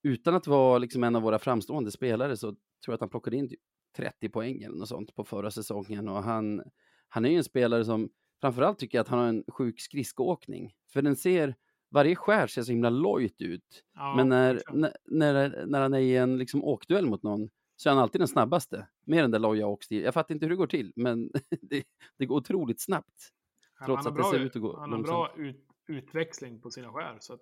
utan 0.03 0.35
att 0.35 0.47
vara 0.47 0.77
liksom 0.77 1.03
en 1.03 1.15
av 1.15 1.21
våra 1.21 1.39
framstående 1.39 1.91
spelare 1.91 2.37
så 2.37 2.47
tror 2.47 2.57
jag 2.85 2.93
att 2.93 2.99
han 2.99 3.09
plockade 3.09 3.37
in 3.37 3.49
typ 3.49 3.59
30 3.97 4.29
poäng 4.29 4.61
eller 4.63 4.75
något 4.77 4.89
sånt 4.89 5.15
på 5.15 5.23
förra 5.23 5.51
säsongen 5.51 6.07
och 6.09 6.23
han, 6.23 6.63
han 7.09 7.25
är 7.25 7.29
ju 7.29 7.37
en 7.37 7.43
spelare 7.43 7.85
som 7.85 8.09
framförallt 8.41 8.79
tycker 8.79 8.97
jag 8.97 9.03
att 9.03 9.07
han 9.07 9.19
har 9.19 9.27
en 9.27 9.43
sjuk 9.47 9.81
skridskoåkning, 9.81 10.73
för 10.93 11.01
den 11.01 11.15
ser 11.15 11.55
varje 11.91 12.15
skär 12.15 12.47
ser 12.47 12.61
så 12.63 12.71
himla 12.71 12.89
lojt 12.89 13.41
ut. 13.41 13.83
Ja, 13.93 14.15
Men 14.15 14.29
när, 14.29 14.61
när, 14.73 14.93
när, 15.05 15.65
när 15.65 15.81
han 15.81 15.93
är 15.93 15.99
i 15.99 16.15
en 16.17 16.37
liksom 16.37 16.63
åkduell 16.63 17.05
mot 17.05 17.23
någon 17.23 17.49
så 17.75 17.89
är 17.89 17.93
han 17.93 18.03
alltid 18.03 18.21
den 18.21 18.27
snabbaste. 18.27 18.87
Med 19.05 19.23
den 19.23 19.31
där 19.31 19.39
loja 19.39 19.67
åkstil. 19.67 20.03
Jag 20.03 20.13
fattar 20.13 20.35
inte 20.35 20.45
hur 20.45 20.49
det 20.49 20.55
går 20.55 20.67
till, 20.67 20.93
men 20.95 21.31
det, 21.61 21.83
det 22.17 22.25
går 22.25 22.37
otroligt 22.37 22.81
snabbt. 22.81 23.29
Han- 23.73 23.85
trots 23.85 24.07
att 24.07 24.15
det 24.15 24.23
ser 24.23 24.39
ut 24.39 24.55
att 24.55 24.61
gå 24.61 24.79
Han 24.79 24.91
har 24.91 24.99
bra 24.99 25.33
ut, 25.37 25.67
utväxling 25.87 26.61
på 26.61 26.69
sina 26.71 26.93
skär. 26.93 27.17
Så 27.19 27.33
att, 27.33 27.41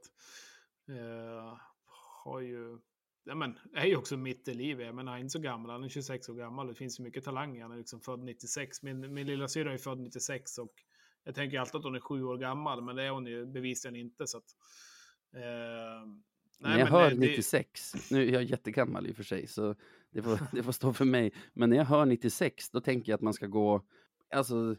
eh, 0.89 1.57
har 2.23 2.39
ju, 2.39 2.77
ja, 3.27 3.35
men, 3.35 3.59
är 3.73 3.85
ju 3.85 3.95
också 3.95 4.17
mitt 4.17 4.47
i 4.47 4.53
livet. 4.53 4.95
Men 4.95 5.07
han 5.07 5.15
är 5.15 5.19
inte 5.21 5.29
så 5.31 5.39
gammal. 5.39 5.71
Han 5.71 5.83
är 5.83 5.89
26 5.89 6.29
år 6.29 6.33
gammal. 6.33 6.67
Det 6.67 6.73
finns 6.75 6.99
ju 6.99 7.03
mycket 7.03 7.23
talang. 7.23 7.61
Han 7.61 7.71
är 7.71 7.77
liksom 7.77 7.99
född 8.01 8.19
96. 8.23 8.83
Min, 8.83 9.13
min 9.13 9.27
lilla 9.27 9.47
syra 9.47 9.73
är 9.73 9.77
född 9.77 9.99
96. 9.99 10.57
Och 10.57 10.73
jag 11.23 11.35
tänker 11.35 11.59
alltid 11.59 11.75
att 11.75 11.83
hon 11.83 11.95
är 11.95 11.99
sju 11.99 12.23
år 12.23 12.37
gammal. 12.37 12.81
Men 12.81 12.95
det 12.95 13.03
är 13.03 13.09
hon 13.09 13.25
ju 13.25 13.45
bevisligen 13.45 13.95
inte. 13.95 14.27
Så 14.27 14.37
att, 14.37 14.55
eh, 15.35 15.41
När 16.59 16.69
nej, 16.69 16.79
jag 16.79 16.85
men 16.85 16.87
hör 16.87 17.09
det- 17.09 17.15
det- 17.15 17.27
96, 17.27 18.11
nu 18.11 18.27
är 18.27 18.31
jag 18.33 18.43
jättegammal 18.43 19.07
i 19.07 19.11
och 19.11 19.15
för 19.15 19.23
sig, 19.23 19.47
så 19.47 19.75
det 20.11 20.21
får, 20.23 20.39
det 20.55 20.63
får 20.63 20.71
stå 20.71 20.93
för 20.93 21.05
mig. 21.05 21.31
Men 21.53 21.69
när 21.69 21.77
jag 21.77 21.85
hör 21.85 22.05
96, 22.05 22.69
då 22.69 22.81
tänker 22.81 23.11
jag 23.11 23.17
att 23.17 23.21
man 23.21 23.33
ska 23.33 23.47
gå, 23.47 23.81
alltså, 24.35 24.75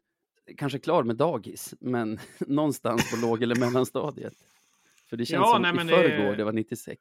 kanske 0.56 0.78
klar 0.78 1.02
med 1.02 1.16
dagis, 1.16 1.74
men 1.80 2.18
någonstans 2.40 3.10
på 3.10 3.26
låg 3.26 3.42
eller 3.42 3.56
mellanstadiet. 3.56 4.34
För 5.06 5.16
det 5.16 5.26
känns 5.26 5.40
Ja, 5.46 5.52
som 5.52 5.62
nej, 5.62 5.70
i 5.70 5.74
men 5.74 5.86
det- 5.86 5.92
förrgår, 5.92 6.36
det 6.36 6.44
var 6.44 6.52
96. 6.52 7.00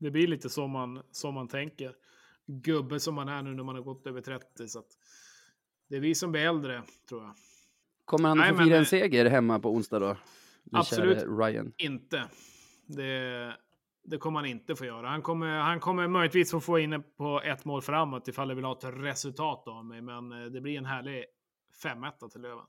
Det 0.00 0.10
blir 0.10 0.26
lite 0.26 0.48
så 0.48 0.66
man, 0.66 1.02
som 1.10 1.34
man 1.34 1.48
tänker. 1.48 1.94
Gubbe 2.46 3.00
som 3.00 3.14
man 3.14 3.28
är 3.28 3.42
nu 3.42 3.54
när 3.54 3.62
man 3.62 3.74
har 3.74 3.82
gått 3.82 4.06
över 4.06 4.20
30. 4.20 4.68
Så 4.68 4.82
det 5.88 5.96
är 5.96 6.00
vi 6.00 6.14
som 6.14 6.32
blir 6.32 6.42
äldre, 6.42 6.82
tror 7.08 7.22
jag. 7.22 7.34
Kommer 8.04 8.28
han 8.28 8.38
Nej, 8.38 8.50
att 8.50 8.56
få 8.56 8.64
fira 8.64 8.76
en 8.76 8.82
eh, 8.82 8.86
seger 8.86 9.30
hemma 9.30 9.58
på 9.58 9.70
onsdag 9.70 9.98
då? 9.98 10.16
Absolut. 10.72 11.24
Ryan. 11.38 11.72
Inte. 11.76 12.28
Det, 12.86 13.56
det 14.02 14.18
kommer 14.18 14.40
han 14.40 14.48
inte 14.48 14.76
få 14.76 14.84
göra. 14.84 15.08
Han 15.08 15.22
kommer, 15.22 15.58
han 15.58 15.80
kommer 15.80 16.08
möjligtvis 16.08 16.50
få 16.50 16.60
få 16.60 16.78
in 16.78 17.02
på 17.16 17.40
ett 17.44 17.64
mål 17.64 17.82
framåt 17.82 18.28
ifall 18.28 18.48
det 18.48 18.54
vill 18.54 18.64
ha 18.64 18.72
ett 18.72 18.84
resultat 18.84 19.68
av 19.68 19.84
mig. 19.84 20.00
Men 20.00 20.32
eh, 20.32 20.44
det 20.44 20.60
blir 20.60 20.78
en 20.78 20.86
härlig 20.86 21.24
5-1 21.84 22.28
till 22.28 22.40
Löven. 22.40 22.64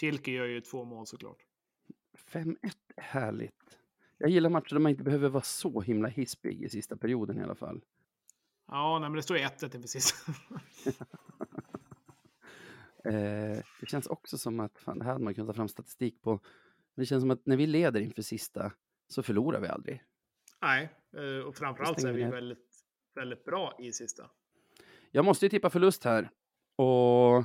Kilke 0.00 0.30
gör 0.30 0.46
ju 0.46 0.60
två 0.60 0.84
mål 0.84 1.06
såklart. 1.06 1.38
5-1, 2.32 2.54
härligt. 2.96 3.77
Jag 4.18 4.30
gillar 4.30 4.50
matcher 4.50 4.74
där 4.74 4.78
man 4.80 4.90
inte 4.90 5.02
behöver 5.02 5.28
vara 5.28 5.42
så 5.42 5.80
himla 5.80 6.08
hispig 6.08 6.62
i 6.62 6.68
sista 6.68 6.96
perioden 6.96 7.38
i 7.38 7.42
alla 7.42 7.54
fall. 7.54 7.80
Ja, 8.66 8.98
nej, 8.98 9.08
men 9.08 9.16
det 9.16 9.22
står 9.22 9.36
ju 9.36 9.44
1-1 9.44 9.76
inför 9.76 9.88
sista. 9.88 10.32
Eh, 13.04 13.58
det 13.80 13.86
känns 13.86 14.06
också 14.06 14.38
som 14.38 14.60
att, 14.60 14.78
fan, 14.78 14.98
det 14.98 15.04
här 15.04 15.12
hade 15.12 15.24
man 15.24 15.34
kunnat 15.34 15.48
ta 15.48 15.54
fram 15.54 15.68
statistik 15.68 16.22
på. 16.22 16.30
Men 16.30 17.02
det 17.02 17.06
känns 17.06 17.22
som 17.22 17.30
att 17.30 17.46
när 17.46 17.56
vi 17.56 17.66
leder 17.66 18.00
inför 18.00 18.22
sista 18.22 18.72
så 19.08 19.22
förlorar 19.22 19.60
vi 19.60 19.68
aldrig. 19.68 20.02
nej, 20.62 20.88
eh, 21.16 21.46
och 21.46 21.56
framförallt 21.56 22.00
så 22.00 22.08
är 22.08 22.12
vi 22.12 22.24
ner. 22.24 22.30
väldigt, 22.30 22.84
väldigt 23.14 23.44
bra 23.44 23.76
i 23.78 23.92
sista. 23.92 24.30
Jag 25.10 25.24
måste 25.24 25.44
ju 25.46 25.48
tippa 25.48 25.70
förlust 25.70 26.04
här. 26.04 26.30
Och 26.76 27.44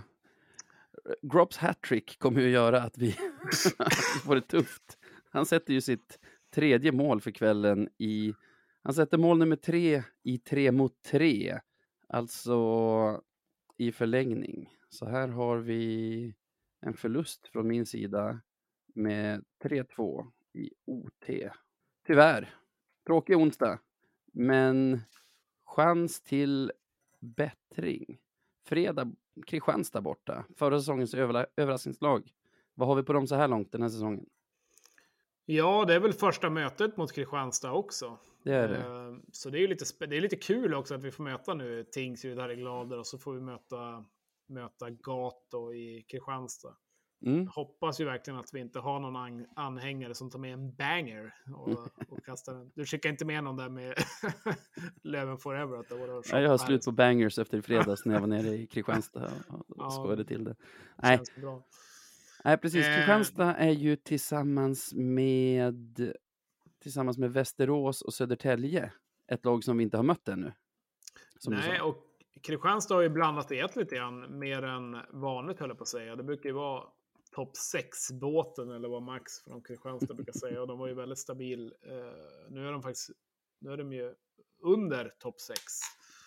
Grops 1.21 1.57
hattrick 1.57 2.19
kommer 2.19 2.41
ju 2.41 2.49
göra 2.49 2.81
att 2.81 2.97
vi 2.97 3.11
får 4.25 4.35
det 4.35 4.41
tufft. 4.41 4.97
Han 5.29 5.45
sätter 5.45 5.73
ju 5.73 5.81
sitt 5.81 6.19
tredje 6.53 6.91
mål 6.91 7.21
för 7.21 7.31
kvällen 7.31 7.89
i... 7.97 8.33
Han 8.83 8.93
sätter 8.93 9.17
mål 9.17 9.37
nummer 9.37 9.55
tre 9.55 10.03
i 10.23 10.37
tre 10.37 10.71
mot 10.71 11.01
tre. 11.01 11.59
Alltså 12.07 13.21
i 13.77 13.91
förlängning. 13.91 14.69
Så 14.89 15.05
här 15.05 15.27
har 15.27 15.57
vi 15.57 16.33
en 16.81 16.93
förlust 16.93 17.47
från 17.47 17.67
min 17.67 17.85
sida 17.85 18.41
med 18.93 19.45
3-2 19.63 20.25
i 20.53 20.69
OT. 20.85 21.29
Tyvärr. 22.07 22.55
Tråkig 23.05 23.37
onsdag. 23.37 23.79
Men 24.33 24.99
chans 25.65 26.21
till 26.21 26.71
bättring. 27.19 28.17
Fredag, 28.65 29.11
Kristianstad 29.47 30.01
borta. 30.01 30.45
Förra 30.57 30.79
säsongens 30.79 31.13
överla- 31.13 31.45
överraskningslag. 31.55 32.33
Vad 32.73 32.87
har 32.87 32.95
vi 32.95 33.03
på 33.03 33.13
dem 33.13 33.27
så 33.27 33.35
här 33.35 33.47
långt 33.47 33.71
den 33.71 33.81
här 33.81 33.89
säsongen? 33.89 34.25
Ja, 35.45 35.85
det 35.85 35.93
är 35.93 35.99
väl 35.99 36.13
första 36.13 36.49
mötet 36.49 36.97
mot 36.97 37.11
Kristianstad 37.11 37.71
också. 37.71 38.17
Det 38.43 38.53
är 38.53 38.67
det. 38.67 38.77
Eh, 38.77 39.17
Så 39.31 39.49
det 39.49 39.59
är 39.63 39.67
lite, 39.67 40.05
det 40.07 40.17
är 40.17 40.21
lite 40.21 40.35
kul 40.35 40.73
också 40.73 40.95
att 40.95 41.03
vi 41.03 41.11
får 41.11 41.23
möta 41.23 41.53
nu 41.53 41.83
Tingsryd 41.83 42.39
här 42.39 42.51
i 42.51 42.55
Glader 42.55 42.99
och 42.99 43.07
så 43.07 43.17
får 43.17 43.33
vi 43.33 43.41
möta, 43.41 44.05
möta 44.49 44.89
Gato 44.89 45.73
i 45.73 46.05
Kristianstad. 46.07 46.73
Mm. 47.25 47.47
Hoppas 47.47 48.01
ju 48.01 48.05
verkligen 48.05 48.39
att 48.39 48.53
vi 48.53 48.59
inte 48.59 48.79
har 48.79 48.99
någon 48.99 49.15
an- 49.15 49.47
anhängare 49.55 50.15
som 50.15 50.29
tar 50.29 50.39
med 50.39 50.53
en 50.53 50.73
banger 50.75 51.33
och, 51.55 51.69
och 52.09 52.25
kastar 52.25 52.53
den. 52.53 52.71
Du 52.75 52.85
skickar 52.85 53.09
inte 53.09 53.25
med 53.25 53.43
någon 53.43 53.57
där 53.57 53.69
med 53.69 53.93
Löven 55.03 55.37
Forever? 55.37 55.77
Att 55.77 55.89
det 55.89 55.95
var 55.95 56.23
Ja, 56.31 56.39
jag 56.39 56.49
har 56.49 56.57
slut 56.57 56.85
på 56.85 56.91
bangers 56.91 57.39
efter 57.39 57.57
i 57.57 57.61
fredags 57.61 58.05
när 58.05 58.13
jag 58.13 58.21
var 58.21 58.27
nere 58.27 58.47
i 58.47 58.67
Kristianstad 58.67 59.31
och 59.47 59.65
Ja. 59.77 59.89
skojade 59.91 60.25
till 60.25 60.43
det. 60.43 60.55
Nej. 60.95 61.19
Nej 62.43 62.57
precis. 62.57 62.85
Eh. 62.85 62.95
Kristianstad 62.95 63.55
är 63.55 63.71
ju 63.71 63.95
tillsammans 63.95 64.93
med, 64.93 66.13
tillsammans 66.81 67.17
med 67.17 67.33
Västerås 67.33 68.01
och 68.01 68.13
Södertälje 68.13 68.91
ett 69.27 69.45
lag 69.45 69.63
som 69.63 69.77
vi 69.77 69.83
inte 69.83 69.97
har 69.97 70.03
mött 70.03 70.27
ännu. 70.27 70.53
Nej, 71.47 71.81
och 71.81 71.97
Kristianstad 72.43 72.95
har 72.95 73.01
ju 73.01 73.09
blandat 73.09 73.51
i 73.51 73.59
ett 73.59 73.75
lite 73.75 73.95
grann 73.95 74.39
mer 74.39 74.63
än 74.63 74.97
vanligt 75.09 75.59
höll 75.59 75.69
jag 75.69 75.77
på 75.77 75.83
att 75.83 75.87
säga. 75.87 76.15
Det 76.15 76.23
brukar 76.23 76.49
ju 76.49 76.55
vara 76.55 76.83
topp 77.31 77.51
6-båten 77.73 78.71
eller 78.71 78.89
vad 78.89 79.03
Max 79.03 79.43
från 79.43 79.63
Kristianstad 79.63 80.13
brukar 80.13 80.33
säga. 80.33 80.61
Och 80.61 80.67
de 80.67 80.79
var 80.79 80.87
ju 80.87 80.93
väldigt 80.93 81.19
stabil. 81.19 81.73
Eh, 81.81 82.49
nu 82.49 82.67
är 82.67 82.71
de 82.71 82.81
faktiskt 82.81 83.09
nu 83.59 83.71
är 83.71 83.77
de 83.77 83.93
ju 83.93 84.13
under 84.63 85.09
topp 85.19 85.41
6. 85.41 85.59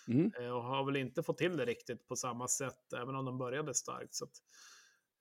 Mm. 0.07 0.31
Eh, 0.39 0.49
och 0.49 0.63
har 0.63 0.85
väl 0.85 0.95
inte 0.95 1.23
fått 1.23 1.37
till 1.37 1.57
det 1.57 1.65
riktigt 1.65 2.07
på 2.07 2.15
samma 2.15 2.47
sätt, 2.47 2.93
även 3.01 3.15
om 3.15 3.25
de 3.25 3.37
började 3.37 3.73
starkt. 3.73 4.15
Så 4.15 4.25
att, 4.25 4.31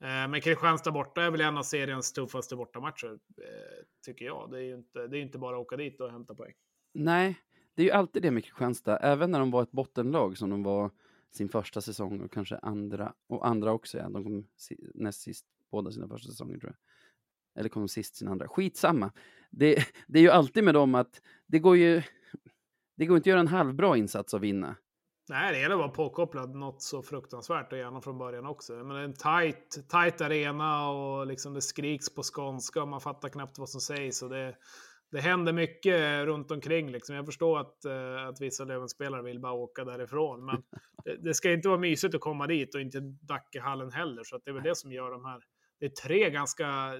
Eh, 0.00 0.28
men 0.28 0.40
Kristianstad 0.40 0.92
borta 0.92 1.22
är 1.22 1.30
väl 1.30 1.40
en 1.40 1.58
av 1.58 1.62
seriens 1.62 2.12
tuffaste 2.12 2.56
bortamatcher, 2.56 3.18
eh, 3.42 3.84
tycker 4.04 4.24
jag. 4.24 4.50
Det 4.50 4.58
är 4.58 4.62
ju 4.62 4.74
inte, 4.74 5.06
det 5.06 5.18
är 5.18 5.22
inte 5.22 5.38
bara 5.38 5.56
att 5.56 5.62
åka 5.62 5.76
dit 5.76 6.00
och 6.00 6.10
hämta 6.10 6.34
poäng. 6.34 6.54
Nej, 6.94 7.40
det 7.74 7.82
är 7.82 7.86
ju 7.86 7.92
alltid 7.92 8.22
det 8.22 8.30
med 8.30 8.44
Kristianstad, 8.44 8.96
även 8.96 9.30
när 9.30 9.38
de 9.38 9.50
var 9.50 9.62
ett 9.62 9.72
bottenlag 9.72 10.38
som 10.38 10.50
de 10.50 10.62
var 10.62 10.90
sin 11.30 11.48
första 11.48 11.80
säsong 11.80 12.20
och 12.20 12.32
kanske 12.32 12.58
andra, 12.58 13.14
och 13.26 13.46
andra 13.46 13.72
också, 13.72 13.98
ja. 13.98 14.08
De 14.08 14.24
kom 14.24 14.46
si, 14.56 14.90
näst 14.94 15.20
sist 15.20 15.46
båda 15.70 15.90
sina 15.90 16.08
första 16.08 16.30
säsonger 16.30 16.58
tror 16.58 16.72
jag. 16.72 17.60
Eller 17.60 17.68
kom 17.68 17.82
de 17.82 17.88
sist 17.88 18.16
sin 18.16 18.28
andra. 18.28 18.48
Skitsamma. 18.48 19.12
Det, 19.50 19.84
det 20.06 20.18
är 20.18 20.22
ju 20.22 20.30
alltid 20.30 20.64
med 20.64 20.74
dem 20.74 20.94
att 20.94 21.20
det 21.46 21.58
går 21.58 21.76
ju, 21.76 22.02
det 22.96 23.06
går 23.06 23.16
inte 23.16 23.28
att 23.28 23.30
göra 23.30 23.40
en 23.40 23.48
halvbra 23.48 23.96
insats 23.96 24.34
och 24.34 24.44
vinna. 24.44 24.76
Nej, 25.28 25.52
det 25.52 25.58
gäller 25.58 25.74
att 25.74 25.80
vara 25.80 25.88
påkopplad 25.88 26.54
något 26.54 26.82
så 26.82 27.02
fruktansvärt 27.02 27.72
och 27.72 27.78
gärna 27.78 28.00
från 28.00 28.18
början 28.18 28.46
också. 28.46 28.72
Men 28.72 28.88
det 28.88 29.00
är 29.00 29.04
en 29.04 29.14
tight, 29.14 29.88
tight 29.88 30.20
arena 30.20 30.90
och 30.90 31.26
liksom 31.26 31.54
det 31.54 31.62
skriks 31.62 32.14
på 32.14 32.22
skånska 32.22 32.82
och 32.82 32.88
man 32.88 33.00
fattar 33.00 33.28
knappt 33.28 33.58
vad 33.58 33.68
som 33.68 33.80
sägs. 33.80 34.22
Och 34.22 34.30
det, 34.30 34.56
det 35.10 35.20
händer 35.20 35.52
mycket 35.52 36.26
runt 36.26 36.50
omkring. 36.50 36.90
Liksom. 36.90 37.16
Jag 37.16 37.26
förstår 37.26 37.58
att, 37.58 37.84
eh, 37.84 38.26
att 38.28 38.40
vissa 38.40 38.64
Lövenspelare 38.64 39.22
vill 39.22 39.40
bara 39.40 39.52
åka 39.52 39.84
därifrån. 39.84 40.44
Men 40.44 40.62
det, 41.04 41.16
det 41.16 41.34
ska 41.34 41.52
inte 41.52 41.68
vara 41.68 41.80
mysigt 41.80 42.14
att 42.14 42.20
komma 42.20 42.46
dit 42.46 42.74
och 42.74 42.80
inte 42.80 43.00
Dackehallen 43.00 43.92
heller. 43.92 44.24
Så 44.24 44.38
det 44.44 44.50
är 44.50 44.54
väl 44.54 44.62
det 44.62 44.76
som 44.76 44.92
gör 44.92 45.10
de 45.10 45.24
här. 45.24 45.40
Det 45.80 45.86
är 45.86 45.90
tre 45.90 46.30
ganska 46.30 46.94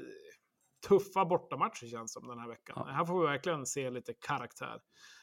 tuffa 0.89 1.24
bortamatcher 1.24 1.86
känns 1.86 2.12
som 2.12 2.28
den 2.28 2.39
här 2.39 2.48
veckan. 2.48 2.82
Ja. 2.86 2.93
Här 2.93 3.05
får 3.05 3.20
vi 3.20 3.27
verkligen 3.27 3.66
se 3.66 3.90
lite 3.90 4.12
karaktär. 4.12 4.81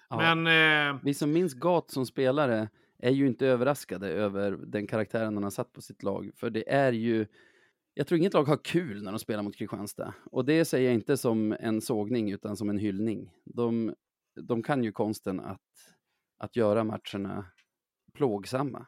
Ja. 0.10 0.36
Men 0.36 0.48
eh, 0.96 1.00
Vi 1.04 1.14
som 1.14 1.32
minns 1.32 1.54
Gat 1.54 1.92
som 1.92 2.06
spelare 2.06 2.70
är 3.04 3.12
ju 3.12 3.28
inte 3.28 3.48
överraskade 3.48 4.08
över 4.08 4.52
den 4.52 4.88
karaktären 4.88 5.34
han 5.34 5.44
har 5.44 5.52
satt 5.52 5.74
på 5.74 5.82
sitt 5.82 6.04
lag. 6.04 6.32
För 6.36 6.50
det 6.50 6.74
är 6.74 6.92
ju, 6.92 7.28
jag 7.94 8.08
tror 8.08 8.18
inget 8.18 8.34
lag 8.34 8.44
har 8.44 8.64
kul 8.64 9.04
när 9.04 9.12
de 9.12 9.20
spelar 9.20 9.44
mot 9.44 9.56
Kristianstad. 9.56 10.14
Och 10.32 10.46
det 10.46 10.66
säger 10.66 10.86
jag 10.86 10.94
inte 10.94 11.18
som 11.18 11.56
en 11.60 11.82
sågning 11.82 12.32
utan 12.32 12.58
som 12.58 12.70
en 12.70 12.78
hyllning. 12.78 13.32
De, 13.46 13.96
de 14.42 14.64
kan 14.64 14.84
ju 14.84 14.92
konsten 14.92 15.40
att, 15.40 15.62
att 16.38 16.56
göra 16.56 16.84
matcherna 16.84 17.46
plågsamma. 18.14 18.86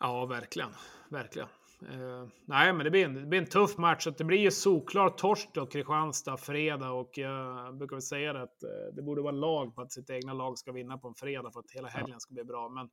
ja, 0.00 0.26
verkligen. 0.26 0.70
Verkligen. 1.10 1.48
Eh, 1.82 2.28
nej, 2.44 2.72
men 2.72 2.84
det 2.84 2.90
blir, 2.90 3.04
en, 3.04 3.14
det 3.14 3.26
blir 3.26 3.38
en 3.38 3.46
tuff 3.46 3.78
match. 3.78 4.04
Så 4.04 4.10
det 4.10 4.24
blir 4.24 4.38
ju 4.38 4.50
såklart 4.50 5.18
torsk 5.18 5.48
då, 5.54 5.66
Kristianstad, 5.66 6.36
fredag. 6.36 6.90
Och 6.90 7.18
jag 7.18 7.76
brukar 7.76 7.96
väl 7.96 8.02
säga 8.02 8.30
att 8.30 8.62
eh, 8.62 8.94
det 8.94 9.02
borde 9.02 9.22
vara 9.22 9.32
lag 9.32 9.74
på 9.74 9.82
att 9.82 9.92
sitt 9.92 10.10
egna 10.10 10.32
lag 10.32 10.58
ska 10.58 10.72
vinna 10.72 10.98
på 10.98 11.08
en 11.08 11.14
fredag 11.14 11.50
för 11.50 11.60
att 11.60 11.70
hela 11.70 11.88
helgen 11.88 12.20
ska 12.20 12.34
bli 12.34 12.44
bra. 12.44 12.68
Men 12.68 12.88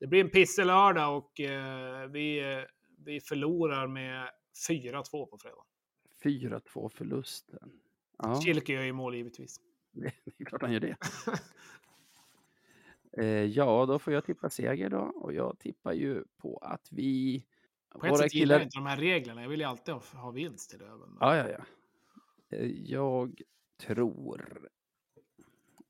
det 0.00 0.06
blir 0.06 0.20
en 0.20 0.30
pissig 0.30 0.66
lördag 0.66 1.16
och 1.16 1.40
eh, 1.40 2.08
vi, 2.08 2.52
eh, 2.52 2.64
vi 3.04 3.20
förlorar 3.20 3.86
med 3.86 4.30
4-2 4.68 5.26
på 5.26 5.38
fredag. 5.38 5.64
4-2 6.24 6.88
förlusten. 6.88 7.72
Ja, 8.18 8.40
Kilke 8.40 8.72
gör 8.72 8.82
ju 8.82 8.92
mål 8.92 9.14
givetvis. 9.14 9.60
det 9.92 10.12
är 10.38 10.44
klart 10.44 10.62
han 10.62 10.72
gör 10.72 10.80
det. 10.80 10.96
Eh, 13.16 13.26
ja, 13.26 13.86
då 13.86 13.98
får 13.98 14.12
jag 14.12 14.24
tippa 14.24 14.50
seger 14.50 14.90
då. 14.90 14.98
Och 14.98 15.32
jag 15.32 15.58
tippar 15.58 15.92
ju 15.92 16.24
på 16.36 16.58
att 16.58 16.88
vi... 16.90 17.44
På 17.90 18.06
ett 18.06 18.18
sätt 18.18 18.34
gillar 18.34 18.54
jag 18.54 18.62
inte 18.62 18.78
de 18.78 18.86
här 18.86 18.96
reglerna. 18.96 19.42
Jag 19.42 19.48
vill 19.48 19.60
ju 19.60 19.66
alltid 19.66 19.94
ha, 19.94 20.02
ha 20.12 20.30
vinst 20.30 20.70
till 20.70 20.78
Löven. 20.78 21.16
Ja, 21.20 21.36
ja, 21.36 21.48
ja. 21.48 21.64
Jag 22.84 23.42
tror 23.80 24.68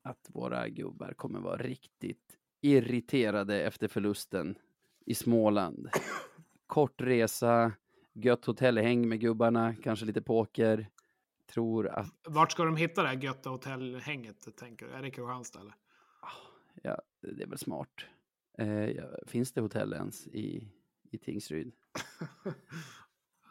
att 0.01 0.29
våra 0.33 0.69
gubbar 0.69 1.13
kommer 1.13 1.39
vara 1.39 1.57
riktigt 1.57 2.37
irriterade 2.61 3.61
efter 3.61 3.87
förlusten 3.87 4.57
i 5.05 5.15
Småland. 5.15 5.89
Kort 6.67 7.01
resa, 7.01 7.71
gött 8.13 8.45
hotellhäng 8.45 9.09
med 9.09 9.19
gubbarna, 9.19 9.75
kanske 9.83 10.05
lite 10.05 10.21
poker. 10.21 10.89
Tror 11.53 11.87
att, 11.87 12.13
Vart 12.27 12.51
ska 12.51 12.63
de 12.63 12.75
hitta 12.75 13.01
det 13.01 13.07
här 13.07 13.15
götta 13.15 13.49
hotellhänget, 13.49 14.57
tänker 14.57 14.85
du? 14.85 14.91
Är 14.91 15.01
det 15.01 15.09
Kristianstad 15.09 15.59
eller? 15.59 15.75
ja, 16.83 17.01
det 17.21 17.43
är 17.43 17.47
väl 17.47 17.57
smart. 17.57 18.05
Eh, 18.57 18.89
ja, 18.89 19.03
finns 19.27 19.51
det 19.51 19.61
hotell 19.61 19.93
ens 19.93 20.27
i, 20.27 20.67
i 21.11 21.17
Tingsryd? 21.17 21.71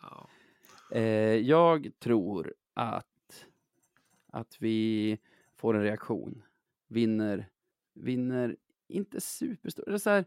ja. 0.02 0.28
Eh, 0.90 1.36
jag 1.36 1.90
tror 1.98 2.54
att, 2.74 3.46
att 4.26 4.56
vi 4.62 5.18
får 5.56 5.74
en 5.74 5.82
reaktion. 5.82 6.42
Vinner, 6.88 7.50
vinner 7.94 8.56
inte 8.88 9.20
superstor. 9.20 9.84
Det 9.86 9.92
är, 9.92 9.98
så 9.98 10.10
här, 10.10 10.24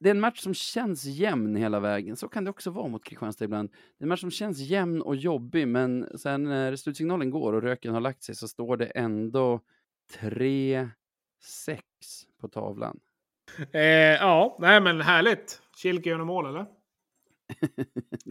det 0.00 0.08
är 0.08 0.14
en 0.14 0.20
match 0.20 0.40
som 0.40 0.54
känns 0.54 1.04
jämn 1.04 1.56
hela 1.56 1.80
vägen. 1.80 2.16
Så 2.16 2.28
kan 2.28 2.44
det 2.44 2.50
också 2.50 2.70
vara 2.70 2.88
mot 2.88 3.04
Kristianstad 3.04 3.44
ibland. 3.44 3.70
Det 3.70 4.02
är 4.02 4.04
en 4.04 4.08
match 4.08 4.20
som 4.20 4.30
känns 4.30 4.58
jämn 4.58 5.02
och 5.02 5.16
jobbig, 5.16 5.68
men 5.68 6.18
sen 6.18 6.44
när 6.44 6.76
slutsignalen 6.76 7.30
går 7.30 7.52
och 7.52 7.62
röken 7.62 7.94
har 7.94 8.00
lagt 8.00 8.22
sig 8.22 8.34
så 8.34 8.48
står 8.48 8.76
det 8.76 8.86
ändå 8.86 9.60
3-6 10.18 10.90
på 12.40 12.48
tavlan. 12.48 13.00
Eh, 13.72 13.80
ja, 13.82 14.56
nej 14.60 14.80
men 14.80 15.00
härligt. 15.00 15.62
Kilke 15.76 16.08
gör 16.08 16.16
några 16.16 16.26
mål 16.26 16.46
eller? 16.46 16.66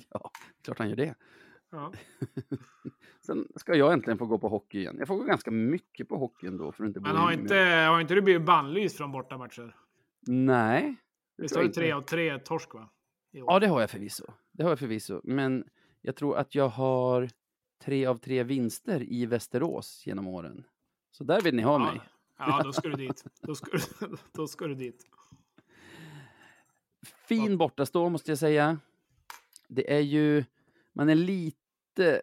ja, 0.10 0.32
klart 0.64 0.80
han 0.80 0.90
gör 0.90 0.96
det. 0.96 1.16
Ja. 1.72 1.94
Sen 3.26 3.48
ska 3.56 3.76
jag 3.76 3.94
äntligen 3.94 4.18
få 4.18 4.26
gå 4.26 4.38
på 4.40 4.48
hockey 4.50 4.80
igen. 4.80 4.96
Jag 5.00 5.08
får 5.08 5.16
gå 5.16 5.24
ganska 5.24 5.52
mycket 5.52 6.10
på 6.10 6.18
hockey 6.18 6.48
ändå. 6.48 6.72
För 6.72 6.84
att 6.84 6.88
inte 6.88 7.00
Men 7.00 7.16
har 7.16 7.32
inte, 7.32 7.56
har 7.56 8.02
inte 8.02 8.14
du 8.14 8.22
blivit 8.22 8.46
bannlyst 8.46 8.98
från 8.98 9.12
bortamatcher? 9.12 9.76
Nej. 10.28 10.96
det 11.38 11.56
jag 11.56 11.64
du 11.66 11.70
tre 11.72 11.92
av 11.92 12.02
tre 12.02 12.40
torsk 12.40 12.74
va? 12.74 12.90
Ja, 13.32 13.60
det 13.60 13.68
har 13.68 13.82
jag 13.82 13.90
förvisso. 13.90 14.26
Det 14.52 14.64
har 14.64 14.70
jag 14.70 14.80
förvisso. 14.80 15.22
Men 15.24 15.64
jag 16.02 16.16
tror 16.16 16.38
att 16.38 16.56
jag 16.56 16.70
har 16.70 17.30
tre 17.84 18.06
av 18.06 18.18
tre 18.18 18.44
vinster 18.44 19.04
i 19.14 19.26
Västerås 19.26 20.04
genom 20.06 20.28
åren. 20.28 20.64
Så 21.12 21.24
där 21.24 21.42
vill 21.42 21.56
ni 21.56 21.62
ha 21.62 21.78
mig. 21.80 22.02
Ja, 22.38 22.62
då 22.64 22.74
ska 22.74 22.90
du 22.90 22.96
dit. 22.96 23.24
Då 23.42 23.56
ska, 23.56 23.78
du- 23.78 24.18
då 24.32 24.48
ska 24.48 24.68
du 24.68 24.76
dit. 24.76 25.06
Fin 27.28 27.58
bortastå 27.58 28.10
måste 28.10 28.32
jag 28.32 28.38
säga. 28.38 28.80
Det 29.68 29.94
är 29.94 30.00
ju, 30.00 30.44
man 30.94 31.10
är 31.10 31.16
lite, 31.16 32.22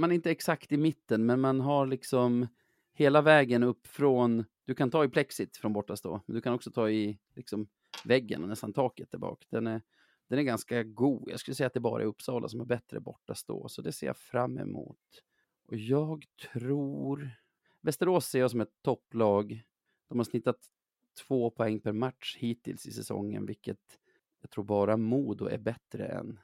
man 0.00 0.10
är 0.10 0.14
inte 0.14 0.30
exakt 0.30 0.72
i 0.72 0.76
mitten, 0.76 1.26
men 1.26 1.40
man 1.40 1.60
har 1.60 1.86
liksom 1.86 2.46
hela 2.92 3.22
vägen 3.22 3.62
upp 3.62 3.86
från, 3.86 4.44
du 4.64 4.74
kan 4.74 4.90
ta 4.90 5.04
i 5.04 5.08
plexit 5.08 5.56
från 5.56 5.72
bortastå, 5.72 6.20
men 6.26 6.34
du 6.34 6.40
kan 6.40 6.54
också 6.54 6.70
ta 6.70 6.90
i 6.90 7.18
liksom 7.36 7.68
väggen 8.04 8.42
och 8.42 8.48
nästan 8.48 8.72
taket 8.72 9.10
där 9.10 9.18
bak. 9.18 9.46
Den 9.50 9.66
är, 9.66 9.82
den 10.28 10.38
är 10.38 10.42
ganska 10.42 10.82
god. 10.82 11.30
Jag 11.30 11.40
skulle 11.40 11.54
säga 11.54 11.66
att 11.66 11.74
det 11.74 11.80
bara 11.80 12.02
är 12.02 12.06
Uppsala 12.06 12.48
som 12.48 12.60
är 12.60 12.64
bättre 12.64 13.00
bortastå, 13.00 13.68
så 13.68 13.82
det 13.82 13.92
ser 13.92 14.06
jag 14.06 14.16
fram 14.16 14.58
emot. 14.58 15.22
Och 15.68 15.76
jag 15.76 16.24
tror, 16.52 17.30
Västerås 17.80 18.26
ser 18.26 18.40
jag 18.40 18.50
som 18.50 18.60
ett 18.60 18.82
topplag. 18.82 19.62
De 20.08 20.18
har 20.18 20.24
snittat 20.24 20.58
två 21.26 21.50
poäng 21.50 21.80
per 21.80 21.92
match 21.92 22.36
hittills 22.38 22.86
i 22.86 22.92
säsongen, 22.92 23.46
vilket 23.46 23.98
jag 24.40 24.50
tror 24.50 24.64
bara 24.64 24.96
Modo 24.96 25.46
är 25.46 25.58
bättre 25.58 26.06
än. 26.06 26.40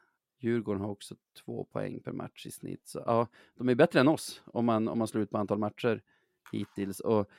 Djurgården 0.46 0.82
har 0.82 0.90
också 0.90 1.14
två 1.44 1.64
poäng 1.64 2.00
per 2.00 2.12
match 2.12 2.46
i 2.46 2.50
snitt. 2.50 2.88
Så 2.88 3.02
ja, 3.06 3.28
de 3.56 3.68
är 3.68 3.74
bättre 3.74 4.00
än 4.00 4.08
oss 4.08 4.42
om 4.44 4.66
man, 4.66 4.88
om 4.88 4.98
man 4.98 5.08
slår 5.08 5.22
ut 5.22 5.30
på 5.30 5.38
antal 5.38 5.58
matcher 5.58 6.02
hittills. 6.52 7.00
Och 7.00 7.30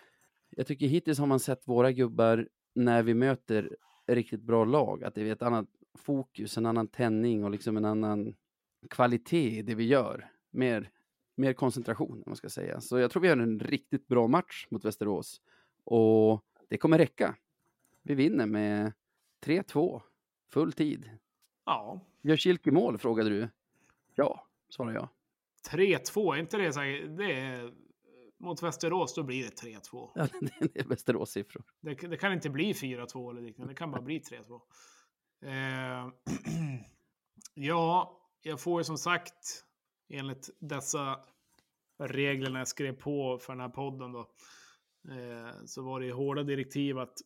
jag 0.50 0.68
tycker 0.68 0.88
hittills 0.88 1.20
har 1.20 1.28
man 1.28 1.40
sett 1.40 1.68
våra 1.68 1.92
gubbar 1.92 2.48
när 2.74 3.04
vi 3.04 3.14
möter 3.14 3.78
riktigt 4.08 4.42
bra 4.42 4.66
lag, 4.66 5.04
att 5.04 5.16
det 5.16 5.22
är 5.22 5.32
ett 5.32 5.42
annat 5.42 5.68
fokus, 5.94 6.58
en 6.58 6.66
annan 6.66 6.88
tändning 6.88 7.44
och 7.44 7.52
liksom 7.52 7.78
en 7.78 7.86
annan 7.86 8.36
kvalitet 8.90 9.58
i 9.58 9.62
det 9.62 9.76
vi 9.76 9.84
gör. 9.84 10.32
Mer, 10.52 10.92
mer 11.36 11.54
koncentration, 11.54 12.18
om 12.18 12.24
man 12.26 12.36
ska 12.36 12.50
säga. 12.50 12.82
Så 12.82 13.00
jag 13.00 13.12
tror 13.12 13.22
vi 13.22 13.28
har 13.28 13.38
en 13.38 13.60
riktigt 13.60 14.08
bra 14.08 14.28
match 14.28 14.68
mot 14.70 14.86
Västerås. 14.86 15.42
Och 15.84 16.44
det 16.68 16.78
kommer 16.78 16.98
räcka. 16.98 17.36
Vi 18.04 18.16
vinner 18.16 18.46
med 18.46 18.94
3-2, 19.46 20.02
full 20.50 20.74
tid. 20.74 21.10
Ja, 21.68 21.99
Gör 22.22 22.35
Kilke 22.35 22.72
mål, 22.72 22.98
frågade 22.98 23.30
du. 23.30 23.49
Ja, 24.15 24.48
svarar 24.69 24.94
jag. 24.94 25.10
3-2, 25.72 26.34
är 26.34 26.39
inte 26.39 26.57
det 26.57 26.73
så 26.73 26.80
här, 26.80 27.18
det 27.18 27.34
är, 27.34 27.73
mot 28.38 28.64
Västerås, 28.64 29.15
då 29.15 29.23
blir 29.23 29.44
det 29.44 29.61
3-2. 29.61 30.11
Ja, 30.15 30.27
det 30.60 30.80
är 30.80 30.84
Västerås-siffror. 30.84 31.64
Det, 31.81 31.94
det 31.94 32.18
kan 32.18 32.34
inte 32.34 32.49
bli 32.49 32.73
4-2 32.73 33.31
eller 33.31 33.41
liknande, 33.41 33.73
det 33.73 33.77
kan 33.77 33.91
bara 33.91 34.02
bli 34.02 34.19
3-2. 34.19 34.61
Eh, 35.45 36.11
ja, 37.53 38.22
jag 38.41 38.61
får 38.61 38.80
ju 38.80 38.84
som 38.84 38.98
sagt, 38.98 39.64
enligt 40.10 40.49
dessa 40.60 41.19
regler 41.99 42.49
när 42.49 42.60
jag 42.60 42.68
skrev 42.68 42.94
på 42.94 43.39
för 43.39 43.53
den 43.53 43.61
här 43.61 43.69
podden 43.69 44.11
då, 44.11 44.19
eh, 45.10 45.65
så 45.65 45.81
var 45.81 45.99
det 45.99 46.11
hårda 46.11 46.44
direktiv 46.44 46.99
att 46.99 47.18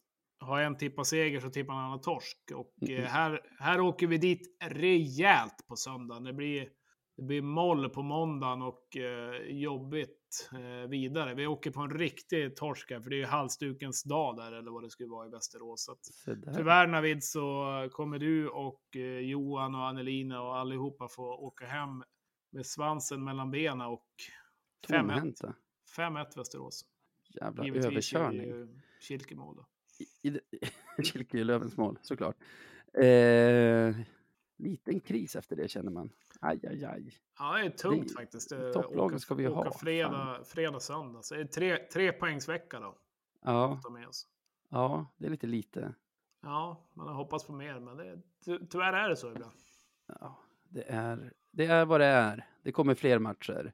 har 0.42 0.62
en 0.62 0.78
tippat 0.78 1.08
seger 1.08 1.40
så 1.40 1.50
tippar 1.50 1.74
en 1.74 1.80
annan 1.80 2.02
torsk. 2.02 2.52
Och 2.56 2.90
eh, 2.90 3.04
här, 3.04 3.42
här 3.60 3.82
åker 3.82 4.08
vi 4.08 4.18
dit 4.18 4.58
rejält 4.64 5.68
på 5.68 5.76
söndagen. 5.76 6.24
Det 6.24 6.34
blir, 6.34 6.70
det 7.18 7.24
blir 7.24 7.42
moll 7.42 7.90
på 7.90 8.02
måndagen 8.02 8.62
och 8.62 8.98
eh, 8.98 9.42
jobbigt 9.42 10.50
eh, 10.54 10.90
vidare. 10.90 11.34
Vi 11.34 11.48
åker 11.48 11.72
på 11.72 11.82
en 11.82 11.98
riktig 11.98 12.56
torsk 12.56 12.92
här, 12.92 13.02
för 13.02 13.10
det 13.10 13.16
är 13.16 13.18
ju 13.18 13.26
halsdukens 13.26 14.04
dag 14.04 14.38
där, 14.38 14.52
eller 14.52 14.72
vad 14.72 14.84
det 14.84 14.90
skulle 14.90 15.10
vara 15.10 15.28
i 15.28 15.30
Västerås. 15.30 15.84
Så 15.86 15.92
att. 15.92 16.56
Tyvärr 16.56 16.88
Navid 16.88 17.24
så 17.24 17.66
kommer 17.92 18.20
du 18.20 18.50
och 18.50 18.96
eh, 18.96 19.02
Johan 19.02 19.76
och 19.76 19.88
Annelina 19.88 20.42
och 20.42 20.58
allihopa 20.58 21.08
få 21.08 21.24
åka 21.24 21.66
hem 21.66 22.04
med 22.52 22.66
svansen 22.66 23.24
mellan 23.24 23.52
benen 23.52 23.88
och 23.88 24.08
5-1. 24.90 25.00
Tomhänta. 25.00 25.56
5-1 25.98 26.38
Västerås. 26.38 26.86
Jävla 27.42 27.66
Givetvis 27.66 28.14
överkörning. 28.14 28.48
ju 28.48 28.80
Kilke 29.02 29.36
mål 29.36 29.56
då. 29.56 29.66
I, 30.02 30.08
i, 30.22 30.30
det- 30.30 30.42
Kilke 31.04 31.40
är 31.40 31.44
Lövens 31.44 31.78
mål, 31.78 32.00
såklart. 32.02 32.36
Eh, 32.94 33.96
liten 34.58 35.00
kris 35.00 35.36
efter 35.36 35.56
det 35.56 35.68
känner 35.68 35.92
man. 35.92 36.10
Aj, 36.42 36.60
aj, 36.68 36.86
aj. 36.86 37.14
Ja, 37.40 37.54
det 37.58 37.66
är 37.66 37.70
tungt 37.70 38.08
Det- 38.08 38.14
faktiskt. 38.14 38.52
Eh, 38.52 38.72
topplagen 38.72 39.00
åka- 39.00 39.20
ska 39.20 39.36
vi 39.36 39.48
åka 39.48 39.70
ha, 39.70 39.78
Fredag, 39.78 40.40
fredag, 40.46 40.80
söndag. 40.80 41.22
Så 41.24 41.36
det 41.36 41.42
är 41.42 41.46
tre, 41.46 41.78
tre 41.78 42.12
poängsvecka 42.12 42.80
då. 42.80 42.98
Ja, 43.44 43.82
ja, 44.70 45.06
det 45.18 45.26
är 45.26 45.30
lite 45.30 45.48
lite. 45.48 45.94
Ja, 46.42 46.84
man 46.94 47.08
har 47.08 47.14
hoppats 47.16 47.46
på 47.46 47.54
mer, 47.54 47.80
men 47.80 47.98
det, 47.98 48.22
ty, 48.46 48.60
tyvärr 48.70 48.94
är 48.94 49.10
det 49.10 49.16
så 49.16 49.32
ibland. 49.32 49.52
Ja, 50.20 50.40
det 50.70 50.84
är, 50.88 51.34
det 51.52 51.66
är 51.66 51.86
vad 51.86 52.00
det 52.00 52.06
är. 52.06 52.48
Det 52.64 52.72
kommer 52.72 52.96
fler 52.96 53.20
matcher. 53.20 53.74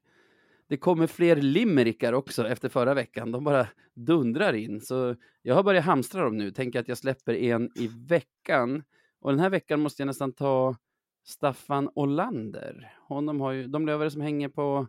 Det 0.68 0.78
kommer 0.78 1.08
fler 1.08 1.36
limerickar 1.36 2.14
också 2.14 2.48
efter 2.48 2.70
förra 2.70 2.94
veckan. 2.94 3.32
De 3.32 3.44
bara 3.44 3.68
dundrar 3.94 4.54
in. 4.54 4.82
Så 4.82 5.16
jag 5.42 5.56
har 5.56 5.64
börjat 5.64 5.86
hamstra 5.86 6.24
dem 6.24 6.38
nu. 6.38 6.52
Tänker 6.52 6.80
att 6.80 6.88
jag 6.88 6.98
släpper 6.98 7.34
en 7.34 7.72
i 7.76 7.88
veckan. 8.08 8.84
Och 9.20 9.32
den 9.32 9.40
här 9.40 9.50
veckan 9.50 9.80
måste 9.80 10.02
jag 10.02 10.08
nästan 10.08 10.34
ta 10.34 10.76
Staffan 11.24 11.90
Olander. 11.96 12.94
Honom 13.08 13.42
har 13.42 13.52
ju, 13.52 13.68
de 13.68 13.86
lövare 13.86 14.12
som 14.12 14.22
hänger 14.22 14.50
på, 14.50 14.88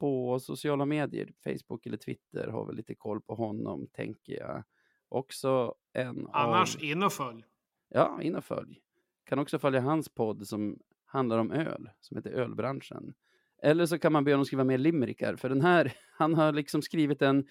på 0.00 0.38
sociala 0.40 0.84
medier, 0.86 1.32
Facebook 1.44 1.86
eller 1.86 1.96
Twitter, 1.96 2.48
har 2.48 2.66
väl 2.66 2.76
lite 2.76 2.94
koll 2.94 3.20
på 3.20 3.34
honom, 3.34 3.86
tänker 3.92 4.32
jag. 4.32 4.64
Också 5.08 5.74
en 5.92 6.28
Annars 6.32 6.76
av... 6.76 6.82
in 6.82 7.02
och 7.02 7.12
följ. 7.12 7.44
Ja, 7.88 8.22
in 8.22 8.36
och 8.36 8.44
följ. 8.44 8.80
Kan 9.24 9.38
också 9.38 9.58
följa 9.58 9.80
hans 9.80 10.08
podd 10.08 10.46
som 10.46 10.78
handlar 11.04 11.38
om 11.38 11.52
öl, 11.52 11.90
som 12.00 12.16
heter 12.16 12.30
Ölbranschen. 12.30 13.14
Eller 13.62 13.86
så 13.86 13.98
kan 13.98 14.12
man 14.12 14.24
be 14.24 14.32
honom 14.32 14.44
skriva 14.44 14.64
mer 14.64 14.78
limerickar, 14.78 15.36
för 15.36 15.48
den 15.48 15.60
här, 15.60 15.92
han 16.18 16.34
har 16.34 16.52
liksom 16.52 16.82
skrivit 16.82 17.22
en... 17.22 17.46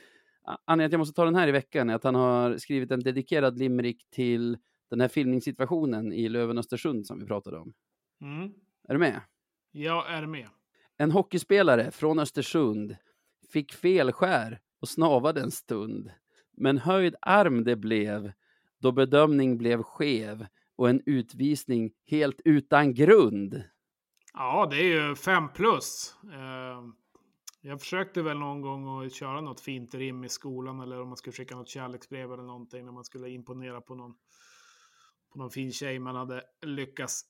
Anledningen 0.65 0.87
att 0.89 0.91
jag 0.91 0.99
måste 0.99 1.15
ta 1.15 1.25
den 1.25 1.35
här 1.35 1.47
i 1.47 1.51
veckan 1.51 1.89
är 1.89 1.95
att 1.95 2.03
han 2.03 2.15
har 2.15 2.57
skrivit 2.57 2.91
en 2.91 2.99
dedikerad 2.99 3.59
limerick 3.59 4.09
till 4.09 4.57
den 4.89 5.01
här 5.01 5.07
filmningssituationen 5.07 6.13
i 6.13 6.29
Löven-Östersund 6.29 7.07
som 7.07 7.19
vi 7.19 7.25
pratade 7.25 7.57
om. 7.57 7.73
Mm. 8.21 8.53
Är 8.87 8.93
du 8.93 8.99
med? 8.99 9.21
Jag 9.71 10.11
är 10.11 10.25
med. 10.25 10.47
En 10.97 11.11
hockeyspelare 11.11 11.91
från 11.91 12.19
Östersund 12.19 12.95
fick 13.51 13.73
felskär 13.73 14.59
och 14.81 14.89
snavade 14.89 15.41
en 15.41 15.51
stund. 15.51 16.11
Men 16.57 16.77
höjd 16.77 17.15
arm 17.21 17.63
det 17.63 17.75
blev 17.75 18.31
då 18.79 18.91
bedömning 18.91 19.57
blev 19.57 19.83
skev 19.83 20.45
och 20.75 20.89
en 20.89 21.01
utvisning 21.05 21.91
helt 22.07 22.41
utan 22.45 22.93
grund. 22.93 23.63
Ja, 24.33 24.67
det 24.71 24.77
är 24.77 25.07
ju 25.07 25.15
fem 25.15 25.49
plus. 25.49 26.15
Eh, 26.23 26.83
jag 27.61 27.79
försökte 27.79 28.21
väl 28.21 28.39
någon 28.39 28.61
gång 28.61 29.05
att 29.05 29.13
köra 29.13 29.41
något 29.41 29.61
fint 29.61 29.95
rim 29.95 30.23
i 30.23 30.29
skolan 30.29 30.79
eller 30.79 31.01
om 31.01 31.07
man 31.07 31.17
skulle 31.17 31.33
skicka 31.33 31.55
något 31.55 31.69
kärleksbrev 31.69 32.33
eller 32.33 32.43
någonting 32.43 32.85
när 32.85 32.91
man 32.91 33.03
skulle 33.03 33.29
imponera 33.29 33.81
på 33.81 33.95
någon, 33.95 34.15
på 35.33 35.39
någon 35.39 35.51
fin 35.51 35.71
tjej 35.71 35.99
man 35.99 36.15
hade 36.15 36.43
lyckats 36.61 37.21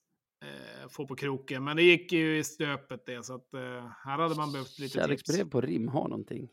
eh, 0.42 0.90
få 0.90 1.08
på 1.08 1.16
kroken. 1.16 1.64
Men 1.64 1.76
det 1.76 1.84
gick 1.84 2.12
ju 2.12 2.38
i 2.38 2.44
stöpet 2.44 3.06
det, 3.06 3.24
så 3.24 3.36
att 3.36 3.54
eh, 3.54 3.88
här 4.04 4.18
hade 4.18 4.36
man 4.36 4.52
behövt 4.52 4.80
lite 4.80 4.94
Kärleksbrev 4.94 5.38
tips. 5.38 5.52
på 5.52 5.62
rim 5.62 5.88
har 5.88 6.08
någonting. 6.08 6.50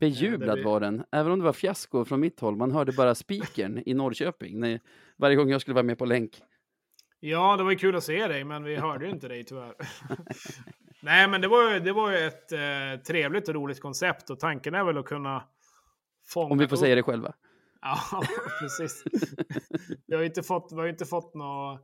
Bejublad 0.00 0.58
vi- 0.58 0.64
var 0.64 0.80
den, 0.80 1.04
även 1.12 1.32
om 1.32 1.38
det 1.38 1.44
var 1.44 1.52
fiasko 1.52 2.04
från 2.04 2.20
mitt 2.20 2.40
håll. 2.40 2.56
Man 2.56 2.72
hörde 2.72 2.92
bara 2.92 3.14
spikern 3.14 3.82
i 3.86 3.94
Norrköping 3.94 4.60
när, 4.60 4.80
varje 5.16 5.36
gång 5.36 5.50
jag 5.50 5.60
skulle 5.60 5.74
vara 5.74 5.84
med 5.84 5.98
på 5.98 6.04
länk. 6.04 6.42
Ja, 7.20 7.56
det 7.56 7.62
var 7.62 7.70
ju 7.70 7.76
kul 7.76 7.96
att 7.96 8.04
se 8.04 8.26
dig, 8.28 8.44
men 8.44 8.64
vi 8.64 8.76
hörde 8.76 9.04
ju 9.04 9.10
inte 9.10 9.28
dig 9.28 9.44
tyvärr. 9.44 9.74
Nej, 11.06 11.28
men 11.28 11.40
det 11.40 11.48
var 11.48 11.70
ju, 11.72 11.80
det 11.80 11.92
var 11.92 12.10
ju 12.10 12.16
ett 12.18 12.52
eh, 12.52 13.02
trevligt 13.06 13.48
och 13.48 13.54
roligt 13.54 13.80
koncept 13.80 14.30
och 14.30 14.40
tanken 14.40 14.74
är 14.74 14.84
väl 14.84 14.98
att 14.98 15.04
kunna 15.06 15.44
fånga 16.28 16.52
Om 16.52 16.58
vi 16.58 16.68
får 16.68 16.76
upp- 16.76 16.80
säga 16.80 16.94
det 16.94 17.02
själva. 17.02 17.34
Ja, 17.80 18.22
precis. 18.60 19.04
vi 20.06 20.14
har 20.14 20.22
ju 20.22 20.26
inte 20.28 20.42
fått, 20.42 20.68
vi 20.72 20.76
har 20.76 20.86
inte 20.86 21.06
fått 21.06 21.34
några 21.34 21.78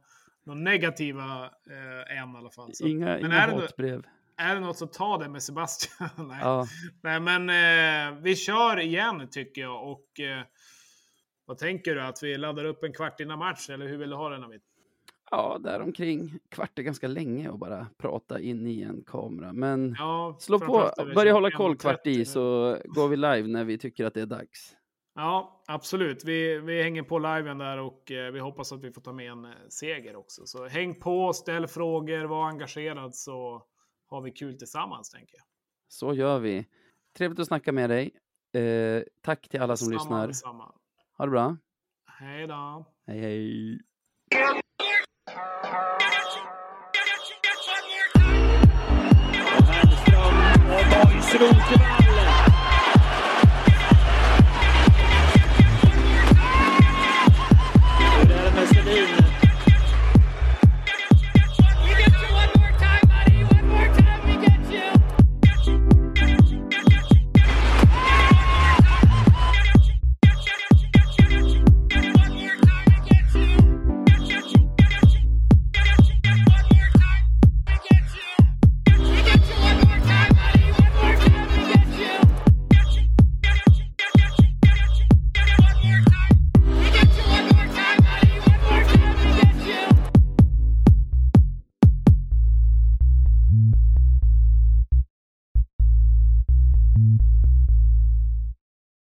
några 0.44 0.60
negativa 0.60 1.44
eh, 1.70 2.18
än 2.22 2.34
i 2.34 2.36
alla 2.38 2.50
fall. 2.50 2.70
Så, 2.74 2.86
Inga, 2.86 3.06
men 3.06 3.18
inga 3.26 3.34
är 3.42 3.46
det, 3.48 3.54
nå- 3.54 3.60
hatbrev. 3.60 4.02
är 4.36 4.54
det 4.54 4.60
något 4.60 4.78
så 4.78 4.86
ta 4.86 5.18
det 5.18 5.28
med 5.28 5.42
Sebastian. 5.42 6.08
Nej. 6.28 6.38
Ja, 6.40 6.66
Nej, 7.02 7.20
men 7.20 7.50
eh, 7.50 8.20
vi 8.22 8.36
kör 8.36 8.80
igen 8.80 9.28
tycker 9.30 9.60
jag. 9.62 9.90
Och 9.92 10.20
eh, 10.20 10.42
vad 11.44 11.58
tänker 11.58 11.94
du? 11.94 12.00
Att 12.02 12.22
vi 12.22 12.36
laddar 12.38 12.64
upp 12.64 12.84
en 12.84 12.92
kvart 12.92 13.20
innan 13.20 13.38
match? 13.38 13.70
Eller 13.70 13.86
hur 13.88 13.96
vill 13.98 14.10
du 14.10 14.16
ha 14.16 14.28
det 14.28 14.38
Navid? 14.38 14.60
Ja, 15.32 15.58
däromkring. 15.58 16.38
Kvart 16.48 16.78
är 16.78 16.82
ganska 16.82 17.08
länge 17.08 17.50
att 17.50 17.58
bara 17.58 17.86
prata 17.98 18.40
in 18.40 18.66
i 18.66 18.82
en 18.82 19.04
kamera. 19.06 19.52
Men 19.52 19.96
Ja, 19.98 20.36
slå 20.40 20.58
på, 20.58 20.90
börja 21.14 21.32
hålla 21.32 21.50
koll 21.50 21.74
1.30 21.74 21.80
kvart 21.80 22.06
i 22.06 22.24
så 22.24 22.76
går 22.84 23.08
vi 23.08 23.16
live 23.16 23.48
när 23.48 23.64
vi 23.64 23.78
tycker 23.78 24.04
att 24.04 24.14
det 24.14 24.20
är 24.20 24.26
dags. 24.26 24.76
Ja, 25.14 25.62
absolut. 25.66 26.24
Vi, 26.24 26.58
vi 26.58 26.82
hänger 26.82 27.02
på 27.02 27.18
liven 27.18 27.58
där 27.58 27.78
och 27.78 28.10
eh, 28.10 28.32
vi 28.32 28.40
hoppas 28.40 28.72
att 28.72 28.84
vi 28.84 28.92
får 28.92 29.02
ta 29.02 29.12
med 29.12 29.30
en 29.32 29.44
eh, 29.44 29.50
seger 29.68 30.16
också. 30.16 30.46
Så 30.46 30.66
häng 30.66 31.00
på, 31.00 31.32
ställ 31.32 31.66
frågor, 31.66 32.24
var 32.24 32.48
engagerad 32.48 33.14
så 33.14 33.62
har 34.06 34.20
vi 34.20 34.30
kul 34.30 34.58
tillsammans 34.58 35.10
tänker 35.10 35.36
jag. 35.36 35.44
Så 35.88 36.14
gör 36.14 36.38
vi. 36.38 36.66
Trevligt 37.16 37.40
att 37.40 37.46
snacka 37.46 37.72
med 37.72 37.90
dig. 37.90 38.10
Eh, 38.62 39.02
tack 39.20 39.48
till 39.48 39.60
alla 39.60 39.76
som 39.76 39.86
Samma, 39.86 40.26
lyssnar. 40.26 40.32
Samma. 40.32 40.72
Ha 41.18 41.24
det 41.24 41.30
bra. 41.30 41.56
Hej 42.06 42.46
då. 42.46 42.84
Hej 43.06 43.20
hej. 43.20 43.80
Behind 45.32 45.48
the 49.90 49.96
stone, 50.04 50.36
more 50.68 50.84